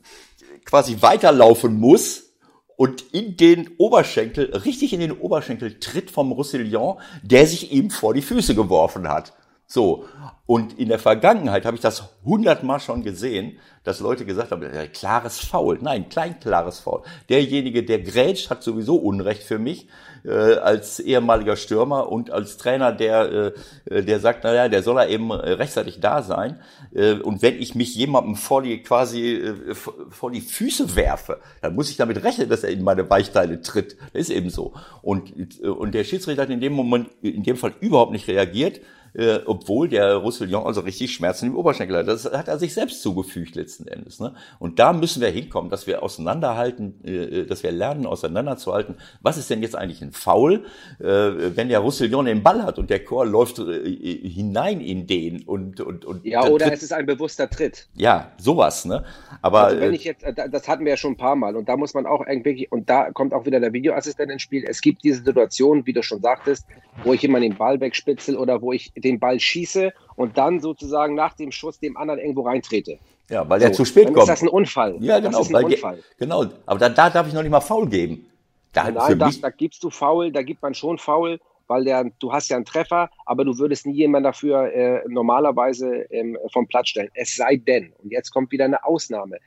quasi 0.66 1.02
weiterlaufen 1.02 1.80
muss 1.80 2.34
und 2.76 3.14
in 3.14 3.38
den 3.38 3.70
Oberschenkel, 3.78 4.54
richtig 4.58 4.94
in 4.94 5.00
den 5.00 5.14
Oberschenkel 5.14 5.80
tritt 5.80 6.12
vom 6.12 6.32
Roussillon, 6.32 6.98
der 7.24 7.48
sich 7.48 7.72
ihm 7.72 7.90
vor 7.90 8.14
die 8.14 8.22
Füße 8.22 8.56
geworfen 8.56 9.08
hat. 9.08 9.34
So. 9.68 10.06
Und 10.46 10.78
in 10.78 10.90
der 10.90 11.00
Vergangenheit 11.00 11.66
habe 11.66 11.76
ich 11.76 11.82
das 11.82 12.04
hundertmal 12.24 12.80
schon 12.80 13.04
gesehen, 13.04 13.58
dass 13.84 14.00
Leute 14.00 14.26
gesagt 14.26 14.52
haben, 14.52 14.64
klares 14.94 15.40
Foul. 15.40 15.80
Nein, 15.82 16.10
klein 16.10 16.40
klares 16.40 16.80
Foul. 16.80 17.02
Derjenige, 17.30 17.84
der 17.84 18.00
grätscht, 18.00 18.50
hat 18.50 18.62
sowieso 18.62 18.96
Unrecht 18.96 19.44
für 19.44 19.58
mich 19.58 19.88
äh, 20.24 20.56
als 20.56 21.00
ehemaliger 21.00 21.56
Stürmer 21.56 22.12
und 22.12 22.32
als 22.32 22.58
Trainer, 22.58 22.92
der, 22.92 23.54
äh, 23.86 24.04
der 24.04 24.20
sagt, 24.20 24.44
naja, 24.44 24.70
der 24.70 24.84
soll 24.84 24.98
er 24.98 25.10
eben 25.10 25.32
äh, 25.32 25.52
rechtzeitig 25.52 26.00
da 26.00 26.22
sein. 26.22 26.60
Äh, 26.94 27.14
und 27.14 27.42
wenn 27.42 27.60
ich 27.60 27.76
mich 27.76 27.96
jemandem 27.96 28.36
vor 28.36 28.62
die 28.62 28.82
quasi 28.84 29.34
äh, 29.34 29.76
vor 29.76 30.32
die 30.32 30.42
Füße 30.42 30.96
werfe, 30.96 31.40
dann 31.62 31.76
muss 31.76 31.90
ich 31.90 31.98
damit 31.98 32.24
rechnen, 32.24 32.50
dass 32.50 32.64
er 32.64 32.70
in 32.70 32.84
meine 32.84 33.10
Weichteile 33.10 33.62
tritt. 33.62 33.98
Das 34.14 34.22
ist 34.22 34.30
eben 34.30 34.50
so. 34.50 34.74
Und, 35.02 35.32
äh, 35.62 35.68
und 35.68 35.94
der 35.94 36.04
Schiedsrichter 36.04 36.44
hat 36.44 36.50
in 36.50 36.62
dem 36.62 36.74
Moment, 36.74 37.10
in 37.22 37.44
dem 37.44 37.58
Fall 37.58 37.74
überhaupt 37.80 38.12
nicht 38.12 38.28
reagiert 38.28 38.82
äh, 39.16 39.40
obwohl 39.46 39.88
der 39.88 40.16
Roussillon 40.16 40.66
also 40.66 40.82
richtig 40.82 41.14
Schmerzen 41.14 41.48
im 41.48 41.56
Oberschenkel 41.56 41.98
hat. 41.98 42.08
Das 42.08 42.26
hat 42.26 42.48
er 42.48 42.60
sich 42.60 42.74
selbst 42.74 43.02
zugefügt 43.02 43.56
letzten 43.56 43.88
Endes. 43.88 44.20
Ne? 44.20 44.34
Und 44.60 44.80
da 44.80 44.94
müssen 44.94 45.22
wir 45.22 45.30
hinkommen, 45.30 45.70
dass 45.70 45.88
wir 45.88 46.04
auseinanderhalten, 46.04 47.04
äh, 47.06 47.46
dass 47.46 47.64
wir 47.64 47.72
lernen, 47.72 48.06
auseinanderzuhalten. 48.06 48.96
Was 49.22 49.38
ist 49.38 49.50
denn 49.50 49.62
jetzt 49.62 49.76
eigentlich 49.76 50.02
ein 50.02 50.12
Foul, 50.12 50.66
äh, 51.00 51.06
wenn 51.06 51.70
der 51.70 51.80
Roussillon 51.80 52.26
den 52.26 52.44
Ball 52.44 52.64
hat 52.64 52.78
und 52.78 52.90
der 52.90 53.04
Chor 53.04 53.26
läuft 53.26 53.60
äh, 53.60 53.90
hinein 54.30 54.82
in 54.82 55.08
den 55.08 55.44
und 55.44 55.80
und 55.80 56.04
und 56.04 56.26
ja 56.26 56.46
oder 56.46 56.66
tritt. 56.66 56.76
es 56.76 56.84
ist 56.84 56.94
ein 56.94 57.06
bewusster 57.06 57.50
Tritt. 57.50 57.88
Ja, 57.96 58.32
sowas. 58.38 58.86
Ne? 58.86 59.06
Aber 59.42 59.66
also 59.66 59.80
wenn 59.80 59.94
äh, 59.94 59.96
ich 59.96 60.04
jetzt, 60.04 60.24
äh, 60.24 60.50
das 60.50 60.68
hatten 60.68 60.84
wir 60.84 60.92
ja 60.92 60.98
schon 60.98 61.14
ein 61.14 61.18
paar 61.18 61.36
Mal 61.36 61.56
und 61.56 61.70
da 61.70 61.78
muss 61.78 61.94
man 61.94 62.06
auch 62.06 62.26
irgendwie 62.28 62.68
und 62.70 62.90
da 62.90 63.12
kommt 63.12 63.34
auch 63.34 63.46
wieder 63.46 63.60
der 63.60 63.72
Videoassistent 63.72 64.32
ins 64.32 64.42
Spiel. 64.42 64.66
Es 64.68 64.82
gibt 64.82 65.04
diese 65.04 65.24
Situation, 65.24 65.86
wie 65.86 65.94
du 65.94 66.04
schon 66.04 66.22
sagtest, 66.22 66.66
wo 67.04 67.14
ich 67.14 67.24
immer 67.24 67.40
den 67.40 67.56
Ball 67.56 67.80
wegspitzel 67.80 68.36
oder 68.36 68.62
wo 68.62 68.74
ich 68.74 68.92
den 69.06 69.20
Ball 69.20 69.40
schieße 69.40 69.94
und 70.16 70.38
dann 70.38 70.60
sozusagen 70.60 71.16
nach 71.16 71.34
dem 71.34 71.52
Schuss 71.52 71.80
dem 71.80 71.96
anderen 71.96 72.20
irgendwo 72.20 72.42
reintrete. 72.42 73.00
Ja, 73.30 73.48
weil 73.50 73.60
so, 73.60 73.66
er 73.68 73.74
zu 73.74 73.86
spät 73.86 74.08
dann 74.08 74.14
kommt. 74.14 74.24
Ist 74.24 74.30
das 74.30 74.42
ein 74.42 74.50
Unfall? 74.50 74.98
Ja, 75.00 75.20
genau. 75.20 75.40
Das 75.40 75.48
ist 75.48 75.56
ein 75.56 75.66
Unfall. 75.66 76.04
genau. 76.18 76.46
Aber 76.66 76.80
da, 76.80 76.90
da 76.90 77.10
darf 77.10 77.28
ich 77.28 77.34
noch 77.34 77.42
nicht 77.42 77.52
mal 77.52 77.62
faul 77.62 77.88
geben. 77.88 78.28
Da, 78.74 78.92
Nein, 78.92 79.18
da, 79.18 79.30
da 79.42 79.50
gibst 79.52 79.84
du 79.84 79.90
faul, 79.90 80.32
da 80.32 80.42
gibt 80.42 80.62
man 80.62 80.74
schon 80.74 80.98
faul, 80.98 81.40
weil 81.68 81.86
der, 81.86 82.12
du 82.20 82.34
hast 82.34 82.50
ja 82.50 82.58
einen 82.58 82.66
Treffer, 82.66 83.10
aber 83.26 83.46
du 83.46 83.58
würdest 83.58 83.86
nie 83.86 83.94
jemanden 83.94 84.26
dafür 84.26 84.72
äh, 84.74 85.02
normalerweise 85.08 86.06
ähm, 86.12 86.38
vom 86.52 86.68
Platz 86.68 86.90
stellen. 86.90 87.10
Es 87.14 87.36
sei 87.36 87.56
denn, 87.56 87.94
und 88.04 88.12
jetzt 88.12 88.32
kommt 88.32 88.52
wieder 88.52 88.66
eine 88.66 88.84
Ausnahme, 88.84 89.38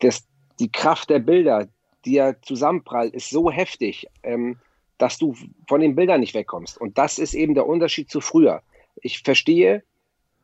das, 0.00 0.26
die 0.60 0.70
Kraft 0.70 1.10
der 1.10 1.20
Bilder, 1.20 1.68
die 2.04 2.14
ja 2.14 2.34
zusammenprallt, 2.42 3.14
ist 3.14 3.30
so 3.30 3.50
heftig, 3.50 4.06
ähm, 4.22 4.58
dass 4.98 5.18
du 5.18 5.34
von 5.68 5.80
den 5.80 5.94
Bildern 5.96 6.20
nicht 6.20 6.34
wegkommst. 6.34 6.78
Und 6.80 6.98
das 6.98 7.18
ist 7.18 7.34
eben 7.34 7.54
der 7.54 7.66
Unterschied 7.66 8.10
zu 8.10 8.20
früher. 8.20 8.62
Ich 9.06 9.22
verstehe, 9.22 9.84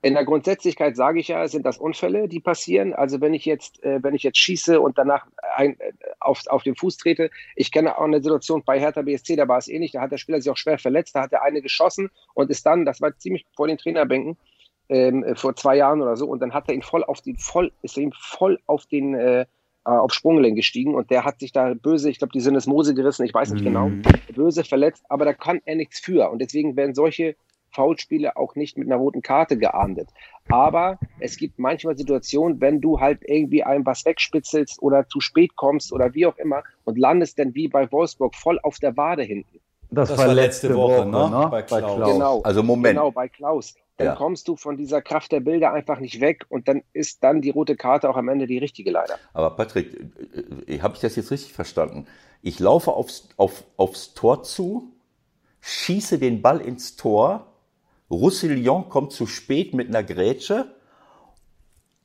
in 0.03 0.15
der 0.15 0.25
Grundsätzlichkeit 0.25 0.97
sage 0.97 1.21
ich 1.21 1.29
ja, 1.29 1.47
sind 1.49 1.67
das 1.67 1.79
Unfälle, 1.79 2.29
die 2.29 2.41
passieren. 2.41 2.93
Also 2.93 3.21
wenn 3.21 3.35
ich 3.35 3.45
jetzt, 3.45 3.83
äh, 3.83 4.03
wenn 4.03 4.15
ich 4.15 4.23
jetzt 4.23 4.39
schieße 4.39 4.81
und 4.81 4.99
danach 4.99 5.27
ein, 5.57 5.79
äh, 5.81 5.93
auf, 6.21 6.43
auf 6.47 6.63
den 6.63 6.77
Fuß 6.77 6.97
trete, 6.97 7.31
ich 7.57 7.71
kenne 7.73 7.99
auch 7.99 8.05
eine 8.05 8.23
Situation 8.23 8.63
bei 8.65 8.79
Hertha 8.79 9.03
BSC, 9.03 9.37
da 9.37 9.49
war 9.49 9.59
es 9.59 9.69
ähnlich, 9.69 9.93
da 9.93 10.01
hat 10.01 10.13
der 10.13 10.19
Spieler 10.19 10.41
sich 10.41 10.51
auch 10.51 10.57
schwer 10.57 10.79
verletzt, 10.79 11.15
da 11.15 11.23
hat 11.23 11.33
der 11.33 11.43
eine 11.43 11.61
geschossen 11.61 12.11
und 12.35 12.51
ist 12.51 12.65
dann, 12.67 12.85
das 12.85 13.01
war 13.01 13.17
ziemlich 13.19 13.47
vor 13.57 13.69
den 13.69 13.79
Trainerbänken, 13.79 14.37
ähm, 14.89 15.25
vor 15.37 15.55
zwei 15.57 15.77
Jahren 15.77 16.01
oder 16.01 16.17
so, 16.17 16.27
und 16.27 16.41
dann 16.41 16.55
hat 16.55 16.69
er 16.69 16.75
ihn 16.75 16.83
voll 16.83 17.05
auf 17.05 17.21
den, 17.21 17.37
voll, 17.37 17.73
ist 17.83 17.97
ihm 17.97 18.13
voll 18.13 18.59
auf 18.67 18.87
den 18.87 19.15
äh, 19.15 19.47
äh, 19.85 19.91
auf 19.91 20.13
Sprunggelenk 20.15 20.55
gestiegen 20.55 20.95
und 20.95 21.11
der 21.11 21.25
hat 21.25 21.41
sich 21.41 21.51
da 21.51 21.75
böse, 21.75 22.09
ich 22.09 22.19
glaube, 22.19 22.33
die 22.33 22.41
sind 22.41 22.55
es 22.55 22.69
Mose 22.69 22.95
gerissen, 22.95 23.25
ich 23.25 23.35
weiß 23.35 23.51
nicht 23.51 23.63
mhm. 23.63 23.67
genau, 23.67 23.91
böse 24.33 24.63
verletzt, 24.63 25.05
aber 25.09 25.25
da 25.25 25.33
kann 25.33 25.61
er 25.65 25.75
nichts 25.75 25.99
für. 25.99 26.31
Und 26.31 26.41
deswegen 26.41 26.77
werden 26.77 26.95
solche 26.95 27.35
Foulspiele 27.73 28.37
auch 28.37 28.55
nicht 28.55 28.79
mit 28.79 28.89
einer 28.89 28.97
roten 28.97 29.23
Karte 29.23 29.59
geahndet. 29.59 30.09
Aber 30.49 30.99
es 31.21 31.37
gibt 31.37 31.59
manchmal 31.59 31.97
Situationen, 31.97 32.61
wenn 32.61 32.81
du 32.81 33.01
halt 33.01 33.21
irgendwie 33.23 33.63
einem 33.63 33.87
was 33.87 34.05
wegspitzelst 34.05 34.83
oder 34.83 35.09
zu 35.09 35.21
spät 35.21 35.57
kommst 35.57 35.93
oder 35.93 36.15
wie 36.15 36.27
auch 36.27 36.37
immer 36.37 36.63
und 36.85 36.99
landest 36.99 37.39
dann 37.39 37.55
wie 37.55 37.69
bei 37.69 37.91
Wolfsburg 37.91 38.35
voll 38.35 38.59
auf 38.63 38.79
der 38.79 38.97
Wade 38.97 39.23
hinten. 39.23 39.61
Das, 39.91 40.09
das 40.09 40.19
war 40.19 40.29
letzte 40.29 40.75
Woche, 40.75 41.01
Woche 41.01 41.07
ne? 41.07 41.41
ne? 41.41 41.49
Bei, 41.51 41.63
Klaus. 41.63 42.13
Genau. 42.13 42.43
Also 42.43 42.63
Moment. 42.63 42.97
Genau, 42.97 43.11
bei 43.11 43.29
Klaus. 43.29 43.75
Dann 43.99 44.07
ja. 44.07 44.15
kommst 44.15 44.49
du 44.49 44.57
von 44.57 44.79
dieser 44.79 45.03
Kraft 45.03 45.33
der 45.33 45.41
Bilder 45.41 45.73
einfach 45.73 46.01
nicht 46.01 46.21
weg 46.21 46.47
und 46.49 46.67
dann 46.67 46.83
ist 46.95 47.23
dann 47.23 47.43
die 47.43 47.51
rote 47.51 47.77
Karte 47.77 48.09
auch 48.09 48.17
am 48.17 48.29
Ende 48.29 48.47
die 48.47 48.57
richtige 48.57 48.91
leider. 48.91 49.19
Aber 49.35 49.51
Patrick, 49.51 49.95
äh, 50.67 50.75
äh, 50.77 50.81
habe 50.81 50.95
ich 50.95 51.01
das 51.01 51.15
jetzt 51.17 51.31
richtig 51.31 51.53
verstanden? 51.53 52.07
Ich 52.41 52.59
laufe 52.59 52.93
aufs, 52.93 53.29
auf, 53.37 53.65
aufs 53.77 54.15
Tor 54.15 54.43
zu, 54.43 54.93
schieße 55.61 56.19
den 56.19 56.41
Ball 56.41 56.61
ins 56.61 56.97
Tor, 56.97 57.52
Roussillon 58.13 58.89
kommt 58.89 59.13
zu 59.13 59.27
spät 59.27 59.75
mit 59.75 59.89
einer 59.89 60.03
Grätsche, 60.03 60.75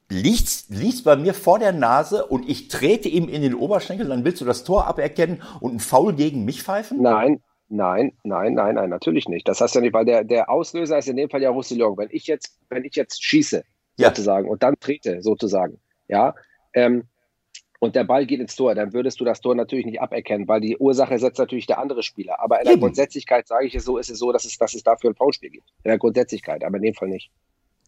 liegt, 0.09 0.69
liegt 0.69 1.03
bei 1.03 1.15
mir 1.15 1.33
vor 1.33 1.59
der 1.59 1.73
Nase 1.73 2.25
und 2.25 2.49
ich 2.49 2.69
trete 2.69 3.09
ihm 3.09 3.27
in 3.27 3.41
den 3.41 3.53
Oberschenkel, 3.53 4.07
dann 4.07 4.23
willst 4.23 4.41
du 4.41 4.45
das 4.45 4.63
Tor 4.63 4.87
aberkennen 4.87 5.43
und 5.59 5.71
einen 5.71 5.79
Foul 5.79 6.15
gegen 6.15 6.45
mich 6.45 6.63
pfeifen? 6.63 7.01
Nein, 7.01 7.41
Nein, 7.69 8.13
nein, 8.23 8.53
nein, 8.53 8.75
nein, 8.75 8.89
natürlich 8.89 9.27
nicht. 9.27 9.47
Das 9.47 9.59
heißt 9.59 9.75
ja 9.75 9.81
nicht, 9.81 9.93
weil 9.93 10.05
der, 10.05 10.23
der 10.23 10.49
Auslöser 10.49 10.97
ist 10.97 11.09
in 11.09 11.17
dem 11.17 11.29
Fall 11.29 11.41
ja 11.41 11.49
Roussillon. 11.49 11.97
Wenn 11.97 12.07
ich 12.11 12.25
jetzt, 12.25 12.57
wenn 12.69 12.85
ich 12.85 12.95
jetzt 12.95 13.23
schieße, 13.23 13.63
ja. 13.97 14.07
sozusagen, 14.07 14.47
und 14.47 14.63
dann 14.63 14.75
trete, 14.79 15.21
sozusagen, 15.21 15.79
ja, 16.07 16.33
ähm, 16.73 17.03
und 17.79 17.95
der 17.95 18.03
Ball 18.03 18.25
geht 18.25 18.39
ins 18.39 18.55
Tor, 18.55 18.73
dann 18.73 18.93
würdest 18.93 19.19
du 19.19 19.25
das 19.25 19.41
Tor 19.41 19.53
natürlich 19.53 19.85
nicht 19.85 20.01
aberkennen, 20.01 20.47
weil 20.47 20.61
die 20.61 20.77
Ursache 20.77 21.19
setzt 21.19 21.37
natürlich 21.37 21.67
der 21.67 21.79
andere 21.79 22.01
Spieler. 22.01 22.39
Aber 22.39 22.59
in 22.59 22.65
der. 22.65 22.77
Grundsätzlichkeit 22.77 23.47
sage 23.47 23.67
ich 23.67 23.75
es 23.75 23.85
so, 23.85 23.97
ist 23.97 24.09
es 24.09 24.19
so, 24.19 24.31
dass 24.31 24.45
es, 24.45 24.57
dass 24.57 24.73
es 24.73 24.83
dafür 24.83 25.11
ein 25.11 25.15
Foulspiel 25.15 25.49
gibt. 25.49 25.69
In 25.83 25.89
der 25.89 25.97
Grundsätzlichkeit, 25.97 26.63
aber 26.63 26.77
in 26.77 26.83
dem 26.83 26.93
Fall 26.93 27.09
nicht. 27.09 27.31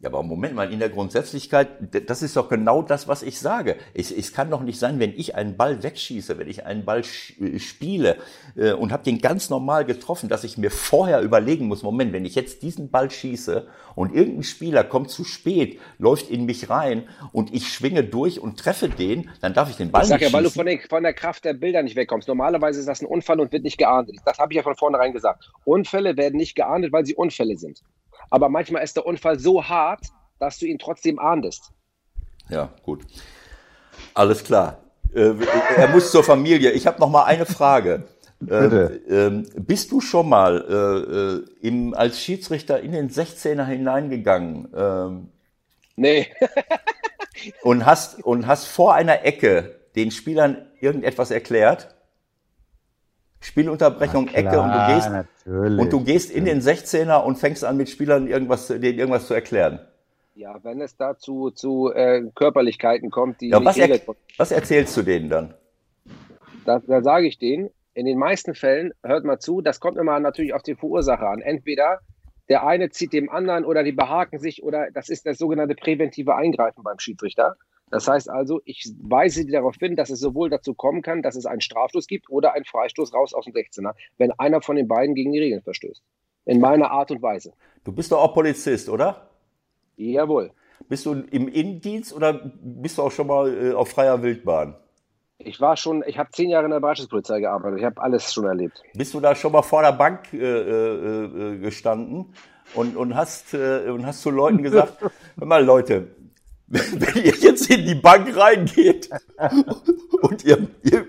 Ja, 0.01 0.07
aber 0.07 0.23
Moment 0.23 0.55
mal, 0.55 0.71
in 0.71 0.79
der 0.79 0.87
Grundsätzlichkeit, 0.87 1.67
das 2.07 2.21
ist 2.21 2.37
doch 2.37 2.47
genau 2.47 2.81
das, 2.81 3.09
was 3.09 3.21
ich 3.21 3.37
sage. 3.37 3.75
Es, 3.93 4.11
es 4.11 4.31
kann 4.31 4.49
doch 4.49 4.61
nicht 4.61 4.79
sein, 4.79 4.97
wenn 4.97 5.11
ich 5.11 5.35
einen 5.35 5.57
Ball 5.57 5.83
wegschieße, 5.83 6.37
wenn 6.37 6.47
ich 6.47 6.65
einen 6.65 6.85
Ball 6.85 7.01
äh, 7.01 7.59
spiele 7.59 8.15
äh, 8.55 8.71
und 8.71 8.93
habe 8.93 9.03
den 9.03 9.19
ganz 9.19 9.49
normal 9.49 9.83
getroffen, 9.83 10.29
dass 10.29 10.45
ich 10.45 10.57
mir 10.57 10.71
vorher 10.71 11.21
überlegen 11.21 11.67
muss, 11.67 11.83
Moment, 11.83 12.13
wenn 12.13 12.23
ich 12.23 12.35
jetzt 12.35 12.61
diesen 12.61 12.89
Ball 12.89 13.11
schieße 13.11 13.67
und 13.95 14.15
irgendein 14.15 14.43
Spieler 14.43 14.85
kommt 14.85 15.09
zu 15.09 15.25
spät, 15.25 15.81
läuft 15.97 16.29
in 16.29 16.45
mich 16.45 16.69
rein 16.69 17.03
und 17.33 17.53
ich 17.53 17.67
schwinge 17.67 18.05
durch 18.05 18.39
und 18.39 18.57
treffe 18.57 18.87
den, 18.87 19.29
dann 19.41 19.53
darf 19.53 19.69
ich 19.69 19.75
den 19.75 19.91
Ball 19.91 20.03
ich 20.03 20.07
sag 20.07 20.21
nicht 20.21 20.31
ja, 20.31 20.33
weil 20.33 20.43
du 20.45 20.49
von, 20.49 20.65
den, 20.65 20.79
von 20.79 21.03
der 21.03 21.13
Kraft 21.13 21.43
der 21.43 21.55
Bilder 21.55 21.83
nicht 21.83 21.97
wegkommst. 21.97 22.29
Normalerweise 22.29 22.79
ist 22.79 22.87
das 22.87 23.01
ein 23.01 23.05
Unfall 23.05 23.41
und 23.41 23.51
wird 23.51 23.65
nicht 23.65 23.77
geahndet. 23.77 24.15
Das 24.23 24.37
habe 24.37 24.53
ich 24.53 24.55
ja 24.55 24.63
von 24.63 24.77
vornherein 24.77 25.11
gesagt. 25.11 25.51
Unfälle 25.65 26.15
werden 26.15 26.37
nicht 26.37 26.55
geahndet, 26.55 26.93
weil 26.93 27.05
sie 27.05 27.15
Unfälle 27.15 27.57
sind 27.57 27.81
aber 28.29 28.49
manchmal 28.49 28.83
ist 28.83 28.95
der 28.95 29.05
Unfall 29.05 29.39
so 29.39 29.63
hart, 29.63 30.07
dass 30.39 30.57
du 30.59 30.65
ihn 30.65 30.79
trotzdem 30.79 31.19
ahndest. 31.19 31.71
Ja, 32.49 32.69
gut. 32.83 33.03
Alles 34.13 34.43
klar. 34.43 34.79
Äh, 35.13 35.33
er 35.77 35.87
muss 35.89 36.11
zur 36.11 36.23
Familie. 36.23 36.71
Ich 36.71 36.87
habe 36.87 36.99
noch 36.99 37.09
mal 37.09 37.23
eine 37.23 37.45
Frage. 37.45 38.03
Bitte. 38.39 39.01
Ähm, 39.09 39.49
bist 39.55 39.91
du 39.91 39.99
schon 39.99 40.29
mal 40.29 40.65
äh, 40.69 41.65
äh 41.65 41.67
im, 41.67 41.93
als 41.93 42.21
Schiedsrichter 42.21 42.79
in 42.79 42.93
den 42.93 43.09
16er 43.09 43.65
hineingegangen? 43.65 44.69
Ähm, 44.75 45.29
nee. 45.97 46.27
und, 47.63 47.85
hast, 47.85 48.23
und 48.23 48.47
hast 48.47 48.65
vor 48.65 48.93
einer 48.93 49.25
Ecke 49.25 49.79
den 49.95 50.11
Spielern 50.11 50.67
irgendetwas 50.79 51.31
erklärt? 51.31 51.95
Spielunterbrechung, 53.41 54.25
klar, 54.25 54.39
Ecke 54.39 54.61
und 54.61 54.71
du 54.71 54.93
gehst 54.93 55.09
natürlich. 55.09 55.79
und 55.79 55.93
du 55.93 56.03
gehst 56.03 56.31
in 56.31 56.45
den 56.45 56.61
16er 56.61 57.23
und 57.23 57.37
fängst 57.37 57.63
an 57.63 57.77
mit 57.77 57.89
Spielern 57.89 58.27
irgendwas, 58.27 58.67
denen 58.67 58.99
irgendwas 58.99 59.27
zu 59.27 59.33
erklären. 59.33 59.79
Ja, 60.35 60.63
wenn 60.63 60.81
es 60.81 60.95
da 60.95 61.17
zu, 61.17 61.51
äh, 61.93 62.23
Körperlichkeiten 62.35 63.09
kommt, 63.09 63.41
die. 63.41 63.49
Ja, 63.49 63.63
was, 63.63 63.77
er, 63.77 63.99
was 64.37 64.51
erzählst 64.51 64.95
du 64.95 65.01
denen 65.01 65.29
dann? 65.29 65.53
Da, 66.65 66.79
da 66.79 67.01
sage 67.01 67.27
ich 67.27 67.39
denen, 67.39 67.69
in 67.93 68.05
den 68.05 68.17
meisten 68.17 68.55
Fällen, 68.55 68.93
hört 69.03 69.25
mal 69.25 69.39
zu, 69.39 69.61
das 69.61 69.79
kommt 69.79 69.97
immer 69.97 70.19
natürlich 70.19 70.53
auf 70.53 70.63
die 70.63 70.75
Verursacher 70.75 71.27
an. 71.29 71.41
Entweder 71.41 71.99
der 72.49 72.65
eine 72.65 72.89
zieht 72.89 73.13
dem 73.13 73.29
anderen 73.29 73.65
oder 73.65 73.83
die 73.83 73.91
behaken 73.91 74.39
sich 74.39 74.63
oder 74.63 74.89
das 74.91 75.09
ist 75.09 75.25
das 75.25 75.37
sogenannte 75.37 75.75
präventive 75.75 76.35
Eingreifen 76.35 76.83
beim 76.83 76.99
Schiedsrichter. 76.99 77.55
Das 77.91 78.07
heißt 78.07 78.29
also, 78.29 78.61
ich 78.65 78.91
weise 79.01 79.45
darauf 79.45 79.75
hin, 79.77 79.95
dass 79.95 80.09
es 80.09 80.19
sowohl 80.19 80.49
dazu 80.49 80.73
kommen 80.73 81.01
kann, 81.01 81.21
dass 81.21 81.35
es 81.35 81.45
einen 81.45 81.61
Strafstoß 81.61 82.07
gibt 82.07 82.29
oder 82.29 82.53
einen 82.53 82.65
Freistoß 82.65 83.13
raus 83.13 83.33
aus 83.33 83.45
dem 83.45 83.53
16er, 83.53 83.93
wenn 84.17 84.31
einer 84.33 84.61
von 84.61 84.75
den 84.75 84.87
beiden 84.87 85.15
gegen 85.15 85.31
die 85.31 85.39
Regeln 85.39 85.61
verstößt. 85.61 86.03
In 86.45 86.59
meiner 86.59 86.91
Art 86.91 87.11
und 87.11 87.21
Weise. 87.21 87.53
Du 87.83 87.91
bist 87.91 88.11
doch 88.11 88.21
auch 88.21 88.33
Polizist, 88.33 88.89
oder? 88.89 89.29
Jawohl. 89.97 90.51
Bist 90.87 91.05
du 91.05 91.13
im 91.13 91.47
Innendienst 91.47 92.13
oder 92.13 92.51
bist 92.61 92.97
du 92.97 93.03
auch 93.03 93.11
schon 93.11 93.27
mal 93.27 93.71
äh, 93.71 93.73
auf 93.73 93.89
freier 93.89 94.21
Wildbahn? 94.21 94.75
Ich 95.37 95.61
war 95.61 95.77
schon, 95.77 96.03
ich 96.05 96.17
habe 96.17 96.29
zehn 96.31 96.49
Jahre 96.49 96.65
in 96.65 96.71
der 96.71 96.79
Beischespolizei 96.79 97.39
gearbeitet. 97.39 97.79
Ich 97.79 97.85
habe 97.85 98.01
alles 98.01 98.33
schon 98.33 98.45
erlebt. 98.45 98.81
Bist 98.93 99.13
du 99.13 99.19
da 99.19 99.35
schon 99.35 99.51
mal 99.51 99.61
vor 99.61 99.81
der 99.81 99.93
Bank 99.93 100.33
äh, 100.33 100.37
äh, 100.37 101.53
äh 101.53 101.57
gestanden 101.59 102.33
und, 102.73 102.97
und, 102.97 103.15
hast, 103.15 103.53
äh, 103.53 103.89
und 103.89 104.05
hast 104.05 104.21
zu 104.21 104.31
Leuten 104.31 104.63
gesagt, 104.63 104.97
hör 105.37 105.47
mal 105.47 105.63
Leute, 105.63 106.07
wenn 106.69 107.23
ihr 107.23 107.35
jetzt 107.35 107.69
in 107.69 107.85
die 107.85 107.95
Bank 107.95 108.35
reingeht 108.35 109.09
und 110.21 110.43
ihr, 110.45 110.67
ihr 110.83 111.07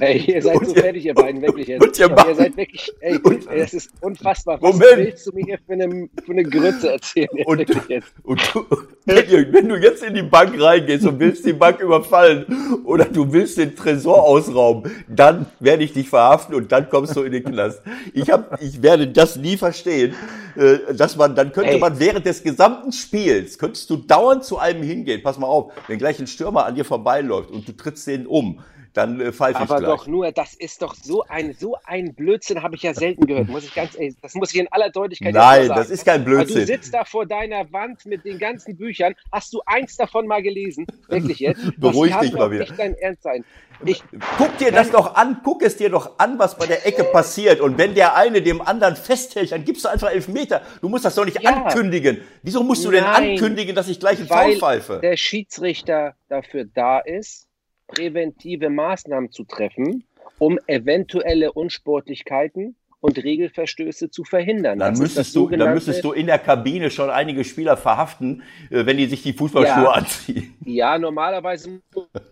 Ey, 0.00 0.18
ihr 0.18 0.42
seid 0.42 0.56
und 0.56 0.68
so 0.68 0.74
fertig, 0.74 1.04
ihr 1.04 1.14
beiden, 1.14 1.42
wirklich 1.42 1.68
jetzt. 1.68 1.82
Und 1.82 1.98
ihr, 1.98 2.08
macht, 2.08 2.28
ihr 2.28 2.34
seid 2.34 2.56
wirklich, 2.56 2.92
ey, 3.00 3.18
und, 3.18 3.48
ey, 3.48 3.60
das 3.60 3.74
ist 3.74 3.90
unfassbar. 4.00 4.60
Was 4.60 4.74
Moment. 4.74 4.96
willst 4.96 5.26
du 5.26 5.32
mir 5.32 5.44
hier 5.44 5.58
für 5.66 5.72
eine, 5.72 6.08
für 6.24 6.32
eine 6.32 6.42
Grütze 6.44 6.92
erzählen? 6.92 7.28
Und, 7.44 7.88
jetzt? 7.88 8.12
und 8.22 8.40
du, 8.54 8.64
wenn, 9.04 9.52
wenn, 9.52 9.68
du 9.68 9.76
jetzt 9.76 10.02
in 10.02 10.14
die 10.14 10.22
Bank 10.22 10.60
reingehst 10.60 11.06
und 11.06 11.18
willst 11.20 11.44
die 11.44 11.52
Bank 11.52 11.80
überfallen 11.80 12.46
oder 12.84 13.04
du 13.04 13.32
willst 13.32 13.58
den 13.58 13.76
Tresor 13.76 14.22
ausrauben, 14.22 14.90
dann 15.08 15.46
werde 15.60 15.84
ich 15.84 15.92
dich 15.92 16.08
verhaften 16.08 16.54
und 16.54 16.72
dann 16.72 16.88
kommst 16.88 17.16
du 17.16 17.22
in 17.22 17.32
den 17.32 17.44
Knast. 17.44 17.82
Ich, 18.14 18.30
hab, 18.30 18.60
ich 18.62 18.82
werde 18.82 19.08
das 19.08 19.36
nie 19.36 19.56
verstehen, 19.56 20.14
äh, 20.56 20.94
dass 20.94 21.16
man, 21.16 21.34
dann 21.34 21.52
könnte 21.52 21.72
ey. 21.72 21.78
man 21.78 21.98
während 21.98 22.26
des 22.26 22.42
gesamten 22.42 22.92
Spiels, 22.92 23.58
könntest 23.58 23.88
du 23.90 23.96
dauernd 23.96 24.44
zu 24.44 24.58
einem 24.58 24.82
hingehen, 24.82 25.22
pass 25.22 25.38
mal 25.38 25.46
auf, 25.46 25.72
wenn 25.88 25.98
gleich 25.98 26.18
ein 26.18 26.26
Stürmer 26.26 26.66
an 26.66 26.74
dir 26.74 26.84
vorbeiläuft 26.84 27.50
und 27.50 27.66
du 27.68 27.72
trittst 27.72 28.06
den 28.06 28.26
um, 28.26 28.60
dann 28.92 29.20
äh, 29.20 29.32
pfeife 29.32 29.62
ich 29.62 29.70
Aber 29.70 29.78
gleich. 29.78 29.90
doch 29.90 30.06
nur, 30.06 30.32
das 30.32 30.54
ist 30.54 30.82
doch 30.82 30.94
so 30.94 31.24
ein, 31.28 31.54
so 31.54 31.76
ein 31.84 32.14
Blödsinn, 32.14 32.62
habe 32.62 32.74
ich 32.76 32.82
ja 32.82 32.94
selten 32.94 33.26
gehört. 33.26 33.48
Muss 33.48 33.64
ich 33.64 33.74
ganz 33.74 33.94
ehrlich, 33.94 34.16
das 34.20 34.34
muss 34.34 34.52
ich 34.52 34.60
in 34.60 34.68
aller 34.70 34.90
Deutlichkeit 34.90 35.34
Nein, 35.34 35.68
sagen. 35.68 35.80
das 35.80 35.90
ist 35.90 36.04
kein 36.04 36.24
Blödsinn. 36.24 36.60
du 36.60 36.66
sitzt 36.66 36.92
da 36.92 37.04
vor 37.04 37.26
deiner 37.26 37.72
Wand 37.72 38.04
mit 38.06 38.24
den 38.24 38.38
ganzen 38.38 38.76
Büchern. 38.76 39.14
Hast 39.30 39.52
du 39.52 39.62
eins 39.66 39.96
davon 39.96 40.26
mal 40.26 40.42
gelesen? 40.42 40.86
Wirklich 41.08 41.40
jetzt? 41.40 41.60
Beruhig 41.78 42.14
dich 42.16 42.32
mal 42.32 42.50
wieder. 42.50 42.64
Nicht 42.64 42.78
dein 42.78 42.94
Ernst 42.94 43.22
sein. 43.22 43.44
Ich, 43.84 44.02
guck 44.38 44.56
dir 44.58 44.70
das 44.70 44.90
doch 44.90 45.14
an, 45.16 45.40
guck 45.42 45.62
es 45.62 45.76
dir 45.76 45.90
doch 45.90 46.18
an, 46.18 46.38
was 46.38 46.56
bei 46.56 46.66
der 46.66 46.86
Ecke 46.86 47.04
passiert. 47.04 47.60
Und 47.60 47.78
wenn 47.78 47.94
der 47.94 48.14
eine 48.14 48.42
dem 48.42 48.60
anderen 48.60 48.94
festhält, 48.96 49.50
dann 49.50 49.64
gibst 49.64 49.84
du 49.84 49.88
einfach 49.88 50.10
elf 50.10 50.28
Meter. 50.28 50.62
Du 50.80 50.88
musst 50.88 51.04
das 51.04 51.14
doch 51.14 51.24
nicht 51.24 51.42
ja. 51.42 51.50
ankündigen. 51.50 52.20
Wieso 52.42 52.62
musst 52.62 52.84
du 52.84 52.90
Nein, 52.90 53.02
denn 53.02 53.32
ankündigen, 53.32 53.74
dass 53.74 53.88
ich 53.88 53.98
gleich 53.98 54.18
einen 54.18 54.28
Foul 54.28 54.56
pfeife? 54.56 55.00
Der 55.02 55.16
Schiedsrichter 55.16 56.14
dafür 56.28 56.64
da 56.64 57.00
ist, 57.00 57.48
präventive 57.94 58.70
Maßnahmen 58.70 59.30
zu 59.30 59.44
treffen, 59.44 60.04
um 60.38 60.58
eventuelle 60.66 61.52
Unsportlichkeiten 61.52 62.76
und 63.02 63.18
Regelverstöße 63.18 64.10
zu 64.10 64.22
verhindern. 64.22 64.78
Dann 64.78 64.96
müsstest, 64.96 65.34
du, 65.34 65.48
dann 65.48 65.74
müsstest 65.74 66.04
du 66.04 66.12
in 66.12 66.26
der 66.26 66.38
Kabine 66.38 66.88
schon 66.88 67.10
einige 67.10 67.44
Spieler 67.44 67.76
verhaften, 67.76 68.42
äh, 68.70 68.86
wenn 68.86 68.96
die 68.96 69.06
sich 69.06 69.22
die 69.22 69.32
Fußballschuhe 69.32 69.84
ja, 69.84 69.90
anziehen. 69.90 70.54
Ja, 70.64 70.98
normalerweise 70.98 71.82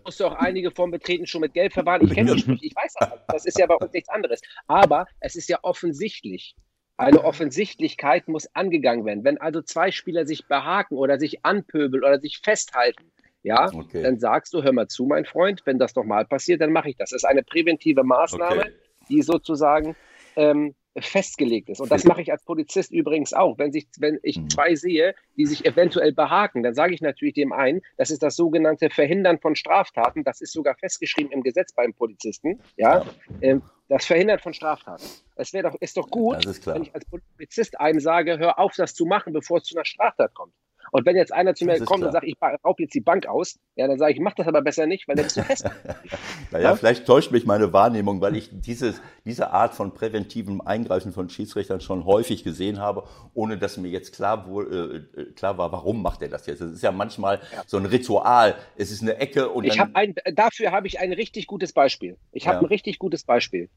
musst 0.05 0.19
du 0.19 0.25
auch 0.25 0.35
einige 0.35 0.71
vom 0.71 0.89
Betreten 0.89 1.27
schon 1.27 1.41
mit 1.41 1.53
Geld 1.53 1.73
verwahren. 1.73 2.01
Ich 2.05 2.13
kenne 2.13 2.33
die 2.33 2.39
Sprüche, 2.39 2.65
ich 2.65 2.75
weiß 2.75 2.93
das. 2.99 3.09
Das 3.27 3.45
ist 3.45 3.59
ja 3.59 3.67
bei 3.67 3.75
uns 3.75 3.91
nichts 3.91 4.09
anderes. 4.09 4.41
Aber 4.67 5.07
es 5.19 5.35
ist 5.35 5.49
ja 5.49 5.59
offensichtlich. 5.61 6.55
Eine 6.95 7.23
Offensichtlichkeit 7.23 8.29
muss 8.29 8.47
angegangen 8.55 9.05
werden. 9.05 9.23
Wenn 9.25 9.39
also 9.39 9.61
zwei 9.61 9.91
Spieler 9.91 10.25
sich 10.25 10.47
behaken 10.47 10.95
oder 10.95 11.19
sich 11.19 11.43
anpöbeln 11.43 12.03
oder 12.03 12.19
sich 12.19 12.39
festhalten, 12.41 13.11
ja, 13.43 13.71
okay. 13.73 14.03
dann 14.03 14.19
sagst 14.19 14.53
du, 14.53 14.63
hör 14.63 14.71
mal 14.71 14.87
zu, 14.87 15.05
mein 15.05 15.25
Freund, 15.25 15.61
wenn 15.65 15.79
das 15.79 15.95
nochmal 15.95 16.25
passiert, 16.25 16.61
dann 16.61 16.71
mache 16.71 16.89
ich 16.89 16.95
das. 16.95 17.09
Das 17.09 17.23
ist 17.23 17.25
eine 17.25 17.43
präventive 17.43 18.03
Maßnahme, 18.03 18.61
okay. 18.61 18.71
die 19.09 19.21
sozusagen 19.21 19.95
ähm, 20.35 20.75
festgelegt 20.99 21.69
ist. 21.69 21.79
Und 21.79 21.91
das 21.91 22.03
mache 22.03 22.21
ich 22.21 22.31
als 22.31 22.43
Polizist 22.43 22.91
übrigens 22.91 23.33
auch. 23.33 23.57
Wenn, 23.57 23.71
sich, 23.71 23.87
wenn 23.97 24.19
ich 24.23 24.37
mhm. 24.37 24.49
zwei 24.49 24.75
sehe, 24.75 25.15
die 25.37 25.45
sich 25.45 25.65
eventuell 25.65 26.11
behaken, 26.11 26.63
dann 26.63 26.73
sage 26.73 26.93
ich 26.93 27.01
natürlich 27.01 27.33
dem 27.33 27.53
einen, 27.53 27.81
das 27.97 28.11
ist 28.11 28.21
das 28.21 28.35
sogenannte 28.35 28.89
Verhindern 28.89 29.39
von 29.39 29.55
Straftaten. 29.55 30.23
Das 30.23 30.41
ist 30.41 30.51
sogar 30.51 30.75
festgeschrieben 30.75 31.31
im 31.31 31.43
Gesetz 31.43 31.73
beim 31.73 31.93
Polizisten. 31.93 32.59
Ja. 32.75 33.05
Ähm, 33.41 33.61
das 33.87 34.05
Verhindern 34.05 34.39
von 34.39 34.53
Straftaten. 34.53 35.03
Es 35.35 35.53
wäre 35.53 35.69
doch, 35.69 35.75
ist 35.81 35.97
doch 35.97 36.09
gut, 36.09 36.45
wenn 36.65 36.83
ich 36.83 36.95
als 36.95 37.05
Polizist 37.05 37.79
einem 37.79 37.99
sage, 37.99 38.37
hör 38.39 38.59
auf, 38.59 38.73
das 38.75 38.93
zu 38.93 39.05
machen, 39.05 39.33
bevor 39.33 39.57
es 39.57 39.63
zu 39.63 39.75
einer 39.75 39.85
Straftat 39.85 40.33
kommt. 40.33 40.53
Und 40.91 41.05
wenn 41.05 41.15
jetzt 41.15 41.33
einer 41.33 41.55
zu 41.55 41.65
mir 41.65 41.77
kommt 41.79 42.01
klar. 42.01 42.09
und 42.09 42.11
sagt, 42.11 42.25
ich 42.25 42.35
raub 42.41 42.79
jetzt 42.79 42.93
die 42.93 43.01
Bank 43.01 43.25
aus, 43.25 43.57
ja, 43.75 43.87
dann 43.87 43.97
sage 43.97 44.13
ich, 44.13 44.19
mach 44.19 44.33
das 44.33 44.47
aber 44.47 44.61
besser 44.61 44.85
nicht, 44.85 45.07
weil 45.07 45.15
dann 45.15 45.23
bist 45.23 45.37
du 45.37 45.43
fest. 45.43 45.65
naja, 46.51 46.71
ja? 46.71 46.75
vielleicht 46.75 47.05
täuscht 47.05 47.31
mich 47.31 47.45
meine 47.45 47.71
Wahrnehmung, 47.71 48.19
weil 48.19 48.35
ich 48.35 48.49
dieses, 48.51 49.01
diese 49.25 49.51
Art 49.51 49.73
von 49.73 49.93
präventivem 49.93 50.59
Eingreifen 50.59 51.13
von 51.13 51.29
Schiedsrichtern 51.29 51.79
schon 51.79 52.05
häufig 52.05 52.43
gesehen 52.43 52.79
habe, 52.79 53.03
ohne 53.33 53.57
dass 53.57 53.77
mir 53.77 53.87
jetzt 53.87 54.13
klar, 54.13 54.47
wo, 54.47 54.61
äh, 54.61 55.01
klar 55.35 55.57
war, 55.57 55.71
warum 55.71 56.01
macht 56.01 56.21
er 56.21 56.27
das 56.27 56.45
jetzt? 56.45 56.59
Es 56.59 56.73
ist 56.73 56.83
ja 56.83 56.91
manchmal 56.91 57.39
ja. 57.53 57.63
so 57.65 57.77
ein 57.77 57.85
Ritual. 57.85 58.55
Es 58.75 58.91
ist 58.91 59.01
eine 59.01 59.15
Ecke 59.15 59.49
und 59.49 59.63
ich 59.63 59.77
dann... 59.77 59.95
ein, 59.95 60.13
dafür 60.35 60.71
habe 60.71 60.87
ich 60.87 60.99
ein 60.99 61.13
richtig 61.13 61.47
gutes 61.47 61.71
Beispiel. 61.71 62.17
Ich 62.33 62.47
habe 62.47 62.57
ja. 62.57 62.61
ein 62.61 62.67
richtig 62.67 62.99
gutes 62.99 63.23
Beispiel. 63.23 63.69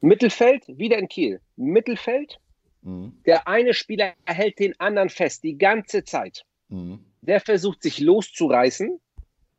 Mittelfeld, 0.00 0.64
wieder 0.66 0.98
in 0.98 1.08
Kiel. 1.08 1.40
Mittelfeld, 1.56 2.38
mhm. 2.82 3.20
der 3.26 3.48
eine 3.48 3.74
Spieler 3.74 4.14
hält 4.26 4.58
den 4.58 4.78
anderen 4.78 5.08
fest 5.08 5.42
die 5.42 5.58
ganze 5.58 6.04
Zeit. 6.04 6.44
Mhm. 6.68 7.04
Der 7.20 7.40
versucht 7.40 7.82
sich 7.82 8.00
loszureißen. 8.00 9.00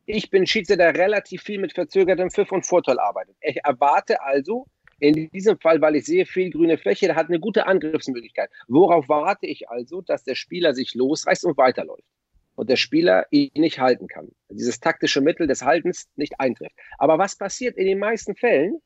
Ich 0.06 0.30
bin 0.30 0.46
Schiedsrichter, 0.46 0.92
der 0.92 1.02
relativ 1.02 1.44
viel 1.44 1.60
mit 1.60 1.74
verzögertem 1.74 2.30
Pfiff 2.30 2.52
und 2.52 2.66
Vorteil 2.66 3.00
arbeitet. 3.00 3.36
Ich 3.42 3.64
erwarte 3.64 4.22
also, 4.22 4.66
in 5.00 5.30
diesem 5.32 5.60
Fall, 5.60 5.82
weil 5.82 5.96
ich 5.98 6.06
sehe 6.06 6.26
viel 6.26 6.50
grüne 6.50 6.78
Fläche, 6.78 7.08
der 7.08 7.16
hat 7.16 7.28
eine 7.28 7.40
gute 7.40 7.68
Angriffsmöglichkeit. 7.68 8.50
Worauf 8.68 9.10
warte 9.10 9.48
ich 9.48 9.70
also, 9.70 10.02
dass 10.02 10.24
der 10.24 10.36
Spieler 10.36 10.74
sich 10.74 10.94
losreißt 10.94 11.46
und 11.46 11.58
weiterläuft? 11.58 12.04
Und 12.56 12.70
der 12.70 12.76
Spieler 12.76 13.26
ihn 13.32 13.52
nicht 13.56 13.80
halten 13.80 14.08
kann. 14.08 14.30
Dieses 14.50 14.80
taktische 14.80 15.22
Mittel 15.22 15.48
des 15.48 15.64
Haltens 15.64 16.08
nicht 16.16 16.40
eintrifft. 16.40 16.76
Aber 17.00 17.18
was 17.18 17.36
passiert 17.36 17.78
in 17.78 17.86
den 17.86 18.00
meisten 18.00 18.36
Fällen? 18.36 18.80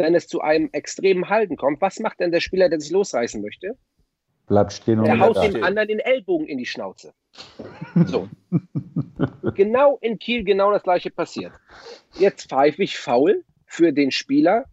Wenn 0.00 0.14
es 0.14 0.26
zu 0.26 0.40
einem 0.40 0.70
extremen 0.72 1.28
Halten 1.28 1.56
kommt, 1.56 1.80
was 1.80 2.00
macht 2.00 2.20
denn 2.20 2.30
der 2.30 2.40
Spieler, 2.40 2.68
der 2.68 2.80
sich 2.80 2.90
losreißen 2.90 3.42
möchte? 3.42 3.76
Bleibt 4.46 4.72
stehen 4.72 4.98
und 4.98 5.06
Er 5.06 5.20
haut 5.20 5.36
dem 5.36 5.50
stehen. 5.50 5.62
anderen 5.62 5.88
den 5.88 5.98
Ellbogen 6.00 6.46
in 6.46 6.58
die 6.58 6.66
Schnauze. 6.66 7.12
So. 8.06 8.28
genau 9.54 9.98
in 10.00 10.18
Kiel 10.18 10.44
genau 10.44 10.70
das 10.70 10.84
gleiche 10.84 11.10
passiert. 11.10 11.52
Jetzt 12.18 12.48
pfeife 12.48 12.82
ich 12.82 12.96
faul 12.96 13.44
für 13.66 13.92
den 13.92 14.10
Spieler, 14.10 14.64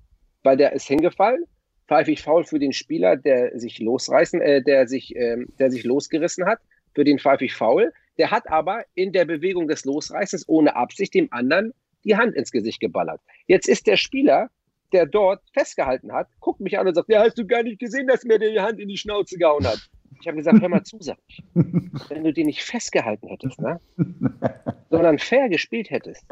weil 0.43 0.55
der 0.55 0.73
ist 0.73 0.87
hingefallen. 0.87 1.43
Pfeife 1.87 2.11
ich 2.11 2.21
faul 2.21 2.43
für 2.43 2.59
den 2.59 2.73
Spieler, 2.73 3.17
der 3.17 3.57
sich 3.59 3.79
losreißen, 3.79 4.39
äh, 4.41 4.61
der 4.61 4.87
sich, 4.87 5.15
äh, 5.15 5.45
der 5.59 5.71
sich 5.71 5.83
losgerissen 5.83 6.45
hat. 6.45 6.59
Für 6.93 7.03
den 7.03 7.17
pfeife 7.19 7.45
ich 7.45 7.53
faul. 7.55 7.91
Der 8.17 8.31
hat 8.31 8.49
aber 8.49 8.85
in 8.93 9.11
der 9.11 9.25
Bewegung 9.25 9.67
des 9.67 9.83
Losreißens 9.83 10.47
ohne 10.47 10.75
Absicht 10.75 11.13
dem 11.13 11.27
anderen 11.31 11.73
die 12.03 12.15
Hand 12.15 12.35
ins 12.35 12.51
Gesicht 12.51 12.79
geballert. 12.79 13.19
Jetzt 13.47 13.67
ist 13.67 13.87
der 13.87 13.97
Spieler 13.97 14.49
der 14.93 15.05
dort 15.05 15.41
festgehalten 15.53 16.11
hat, 16.13 16.27
guckt 16.39 16.59
mich 16.59 16.77
an 16.79 16.87
und 16.87 16.93
sagt, 16.95 17.09
ja, 17.09 17.21
hast 17.21 17.37
du 17.37 17.45
gar 17.45 17.63
nicht 17.63 17.79
gesehen, 17.79 18.07
dass 18.07 18.23
mir 18.23 18.39
der 18.39 18.51
die 18.51 18.59
Hand 18.59 18.79
in 18.79 18.87
die 18.87 18.97
Schnauze 18.97 19.37
gehauen 19.37 19.65
hat. 19.65 19.79
Ich 20.19 20.27
habe 20.27 20.37
gesagt, 20.37 20.61
hör 20.61 20.69
mal 20.69 20.83
zu, 20.83 20.97
sag 20.99 21.17
ich. 21.27 21.43
Wenn 21.55 22.23
du 22.23 22.33
den 22.33 22.47
nicht 22.47 22.63
festgehalten 22.63 23.27
hättest, 23.27 23.59
ne? 23.61 23.79
sondern 24.89 25.19
fair 25.19 25.49
gespielt 25.49 25.89
hättest, 25.89 26.25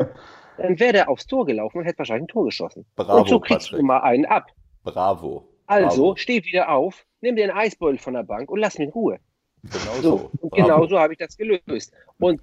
dann 0.58 0.80
wäre 0.80 0.93
der 0.93 1.10
aufs 1.10 1.28
Tor 1.28 1.45
gelaufen 1.45 1.80
und 1.80 1.86
hätte 1.86 1.99
wahrscheinlich 1.99 2.24
ein 2.26 2.28
Tor 2.30 2.45
geschossen. 2.45 2.86
Bravo, 2.95 3.20
und 3.22 3.30
so 3.30 3.39
kriegst 3.39 3.68
Patrick. 3.68 3.80
du 3.82 3.86
mal 3.86 3.99
einen 3.99 4.26
ab. 4.26 4.47
Bravo. 4.84 5.47
Also, 5.68 5.88
Bravo. 6.03 6.16
steh 6.16 6.43
wieder 6.45 6.70
auf, 6.70 7.06
nimm 7.22 7.36
dir 7.36 7.43
einen 7.43 7.58
Eisbeutel 7.58 7.97
von 7.99 8.14
der 8.14 8.24
Bank 8.24 8.49
und 8.49 8.60
lass 8.60 8.78
mich 8.78 8.88
in 8.88 8.93
Ruhe. 8.93 9.20
Genau 9.64 9.95
So, 9.95 10.01
so. 10.01 10.32
und 10.41 10.53
genau 10.53 10.86
so 10.88 10.99
habe 10.99 11.14
ich 11.14 11.20
das 11.20 11.36
gelöst. 11.38 11.93
Und 12.20 12.39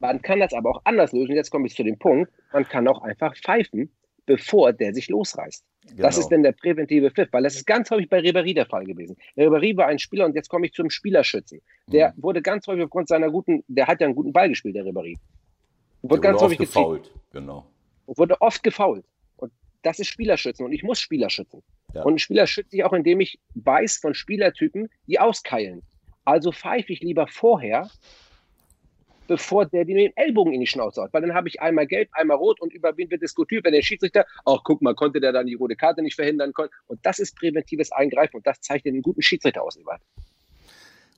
man 0.00 0.20
kann 0.22 0.40
das 0.40 0.52
aber 0.54 0.70
auch 0.70 0.80
anders 0.84 1.12
lösen. 1.12 1.34
Jetzt 1.34 1.50
komme 1.50 1.66
ich 1.66 1.74
zu 1.74 1.82
dem 1.84 1.98
Punkt, 1.98 2.30
man 2.52 2.66
kann 2.68 2.88
auch 2.88 3.02
einfach 3.02 3.36
pfeifen, 3.36 3.90
bevor 4.28 4.72
der 4.72 4.92
sich 4.94 5.08
losreißt. 5.08 5.64
Genau. 5.88 6.02
Das 6.02 6.18
ist 6.18 6.28
denn 6.28 6.42
der 6.42 6.52
präventive 6.52 7.10
Pfiff, 7.10 7.28
weil 7.32 7.42
das 7.42 7.54
ist 7.56 7.66
ganz 7.66 7.90
häufig 7.90 8.08
bei 8.10 8.18
Ribéry 8.20 8.54
der 8.54 8.66
Fall 8.66 8.84
gewesen. 8.84 9.16
Ribéry 9.36 9.74
war 9.76 9.86
ein 9.86 9.98
Spieler 9.98 10.26
und 10.26 10.34
jetzt 10.34 10.48
komme 10.50 10.66
ich 10.66 10.72
zum 10.74 10.90
Spielerschützen. 10.90 11.60
Der 11.86 12.10
Mhm. 12.14 12.22
wurde 12.22 12.42
ganz 12.42 12.66
häufig 12.66 12.84
aufgrund 12.84 13.08
seiner 13.08 13.30
guten, 13.30 13.64
der 13.68 13.86
hat 13.86 14.00
ja 14.00 14.06
einen 14.06 14.14
guten 14.14 14.32
Ball 14.32 14.50
gespielt, 14.50 14.76
der 14.76 14.84
Ribéry. 14.84 15.16
Wurde 16.02 16.20
Der 16.20 16.30
ganz 16.30 16.34
wurde 16.36 16.44
häufig 16.44 16.58
gefault. 16.58 17.04
gefault. 17.04 17.20
Genau. 17.32 17.66
Und 18.06 18.18
wurde 18.18 18.40
oft 18.42 18.62
gefault. 18.62 19.04
Und 19.38 19.50
das 19.82 19.98
ist 19.98 20.08
Spielerschützen 20.08 20.64
und 20.66 20.72
ich 20.72 20.82
muss 20.82 21.00
Spieler 21.00 21.30
schützen. 21.30 21.62
Ja. 21.94 22.02
Und 22.02 22.14
ein 22.14 22.18
Spieler 22.18 22.46
schütze 22.46 22.76
ich 22.76 22.84
auch, 22.84 22.92
indem 22.92 23.20
ich 23.20 23.38
weiß 23.54 23.96
von 23.96 24.12
Spielertypen, 24.14 24.90
die 25.06 25.18
auskeilen. 25.18 25.80
Also 26.26 26.52
pfeife 26.52 26.92
ich 26.92 27.00
lieber 27.00 27.26
vorher, 27.26 27.88
bevor 29.28 29.66
der 29.66 29.84
dir 29.84 29.94
den 29.96 30.12
Ellbogen 30.16 30.52
in 30.52 30.60
die 30.60 30.66
Schnauze 30.66 31.02
haut. 31.02 31.12
Weil 31.12 31.22
dann 31.22 31.34
habe 31.34 31.46
ich 31.48 31.60
einmal 31.60 31.86
gelb, 31.86 32.08
einmal 32.12 32.36
rot 32.36 32.60
und 32.60 32.72
über 32.72 32.96
wen 32.96 33.10
wird 33.10 33.22
diskutiert, 33.22 33.64
wenn 33.64 33.72
der 33.72 33.82
Schiedsrichter, 33.82 34.26
ach 34.44 34.58
guck 34.64 34.82
mal, 34.82 34.94
konnte 34.94 35.20
der 35.20 35.32
dann 35.32 35.46
die 35.46 35.54
rote 35.54 35.76
Karte 35.76 36.02
nicht 36.02 36.16
verhindern. 36.16 36.52
kon- 36.52 36.68
Und 36.88 36.98
das 37.06 37.20
ist 37.20 37.36
präventives 37.36 37.92
Eingreifen 37.92 38.36
und 38.38 38.46
das 38.46 38.60
zeichnet 38.60 38.94
einen 38.94 39.02
guten 39.02 39.22
Schiedsrichter 39.22 39.62
aus, 39.62 39.76
Ebert. 39.76 40.00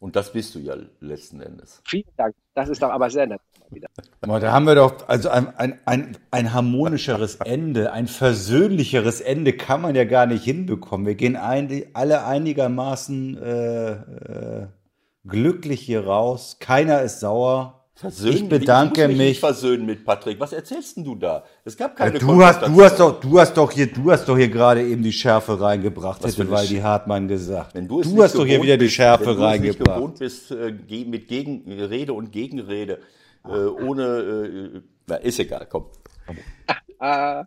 Und 0.00 0.16
das 0.16 0.32
bist 0.32 0.54
du 0.54 0.60
ja 0.60 0.76
letzten 1.00 1.42
Endes. 1.42 1.82
Vielen 1.86 2.08
Dank. 2.16 2.34
Das 2.54 2.70
ist 2.70 2.82
doch 2.82 2.88
aber 2.90 3.10
sehr 3.10 3.26
nett. 3.26 3.40
mal 3.60 3.76
Wieder. 3.76 3.88
Aber 4.22 4.40
da 4.40 4.50
haben 4.50 4.64
wir 4.66 4.74
doch, 4.74 5.06
also 5.08 5.28
ein, 5.28 5.54
ein, 5.58 5.78
ein, 5.84 6.16
ein 6.30 6.54
harmonischeres 6.54 7.36
Ende, 7.36 7.92
ein 7.92 8.06
versöhnlicheres 8.08 9.20
Ende 9.20 9.52
kann 9.52 9.82
man 9.82 9.94
ja 9.94 10.04
gar 10.04 10.24
nicht 10.24 10.42
hinbekommen. 10.42 11.06
Wir 11.06 11.16
gehen 11.16 11.36
ein, 11.36 11.84
alle 11.92 12.24
einigermaßen 12.24 13.36
äh, 13.42 13.90
äh, 13.92 14.66
glücklich 15.26 15.82
hier 15.82 16.06
raus. 16.06 16.56
Keiner 16.60 17.02
ist 17.02 17.20
sauer. 17.20 17.79
Versöhnen? 18.00 18.34
Ich 18.34 18.48
bedanke 18.48 19.02
ich 19.02 19.08
muss 19.08 19.08
mich. 19.08 19.18
mich. 19.18 19.28
Nicht 19.28 19.40
versöhnen 19.40 19.84
mit 19.84 20.06
Patrick. 20.06 20.40
Was 20.40 20.54
erzählst 20.54 20.96
denn 20.96 21.04
du 21.04 21.16
da? 21.16 21.44
Es 21.66 21.76
gab 21.76 21.94
keine 21.94 22.18
Du 22.18 22.42
hast, 22.42 22.62
du 22.62 22.82
hast 22.82 22.98
doch, 22.98 23.20
du 23.20 23.38
hast 23.38 23.54
doch 23.58 23.70
hier, 23.70 23.88
du 23.88 24.10
hast 24.10 24.26
doch 24.26 24.38
hier 24.38 24.48
gerade 24.48 24.82
eben 24.82 25.02
die 25.02 25.12
Schärfe 25.12 25.60
reingebracht, 25.60 26.22
Was 26.22 26.38
hätte 26.38 26.50
Waldi 26.50 26.78
Hartmann 26.78 27.28
gesagt. 27.28 27.74
Wenn 27.74 27.86
du 27.86 28.00
es 28.00 28.06
du 28.06 28.14
nicht 28.14 28.22
hast 28.22 28.36
doch 28.36 28.46
hier 28.46 28.62
wieder 28.62 28.78
die 28.78 28.86
bist, 28.86 28.94
Schärfe 28.94 29.26
wenn 29.26 29.36
du 29.36 29.44
es 29.44 29.60
nicht 29.60 29.80
reingebracht. 29.80 29.96
gewohnt 29.96 30.18
bist, 30.18 30.50
äh, 30.50 31.04
mit 31.04 31.28
Gegenrede 31.28 32.14
und 32.14 32.32
Gegenrede, 32.32 33.00
äh, 33.44 33.50
ohne, 33.50 34.02
äh, 34.02 34.80
na, 35.06 35.16
ist 35.16 35.38
egal, 35.38 35.66
komm. 35.68 35.84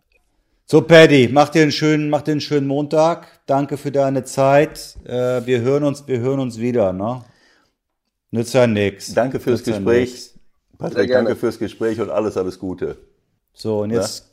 So, 0.66 0.80
Paddy, 0.80 1.28
mach 1.30 1.50
dir 1.50 1.60
einen 1.60 1.72
schönen, 1.72 2.08
mach 2.08 2.22
dir 2.22 2.32
einen 2.32 2.40
schönen 2.40 2.66
Montag. 2.66 3.26
Danke 3.44 3.76
für 3.76 3.92
deine 3.92 4.24
Zeit. 4.24 4.96
Äh, 5.04 5.44
wir 5.44 5.60
hören 5.60 5.84
uns, 5.84 6.08
wir 6.08 6.20
hören 6.20 6.40
uns 6.40 6.58
wieder, 6.58 6.94
ne? 6.94 7.22
Nützt 8.30 8.54
ja 8.54 8.66
nix. 8.66 9.12
Danke 9.12 9.40
fürs 9.40 9.58
Nützt 9.60 9.66
ja 9.66 9.76
Gespräch. 9.76 10.33
Patrick, 10.78 11.10
danke 11.10 11.36
fürs 11.36 11.58
Gespräch 11.58 12.00
und 12.00 12.10
alles, 12.10 12.36
alles 12.36 12.58
Gute. 12.58 12.96
So, 13.52 13.80
und 13.82 13.90
jetzt, 13.90 14.28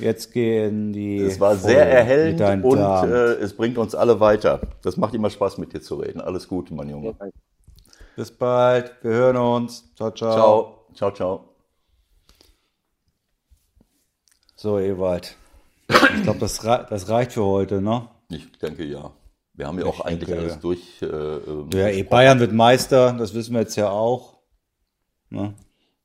jetzt 0.00 0.32
gehen 0.32 0.92
die. 0.92 1.18
Es 1.18 1.38
war 1.40 1.56
sehr 1.56 1.86
erhellend 1.88 2.64
und 2.64 2.80
äh, 2.80 3.34
es 3.34 3.54
bringt 3.54 3.78
uns 3.78 3.94
alle 3.94 4.18
weiter. 4.20 4.60
Das 4.82 4.96
macht 4.96 5.14
immer 5.14 5.30
Spaß, 5.30 5.58
mit 5.58 5.72
dir 5.72 5.80
zu 5.80 5.96
reden. 5.96 6.20
Alles 6.20 6.48
Gute, 6.48 6.74
mein 6.74 6.88
Junge. 6.90 7.14
Bis 8.16 8.30
bald. 8.32 8.92
Wir 9.02 9.12
hören 9.12 9.36
uns. 9.36 9.94
Ciao, 9.94 10.10
ciao. 10.10 10.32
Ciao. 10.32 10.86
Ciao, 10.94 11.10
ciao. 11.12 11.44
So, 14.56 14.78
Ewald. 14.78 15.36
Ich 15.88 16.22
glaube, 16.24 16.40
das, 16.40 16.64
rei- 16.64 16.84
das 16.90 17.08
reicht 17.08 17.32
für 17.32 17.44
heute, 17.44 17.80
ne? 17.80 18.08
Ich 18.30 18.50
denke 18.58 18.84
ja. 18.84 19.12
Wir 19.54 19.66
haben 19.66 19.78
ja 19.78 19.86
auch 19.86 20.00
Ich 20.00 20.04
eigentlich 20.04 20.28
denke, 20.28 20.42
alles 20.42 20.54
ja. 20.54 20.60
durch. 20.60 21.02
Äh, 21.02 21.06
ähm, 21.06 21.70
Ja, 21.72 21.88
eh, 21.88 22.02
Bayern 22.02 22.40
wird 22.40 22.52
Meister, 22.52 23.12
das 23.12 23.34
wissen 23.34 23.54
wir 23.54 23.60
jetzt 23.60 23.76
ja 23.76 23.88
auch. 23.90 24.38
Ne? 25.30 25.54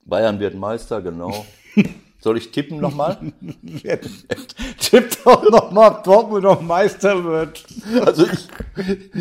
Bayern 0.06 0.39
wird 0.39 0.56
Meister, 0.56 1.01
genau. 1.01 1.45
Soll 2.20 2.38
ich 2.38 2.51
tippen 2.51 2.80
nochmal? 2.80 3.18
Tippt 4.80 5.26
doch 5.26 5.49
nochmal, 5.49 5.91
ob 5.91 6.04
Dortmund 6.06 6.43
noch 6.43 6.62
Meister 6.62 7.22
wird. 7.22 7.66
Also 8.06 8.26
ich, 8.26 8.47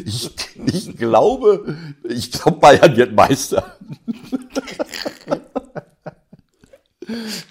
ich, 0.04 0.30
ich 0.66 0.96
glaube, 0.96 1.76
ich 2.08 2.30
glaube, 2.30 2.58
Bayern 2.60 2.96
wird 2.96 3.12
Meister. 3.12 3.76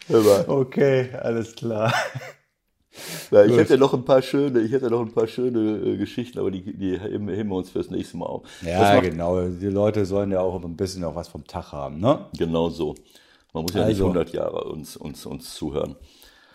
Okay, 0.48 1.10
alles 1.22 1.56
klar. 1.56 1.94
na, 3.32 3.44
ich 3.44 3.52
Gut. 3.52 3.60
hätte 3.60 3.78
noch 3.78 3.94
ein 3.94 4.04
paar 4.04 4.22
schöne, 4.22 4.60
ich 4.60 4.72
hätte 4.72 4.90
noch 4.90 5.02
ein 5.02 5.14
paar 5.14 5.28
schöne 5.28 5.78
äh, 5.78 5.98
Geschichten, 5.98 6.40
aber 6.40 6.52
die, 6.52 6.62
die 6.78 7.00
heben 7.00 7.28
wir 7.28 7.56
uns 7.56 7.70
fürs 7.70 7.90
nächste 7.90 8.18
Mal 8.18 8.26
auf. 8.26 8.44
Ja, 8.62 8.80
macht 8.80 9.04
genau. 9.04 9.42
Die 9.42 9.68
Leute 9.68 10.06
sollen 10.06 10.32
ja 10.32 10.42
auch 10.42 10.62
ein 10.64 10.76
bisschen 10.76 11.02
noch 11.02 11.16
was 11.16 11.28
vom 11.28 11.46
Tag 11.46 11.72
haben, 11.72 12.00
ne? 12.00 12.26
genau 12.38 12.70
so. 12.70 12.96
Man 13.54 13.64
muss 13.64 13.74
ja 13.74 13.86
nicht 13.86 13.97
Also. 13.97 14.06
100 14.06 14.34
Jahre 14.34 14.64
uns, 14.66 14.95
uns, 14.95 15.26
uns 15.26 15.54
zuhören. 15.54 15.95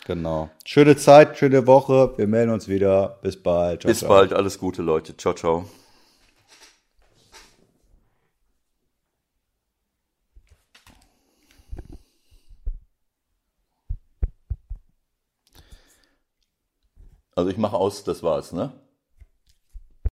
Genau. 0.06 0.50
Schöne 0.64 0.96
Zeit, 0.96 1.36
schöne 1.36 1.66
Woche. 1.66 2.14
Wir 2.16 2.26
melden 2.26 2.52
uns 2.52 2.68
wieder. 2.68 3.18
Bis 3.22 3.42
bald. 3.42 3.82
Ciao, 3.82 3.90
Bis 3.90 3.98
ciao. 4.00 4.08
bald, 4.08 4.32
alles 4.32 4.58
Gute, 4.58 4.82
Leute. 4.82 5.16
Ciao, 5.16 5.34
ciao. 5.34 5.66
Also 17.34 17.50
ich 17.50 17.58
mache 17.58 17.76
aus, 17.76 18.02
das 18.04 18.22
war's, 18.22 18.52
ne? 18.52 18.72